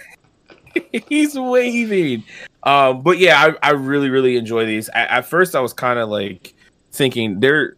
he's 1.09 1.37
waving. 1.37 2.23
Um, 2.63 3.01
but 3.01 3.19
yeah, 3.19 3.53
I, 3.61 3.69
I 3.69 3.71
really 3.71 4.09
really 4.09 4.35
enjoy 4.35 4.65
these. 4.65 4.89
I, 4.89 5.05
at 5.05 5.25
first, 5.25 5.55
I 5.55 5.59
was 5.61 5.73
kind 5.73 5.99
of 5.99 6.09
like 6.09 6.53
thinking, 6.91 7.39
there, 7.39 7.77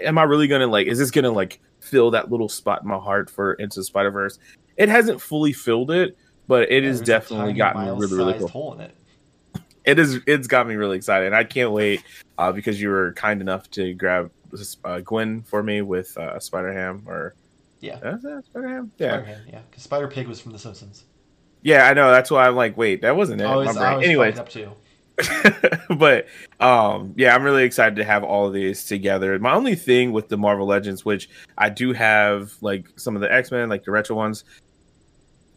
am 0.00 0.18
I 0.18 0.22
really 0.22 0.48
gonna 0.48 0.66
like? 0.66 0.86
Is 0.86 0.98
this 0.98 1.10
gonna 1.10 1.30
like 1.30 1.60
fill 1.80 2.10
that 2.12 2.30
little 2.30 2.48
spot 2.48 2.82
in 2.82 2.88
my 2.88 2.98
heart 2.98 3.30
for 3.30 3.54
Into 3.54 3.82
Spider 3.82 4.10
Verse? 4.10 4.38
It 4.76 4.88
hasn't 4.88 5.20
fully 5.20 5.52
filled 5.52 5.90
it, 5.90 6.16
but 6.46 6.70
it 6.70 6.84
has 6.84 7.00
definitely 7.00 7.52
gotten 7.52 7.84
me 7.84 7.90
really 7.90 8.16
really 8.16 8.38
cool. 8.38 8.48
Hole 8.48 8.74
in 8.74 8.80
it. 8.80 8.94
It 9.84 9.98
is 9.98 10.20
it's 10.26 10.46
got 10.46 10.66
me 10.66 10.76
really 10.76 10.96
excited 10.96 11.26
and 11.26 11.36
i 11.36 11.44
can't 11.44 11.70
wait 11.70 12.02
uh, 12.38 12.52
because 12.52 12.80
you 12.80 12.88
were 12.88 13.12
kind 13.12 13.40
enough 13.40 13.70
to 13.72 13.92
grab 13.94 14.30
uh, 14.84 15.00
gwen 15.00 15.42
for 15.42 15.62
me 15.62 15.82
with 15.82 16.16
uh, 16.16 16.38
spider 16.40 16.72
ham 16.72 17.02
or 17.06 17.34
yeah. 17.80 17.98
Spider 17.98 18.68
ham? 18.68 18.92
Yeah. 18.96 19.08
Spider 19.08 19.40
yeah 19.52 19.60
because 19.70 19.82
spider 19.82 20.08
pig 20.08 20.26
was 20.26 20.40
from 20.40 20.52
the 20.52 20.58
simpsons. 20.58 21.04
Yeah 21.62 21.86
i 21.86 21.94
know 21.94 22.10
that's 22.10 22.30
why 22.30 22.46
i'm 22.46 22.56
like 22.56 22.76
wait 22.76 23.02
that 23.02 23.16
wasn't 23.16 23.40
it 23.40 23.44
anyways. 23.44 24.38
up 24.38 24.48
too. 24.48 24.72
but 25.96 26.26
um 26.60 27.12
yeah 27.16 27.34
i'm 27.34 27.44
really 27.44 27.62
excited 27.62 27.94
to 27.96 28.04
have 28.04 28.24
all 28.24 28.46
of 28.46 28.54
these 28.54 28.84
together. 28.84 29.38
My 29.38 29.52
only 29.52 29.74
thing 29.74 30.12
with 30.12 30.28
the 30.28 30.38
marvel 30.38 30.66
legends 30.66 31.04
which 31.04 31.28
i 31.58 31.68
do 31.68 31.92
have 31.92 32.54
like 32.62 32.86
some 32.96 33.14
of 33.14 33.22
the 33.22 33.32
x-men 33.32 33.68
like 33.68 33.84
the 33.84 33.90
retro 33.90 34.16
ones 34.16 34.44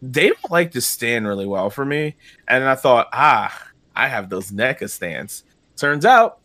they 0.01 0.27
don't 0.27 0.51
like 0.51 0.71
to 0.71 0.81
stand 0.81 1.27
really 1.27 1.47
well 1.47 1.69
for 1.69 1.85
me 1.85 2.15
and 2.47 2.63
i 2.63 2.75
thought 2.75 3.07
ah 3.13 3.67
I 3.97 4.07
have 4.07 4.29
those 4.29 4.51
NECA 4.51 4.89
stands. 4.89 5.43
Turns 5.75 6.05
out, 6.05 6.37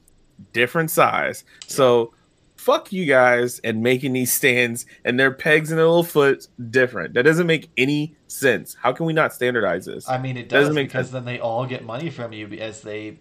different 0.55 0.91
size. 0.91 1.45
So 1.67 2.15
fuck 2.57 2.93
you 2.93 3.05
guys 3.05 3.59
and 3.59 3.83
making 3.83 4.15
these 4.15 4.33
stands 4.33 4.87
and 5.05 5.21
their 5.21 5.31
pegs 5.31 5.71
and 5.71 5.79
their 5.79 5.87
little 5.87 6.03
foot 6.03 6.49
different. 6.71 7.13
That 7.13 7.25
doesn't 7.25 7.47
make 7.47 7.71
any 7.77 8.17
sense. 8.27 8.75
How 8.81 8.93
can 8.93 9.05
we 9.05 9.13
not 9.13 9.35
standardize 9.35 9.85
this? 9.85 10.09
I 10.09 10.17
mean, 10.17 10.39
it 10.39 10.49
does 10.49 10.69
doesn't 10.69 10.83
because 10.83 11.11
then 11.11 11.27
they 11.27 11.39
all 11.39 11.67
get 11.67 11.85
money 11.85 12.09
from 12.09 12.33
you 12.33 12.49
as 12.59 12.81
they 12.81 13.19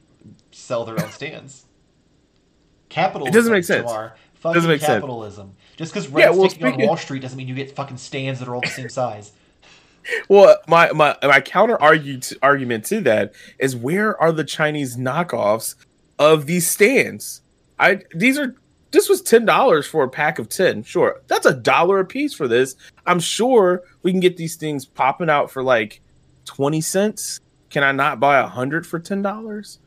sell 0.52 0.86
their 0.86 1.02
own 1.04 1.12
stands. 1.12 1.66
Capitalism. 2.88 3.34
It 3.34 3.38
doesn't 3.38 3.52
make 3.52 3.66
sense. 3.66 3.92
Fucking 3.92 4.54
doesn't 4.54 4.70
make 4.70 4.82
capitalism. 4.82 5.48
Sense. 5.48 5.78
Just 5.78 5.94
because 5.94 6.08
rent's 6.08 6.56
yeah, 6.58 6.64
well, 6.66 6.74
on 6.74 6.88
Wall 6.88 6.98
Street 6.98 7.22
doesn't 7.22 7.38
mean 7.38 7.50
you 7.50 7.56
get 7.56 7.76
fucking 7.76 7.98
stands 7.98 8.40
that 8.40 8.48
are 8.48 8.56
all 8.56 8.62
the 8.62 8.68
same 8.68 8.90
size 8.90 9.34
well, 10.28 10.58
my 10.68 10.92
my 10.92 11.16
my 11.22 11.42
counter 11.42 11.82
argue 11.82 12.20
to, 12.20 12.38
argument 12.42 12.86
to 12.86 13.02
that 13.02 13.34
is 13.60 13.76
where 13.76 14.20
are 14.22 14.32
the 14.32 14.44
Chinese 14.44 14.98
knockoffs 14.98 15.76
of 16.20 16.46
these 16.46 16.68
stands? 16.68 17.42
I 17.80 18.02
these 18.14 18.38
are 18.38 18.56
this 18.92 19.10
was 19.10 19.22
ten 19.22 19.46
dollars 19.46 19.88
for 19.88 20.04
a 20.04 20.10
pack 20.10 20.40
of 20.40 20.50
ten. 20.50 20.84
Sure, 20.84 21.22
that's 21.28 21.46
a 21.46 21.54
dollar 21.54 22.00
a 22.00 22.06
piece 22.06 22.34
for 22.34 22.48
this. 22.48 22.76
I'm 23.06 23.20
sure 23.20 23.84
we 24.04 24.12
can 24.12 24.20
get 24.20 24.38
these 24.38 24.56
things 24.56 24.86
popping 24.86 25.30
out 25.30 25.52
for 25.52 25.64
like 25.64 26.02
twenty 26.46 26.82
cents. 26.82 27.40
Can 27.70 27.84
I 27.84 27.92
not 27.92 28.20
buy 28.20 28.40
a 28.40 28.48
hundred 28.48 28.86
for 28.86 29.00
ten 29.00 29.22
dollars? 29.22 29.80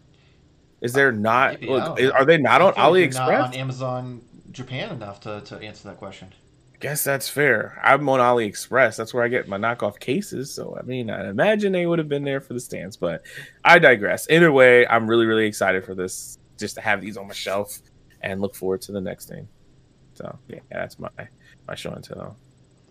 Is 0.80 0.92
there 0.92 1.08
uh, 1.08 1.12
not? 1.12 1.60
Maybe, 1.60 1.72
look, 1.72 2.00
are 2.00 2.24
they 2.24 2.38
not 2.38 2.60
on 2.60 2.74
AliExpress? 2.74 3.14
Not 3.14 3.40
on 3.40 3.54
Amazon 3.54 4.20
Japan 4.52 4.90
enough 4.90 5.20
to, 5.20 5.40
to 5.42 5.58
answer 5.58 5.88
that 5.88 5.98
question 5.98 6.32
guess 6.85 7.03
that's 7.03 7.30
fair. 7.30 7.80
I'm 7.82 8.07
on 8.11 8.20
AliExpress. 8.20 8.99
That's 8.99 9.14
where 9.14 9.24
I 9.24 9.28
get 9.28 9.49
my 9.49 9.57
knockoff 9.57 9.99
cases. 9.99 10.53
So 10.53 10.76
I 10.78 10.82
mean, 10.82 11.09
I 11.09 11.30
imagine 11.30 11.72
they 11.72 11.87
would 11.87 11.99
have 11.99 12.11
been 12.11 12.24
there 12.24 12.43
for 12.43 12.53
the 12.53 12.61
stands, 12.61 12.99
but 12.99 13.24
I 13.64 13.78
digress. 13.78 14.28
Either 14.28 14.53
way, 14.53 14.87
I'm 14.87 15.07
really, 15.09 15.24
really 15.24 15.47
excited 15.47 15.87
for 15.87 15.95
this 15.95 16.39
just 16.59 16.74
to 16.74 16.82
have 16.82 17.01
these 17.01 17.16
on 17.16 17.26
my 17.26 17.32
shelf 17.32 17.78
and 18.20 18.43
look 18.43 18.55
forward 18.55 18.82
to 18.82 18.93
the 18.93 19.01
next 19.01 19.30
thing. 19.30 19.49
So 20.12 20.39
yeah, 20.47 20.59
that's 20.70 20.99
my 20.99 21.09
my 21.66 21.74
show 21.74 21.91
and 21.91 22.05
tell. 22.05 22.37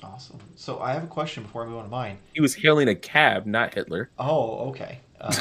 Awesome. 0.02 0.40
So 0.56 0.80
I 0.80 0.92
have 0.94 1.04
a 1.04 1.08
question 1.08 1.44
before 1.44 1.64
I 1.64 1.68
move 1.68 1.78
on 1.78 1.84
to 1.84 1.92
mine. 1.92 2.18
He 2.34 2.42
was 2.42 2.56
hailing 2.56 2.88
a 2.88 2.96
cab, 2.96 3.46
not 3.46 3.76
Hitler. 3.76 4.10
Oh, 4.18 4.70
okay. 4.70 5.02
Um, 5.22 5.36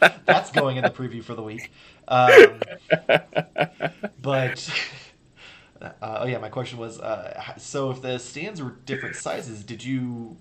that's 0.26 0.52
going 0.52 0.76
in 0.76 0.84
the 0.84 0.90
preview 0.90 1.24
for 1.24 1.34
the 1.34 1.42
week. 1.42 1.72
Um, 2.10 2.62
but 4.22 4.66
uh, 5.80 5.92
oh 6.02 6.26
yeah, 6.26 6.38
my 6.38 6.48
question 6.48 6.78
was, 6.78 7.00
uh, 7.00 7.54
so 7.56 7.90
if 7.90 8.02
the 8.02 8.18
stands 8.18 8.62
were 8.62 8.76
different 8.84 9.16
sizes, 9.16 9.62
did 9.64 9.84
you 9.84 10.36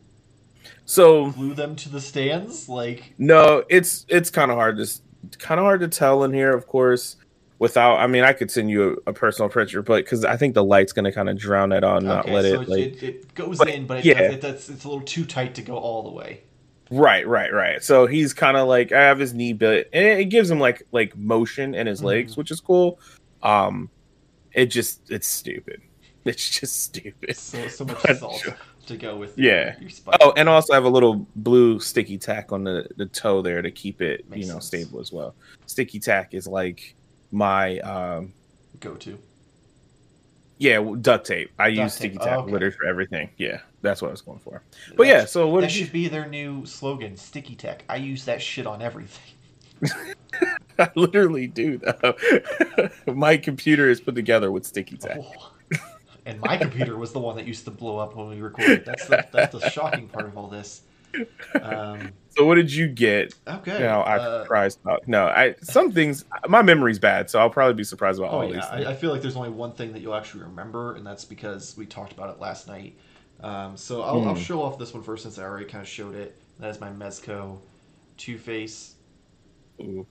so 0.85 1.31
glue 1.31 1.53
them 1.53 1.75
to 1.77 1.89
the 1.89 2.01
stands? 2.01 2.67
Like 2.67 3.13
no, 3.17 3.63
it's 3.69 4.05
it's 4.09 4.29
kind 4.29 4.51
of 4.51 4.57
hard 4.57 4.77
to 4.77 5.37
kind 5.37 5.59
of 5.59 5.65
hard 5.65 5.81
to 5.81 5.87
tell 5.87 6.23
in 6.23 6.33
here, 6.33 6.53
of 6.53 6.67
course. 6.67 7.17
Without, 7.59 7.97
I 7.97 8.05
mean, 8.05 8.23
I 8.23 8.33
could 8.33 8.51
send 8.51 8.69
you 8.69 9.01
a, 9.07 9.09
a 9.09 9.13
personal 9.13 9.49
picture, 9.49 9.81
but 9.81 10.03
because 10.03 10.23
I 10.23 10.37
think 10.37 10.53
the 10.53 10.63
light's 10.63 10.93
going 10.93 11.05
to 11.05 11.11
kind 11.11 11.27
of 11.27 11.39
drown 11.39 11.71
it 11.71 11.83
on, 11.83 12.05
not 12.05 12.29
let 12.29 12.45
so 12.45 12.61
it, 12.61 12.69
like 12.69 12.79
it, 12.79 13.03
it 13.03 13.33
goes 13.33 13.57
but, 13.57 13.67
in, 13.67 13.87
but 13.87 13.97
it 13.97 14.05
yeah, 14.05 14.21
does, 14.21 14.33
it 14.33 14.41
does, 14.41 14.69
it's 14.69 14.83
a 14.83 14.87
little 14.87 15.03
too 15.03 15.25
tight 15.25 15.55
to 15.55 15.63
go 15.63 15.75
all 15.75 16.03
the 16.03 16.11
way. 16.11 16.41
Right, 16.91 17.27
right, 17.27 17.51
right. 17.51 17.83
So 17.83 18.05
he's 18.05 18.31
kind 18.31 18.57
of 18.57 18.67
like 18.67 18.91
I 18.91 19.01
have 19.01 19.17
his 19.17 19.33
knee 19.33 19.53
bit, 19.53 19.89
and 19.91 20.05
it, 20.05 20.25
gives 20.25 20.51
him 20.51 20.59
like 20.59 20.83
like 20.91 21.17
motion 21.17 21.73
in 21.73 21.87
his 21.87 21.99
mm-hmm. 21.99 22.07
legs, 22.07 22.37
which 22.37 22.51
is 22.51 22.59
cool. 22.59 22.99
Um, 23.41 23.89
it 24.57 24.65
just 24.65 25.09
it's 25.09 25.27
stupid. 25.27 25.81
It's 26.25 26.59
just 26.59 26.83
stupid. 26.83 27.37
So, 27.37 27.69
so 27.69 27.85
much 27.85 28.01
salt 28.19 28.45
to 28.87 28.97
go 28.97 29.15
with. 29.15 29.37
Yeah. 29.37 29.77
Your, 29.79 29.89
your 29.89 30.15
oh, 30.19 30.33
and 30.35 30.49
also 30.49 30.73
I 30.73 30.75
have 30.75 30.83
a 30.83 30.89
little 30.89 31.25
blue 31.37 31.79
sticky 31.79 32.17
tack 32.17 32.51
on 32.51 32.65
the 32.65 32.85
the 32.97 33.05
toe 33.05 33.41
there 33.41 33.61
to 33.61 33.71
keep 33.71 34.01
it 34.01 34.29
Makes 34.29 34.41
you 34.41 34.47
know 34.51 34.59
sense. 34.59 34.65
stable 34.65 34.99
as 34.99 35.13
well. 35.13 35.35
Sticky 35.67 36.01
tack 36.01 36.33
is 36.33 36.45
like 36.45 36.95
my 37.31 37.79
um 37.79 38.33
go 38.81 38.95
to. 38.95 39.17
Yeah, 40.57 40.83
duct 40.99 41.25
tape. 41.27 41.49
I 41.59 41.69
duct 41.69 41.77
use 41.77 41.93
tape. 41.93 42.11
sticky 42.11 42.17
tack 42.17 42.39
oh, 42.39 42.41
okay. 42.41 42.51
literally 42.51 42.75
for 42.75 42.87
everything. 42.87 43.29
Yeah, 43.37 43.61
that's 43.81 44.01
what 44.01 44.09
I 44.09 44.11
was 44.11 44.21
going 44.21 44.39
for. 44.39 44.61
But 44.97 45.03
that 45.03 45.07
yeah, 45.07 45.23
so 45.23 45.47
what 45.47 45.61
that 45.61 45.71
should 45.71 45.87
you... 45.87 45.93
be 45.93 46.07
their 46.09 46.27
new 46.27 46.65
slogan: 46.65 47.15
sticky 47.15 47.55
tack. 47.55 47.85
I 47.87 47.95
use 47.95 48.25
that 48.25 48.41
shit 48.41 48.67
on 48.67 48.81
everything. 48.81 49.33
I 50.79 50.89
literally 50.95 51.47
do 51.47 51.77
though. 51.77 52.15
my 53.13 53.37
computer 53.37 53.89
is 53.89 53.99
put 53.99 54.15
together 54.15 54.51
with 54.51 54.65
sticky 54.65 54.97
tack. 54.97 55.19
Oh. 55.21 55.51
And 56.25 56.41
my 56.41 56.57
computer 56.57 56.97
was 56.97 57.13
the 57.13 57.19
one 57.19 57.37
that 57.37 57.47
used 57.47 57.63
to 57.65 57.71
blow 57.71 57.99
up 57.99 58.15
when 58.15 58.27
we 58.27 58.41
recorded. 58.41 58.83
That's 58.83 59.07
the, 59.07 59.25
that's 59.31 59.57
the 59.57 59.69
shocking 59.69 60.09
part 60.09 60.25
of 60.25 60.37
all 60.37 60.47
this. 60.47 60.81
Um, 61.61 62.11
so 62.29 62.45
what 62.45 62.55
did 62.55 62.71
you 62.71 62.87
get? 62.89 63.33
Okay. 63.47 63.73
You 63.73 63.85
know, 63.85 64.03
I'm 64.03 64.19
uh, 64.19 64.41
surprised 64.43 64.79
about. 64.83 65.07
No, 65.07 65.27
I 65.27 65.55
some 65.61 65.91
things. 65.91 66.25
My 66.47 66.61
memory's 66.61 66.99
bad, 66.99 67.29
so 67.29 67.39
I'll 67.39 67.49
probably 67.49 67.75
be 67.75 67.85
surprised 67.85 68.19
about 68.19 68.33
oh, 68.33 68.37
all 68.37 68.45
yeah. 68.45 68.55
these. 68.55 68.87
I, 68.87 68.91
I, 68.91 68.93
feel 68.93 69.11
like 69.11 69.21
there's 69.21 69.37
only 69.37 69.49
one 69.49 69.71
thing 69.71 69.93
that 69.93 70.01
you'll 70.01 70.15
actually 70.15 70.43
remember, 70.43 70.95
and 70.95 71.07
that's 71.07 71.23
because 71.23 71.75
we 71.77 71.85
talked 71.85 72.11
about 72.11 72.29
it 72.29 72.39
last 72.41 72.67
night. 72.67 72.97
Um, 73.41 73.77
so 73.77 74.01
I'll, 74.01 74.17
mm. 74.17 74.27
I'll, 74.27 74.35
hmm. 74.35 74.41
show 74.41 74.61
off 74.61 74.77
this 74.77 74.93
one 74.93 75.03
first, 75.03 75.23
since 75.23 75.39
I 75.39 75.43
already 75.43 75.65
kind 75.65 75.81
of 75.81 75.87
showed 75.87 76.15
it. 76.15 76.37
That 76.59 76.69
is 76.69 76.81
my 76.81 76.89
Mezco 76.89 77.57
Two 78.17 78.37
Face 78.37 78.95
Ooh. 79.79 80.05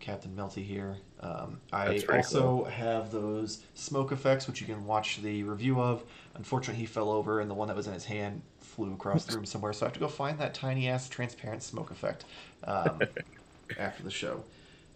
Captain 0.00 0.34
Melty 0.34 0.64
here. 0.64 0.96
Um, 1.20 1.60
I 1.72 2.02
also 2.12 2.40
cool. 2.40 2.64
have 2.64 3.12
those 3.12 3.62
smoke 3.74 4.10
effects, 4.10 4.48
which 4.48 4.60
you 4.60 4.66
can 4.66 4.84
watch 4.86 5.18
the 5.22 5.42
review 5.42 5.80
of. 5.80 6.02
Unfortunately, 6.34 6.80
he 6.80 6.86
fell 6.86 7.10
over, 7.10 7.40
and 7.40 7.50
the 7.50 7.54
one 7.54 7.68
that 7.68 7.76
was 7.76 7.86
in 7.86 7.92
his 7.92 8.04
hand 8.04 8.42
flew 8.58 8.92
across 8.92 9.24
the 9.26 9.36
room 9.36 9.44
somewhere. 9.46 9.72
So 9.72 9.84
I 9.84 9.88
have 9.88 9.94
to 9.94 10.00
go 10.00 10.08
find 10.08 10.38
that 10.38 10.54
tiny 10.54 10.88
ass 10.88 11.08
transparent 11.08 11.62
smoke 11.62 11.90
effect 11.90 12.24
um, 12.64 13.00
after 13.78 14.02
the 14.02 14.10
show. 14.10 14.42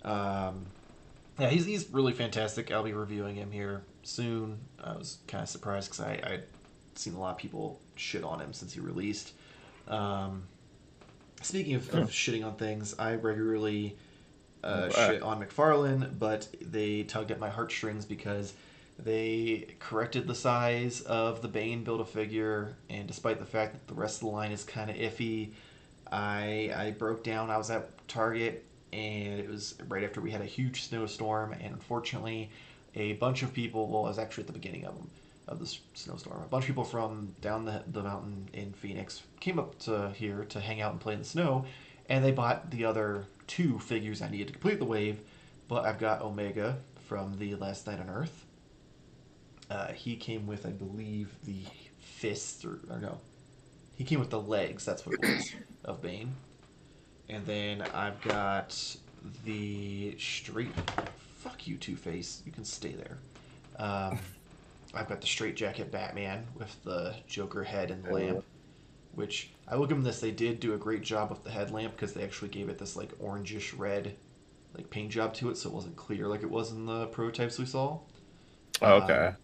Um, 0.03 0.67
yeah, 1.39 1.51
he's 1.51 1.67
he's 1.67 1.89
really 1.91 2.13
fantastic. 2.13 2.73
I'll 2.73 2.83
be 2.83 2.93
reviewing 2.93 3.37
him 3.37 3.51
here 3.51 3.83
soon. 4.03 4.59
I 4.83 4.93
was 4.95 5.19
kind 5.29 5.43
of 5.43 5.49
surprised 5.49 5.91
because 5.91 6.05
I 6.05 6.13
I'd 6.25 6.43
seen 6.95 7.15
a 7.15 7.21
lot 7.21 7.33
of 7.33 7.39
people 7.39 7.81
shit 7.97 8.25
on 8.25 8.41
him 8.41 8.53
since 8.53 8.73
he 8.73 8.81
released. 8.81 9.33
Um, 9.89 10.45
Speaking 11.43 11.75
of, 11.75 11.95
of 11.95 12.09
shitting 12.09 12.43
on 12.45 12.57
things, 12.57 12.95
I 12.99 13.17
regularly 13.17 13.99
uh, 14.65 14.91
shit 14.91 15.23
on 15.23 15.43
McFarlane, 15.43 16.19
but 16.19 16.49
they 16.61 17.03
tugged 17.03 17.31
at 17.31 17.39
my 17.39 17.51
heartstrings 17.51 18.05
because 18.05 18.55
they 18.99 19.75
corrected 19.81 20.27
the 20.27 20.35
size 20.35 21.01
of 21.03 21.43
the 21.43 21.49
Bane 21.49 21.85
build 21.85 22.01
a 22.01 22.05
figure, 22.05 22.77
and 22.89 23.07
despite 23.07 23.39
the 23.39 23.47
fact 23.47 23.73
that 23.73 23.87
the 23.87 23.95
rest 23.95 24.17
of 24.17 24.29
the 24.29 24.35
line 24.35 24.53
is 24.53 24.65
kind 24.65 24.91
of 24.91 24.97
iffy, 24.97 25.51
I 26.11 26.73
I 26.75 26.95
broke 26.99 27.25
down. 27.25 27.51
I 27.51 27.59
was 27.59 27.71
at 27.71 28.07
Target, 28.09 28.65
and 28.93 29.41
it 29.41 29.49
was 29.49 29.75
right 29.89 30.05
after 30.05 30.21
we 30.21 30.31
had 30.31 30.41
a 30.41 30.47
huge 30.47 30.85
snowstorm, 30.85 31.53
and 31.53 31.75
unfortunately, 31.75 32.51
a 32.95 33.15
bunch 33.15 33.43
of 33.43 33.53
people. 33.53 33.89
Well, 33.89 34.07
I 34.07 34.09
was 34.09 34.19
actually 34.19 34.43
at 34.43 34.49
the 34.49 34.53
beginning 34.53 34.85
of 34.85 34.97
them 34.97 35.11
of 35.47 35.59
the 35.59 35.77
snowstorm. 35.95 36.43
A 36.43 36.47
bunch 36.47 36.65
of 36.65 36.69
people 36.69 36.85
from 36.85 37.35
down 37.41 37.65
the, 37.65 37.83
the 37.87 38.03
mountain 38.03 38.49
in 38.53 38.73
Phoenix 38.73 39.23
came 39.41 39.59
up 39.59 39.79
to 39.81 40.11
here 40.15 40.45
to 40.47 40.61
hang 40.61 40.81
out 40.81 40.93
and 40.93 41.01
play 41.01 41.13
in 41.13 41.19
the 41.19 41.25
snow, 41.25 41.67
and 42.09 42.25
they 42.25 42.33
bought 42.33 42.71
the 42.71 42.85
other 42.85 43.25
two 43.47 43.79
figures 43.79 44.23
I 44.23 44.29
needed 44.29 44.49
to 44.49 44.53
complete 44.53 44.79
the 44.79 44.85
wave. 44.85 45.21
But 45.69 45.87
I've 45.87 45.99
got 45.99 46.23
Omega 46.23 46.77
from 47.09 47.39
the 47.39 47.55
Last 47.55 47.87
Knight 47.87 48.01
on 48.01 48.11
Earth. 48.11 48.45
Uh, 49.71 49.93
he 49.93 50.17
came 50.17 50.47
with, 50.47 50.67
I 50.67 50.71
believe, 50.71 51.35
the 51.45 51.63
fists, 51.99 52.65
or, 52.65 52.81
or 52.91 52.99
no, 52.99 53.19
he 53.97 54.05
came 54.05 54.21
with 54.21 54.31
the 54.31 54.41
legs. 54.41 54.85
That's 54.85 55.07
what 55.07 55.15
it 55.15 55.21
was 55.23 55.53
of 55.85 56.03
Bane. 56.03 56.35
And 57.29 57.47
then 57.47 57.83
I've 57.95 58.21
got 58.23 58.97
the 59.45 60.15
straight 60.19 60.73
fuck 61.39 61.67
you, 61.67 61.77
Two 61.77 61.97
Face. 61.97 62.43
You 62.45 62.53
can 62.53 62.65
stay 62.65 62.93
there. 62.93 63.19
Um, 63.79 64.19
I've 64.95 65.09
got 65.09 65.21
the 65.21 65.27
straight 65.27 65.57
jacket 65.57 65.91
Batman 65.91 66.47
with 66.57 66.77
the 66.85 67.15
Joker 67.27 67.65
head 67.65 67.91
and 67.91 68.05
lamp, 68.05 68.45
which 69.17 69.51
I 69.67 69.77
will 69.77 69.87
give 69.87 69.97
them 69.97 70.05
this. 70.05 70.21
They 70.21 70.31
did 70.31 70.61
do 70.61 70.75
a 70.75 70.79
great 70.79 71.03
job 71.03 71.31
with 71.31 71.45
the 71.45 71.51
headlamp 71.51 71.97
because 71.97 72.13
they 72.13 72.23
actually 72.23 72.49
gave 72.49 72.69
it 72.69 72.79
this 72.79 72.97
like 72.97 73.17
orangish 73.19 73.77
red, 73.77 74.15
like 74.77 74.91
paint 74.91 75.11
job 75.11 75.35
to 75.35 75.51
it, 75.51 75.57
so 75.57 75.71
it 75.71 75.75
wasn't 75.75 75.97
clear 75.97 76.27
like 76.27 76.43
it 76.43 76.51
was 76.51 76.73
in 76.73 76.87
the 76.87 77.07
prototypes 77.07 77.59
we 77.59 77.67
saw. 77.67 77.99
Oh, 78.83 78.95
okay. 79.03 79.27
Um, 79.29 79.37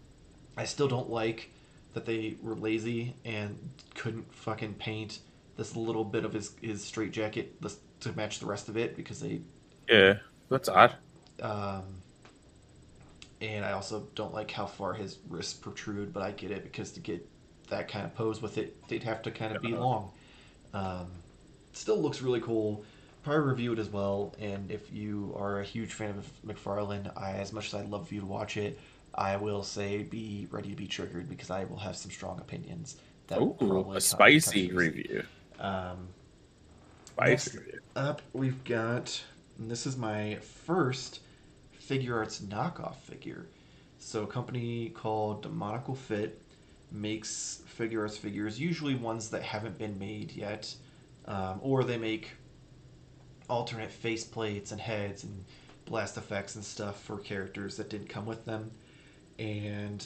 I 0.57 0.65
still 0.65 0.87
don't 0.87 1.09
like 1.09 1.49
that 1.93 2.05
they 2.05 2.35
were 2.41 2.55
lazy 2.55 3.15
and 3.25 3.57
couldn't 3.95 4.33
fucking 4.33 4.75
paint 4.75 5.19
this 5.57 5.75
little 5.75 6.03
bit 6.03 6.25
of 6.25 6.33
his 6.33 6.55
his 6.61 6.83
straight 6.83 7.11
jacket 7.11 7.55
to 8.01 8.11
match 8.13 8.39
the 8.39 8.45
rest 8.45 8.69
of 8.69 8.77
it 8.77 8.95
because 8.95 9.19
they. 9.19 9.41
Yeah, 9.89 10.17
that's 10.49 10.69
odd. 10.69 10.95
Um, 11.41 11.83
and 13.41 13.65
I 13.65 13.71
also 13.71 14.07
don't 14.15 14.33
like 14.33 14.51
how 14.51 14.65
far 14.65 14.93
his 14.93 15.17
wrists 15.27 15.53
protrude, 15.53 16.13
but 16.13 16.23
I 16.23 16.31
get 16.31 16.51
it 16.51 16.63
because 16.63 16.91
to 16.91 16.99
get 16.99 17.27
that 17.71 17.87
kind 17.87 18.05
of 18.05 18.15
pose 18.15 18.41
with 18.41 18.57
it, 18.57 18.75
they'd 18.87 19.03
have 19.03 19.21
to 19.23 19.31
kind 19.31 19.55
of 19.55 19.61
be 19.61 19.69
long. 19.69 20.11
Um, 20.73 21.07
still 21.73 21.99
looks 21.99 22.21
really 22.21 22.39
cool. 22.41 22.85
Probably 23.23 23.49
review 23.49 23.73
it 23.73 23.79
as 23.79 23.89
well. 23.89 24.35
And 24.39 24.71
if 24.71 24.91
you 24.93 25.35
are 25.37 25.59
a 25.59 25.63
huge 25.63 25.93
fan 25.93 26.17
of 26.17 26.29
McFarlane, 26.45 27.11
I, 27.17 27.33
as 27.33 27.51
much 27.51 27.67
as 27.67 27.73
I'd 27.73 27.89
love 27.89 28.07
for 28.07 28.13
you 28.13 28.21
to 28.21 28.25
watch 28.27 28.57
it, 28.57 28.79
I 29.15 29.35
will 29.35 29.63
say 29.63 30.03
be 30.03 30.47
ready 30.51 30.69
to 30.69 30.75
be 30.75 30.87
triggered 30.87 31.29
because 31.29 31.49
I 31.49 31.65
will 31.65 31.77
have 31.77 31.97
some 31.97 32.11
strong 32.11 32.39
opinions. 32.39 32.97
That 33.27 33.41
Ooh, 33.41 33.93
a 33.93 34.01
spicy 34.01 34.71
review. 34.71 35.23
Um, 35.59 36.07
spicy 37.05 37.57
review. 37.57 37.79
Up, 37.95 38.21
we've 38.33 38.63
got. 38.63 39.21
this 39.59 39.85
is 39.85 39.97
my 39.97 40.35
first 40.65 41.19
Figuarts 41.81 42.41
knockoff 42.43 42.95
figure. 42.95 43.47
So 43.99 44.23
a 44.23 44.27
company 44.27 44.89
called 44.89 45.43
Demoniacal 45.43 45.95
Fit 45.95 46.40
makes 46.91 47.61
Figuarts 47.77 48.17
figures, 48.17 48.59
usually 48.59 48.95
ones 48.95 49.29
that 49.29 49.41
haven't 49.41 49.77
been 49.77 49.97
made 49.97 50.31
yet, 50.31 50.73
um, 51.25 51.59
or 51.61 51.83
they 51.83 51.97
make 51.97 52.31
alternate 53.49 53.91
face 53.91 54.23
plates 54.23 54.71
and 54.71 54.79
heads 54.79 55.23
and 55.23 55.43
blast 55.85 56.17
effects 56.17 56.55
and 56.55 56.63
stuff 56.63 57.01
for 57.01 57.17
characters 57.17 57.77
that 57.77 57.89
didn't 57.89 58.07
come 58.07 58.25
with 58.25 58.45
them. 58.45 58.71
And 59.39 60.05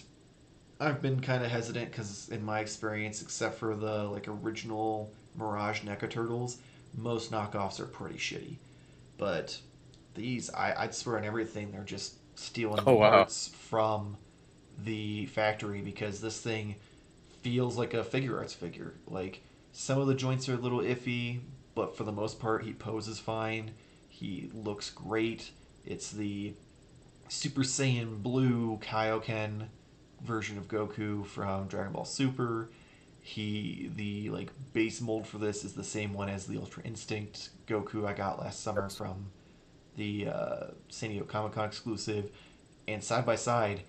I've 0.79 1.01
been 1.01 1.19
kind 1.19 1.43
of 1.43 1.51
hesitant 1.51 1.91
because, 1.91 2.29
in 2.29 2.43
my 2.43 2.59
experience, 2.59 3.21
except 3.21 3.57
for 3.57 3.75
the 3.75 4.03
like 4.03 4.27
original 4.27 5.11
Mirage 5.35 5.81
NECA 5.81 6.09
Turtles, 6.09 6.57
most 6.97 7.31
knockoffs 7.31 7.79
are 7.79 7.85
pretty 7.85 8.17
shitty. 8.17 8.57
But 9.17 9.57
these, 10.13 10.49
I, 10.53 10.73
I'd 10.83 10.95
swear 10.95 11.17
on 11.17 11.25
everything, 11.25 11.71
they're 11.71 11.83
just 11.83 12.15
stealing 12.35 12.79
oh, 12.85 12.97
parts 12.97 13.49
wow. 13.51 13.57
from 13.57 14.17
the 14.83 15.25
factory 15.27 15.81
because 15.81 16.21
this 16.21 16.39
thing 16.39 16.75
feels 17.41 17.77
like 17.77 17.93
a 17.93 18.03
Figuarts 18.03 18.55
figure. 18.55 18.93
Like 19.07 19.41
some 19.71 19.99
of 19.99 20.07
the 20.07 20.15
joints 20.15 20.49
are 20.49 20.53
a 20.53 20.57
little 20.57 20.79
iffy, 20.79 21.39
but 21.75 21.95
for 21.95 22.03
the 22.03 22.11
most 22.11 22.39
part, 22.39 22.63
he 22.63 22.73
poses 22.73 23.19
fine. 23.19 23.71
He 24.09 24.49
looks 24.53 24.89
great. 24.89 25.51
It's 25.85 26.11
the 26.11 26.53
Super 27.27 27.61
Saiyan 27.61 28.21
Blue 28.23 28.79
Kaioken 28.81 29.67
version 30.23 30.57
of 30.57 30.67
Goku 30.67 31.25
from 31.25 31.67
Dragon 31.67 31.93
Ball 31.93 32.05
Super. 32.05 32.69
He 33.21 33.91
the 33.95 34.29
like 34.29 34.51
base 34.73 35.01
mold 35.01 35.27
for 35.27 35.39
this 35.39 35.63
is 35.63 35.73
the 35.73 35.83
same 35.83 36.13
one 36.13 36.29
as 36.29 36.45
the 36.45 36.57
Ultra 36.57 36.83
Instinct 36.83 37.49
Goku 37.67 38.05
I 38.05 38.13
got 38.13 38.39
last 38.39 38.61
summer 38.61 38.87
from 38.89 39.31
the 39.97 40.27
uh, 40.27 40.67
San 40.89 41.09
Diego 41.09 41.25
Comic 41.25 41.53
Con 41.53 41.65
exclusive, 41.65 42.29
and 42.87 43.03
side 43.03 43.25
by 43.25 43.35
side, 43.35 43.81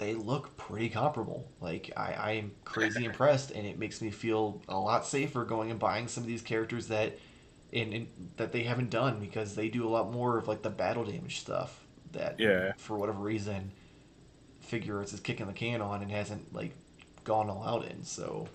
they 0.00 0.14
look 0.14 0.56
pretty 0.56 0.88
comparable. 0.88 1.46
Like 1.60 1.92
I, 1.96 2.12
I 2.12 2.30
am 2.32 2.52
crazy 2.64 3.04
impressed, 3.04 3.50
and 3.52 3.66
it 3.66 3.78
makes 3.78 4.00
me 4.00 4.10
feel 4.10 4.60
a 4.66 4.76
lot 4.78 5.06
safer 5.06 5.44
going 5.44 5.70
and 5.70 5.78
buying 5.78 6.08
some 6.08 6.24
of 6.24 6.26
these 6.26 6.42
characters 6.42 6.88
that, 6.88 7.18
in, 7.70 8.08
that 8.38 8.50
they 8.50 8.62
haven't 8.62 8.90
done 8.90 9.20
because 9.20 9.54
they 9.54 9.68
do 9.68 9.86
a 9.86 9.90
lot 9.90 10.10
more 10.10 10.38
of 10.38 10.48
like 10.48 10.62
the 10.62 10.70
battle 10.70 11.04
damage 11.04 11.40
stuff 11.40 11.84
that 12.12 12.40
yeah 12.40 12.72
for 12.78 12.96
whatever 12.96 13.20
reason, 13.20 13.70
Figuarts 14.66 15.12
is 15.12 15.20
kicking 15.20 15.46
the 15.46 15.52
can 15.52 15.82
on 15.82 16.02
and 16.02 16.10
hasn't 16.10 16.52
like 16.54 16.72
gone 17.24 17.50
all 17.50 17.62
out 17.62 17.84
in. 17.84 18.02
So 18.02 18.48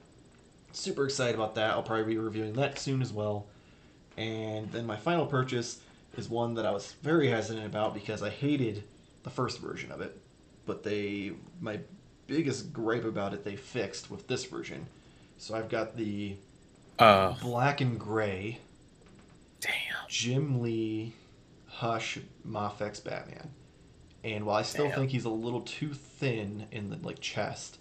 super 0.74 1.06
excited 1.06 1.36
about 1.36 1.56
that. 1.56 1.72
I'll 1.72 1.84
probably 1.84 2.16
be 2.16 2.18
reviewing 2.18 2.54
that 2.54 2.80
soon 2.80 3.02
as 3.04 3.14
well. 3.14 3.46
And 4.18 4.72
then 4.72 4.88
my 4.88 4.96
final 4.96 5.28
purchase 5.28 5.80
is 6.18 6.28
one 6.28 6.56
that 6.56 6.66
I 6.66 6.72
was 6.72 6.94
very 7.04 7.30
hesitant 7.30 7.66
about 7.66 7.94
because 7.94 8.24
I 8.24 8.30
hated 8.30 8.84
the 9.24 9.30
first 9.30 9.60
version 9.60 9.92
of 9.92 10.02
it. 10.02 10.18
But 10.66 10.84
they, 10.84 11.34
my 11.60 11.80
biggest 12.28 12.74
gripe 12.74 13.06
about 13.06 13.34
it, 13.34 13.44
they 13.44 13.56
fixed 13.56 14.10
with 14.10 14.28
this 14.28 14.46
version. 14.46 14.88
So 15.38 15.56
I've 15.56 15.70
got 15.70 15.96
the 15.96 16.36
uh, 16.98 17.34
black 17.42 17.82
and 17.82 18.00
gray. 18.00 18.60
Damn. 19.60 19.72
Jim 20.08 20.62
Lee, 20.62 21.14
Hush, 21.68 22.20
Mafex 22.48 23.04
Batman. 23.04 23.52
And 24.24 24.46
while 24.46 24.58
I 24.58 24.64
still 24.64 24.88
damn. 24.88 24.96
think 24.96 25.12
he's 25.12 25.26
a 25.26 25.30
little 25.30 25.62
too 25.62 25.94
thin 25.94 26.68
in 26.72 26.90
the 26.90 26.98
like 26.98 27.20
chest, 27.20 27.78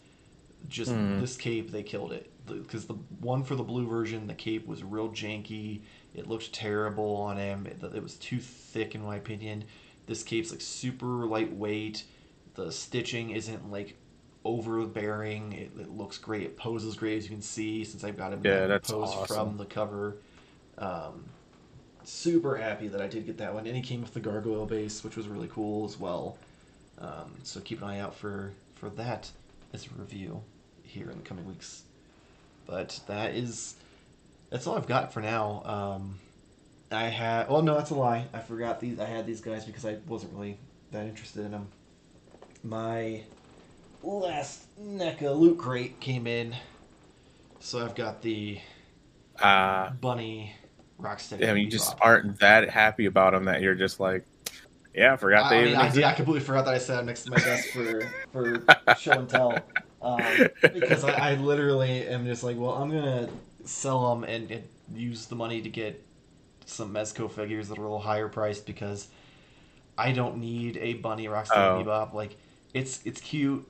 just 0.68 0.90
mm. 0.90 1.20
this 1.20 1.36
cape 1.36 1.70
they 1.70 1.82
killed 1.82 2.12
it 2.12 2.30
because 2.46 2.86
the 2.86 2.94
one 3.20 3.42
for 3.42 3.54
the 3.54 3.62
blue 3.62 3.86
version 3.86 4.26
the 4.26 4.34
cape 4.34 4.66
was 4.66 4.82
real 4.82 5.08
janky 5.08 5.80
it 6.14 6.28
looked 6.28 6.52
terrible 6.52 7.16
on 7.16 7.36
him. 7.36 7.66
It, 7.66 7.82
it 7.82 8.02
was 8.02 8.14
too 8.16 8.38
thick, 8.38 8.94
in 8.94 9.02
my 9.02 9.16
opinion. 9.16 9.64
This 10.06 10.22
cape's 10.22 10.52
like 10.52 10.60
super 10.60 11.06
lightweight. 11.06 12.04
The 12.54 12.70
stitching 12.70 13.30
isn't 13.30 13.70
like 13.70 13.96
overbearing. 14.44 15.52
It, 15.52 15.72
it 15.78 15.90
looks 15.90 16.18
great. 16.18 16.42
It 16.42 16.56
poses 16.56 16.94
great, 16.94 17.18
as 17.18 17.24
you 17.24 17.30
can 17.30 17.42
see, 17.42 17.84
since 17.84 18.04
I've 18.04 18.16
got 18.16 18.32
him 18.32 18.40
yeah, 18.44 18.66
that's 18.66 18.90
pose 18.90 19.08
awesome. 19.08 19.36
from 19.36 19.56
the 19.56 19.64
cover. 19.64 20.16
Um, 20.78 21.24
super 22.04 22.56
happy 22.56 22.88
that 22.88 23.00
I 23.00 23.06
did 23.06 23.26
get 23.26 23.38
that 23.38 23.54
one. 23.54 23.66
And 23.66 23.76
he 23.76 23.82
came 23.82 24.02
with 24.02 24.14
the 24.14 24.20
gargoyle 24.20 24.66
base, 24.66 25.02
which 25.02 25.16
was 25.16 25.26
really 25.28 25.48
cool 25.48 25.84
as 25.84 25.98
well. 25.98 26.38
Um, 26.98 27.34
so 27.42 27.60
keep 27.60 27.82
an 27.82 27.88
eye 27.88 28.00
out 28.00 28.14
for 28.14 28.52
for 28.76 28.88
that 28.90 29.30
as 29.72 29.86
a 29.86 29.90
review 29.98 30.42
here 30.82 31.10
in 31.10 31.16
the 31.16 31.24
coming 31.24 31.46
weeks. 31.46 31.82
But 32.66 33.00
that 33.08 33.34
is 33.34 33.74
that's 34.50 34.66
all 34.66 34.76
I've 34.76 34.86
got 34.86 35.12
for 35.12 35.20
now. 35.20 35.62
Um, 35.64 36.20
I 36.92 37.04
had. 37.04 37.46
Oh 37.48 37.60
no, 37.60 37.74
that's 37.74 37.90
a 37.90 37.94
lie. 37.94 38.26
I 38.32 38.38
forgot 38.38 38.80
these. 38.80 39.00
I 39.00 39.06
had 39.06 39.26
these 39.26 39.40
guys 39.40 39.64
because 39.64 39.84
I 39.84 39.96
wasn't 40.06 40.32
really 40.32 40.58
that 40.92 41.06
interested 41.06 41.44
in 41.44 41.50
them. 41.50 41.68
My 42.64 43.22
last 44.02 44.62
NECA 44.80 45.38
loot 45.38 45.58
crate 45.58 46.00
came 46.00 46.26
in, 46.26 46.56
so 47.60 47.84
I've 47.84 47.94
got 47.94 48.22
the 48.22 48.58
uh, 49.38 49.90
bunny 49.90 50.54
Rocksteady. 50.98 51.40
Yeah, 51.40 51.50
I 51.50 51.54
mean, 51.54 51.64
you 51.64 51.70
just 51.70 51.94
aren't 52.00 52.40
that 52.40 52.70
happy 52.70 53.04
about 53.04 53.34
them 53.34 53.44
that 53.44 53.60
you're 53.60 53.74
just 53.74 54.00
like, 54.00 54.24
yeah, 54.94 55.12
I 55.12 55.16
forgot 55.18 55.50
they. 55.50 55.74
I, 55.74 55.92
mean, 55.92 56.04
I, 56.04 56.10
I, 56.10 56.14
completely 56.14 56.40
forgot 56.40 56.64
that 56.64 56.74
I 56.74 56.78
sat 56.78 57.04
next 57.04 57.24
to 57.24 57.32
my 57.32 57.36
desk 57.36 57.68
for 57.68 58.10
for 58.32 58.64
show 58.98 59.12
and 59.12 59.28
tell. 59.28 59.58
Um, 60.00 60.22
because 60.60 61.04
I, 61.04 61.32
I 61.32 61.34
literally 61.34 62.06
am 62.06 62.24
just 62.24 62.44
like, 62.44 62.56
well, 62.58 62.74
I'm 62.74 62.90
gonna 62.90 63.28
sell 63.64 64.14
them 64.14 64.24
and, 64.24 64.50
and 64.50 64.64
use 64.94 65.26
the 65.26 65.34
money 65.34 65.60
to 65.60 65.68
get 65.68 66.02
some 66.66 66.94
Mezco 66.94 67.30
figures 67.30 67.68
that 67.68 67.78
are 67.78 67.82
a 67.82 67.84
little 67.84 67.98
higher 67.98 68.28
priced 68.28 68.66
because 68.66 69.08
I 69.98 70.12
don't 70.12 70.38
need 70.38 70.76
a 70.78 70.94
bunny 70.94 71.26
Rocksteady 71.26 71.80
oh. 71.80 71.84
Bebop. 71.84 72.12
Like 72.12 72.36
it's 72.74 73.00
it's 73.04 73.20
cute, 73.20 73.66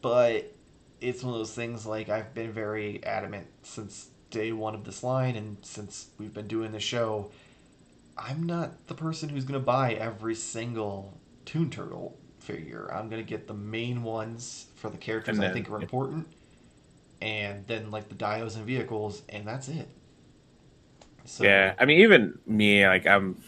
but 0.00 0.52
it's 1.00 1.24
one 1.24 1.34
of 1.34 1.40
those 1.40 1.54
things 1.54 1.84
like 1.84 2.08
I've 2.08 2.32
been 2.34 2.52
very 2.52 3.02
adamant 3.04 3.48
since 3.62 4.08
day 4.30 4.52
one 4.52 4.74
of 4.74 4.84
this 4.84 5.02
line 5.02 5.34
and 5.36 5.56
since 5.62 6.10
we've 6.18 6.32
been 6.32 6.48
doing 6.48 6.72
the 6.72 6.80
show. 6.80 7.30
I'm 8.16 8.44
not 8.44 8.86
the 8.86 8.94
person 8.94 9.30
who's 9.30 9.44
gonna 9.44 9.58
buy 9.58 9.94
every 9.94 10.34
single 10.34 11.18
Toon 11.44 11.70
Turtle 11.70 12.16
figure. 12.38 12.88
I'm 12.92 13.08
gonna 13.08 13.22
get 13.22 13.48
the 13.48 13.54
main 13.54 14.04
ones 14.04 14.66
for 14.76 14.90
the 14.90 14.98
characters 14.98 15.38
then, 15.38 15.50
I 15.50 15.52
think 15.52 15.68
are 15.70 15.80
important 15.80 16.28
and 17.22 17.64
then 17.68 17.90
like 17.90 18.08
the 18.08 18.14
dios 18.16 18.56
and 18.56 18.66
vehicles, 18.66 19.22
and 19.28 19.46
that's 19.46 19.68
it. 19.68 19.88
So, 21.24 21.44
yeah, 21.44 21.74
I 21.78 21.84
mean, 21.84 22.00
even 22.00 22.38
me, 22.46 22.86
like 22.86 23.06
I'm, 23.06 23.40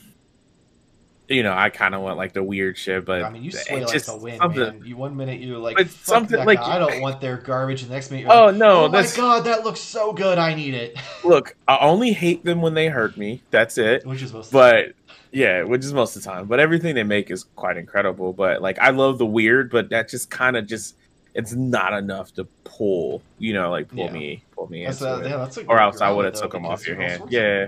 you 1.28 1.42
know, 1.42 1.54
I 1.54 1.70
kind 1.70 1.94
of 1.94 2.02
want 2.02 2.18
like 2.18 2.32
the 2.32 2.42
weird 2.42 2.76
shit, 2.76 3.04
but 3.04 3.22
I 3.22 3.30
mean, 3.30 3.42
you 3.42 3.50
sway 3.50 3.80
like 3.80 3.92
just 3.92 4.06
the 4.06 4.16
wind, 4.16 4.40
man. 4.54 4.82
You 4.84 4.96
one 4.96 5.16
minute 5.16 5.40
you're 5.40 5.58
like, 5.58 5.78
something 5.88 6.44
like 6.44 6.58
guy. 6.58 6.76
I 6.76 6.78
don't 6.78 7.00
want 7.00 7.20
their 7.20 7.38
garbage, 7.38 7.82
and 7.82 7.90
the 7.90 7.94
next 7.94 8.10
minute, 8.10 8.26
oh 8.28 8.46
like, 8.46 8.56
no, 8.56 8.84
oh 8.84 8.88
my 8.88 9.06
god, 9.16 9.44
that 9.44 9.64
looks 9.64 9.80
so 9.80 10.12
good, 10.12 10.38
I 10.38 10.54
need 10.54 10.74
it. 10.74 10.96
Look, 11.24 11.56
I 11.66 11.78
only 11.78 12.12
hate 12.12 12.44
them 12.44 12.60
when 12.60 12.74
they 12.74 12.88
hurt 12.88 13.16
me. 13.16 13.42
That's 13.50 13.78
it. 13.78 14.04
Which 14.04 14.22
is 14.22 14.32
most, 14.32 14.52
but 14.52 14.92
yeah, 15.32 15.62
which 15.62 15.84
is 15.84 15.94
most 15.94 16.14
of 16.14 16.22
the 16.22 16.30
time. 16.30 16.46
But 16.46 16.60
everything 16.60 16.94
they 16.94 17.02
make 17.02 17.30
is 17.30 17.44
quite 17.56 17.76
incredible. 17.76 18.32
But 18.32 18.60
like, 18.60 18.78
I 18.78 18.90
love 18.90 19.18
the 19.18 19.26
weird, 19.26 19.70
but 19.70 19.88
that 19.90 20.08
just 20.10 20.30
kind 20.30 20.56
of 20.56 20.66
just 20.66 20.94
it's 21.34 21.52
not 21.52 21.92
enough 21.94 22.32
to 22.34 22.44
pull, 22.64 23.22
you 23.38 23.54
know, 23.54 23.70
like 23.70 23.88
pull 23.88 24.04
yeah. 24.04 24.12
me, 24.12 24.44
pull 24.54 24.68
me 24.68 24.84
that's 24.84 25.00
into 25.00 25.14
a, 25.14 25.18
it. 25.20 25.30
Yeah, 25.30 25.36
that's 25.38 25.58
or 25.58 25.80
else 25.80 26.00
I 26.00 26.10
would 26.10 26.26
have 26.26 26.34
took 26.34 26.52
them 26.52 26.66
off 26.66 26.86
your 26.86 26.96
hand. 26.96 27.24
Yeah. 27.30 27.66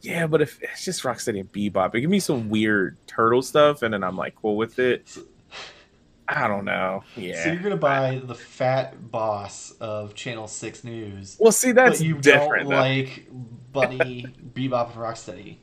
Yeah, 0.00 0.26
but 0.26 0.40
if 0.40 0.60
it's 0.62 0.84
just 0.84 1.02
Rocksteady 1.02 1.40
and 1.40 1.52
Bebop, 1.52 1.94
it 1.94 2.00
give 2.00 2.10
me 2.10 2.20
some 2.20 2.48
weird 2.48 2.96
turtle 3.06 3.42
stuff, 3.42 3.82
and 3.82 3.94
then 3.94 4.04
I'm 4.04 4.16
like 4.16 4.34
cool 4.36 4.56
with 4.56 4.78
it. 4.78 5.16
I 6.28 6.46
don't 6.46 6.66
know. 6.66 7.04
Yeah. 7.16 7.42
So 7.42 7.52
you're 7.52 7.62
gonna 7.62 7.76
buy 7.76 8.20
the 8.22 8.34
fat 8.34 9.10
boss 9.10 9.72
of 9.80 10.14
Channel 10.14 10.46
Six 10.46 10.84
News. 10.84 11.36
Well, 11.40 11.52
see, 11.52 11.72
that's 11.72 11.98
but 11.98 12.06
you 12.06 12.18
different. 12.18 12.68
Don't 12.68 12.78
like 12.78 13.28
Bunny, 13.72 14.26
Bebop, 14.52 14.90
and 14.90 14.98
Rocksteady. 14.98 15.56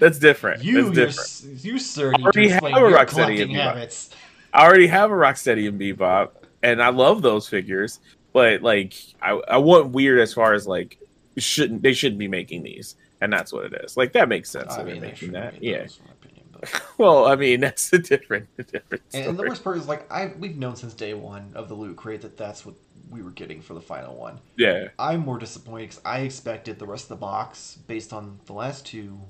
That's 0.00 0.18
different. 0.18 0.64
You, 0.64 0.90
that's 0.90 1.40
different. 1.40 1.64
you, 1.64 1.78
sir, 1.78 2.10
need 2.12 2.32
to 2.32 2.42
explain 2.42 2.74
your 2.74 2.90
Rocksteady 2.90 3.08
collecting 3.08 3.50
habits. 3.50 4.10
I 4.52 4.64
already 4.66 4.88
have 4.88 5.10
a 5.12 5.14
Rocksteady 5.14 5.68
and 5.68 5.80
Bebop, 5.80 6.30
and 6.64 6.82
I 6.82 6.88
love 6.88 7.22
those 7.22 7.48
figures. 7.48 8.00
But 8.32 8.62
like, 8.62 8.94
I 9.20 9.40
I 9.48 9.58
want 9.58 9.90
weird 9.90 10.18
as 10.18 10.34
far 10.34 10.52
as 10.52 10.66
like 10.66 10.98
shouldn't 11.36 11.82
they 11.82 11.92
shouldn't 11.92 12.18
be 12.18 12.28
making 12.28 12.64
these, 12.64 12.96
and 13.22 13.32
that's 13.32 13.52
what 13.52 13.66
it 13.66 13.80
is. 13.84 13.96
Like 13.96 14.12
that 14.12 14.28
makes 14.28 14.50
sense. 14.50 14.72
I 14.74 14.82
mean, 14.82 15.00
making 15.00 15.32
that. 15.32 15.62
Yeah. 15.62 15.86
Opinion, 16.10 16.44
well, 16.98 17.26
I 17.26 17.36
mean 17.36 17.60
that's 17.60 17.92
a 17.92 17.98
different, 17.98 18.48
a 18.58 18.64
different. 18.64 19.08
Story. 19.08 19.24
And 19.24 19.38
the 19.38 19.44
worst 19.44 19.62
part 19.62 19.78
is 19.78 19.86
like 19.86 20.10
I 20.10 20.32
we've 20.38 20.56
known 20.56 20.76
since 20.76 20.92
day 20.92 21.14
one 21.14 21.52
of 21.54 21.68
the 21.68 21.74
loot 21.74 21.96
crate 21.96 22.22
that 22.22 22.36
that's 22.36 22.66
what 22.66 22.74
we 23.10 23.22
were 23.22 23.30
getting 23.30 23.60
for 23.62 23.74
the 23.74 23.80
final 23.80 24.16
one. 24.16 24.40
Yeah. 24.56 24.88
I'm 24.98 25.20
more 25.20 25.38
disappointed 25.38 25.90
because 25.90 26.02
I 26.04 26.20
expected 26.20 26.78
the 26.78 26.86
rest 26.86 27.04
of 27.04 27.08
the 27.10 27.16
box 27.16 27.78
based 27.86 28.12
on 28.12 28.40
the 28.46 28.54
last 28.54 28.86
two. 28.86 29.20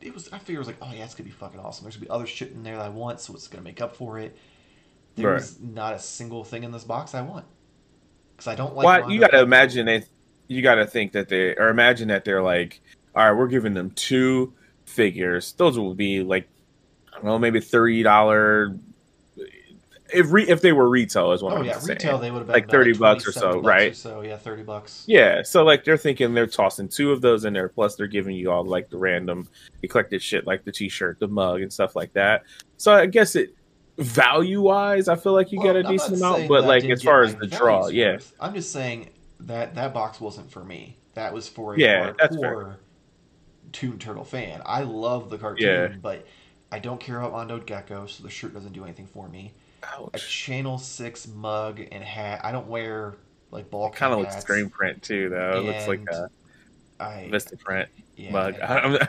It 0.00 0.14
was 0.14 0.28
I 0.32 0.38
figured 0.38 0.56
it 0.56 0.58
was 0.58 0.66
like 0.68 0.78
oh 0.80 0.92
yeah 0.94 1.04
it's 1.04 1.14
gonna 1.14 1.28
be 1.28 1.34
fucking 1.34 1.60
awesome. 1.60 1.84
There's 1.84 1.96
gonna 1.96 2.06
be 2.06 2.10
other 2.10 2.26
shit 2.26 2.52
in 2.52 2.62
there 2.62 2.76
that 2.76 2.86
I 2.86 2.88
want, 2.88 3.20
so 3.20 3.34
it's 3.34 3.48
gonna 3.48 3.62
make 3.62 3.82
up 3.82 3.94
for 3.94 4.18
it. 4.18 4.36
There's 5.16 5.58
right. 5.60 5.74
not 5.74 5.94
a 5.94 5.98
single 5.98 6.44
thing 6.44 6.64
in 6.64 6.72
this 6.72 6.84
box 6.84 7.14
I 7.14 7.20
want 7.20 7.44
because 8.32 8.48
I 8.48 8.54
don't 8.54 8.74
like. 8.74 8.84
Well, 8.84 9.10
you 9.10 9.20
got 9.20 9.30
to 9.30 9.40
imagine 9.40 9.86
they 9.86 10.02
you 10.48 10.62
got 10.62 10.76
to 10.76 10.86
think 10.86 11.12
that 11.12 11.28
they 11.28 11.54
or 11.56 11.68
imagine 11.68 12.08
that 12.08 12.24
they're 12.24 12.42
like, 12.42 12.80
all 13.14 13.26
right, 13.26 13.32
we're 13.32 13.48
giving 13.48 13.74
them 13.74 13.90
two 13.90 14.52
figures. 14.86 15.52
Those 15.52 15.78
will 15.78 15.94
be 15.94 16.22
like, 16.22 16.48
I 17.12 17.16
don't 17.16 17.24
know, 17.24 17.38
maybe 17.38 17.60
thirty 17.60 18.02
dollar. 18.02 18.76
If 20.12 20.32
re, 20.32 20.46
if 20.46 20.60
they 20.60 20.72
were 20.72 20.88
retail 20.88 21.32
is 21.32 21.42
what 21.42 21.54
oh, 21.54 21.56
I'm 21.56 21.62
saying. 21.64 21.72
Oh, 21.72 21.74
yeah, 21.74 21.80
saying. 21.80 21.96
retail 21.96 22.18
they 22.18 22.30
would 22.30 22.40
have 22.40 22.48
like 22.48 22.68
thirty 22.68 22.92
bucks 22.92 23.26
or 23.26 23.32
so, 23.32 23.60
right? 23.60 23.92
Or 23.92 23.94
so 23.94 24.20
yeah, 24.20 24.36
thirty 24.36 24.62
bucks. 24.62 25.04
Yeah, 25.06 25.42
so 25.42 25.64
like 25.64 25.84
they're 25.84 25.96
thinking 25.96 26.34
they're 26.34 26.46
tossing 26.46 26.88
two 26.88 27.12
of 27.12 27.20
those 27.20 27.44
in 27.44 27.52
there, 27.52 27.68
plus 27.68 27.96
they're 27.96 28.06
giving 28.06 28.36
you 28.36 28.50
all 28.50 28.64
like 28.64 28.90
the 28.90 28.98
random 28.98 29.48
eclectic 29.82 30.20
shit, 30.20 30.46
like 30.46 30.64
the 30.64 30.72
T-shirt, 30.72 31.18
the 31.20 31.28
mug, 31.28 31.62
and 31.62 31.72
stuff 31.72 31.96
like 31.96 32.12
that. 32.12 32.42
So 32.76 32.92
I 32.92 33.06
guess 33.06 33.36
it 33.36 33.54
value 33.98 34.60
wise, 34.60 35.08
I 35.08 35.16
feel 35.16 35.32
like 35.32 35.52
you 35.52 35.58
well, 35.58 35.72
get 35.72 35.84
a 35.84 35.86
I'm 35.86 35.92
decent 35.92 36.16
amount, 36.16 36.48
but 36.48 36.64
like 36.64 36.84
as 36.84 37.02
far 37.02 37.22
as 37.22 37.34
the 37.36 37.46
draw, 37.46 37.88
yeah. 37.88 38.18
I'm 38.40 38.54
just 38.54 38.72
saying 38.72 39.10
that 39.40 39.74
that 39.74 39.94
box 39.94 40.20
wasn't 40.20 40.50
for 40.50 40.64
me. 40.64 40.98
That 41.14 41.32
was 41.32 41.48
for 41.48 41.78
yeah, 41.78 42.12
hardcore 42.12 42.76
Toon 43.74 43.98
Turtle 43.98 44.24
fan. 44.24 44.62
I 44.64 44.82
love 44.82 45.28
the 45.28 45.36
cartoon, 45.36 45.66
yeah. 45.66 45.96
but 46.00 46.26
I 46.72 46.78
don't 46.78 47.00
care 47.00 47.18
about 47.18 47.32
Mondo 47.32 47.58
Gecko, 47.58 48.06
so 48.06 48.22
the 48.22 48.30
shirt 48.30 48.54
doesn't 48.54 48.72
do 48.72 48.84
anything 48.84 49.06
for 49.06 49.28
me. 49.28 49.52
Ouch. 49.82 50.10
A 50.14 50.18
Channel 50.18 50.78
Six 50.78 51.28
mug 51.28 51.80
and 51.92 52.02
hat. 52.02 52.40
I 52.42 52.52
don't 52.52 52.68
wear 52.68 53.16
like 53.50 53.70
ball. 53.70 53.90
Kind 53.90 54.14
of 54.14 54.20
looks 54.20 54.40
screen 54.40 54.70
print 54.70 55.02
too, 55.02 55.28
though. 55.28 55.58
It 55.58 55.64
looks 55.64 55.88
like 55.88 56.06
a 56.10 56.30
I, 56.98 57.28
Vistaprint 57.30 57.88
yeah, 58.16 58.30
mug. 58.30 58.56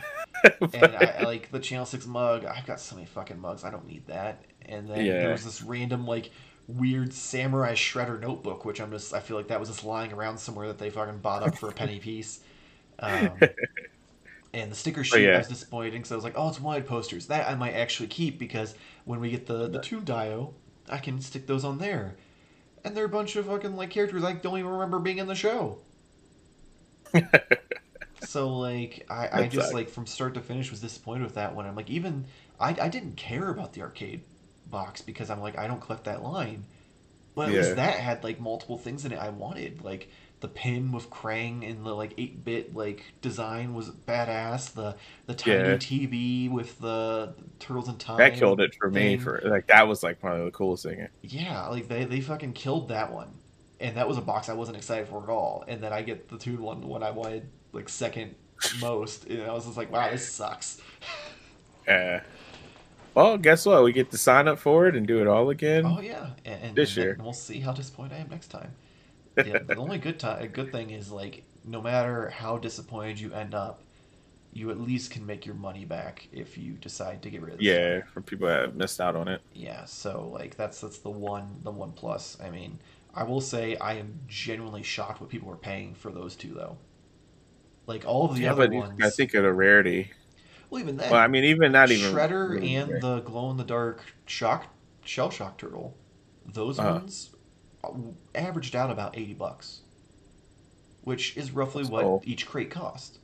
And, 0.61 0.75
and 0.75 0.95
I, 0.95 1.21
like 1.23 1.49
the 1.49 1.59
Channel 1.59 1.85
Six 1.85 2.05
mug. 2.05 2.45
I've 2.45 2.65
got 2.67 2.79
so 2.79 2.95
many 2.95 3.07
fucking 3.07 3.39
mugs. 3.39 3.63
I 3.63 3.71
don't 3.71 3.87
need 3.87 4.05
that. 4.07 4.43
And 4.63 4.89
then 4.89 5.05
yeah. 5.05 5.19
there 5.19 5.31
was 5.31 5.45
this 5.45 5.63
random 5.63 6.05
like 6.05 6.29
weird 6.67 7.13
samurai 7.13 7.73
shredder 7.73 8.19
notebook, 8.19 8.65
which 8.65 8.81
I'm 8.81 8.91
just 8.91 9.13
I 9.13 9.21
feel 9.21 9.37
like 9.37 9.47
that 9.47 9.59
was 9.59 9.69
just 9.69 9.83
lying 9.83 10.11
around 10.11 10.37
somewhere 10.37 10.67
that 10.67 10.77
they 10.77 10.89
fucking 10.89 11.19
bought 11.19 11.41
up 11.41 11.57
for 11.57 11.69
a 11.69 11.71
penny 11.71 11.99
piece. 11.99 12.41
Um, 12.99 13.31
and 14.55 14.71
the 14.71 14.75
sticker 14.75 15.01
oh, 15.01 15.03
sheet 15.03 15.23
yeah. 15.23 15.37
was 15.37 15.47
disappointing, 15.47 16.03
so 16.05 16.15
I 16.15 16.17
was 16.17 16.23
like, 16.23 16.33
oh, 16.37 16.47
it's 16.47 16.59
wide 16.59 16.87
posters. 16.87 17.27
That 17.27 17.47
I 17.47 17.55
might 17.55 17.73
actually 17.73 18.07
keep 18.07 18.39
because 18.39 18.73
when 19.03 19.19
we 19.19 19.29
get 19.29 19.45
the 19.45 19.67
the 19.67 19.79
Toon 19.79 20.03
Dio, 20.05 20.53
I 20.89 20.97
can 20.97 21.21
stick 21.21 21.45
those 21.45 21.65
on 21.65 21.77
there. 21.77 22.15
And 22.83 22.95
they're 22.95 23.05
a 23.05 23.09
bunch 23.09 23.35
of 23.35 23.47
fucking 23.47 23.75
like 23.75 23.89
characters 23.89 24.23
I 24.23 24.33
don't 24.33 24.57
even 24.57 24.71
remember 24.71 24.99
being 24.99 25.17
in 25.17 25.27
the 25.27 25.35
show. 25.35 25.79
so 28.21 28.57
like 28.57 29.05
I, 29.09 29.41
I 29.41 29.47
just 29.47 29.73
like 29.73 29.89
from 29.89 30.05
start 30.05 30.33
to 30.35 30.41
finish 30.41 30.71
was 30.71 30.81
disappointed 30.81 31.23
with 31.23 31.35
that 31.35 31.55
one. 31.55 31.65
I'm 31.65 31.75
like 31.75 31.89
even 31.89 32.25
I, 32.59 32.75
I 32.79 32.87
didn't 32.87 33.17
care 33.17 33.49
about 33.49 33.73
the 33.73 33.81
arcade 33.81 34.21
box 34.67 35.01
because 35.01 35.29
I'm 35.29 35.41
like 35.41 35.57
I 35.57 35.67
don't 35.67 35.81
collect 35.81 36.05
that 36.05 36.23
line. 36.23 36.63
But 37.35 37.49
at 37.49 37.53
yeah. 37.53 37.61
least 37.61 37.75
that 37.75 37.95
had 37.95 38.23
like 38.23 38.39
multiple 38.39 38.77
things 38.77 39.03
in 39.03 39.11
it 39.11 39.19
I 39.19 39.29
wanted. 39.29 39.83
Like 39.83 40.09
the 40.41 40.47
pin 40.47 40.91
with 40.91 41.09
Krang 41.09 41.69
and 41.69 41.85
the 41.85 41.93
like 41.93 42.13
eight 42.17 42.43
bit 42.43 42.75
like 42.75 43.03
design 43.21 43.73
was 43.73 43.89
badass. 43.89 44.73
The 44.73 44.95
the 45.25 45.33
tiny 45.33 45.69
yeah. 45.69 45.75
TV 45.75 46.51
with 46.51 46.79
the, 46.79 47.33
Turtles 47.59 47.87
in 47.87 47.97
Time. 47.97 48.17
That 48.17 48.35
killed 48.35 48.61
it 48.61 48.75
for 48.75 48.91
thing. 48.91 49.17
me 49.17 49.17
for 49.17 49.41
like 49.43 49.67
that 49.67 49.87
was 49.87 50.03
like 50.03 50.21
one 50.21 50.33
of 50.33 50.45
the 50.45 50.51
coolest 50.51 50.83
things. 50.83 51.09
Yeah, 51.21 51.67
like 51.67 51.87
they, 51.87 52.05
they 52.05 52.21
fucking 52.21 52.53
killed 52.53 52.89
that 52.89 53.11
one. 53.11 53.29
And 53.79 53.97
that 53.97 54.07
was 54.07 54.17
a 54.17 54.21
box 54.21 54.49
I 54.49 54.53
wasn't 54.53 54.77
excited 54.77 55.07
for 55.07 55.21
at 55.23 55.29
all. 55.29 55.63
And 55.67 55.81
then 55.81 55.91
I 55.91 56.01
get 56.01 56.29
the 56.29 56.37
two 56.37 56.57
one 56.57 56.87
when 56.87 57.03
I 57.03 57.11
wanted 57.11 57.49
like 57.71 57.89
second 57.89 58.35
most, 58.81 59.25
and 59.25 59.43
I 59.43 59.53
was 59.53 59.65
just 59.65 59.77
like, 59.77 59.91
wow, 59.91 60.09
this 60.11 60.27
sucks. 60.27 60.81
Yeah. 61.87 62.21
Well, 63.13 63.37
guess 63.37 63.65
what? 63.65 63.83
We 63.83 63.93
get 63.93 64.11
to 64.11 64.17
sign 64.17 64.47
up 64.47 64.59
for 64.59 64.87
it 64.87 64.95
and 64.95 65.07
do 65.07 65.21
it 65.21 65.27
all 65.27 65.49
again. 65.49 65.85
Oh 65.85 66.01
yeah, 66.01 66.31
and, 66.43 66.61
and 66.63 66.75
this 66.75 66.95
and 66.97 67.03
year 67.03 67.17
we'll 67.21 67.33
see 67.33 67.61
how 67.61 67.71
disappointed 67.71 68.15
I 68.15 68.17
am 68.19 68.29
next 68.29 68.47
time. 68.47 68.73
Yeah, 69.37 69.59
the 69.59 69.75
only 69.75 69.97
good 69.97 70.19
time, 70.19 70.41
a 70.41 70.47
good 70.47 70.71
thing 70.71 70.91
is 70.91 71.11
like 71.11 71.43
no 71.65 71.81
matter 71.81 72.29
how 72.29 72.57
disappointed 72.57 73.19
you 73.19 73.33
end 73.33 73.53
up, 73.53 73.81
you 74.53 74.71
at 74.71 74.79
least 74.79 75.11
can 75.11 75.25
make 75.25 75.45
your 75.45 75.55
money 75.55 75.83
back 75.83 76.27
if 76.31 76.57
you 76.57 76.73
decide 76.73 77.21
to 77.23 77.29
get 77.29 77.41
rid 77.41 77.53
of. 77.53 77.59
This. 77.59 77.67
Yeah, 77.67 78.01
for 78.13 78.21
people 78.21 78.47
that 78.47 78.75
missed 78.75 79.01
out 79.01 79.15
on 79.15 79.27
it. 79.27 79.41
Yeah, 79.53 79.85
so 79.85 80.29
like 80.33 80.55
that's 80.55 80.79
that's 80.79 80.99
the 80.99 81.09
one 81.09 81.59
the 81.63 81.71
one 81.71 81.91
plus. 81.91 82.37
I 82.41 82.49
mean, 82.49 82.79
I 83.13 83.23
will 83.23 83.41
say 83.41 83.75
I 83.77 83.93
am 83.93 84.19
genuinely 84.27 84.83
shocked 84.83 85.19
what 85.19 85.29
people 85.29 85.49
were 85.49 85.57
paying 85.57 85.93
for 85.93 86.11
those 86.11 86.35
two 86.35 86.53
though. 86.53 86.77
Like 87.87 88.05
all 88.05 88.29
of 88.29 88.35
the 88.35 88.43
yeah, 88.43 88.53
other 88.53 88.69
ones, 88.69 88.99
I 89.01 89.09
think 89.09 89.33
of 89.33 89.43
a 89.43 89.53
rarity. 89.53 90.11
Well, 90.69 90.81
even 90.81 90.97
that. 90.97 91.11
Well, 91.11 91.19
I 91.19 91.27
mean, 91.27 91.43
even 91.43 91.71
not 91.71 91.91
even 91.91 92.13
Shredder 92.13 92.51
really 92.51 92.75
and 92.75 93.01
the 93.01 93.19
glow 93.19 93.51
in 93.51 93.57
the 93.57 93.63
dark 93.63 94.03
shock 94.25 94.67
shell 95.03 95.29
shock 95.29 95.57
turtle. 95.57 95.95
Those 96.45 96.79
uh-huh. 96.79 96.99
ones 96.99 97.34
averaged 98.33 98.75
out 98.75 98.91
about 98.91 99.17
eighty 99.17 99.33
bucks, 99.33 99.81
which 101.03 101.35
is 101.37 101.51
roughly 101.51 101.83
That's 101.83 101.91
what 101.91 102.03
cool. 102.03 102.21
each 102.25 102.45
crate 102.47 102.69
cost. 102.69 103.19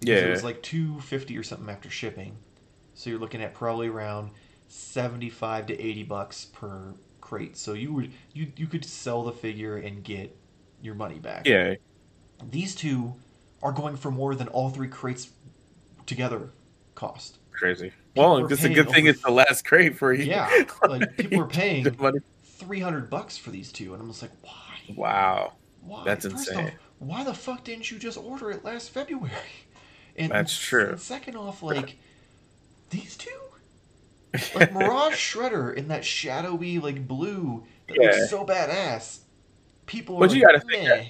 Yeah, 0.00 0.16
it 0.16 0.30
was 0.30 0.44
like 0.44 0.62
two 0.62 1.00
fifty 1.00 1.36
or 1.36 1.42
something 1.42 1.68
after 1.68 1.90
shipping. 1.90 2.36
So 2.94 3.10
you're 3.10 3.18
looking 3.18 3.42
at 3.42 3.54
probably 3.54 3.88
around 3.88 4.30
seventy-five 4.68 5.66
to 5.66 5.80
eighty 5.80 6.02
bucks 6.02 6.46
per 6.46 6.94
crate. 7.20 7.56
So 7.56 7.74
you 7.74 7.92
would 7.94 8.12
you 8.32 8.52
you 8.56 8.66
could 8.66 8.84
sell 8.84 9.22
the 9.22 9.32
figure 9.32 9.76
and 9.76 10.02
get 10.02 10.36
your 10.82 10.94
money 10.94 11.18
back. 11.18 11.46
Yeah. 11.46 11.74
These 12.50 12.74
two 12.74 13.14
are 13.62 13.72
going 13.72 13.96
for 13.96 14.10
more 14.10 14.34
than 14.34 14.48
all 14.48 14.70
three 14.70 14.88
crates 14.88 15.30
together 16.06 16.50
cost. 16.94 17.38
Crazy. 17.52 17.92
People 18.14 18.34
well, 18.34 18.46
it's 18.46 18.64
a 18.64 18.68
good 18.68 18.88
thing 18.88 19.04
over... 19.04 19.10
it's 19.10 19.22
the 19.22 19.30
last 19.30 19.64
crate 19.64 19.96
for 19.96 20.12
you. 20.12 20.24
Yeah, 20.24 20.64
like 20.88 21.16
people 21.16 21.40
are 21.40 21.46
paying 21.48 21.84
three 22.58 22.80
hundred 22.80 23.08
bucks 23.08 23.36
for 23.38 23.50
these 23.50 23.72
two, 23.72 23.94
and 23.94 24.02
I'm 24.02 24.08
just 24.08 24.22
like, 24.22 24.32
why? 24.42 24.94
Wow, 24.94 25.52
why? 25.82 26.04
That's 26.04 26.26
First 26.26 26.48
insane. 26.48 26.66
Off, 26.66 26.72
why 26.98 27.24
the 27.24 27.34
fuck 27.34 27.64
didn't 27.64 27.90
you 27.90 27.98
just 27.98 28.18
order 28.18 28.50
it 28.50 28.64
last 28.64 28.90
February? 28.90 29.32
And 30.16 30.32
That's 30.32 30.58
true. 30.58 30.88
And 30.88 31.00
second 31.00 31.36
off, 31.36 31.62
like 31.62 31.96
these 32.90 33.16
two, 33.16 33.30
like 34.52 34.72
Mirage 34.72 35.14
Shredder 35.34 35.72
in 35.72 35.86
that 35.88 36.04
shadowy 36.04 36.80
like 36.80 37.06
blue 37.06 37.62
that 37.86 37.96
yeah. 38.00 38.10
looks 38.10 38.28
so 38.28 38.44
badass. 38.44 39.20
People, 39.86 40.18
but 40.18 40.34
you 40.34 40.42
like, 40.42 40.54
gotta 40.54 40.60
think 40.66 40.88
that, 40.88 41.06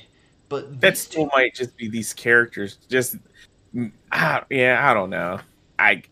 but 0.50 0.80
that 0.82 0.98
still 0.98 1.24
two... 1.24 1.30
might 1.34 1.54
just 1.54 1.74
be 1.78 1.88
these 1.88 2.12
characters. 2.12 2.76
Just, 2.90 3.16
mm, 3.74 3.90
I, 4.12 4.42
yeah, 4.50 4.88
I 4.88 4.92
don't 4.92 5.08
know. 5.08 5.40
I 5.78 6.02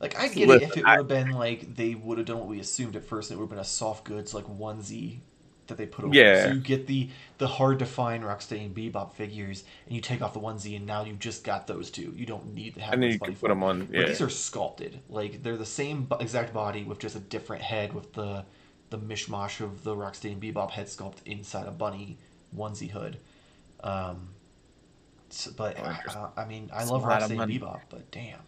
like 0.00 0.18
I 0.18 0.28
get 0.28 0.48
it 0.48 0.62
if 0.62 0.76
it 0.76 0.84
would 0.84 0.86
have 0.86 1.08
been 1.08 1.32
like 1.32 1.74
they 1.76 1.94
would 1.94 2.18
have 2.18 2.26
done 2.26 2.38
what 2.38 2.48
we 2.48 2.58
assumed 2.58 2.96
at 2.96 3.04
first. 3.04 3.30
It 3.30 3.36
would 3.36 3.42
have 3.42 3.50
been 3.50 3.58
a 3.58 3.64
soft 3.64 4.04
goods 4.04 4.32
like 4.32 4.46
onesie 4.46 5.18
that 5.66 5.78
they 5.78 5.86
put 5.86 6.04
over. 6.04 6.14
Yeah. 6.14 6.44
So 6.44 6.52
you 6.52 6.60
get 6.60 6.86
the 6.86 7.10
the 7.38 7.46
hard 7.46 7.78
to 7.80 7.86
find 7.86 8.24
Rocksteady 8.24 8.66
and 8.66 8.74
Bebop 8.74 9.12
figures, 9.12 9.64
and 9.86 9.94
you 9.94 10.00
take 10.00 10.22
off 10.22 10.34
the 10.34 10.40
onesie, 10.40 10.76
and 10.76 10.86
now 10.86 11.04
you've 11.04 11.18
just 11.18 11.44
got 11.44 11.66
those 11.66 11.90
two. 11.90 12.12
You 12.16 12.26
don't 12.26 12.54
need 12.54 12.74
to 12.74 12.80
have. 12.80 12.94
And 12.94 13.02
then 13.02 13.12
you 13.12 13.18
can 13.18 13.36
put 13.36 13.48
them 13.48 13.62
on. 13.62 13.88
Yeah. 13.90 14.00
But 14.00 14.08
these 14.08 14.20
are 14.20 14.30
sculpted. 14.30 15.00
Like 15.08 15.42
they're 15.42 15.56
the 15.56 15.66
same 15.66 16.08
exact 16.20 16.52
body 16.52 16.84
with 16.84 16.98
just 16.98 17.16
a 17.16 17.20
different 17.20 17.62
head 17.62 17.92
with 17.92 18.12
the 18.12 18.44
the 18.90 18.98
mishmash 18.98 19.60
of 19.60 19.84
the 19.84 19.94
Rocksteady 19.94 20.32
and 20.32 20.42
Bebop 20.42 20.70
head 20.70 20.86
sculpt 20.86 21.18
inside 21.24 21.66
a 21.66 21.70
bunny 21.70 22.18
onesie 22.56 22.90
hood. 22.90 23.18
Um, 23.82 24.28
so, 25.30 25.52
but 25.56 25.78
oh, 25.78 26.30
I, 26.36 26.42
I, 26.42 26.44
mean, 26.46 26.70
I 26.72 26.84
love 26.84 27.02
Rocksteady 27.02 27.40
and 27.40 27.52
Bebop, 27.52 27.80
but 27.88 28.10
damn. 28.10 28.40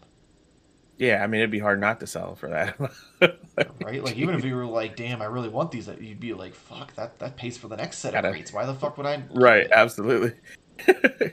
Yeah, 0.97 1.23
I 1.23 1.27
mean 1.27 1.41
it'd 1.41 1.51
be 1.51 1.59
hard 1.59 1.79
not 1.79 1.99
to 2.01 2.07
sell 2.07 2.35
for 2.35 2.49
that. 2.49 2.79
right? 3.83 4.03
Like 4.03 4.15
even 4.15 4.35
if 4.35 4.45
you 4.45 4.55
were 4.55 4.65
like, 4.65 4.95
"Damn, 4.95 5.21
I 5.21 5.25
really 5.25 5.49
want 5.49 5.71
these," 5.71 5.87
you'd 5.87 6.19
be 6.19 6.33
like, 6.33 6.53
"Fuck, 6.53 6.93
that 6.95 7.19
that 7.19 7.35
pays 7.35 7.57
for 7.57 7.67
the 7.67 7.77
next 7.77 7.97
set 7.97 8.13
Gotta, 8.13 8.29
of 8.29 8.33
rates. 8.33 8.53
Why 8.53 8.65
the 8.65 8.75
fuck 8.75 8.97
would 8.97 9.07
I?" 9.07 9.23
Right, 9.31 9.67
absolutely. 9.71 10.33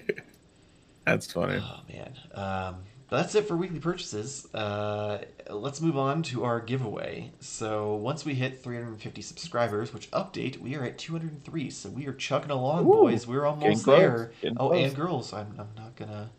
That's 1.05 1.31
funny. 1.33 1.61
Oh 1.63 1.81
man. 1.89 2.13
Um, 2.35 2.77
that's 3.11 3.35
it 3.35 3.49
for 3.49 3.57
weekly 3.57 3.81
purchases. 3.81 4.47
Uh, 4.55 5.19
let's 5.49 5.81
move 5.81 5.99
on 5.99 6.23
to 6.25 6.45
our 6.45 6.61
giveaway. 6.61 7.33
So 7.41 7.97
once 7.97 8.25
we 8.25 8.35
hit 8.35 8.63
350 8.63 9.21
subscribers, 9.21 9.93
which 9.93 10.09
update, 10.13 10.59
we 10.59 10.77
are 10.77 10.85
at 10.85 10.97
203. 10.97 11.71
So 11.71 11.89
we 11.89 12.07
are 12.07 12.13
chugging 12.13 12.53
along, 12.53 12.83
Ooh, 12.87 12.93
boys. 12.93 13.27
We're 13.27 13.47
almost 13.47 13.85
there. 13.85 14.31
oh, 14.57 14.69
close. 14.69 14.85
and 14.85 14.95
girls. 14.95 15.33
I'm, 15.33 15.53
I'm 15.59 15.69
not 15.77 15.97
gonna 15.97 16.31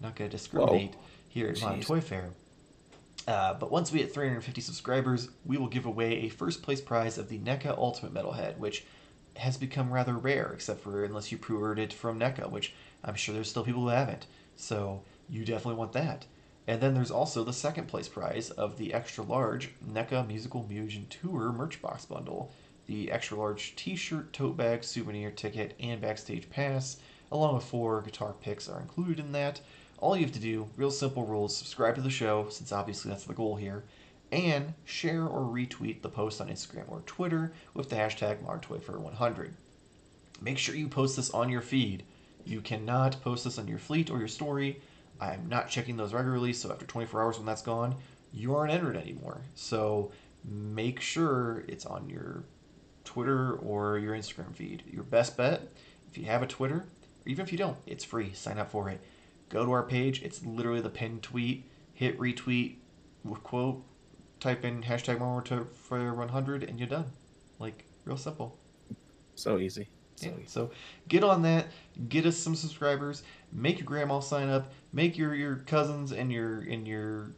not 0.00 0.14
gonna 0.14 0.28
discriminate 0.28 0.94
Whoa. 0.94 1.00
here 1.30 1.48
at 1.48 1.82
Toy 1.82 2.02
Fair. 2.02 2.28
Uh, 3.26 3.54
but 3.54 3.70
once 3.70 3.90
we 3.90 4.00
hit 4.00 4.12
350 4.12 4.60
subscribers, 4.60 5.28
we 5.44 5.56
will 5.56 5.68
give 5.68 5.86
away 5.86 6.12
a 6.20 6.28
first 6.28 6.62
place 6.62 6.80
prize 6.80 7.16
of 7.16 7.28
the 7.28 7.38
NECA 7.38 7.76
Ultimate 7.78 8.12
Metalhead, 8.12 8.58
which 8.58 8.84
has 9.36 9.56
become 9.56 9.92
rather 9.92 10.14
rare, 10.14 10.52
except 10.52 10.80
for 10.80 11.04
unless 11.04 11.32
you 11.32 11.38
pre-ordered 11.38 11.78
it 11.78 11.92
from 11.92 12.18
NECA, 12.18 12.50
which 12.50 12.74
I'm 13.02 13.14
sure 13.14 13.34
there's 13.34 13.48
still 13.48 13.64
people 13.64 13.82
who 13.82 13.88
haven't. 13.88 14.26
So 14.56 15.02
you 15.28 15.44
definitely 15.44 15.78
want 15.78 15.92
that. 15.92 16.26
And 16.66 16.80
then 16.80 16.94
there's 16.94 17.10
also 17.10 17.44
the 17.44 17.52
second 17.52 17.88
place 17.88 18.08
prize 18.08 18.50
of 18.50 18.78
the 18.78 18.94
extra 18.94 19.24
large 19.24 19.70
NECA 19.84 20.26
Musical 20.26 20.66
Musion 20.68 21.06
Tour 21.10 21.52
merch 21.52 21.82
box 21.82 22.04
bundle. 22.06 22.52
The 22.86 23.10
extra 23.10 23.38
large 23.38 23.74
t 23.76 23.96
shirt, 23.96 24.32
tote 24.32 24.56
bag, 24.56 24.84
souvenir 24.84 25.30
ticket, 25.30 25.74
and 25.80 26.00
backstage 26.00 26.48
pass, 26.50 26.98
along 27.32 27.54
with 27.54 27.64
four 27.64 28.02
guitar 28.02 28.34
picks, 28.40 28.68
are 28.68 28.80
included 28.80 29.18
in 29.18 29.32
that. 29.32 29.60
All 30.04 30.14
you 30.14 30.24
have 30.26 30.34
to 30.34 30.38
do, 30.38 30.68
real 30.76 30.90
simple 30.90 31.24
rules 31.24 31.56
subscribe 31.56 31.94
to 31.94 32.02
the 32.02 32.10
show, 32.10 32.48
since 32.50 32.72
obviously 32.72 33.10
that's 33.10 33.24
the 33.24 33.32
goal 33.32 33.56
here, 33.56 33.84
and 34.30 34.74
share 34.84 35.24
or 35.26 35.40
retweet 35.40 36.02
the 36.02 36.10
post 36.10 36.42
on 36.42 36.48
Instagram 36.48 36.90
or 36.90 37.00
Twitter 37.06 37.54
with 37.72 37.88
the 37.88 37.96
hashtag 37.96 38.42
ModernToyFair100. 38.44 39.52
Make 40.42 40.58
sure 40.58 40.74
you 40.74 40.88
post 40.88 41.16
this 41.16 41.30
on 41.30 41.48
your 41.48 41.62
feed. 41.62 42.02
You 42.44 42.60
cannot 42.60 43.22
post 43.22 43.44
this 43.44 43.58
on 43.58 43.66
your 43.66 43.78
fleet 43.78 44.10
or 44.10 44.18
your 44.18 44.28
story 44.28 44.82
I'm 45.18 45.48
not 45.48 45.70
checking 45.70 45.96
those 45.96 46.12
regularly, 46.12 46.52
so 46.52 46.70
after 46.70 46.84
24 46.84 47.22
hours 47.22 47.38
when 47.38 47.46
that's 47.46 47.62
gone, 47.62 47.96
you 48.30 48.54
aren't 48.54 48.74
entered 48.74 48.98
anymore. 48.98 49.40
So 49.54 50.12
make 50.44 51.00
sure 51.00 51.64
it's 51.66 51.86
on 51.86 52.10
your 52.10 52.44
Twitter 53.04 53.54
or 53.54 53.96
your 53.96 54.14
Instagram 54.14 54.54
feed. 54.54 54.82
Your 54.86 55.04
best 55.04 55.38
bet, 55.38 55.62
if 56.10 56.18
you 56.18 56.26
have 56.26 56.42
a 56.42 56.46
Twitter, 56.46 56.76
or 56.76 57.28
even 57.28 57.42
if 57.42 57.52
you 57.52 57.56
don't, 57.56 57.78
it's 57.86 58.04
free. 58.04 58.34
Sign 58.34 58.58
up 58.58 58.70
for 58.70 58.90
it. 58.90 59.00
Go 59.54 59.64
to 59.64 59.70
our 59.70 59.84
page. 59.84 60.20
It's 60.22 60.44
literally 60.44 60.80
the 60.80 60.90
pinned 60.90 61.22
tweet. 61.22 61.64
Hit 61.94 62.18
retweet 62.18 62.74
quote. 63.44 63.84
Type 64.40 64.64
in 64.64 64.82
hashtag 64.82 65.20
one 65.20 65.28
more 65.28 65.42
to 65.42 65.64
for 65.64 66.12
100 66.12 66.64
and 66.64 66.78
you're 66.78 66.88
done. 66.88 67.06
Like 67.60 67.84
real 68.04 68.16
simple. 68.16 68.58
So 69.36 69.58
easy. 69.58 69.88
So, 70.16 70.26
yeah. 70.26 70.32
so 70.46 70.70
get 71.08 71.22
on 71.22 71.42
that. 71.42 71.68
Get 72.08 72.26
us 72.26 72.36
some 72.36 72.56
subscribers. 72.56 73.22
Make 73.52 73.78
your 73.78 73.86
grandma 73.86 74.18
sign 74.18 74.48
up 74.48 74.72
make 74.92 75.16
your 75.16 75.34
your 75.34 75.56
cousins 75.56 76.12
and 76.12 76.32
your 76.32 76.60
and 76.60 76.86
your 76.86 77.30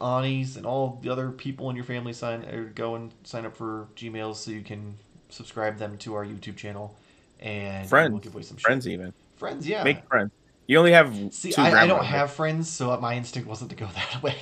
aunties 0.00 0.56
and 0.56 0.66
all 0.66 1.00
the 1.02 1.08
other 1.08 1.30
people 1.30 1.70
in 1.70 1.76
your 1.76 1.84
family 1.84 2.12
sign 2.12 2.44
or 2.44 2.64
go 2.64 2.94
and 2.94 3.12
sign 3.24 3.46
up 3.46 3.56
for 3.56 3.88
Gmails 3.96 4.36
so 4.36 4.52
you 4.52 4.62
can 4.62 4.96
subscribe 5.28 5.78
them 5.78 5.98
to 5.98 6.14
our 6.14 6.24
YouTube 6.24 6.56
channel 6.56 6.96
and 7.40 7.88
friends, 7.88 8.12
we'll 8.12 8.20
give 8.20 8.34
away 8.34 8.42
some 8.42 8.58
friends 8.58 8.84
shit. 8.84 8.92
even 8.94 9.12
friends. 9.36 9.66
Yeah, 9.66 9.82
make 9.82 10.06
friends. 10.06 10.30
You 10.66 10.78
only 10.78 10.92
have 10.92 11.14
see. 11.32 11.54
I, 11.56 11.82
I, 11.82 11.86
don't 11.86 12.04
have 12.04 12.32
friends, 12.32 12.70
so 12.70 12.98
my 13.00 13.16
instinct 13.16 13.48
wasn't 13.48 13.70
to 13.70 13.76
go 13.76 13.86
that 13.94 14.22
way. 14.22 14.36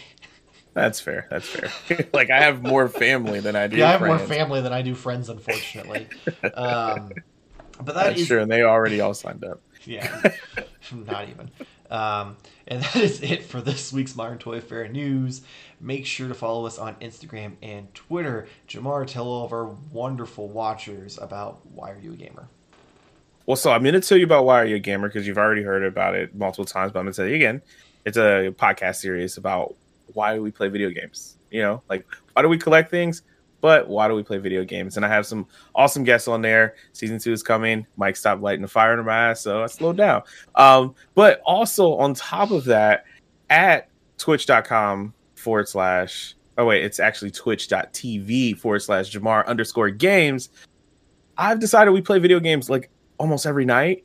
That's 0.74 1.01
fair. 1.01 1.27
That's 1.31 1.49
fair. 1.49 1.70
like 2.12 2.31
I 2.31 2.40
have 2.40 2.62
more 2.62 2.89
family 2.89 3.40
than 3.40 3.57
I 3.57 3.66
do. 3.66 3.77
Friends. 3.77 3.78
Yeah, 3.78 3.89
I 3.89 3.90
have 3.93 4.01
friends. 4.01 4.19
more 4.20 4.28
family 4.28 4.61
than 4.61 4.73
I 4.73 4.82
do 4.82 4.94
friends, 4.94 5.28
unfortunately. 5.28 6.09
um, 6.55 7.12
but 7.78 7.94
that 7.94 8.05
That's 8.07 8.20
is... 8.23 8.28
true, 8.28 8.40
and 8.40 8.51
they 8.51 8.62
already 8.62 9.01
all 9.01 9.15
signed 9.15 9.44
up. 9.44 9.61
Yeah, 9.85 10.32
not 10.93 11.28
even. 11.28 11.51
Um, 11.90 12.36
and 12.66 12.82
that 12.82 12.97
is 12.97 13.20
it 13.20 13.43
for 13.44 13.61
this 13.61 13.93
week's 13.93 14.16
Modern 14.16 14.39
Toy 14.39 14.61
Fair 14.61 14.89
news. 14.89 15.43
Make 15.81 16.07
sure 16.07 16.28
to 16.28 16.35
follow 16.35 16.66
us 16.66 16.78
on 16.78 16.94
Instagram 16.97 17.57
and 17.62 17.93
Twitter. 17.94 18.47
Jamar, 18.69 19.07
tell 19.07 19.27
all 19.27 19.44
of 19.44 19.53
our 19.53 19.66
wonderful 19.66 20.49
watchers 20.49 21.19
about 21.19 21.66
Why 21.66 21.90
Are 21.90 21.99
You 21.99 22.12
a 22.12 22.16
Gamer? 22.16 22.49
Well, 23.47 23.56
so 23.56 23.73
I'm 23.73 23.82
going 23.82 23.94
to 23.94 24.01
tell 24.01 24.19
you 24.19 24.24
about 24.24 24.44
Why 24.44 24.62
Are 24.62 24.64
You 24.64 24.77
a 24.77 24.81
Gamer 24.81 25.09
because 25.09 25.27
you've 25.27 25.39
already 25.39 25.62
heard 25.62 25.85
about 25.85 26.14
it 26.14 26.35
multiple 26.35 26.64
times, 26.64 26.93
but 26.93 27.01
I'm 27.01 27.06
going 27.06 27.12
to 27.12 27.16
tell 27.16 27.28
you 27.28 27.35
again. 27.35 27.62
It's 28.05 28.16
a 28.16 28.55
podcast 28.56 28.97
series 28.97 29.36
about 29.36 29.74
why 30.14 30.35
do 30.35 30.43
we 30.43 30.51
play 30.51 30.69
video 30.69 30.90
games? 30.90 31.36
You 31.51 31.62
know, 31.62 31.82
like 31.89 32.06
why 32.32 32.43
do 32.43 32.48
we 32.48 32.59
collect 32.59 32.90
things? 32.90 33.23
but 33.62 33.89
why 33.89 34.09
do 34.09 34.14
we 34.14 34.23
play 34.23 34.36
video 34.36 34.64
games? 34.64 34.97
And 34.97 35.06
I 35.06 35.09
have 35.09 35.24
some 35.24 35.47
awesome 35.74 36.05
guests 36.05 36.28
on 36.28 36.43
there. 36.43 36.74
Season 36.93 37.19
two 37.19 37.32
is 37.32 37.43
coming. 37.43 37.86
Mike 37.97 38.16
stopped 38.16 38.43
lighting 38.43 38.60
the 38.60 38.69
fire 38.69 38.98
in 38.98 39.06
my 39.06 39.31
ass, 39.31 39.40
so 39.40 39.62
I 39.62 39.66
slowed 39.66 39.97
down. 39.97 40.23
Um, 40.56 40.94
but 41.14 41.40
also 41.47 41.94
on 41.94 42.12
top 42.12 42.51
of 42.51 42.64
that, 42.66 43.05
at 43.48 43.89
twitch.com 44.19 45.14
forward 45.36 45.69
slash 45.69 46.35
oh 46.59 46.66
wait, 46.66 46.85
it's 46.85 47.01
actually 47.01 47.31
twitch.tv 47.31 48.59
forward 48.59 48.81
slash 48.81 49.10
Jamar 49.10 49.47
underscore 49.47 49.90
games. 49.90 50.51
I've 51.39 51.60
decided 51.60 51.93
we 51.93 52.02
play 52.02 52.19
video 52.19 52.40
games 52.40 52.69
like 52.69 52.90
almost 53.23 53.47
every 53.47 53.65
night. 53.65 54.05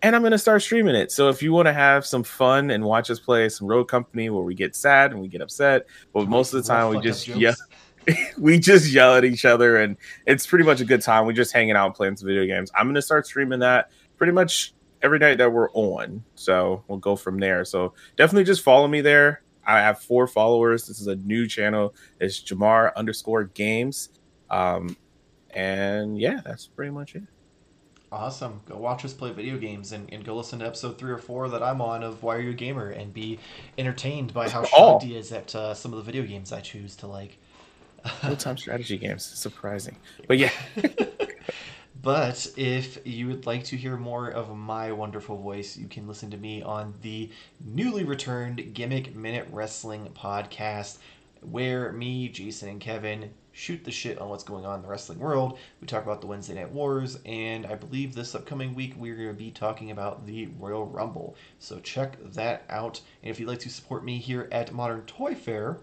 And 0.00 0.16
I'm 0.16 0.22
gonna 0.22 0.38
start 0.38 0.62
streaming 0.62 0.94
it. 0.94 1.12
So 1.12 1.28
if 1.28 1.42
you 1.42 1.52
want 1.52 1.66
to 1.66 1.72
have 1.74 2.06
some 2.06 2.22
fun 2.22 2.70
and 2.70 2.84
watch 2.84 3.10
us 3.10 3.20
play 3.20 3.48
some 3.50 3.66
Rogue 3.66 3.88
Company 3.88 4.30
where 4.30 4.42
we 4.42 4.54
get 4.54 4.74
sad 4.74 5.12
and 5.12 5.20
we 5.20 5.28
get 5.28 5.42
upset, 5.42 5.86
but 6.14 6.26
most 6.26 6.54
of 6.54 6.62
the 6.62 6.68
time 6.68 6.88
we 6.90 7.00
just 7.00 7.28
yeah, 7.28 7.54
we 8.38 8.58
just 8.58 8.90
yell 8.90 9.14
at 9.14 9.24
each 9.24 9.44
other 9.44 9.76
and 9.76 9.96
it's 10.26 10.46
pretty 10.46 10.64
much 10.64 10.80
a 10.80 10.84
good 10.86 11.02
time. 11.02 11.26
We're 11.26 11.32
just 11.32 11.52
hanging 11.52 11.76
out 11.76 11.86
and 11.86 11.94
playing 11.94 12.16
some 12.16 12.26
video 12.26 12.46
games. 12.46 12.70
I'm 12.74 12.86
gonna 12.86 13.02
start 13.02 13.26
streaming 13.26 13.58
that 13.60 13.90
pretty 14.16 14.32
much 14.32 14.72
every 15.02 15.18
night 15.18 15.36
that 15.36 15.52
we're 15.52 15.70
on. 15.72 16.24
So 16.34 16.82
we'll 16.88 16.98
go 16.98 17.14
from 17.14 17.38
there. 17.38 17.64
So 17.66 17.92
definitely 18.16 18.44
just 18.44 18.62
follow 18.62 18.88
me 18.88 19.02
there. 19.02 19.42
I 19.66 19.80
have 19.80 20.00
four 20.00 20.26
followers. 20.26 20.86
This 20.86 21.00
is 21.00 21.08
a 21.08 21.16
new 21.16 21.46
channel. 21.46 21.94
It's 22.20 22.42
Jamar 22.42 22.94
underscore 22.96 23.44
games. 23.44 24.10
Um, 24.48 24.96
and 25.50 26.18
yeah, 26.18 26.40
that's 26.44 26.66
pretty 26.66 26.92
much 26.92 27.16
it. 27.16 27.24
Awesome. 28.12 28.60
Go 28.66 28.76
watch 28.76 29.04
us 29.04 29.12
play 29.12 29.32
video 29.32 29.58
games 29.58 29.90
and, 29.90 30.12
and 30.12 30.24
go 30.24 30.36
listen 30.36 30.60
to 30.60 30.66
episode 30.66 30.96
three 30.96 31.10
or 31.10 31.18
four 31.18 31.48
that 31.48 31.62
I'm 31.62 31.80
on 31.80 32.04
of 32.04 32.22
Why 32.22 32.36
Are 32.36 32.40
You 32.40 32.50
a 32.50 32.54
Gamer 32.54 32.90
and 32.90 33.12
be 33.12 33.40
entertained 33.78 34.32
by 34.32 34.48
how 34.48 34.98
he 35.02 35.16
is 35.16 35.32
at 35.32 35.54
uh, 35.54 35.74
some 35.74 35.92
of 35.92 35.98
the 35.98 36.04
video 36.04 36.22
games 36.22 36.52
I 36.52 36.60
choose 36.60 36.94
to 36.96 37.08
like. 37.08 37.36
Real 38.22 38.36
time 38.36 38.56
strategy 38.58 38.96
games. 38.96 39.24
Surprising. 39.24 39.96
But 40.28 40.38
yeah. 40.38 40.52
but 42.02 42.46
if 42.56 43.04
you 43.04 43.26
would 43.26 43.44
like 43.44 43.64
to 43.64 43.76
hear 43.76 43.96
more 43.96 44.28
of 44.28 44.56
my 44.56 44.92
wonderful 44.92 45.36
voice, 45.36 45.76
you 45.76 45.88
can 45.88 46.06
listen 46.06 46.30
to 46.30 46.36
me 46.36 46.62
on 46.62 46.94
the 47.02 47.28
newly 47.64 48.04
returned 48.04 48.72
Gimmick 48.72 49.16
Minute 49.16 49.48
Wrestling 49.50 50.08
podcast, 50.14 50.98
where 51.40 51.90
me, 51.90 52.28
Jason, 52.28 52.68
and 52.68 52.80
Kevin 52.80 53.30
shoot 53.56 53.82
the 53.84 53.90
shit 53.90 54.18
on 54.18 54.28
what's 54.28 54.44
going 54.44 54.66
on 54.66 54.76
in 54.76 54.82
the 54.82 54.88
wrestling 54.88 55.18
world. 55.18 55.58
We 55.80 55.86
talk 55.86 56.04
about 56.04 56.20
the 56.20 56.26
Wednesday 56.26 56.54
Night 56.54 56.70
Wars, 56.70 57.18
and 57.24 57.64
I 57.64 57.74
believe 57.74 58.14
this 58.14 58.34
upcoming 58.34 58.74
week 58.74 58.92
we're 58.98 59.16
going 59.16 59.28
to 59.28 59.34
be 59.34 59.50
talking 59.50 59.90
about 59.90 60.26
the 60.26 60.48
Royal 60.58 60.84
Rumble. 60.84 61.36
So 61.58 61.80
check 61.80 62.18
that 62.34 62.64
out. 62.68 63.00
And 63.22 63.30
if 63.30 63.40
you'd 63.40 63.48
like 63.48 63.60
to 63.60 63.70
support 63.70 64.04
me 64.04 64.18
here 64.18 64.46
at 64.52 64.74
Modern 64.74 65.02
Toy 65.06 65.34
Fair, 65.34 65.78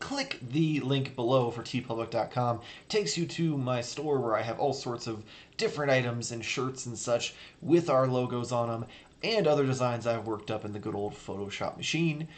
click 0.00 0.40
the 0.50 0.80
link 0.80 1.14
below 1.14 1.52
for 1.52 1.62
teepublic.com. 1.62 2.60
takes 2.88 3.16
you 3.16 3.24
to 3.26 3.56
my 3.56 3.80
store 3.80 4.20
where 4.20 4.36
I 4.36 4.42
have 4.42 4.58
all 4.58 4.72
sorts 4.72 5.06
of 5.06 5.22
different 5.56 5.92
items 5.92 6.32
and 6.32 6.44
shirts 6.44 6.86
and 6.86 6.98
such 6.98 7.34
with 7.62 7.88
our 7.88 8.08
logos 8.08 8.50
on 8.50 8.68
them 8.68 8.86
and 9.22 9.46
other 9.46 9.64
designs 9.64 10.06
I've 10.06 10.26
worked 10.26 10.50
up 10.50 10.64
in 10.64 10.72
the 10.72 10.78
good 10.78 10.94
old 10.94 11.14
Photoshop 11.14 11.76
machine. 11.76 12.28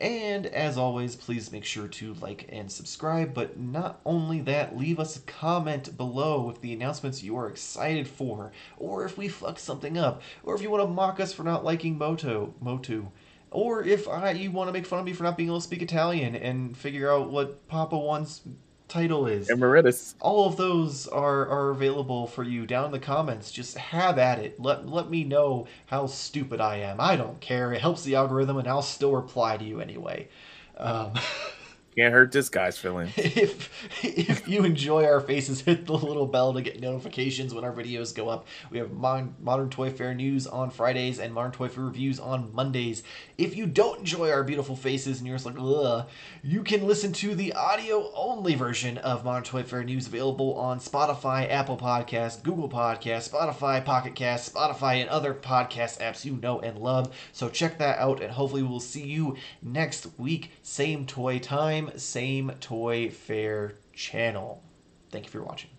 And 0.00 0.46
as 0.46 0.78
always, 0.78 1.16
please 1.16 1.50
make 1.50 1.64
sure 1.64 1.88
to 1.88 2.14
like 2.14 2.48
and 2.50 2.70
subscribe. 2.70 3.34
But 3.34 3.58
not 3.58 4.00
only 4.06 4.40
that, 4.42 4.78
leave 4.78 5.00
us 5.00 5.16
a 5.16 5.20
comment 5.20 5.96
below 5.96 6.40
with 6.40 6.60
the 6.60 6.72
announcements 6.72 7.22
you 7.22 7.36
are 7.36 7.48
excited 7.48 8.06
for, 8.06 8.52
or 8.76 9.04
if 9.04 9.18
we 9.18 9.28
fuck 9.28 9.58
something 9.58 9.98
up, 9.98 10.22
or 10.44 10.54
if 10.54 10.62
you 10.62 10.70
want 10.70 10.84
to 10.84 10.88
mock 10.88 11.18
us 11.18 11.32
for 11.32 11.42
not 11.42 11.64
liking 11.64 11.98
Moto, 11.98 12.54
Motu. 12.60 13.08
Or 13.50 13.82
if 13.82 14.06
I, 14.06 14.32
you 14.32 14.50
want 14.50 14.68
to 14.68 14.72
make 14.72 14.86
fun 14.86 15.00
of 15.00 15.04
me 15.04 15.14
for 15.14 15.24
not 15.24 15.36
being 15.36 15.48
able 15.48 15.58
to 15.58 15.64
speak 15.64 15.82
Italian 15.82 16.36
and 16.36 16.76
figure 16.76 17.10
out 17.10 17.30
what 17.30 17.66
Papa 17.66 17.98
One's 17.98 18.42
title 18.88 19.26
is. 19.26 19.50
Emeritus. 19.50 20.14
All 20.20 20.46
of 20.46 20.56
those 20.56 21.06
are, 21.06 21.46
are 21.48 21.70
available 21.70 22.26
for 22.26 22.42
you 22.42 22.66
down 22.66 22.86
in 22.86 22.90
the 22.92 22.98
comments. 22.98 23.50
Just 23.50 23.76
have 23.76 24.18
at 24.18 24.38
it. 24.38 24.60
Let, 24.60 24.88
let 24.88 25.10
me 25.10 25.24
know 25.24 25.66
how 25.86 26.06
stupid 26.06 26.60
I 26.60 26.76
am. 26.76 27.00
I 27.00 27.16
don't 27.16 27.40
care. 27.40 27.72
It 27.72 27.80
helps 27.80 28.04
the 28.04 28.16
algorithm, 28.16 28.56
and 28.56 28.68
I'll 28.68 28.82
still 28.82 29.12
reply 29.12 29.56
to 29.56 29.64
you 29.64 29.80
anyway. 29.80 30.28
Um, 30.76 31.12
Can't 31.98 32.14
hurt 32.14 32.30
this 32.30 32.48
guy's 32.48 32.78
feelings. 32.78 33.12
If 33.18 34.04
if 34.04 34.46
you 34.46 34.64
enjoy 34.64 35.04
our 35.04 35.20
faces, 35.20 35.60
hit 35.62 35.86
the 35.86 35.94
little 35.94 36.26
bell 36.26 36.52
to 36.54 36.62
get 36.62 36.80
notifications 36.80 37.52
when 37.52 37.64
our 37.64 37.72
videos 37.72 38.14
go 38.14 38.28
up. 38.28 38.46
We 38.70 38.78
have 38.78 38.92
Modern, 38.92 39.34
Modern 39.40 39.68
Toy 39.68 39.90
Fair 39.90 40.14
news 40.14 40.46
on 40.46 40.70
Fridays 40.70 41.18
and 41.18 41.34
Modern 41.34 41.50
Toy 41.50 41.68
Fair 41.68 41.84
reviews 41.84 42.20
on 42.20 42.54
Mondays. 42.54 43.02
If 43.36 43.56
you 43.56 43.66
don't 43.66 44.00
enjoy 44.00 44.30
our 44.30 44.44
beautiful 44.44 44.76
faces 44.76 45.18
and 45.18 45.26
you're 45.26 45.36
just 45.36 45.46
like, 45.46 45.56
ugh, 45.58 46.06
you 46.42 46.62
can 46.62 46.86
listen 46.86 47.12
to 47.14 47.34
the 47.34 47.52
audio 47.54 48.12
only 48.14 48.54
version 48.54 48.98
of 48.98 49.24
Modern 49.24 49.42
Toy 49.42 49.62
Fair 49.64 49.82
news 49.82 50.06
available 50.06 50.54
on 50.54 50.78
Spotify, 50.78 51.50
Apple 51.50 51.76
Podcasts, 51.76 52.40
Google 52.40 52.68
Podcasts, 52.68 53.28
Spotify, 53.30 53.84
Pocket 53.84 54.14
Cast, 54.14 54.54
Spotify, 54.54 55.00
and 55.00 55.10
other 55.10 55.34
podcast 55.34 55.98
apps 55.98 56.24
you 56.24 56.36
know 56.36 56.60
and 56.60 56.78
love. 56.78 57.12
So 57.32 57.48
check 57.48 57.78
that 57.78 57.98
out, 57.98 58.22
and 58.22 58.30
hopefully 58.32 58.62
we'll 58.62 58.78
see 58.78 59.04
you 59.04 59.36
next 59.62 60.06
week. 60.16 60.52
Same 60.62 61.06
toy 61.06 61.38
time, 61.40 61.87
same 61.96 62.50
toy 62.60 63.10
fair 63.10 63.74
channel. 63.92 64.62
Thank 65.10 65.26
you 65.26 65.30
for 65.30 65.42
watching. 65.42 65.70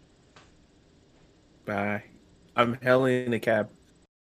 Bye. 1.66 2.04
I'm 2.56 2.78
hailing 2.82 3.34
a 3.34 3.40
cab. 3.40 3.70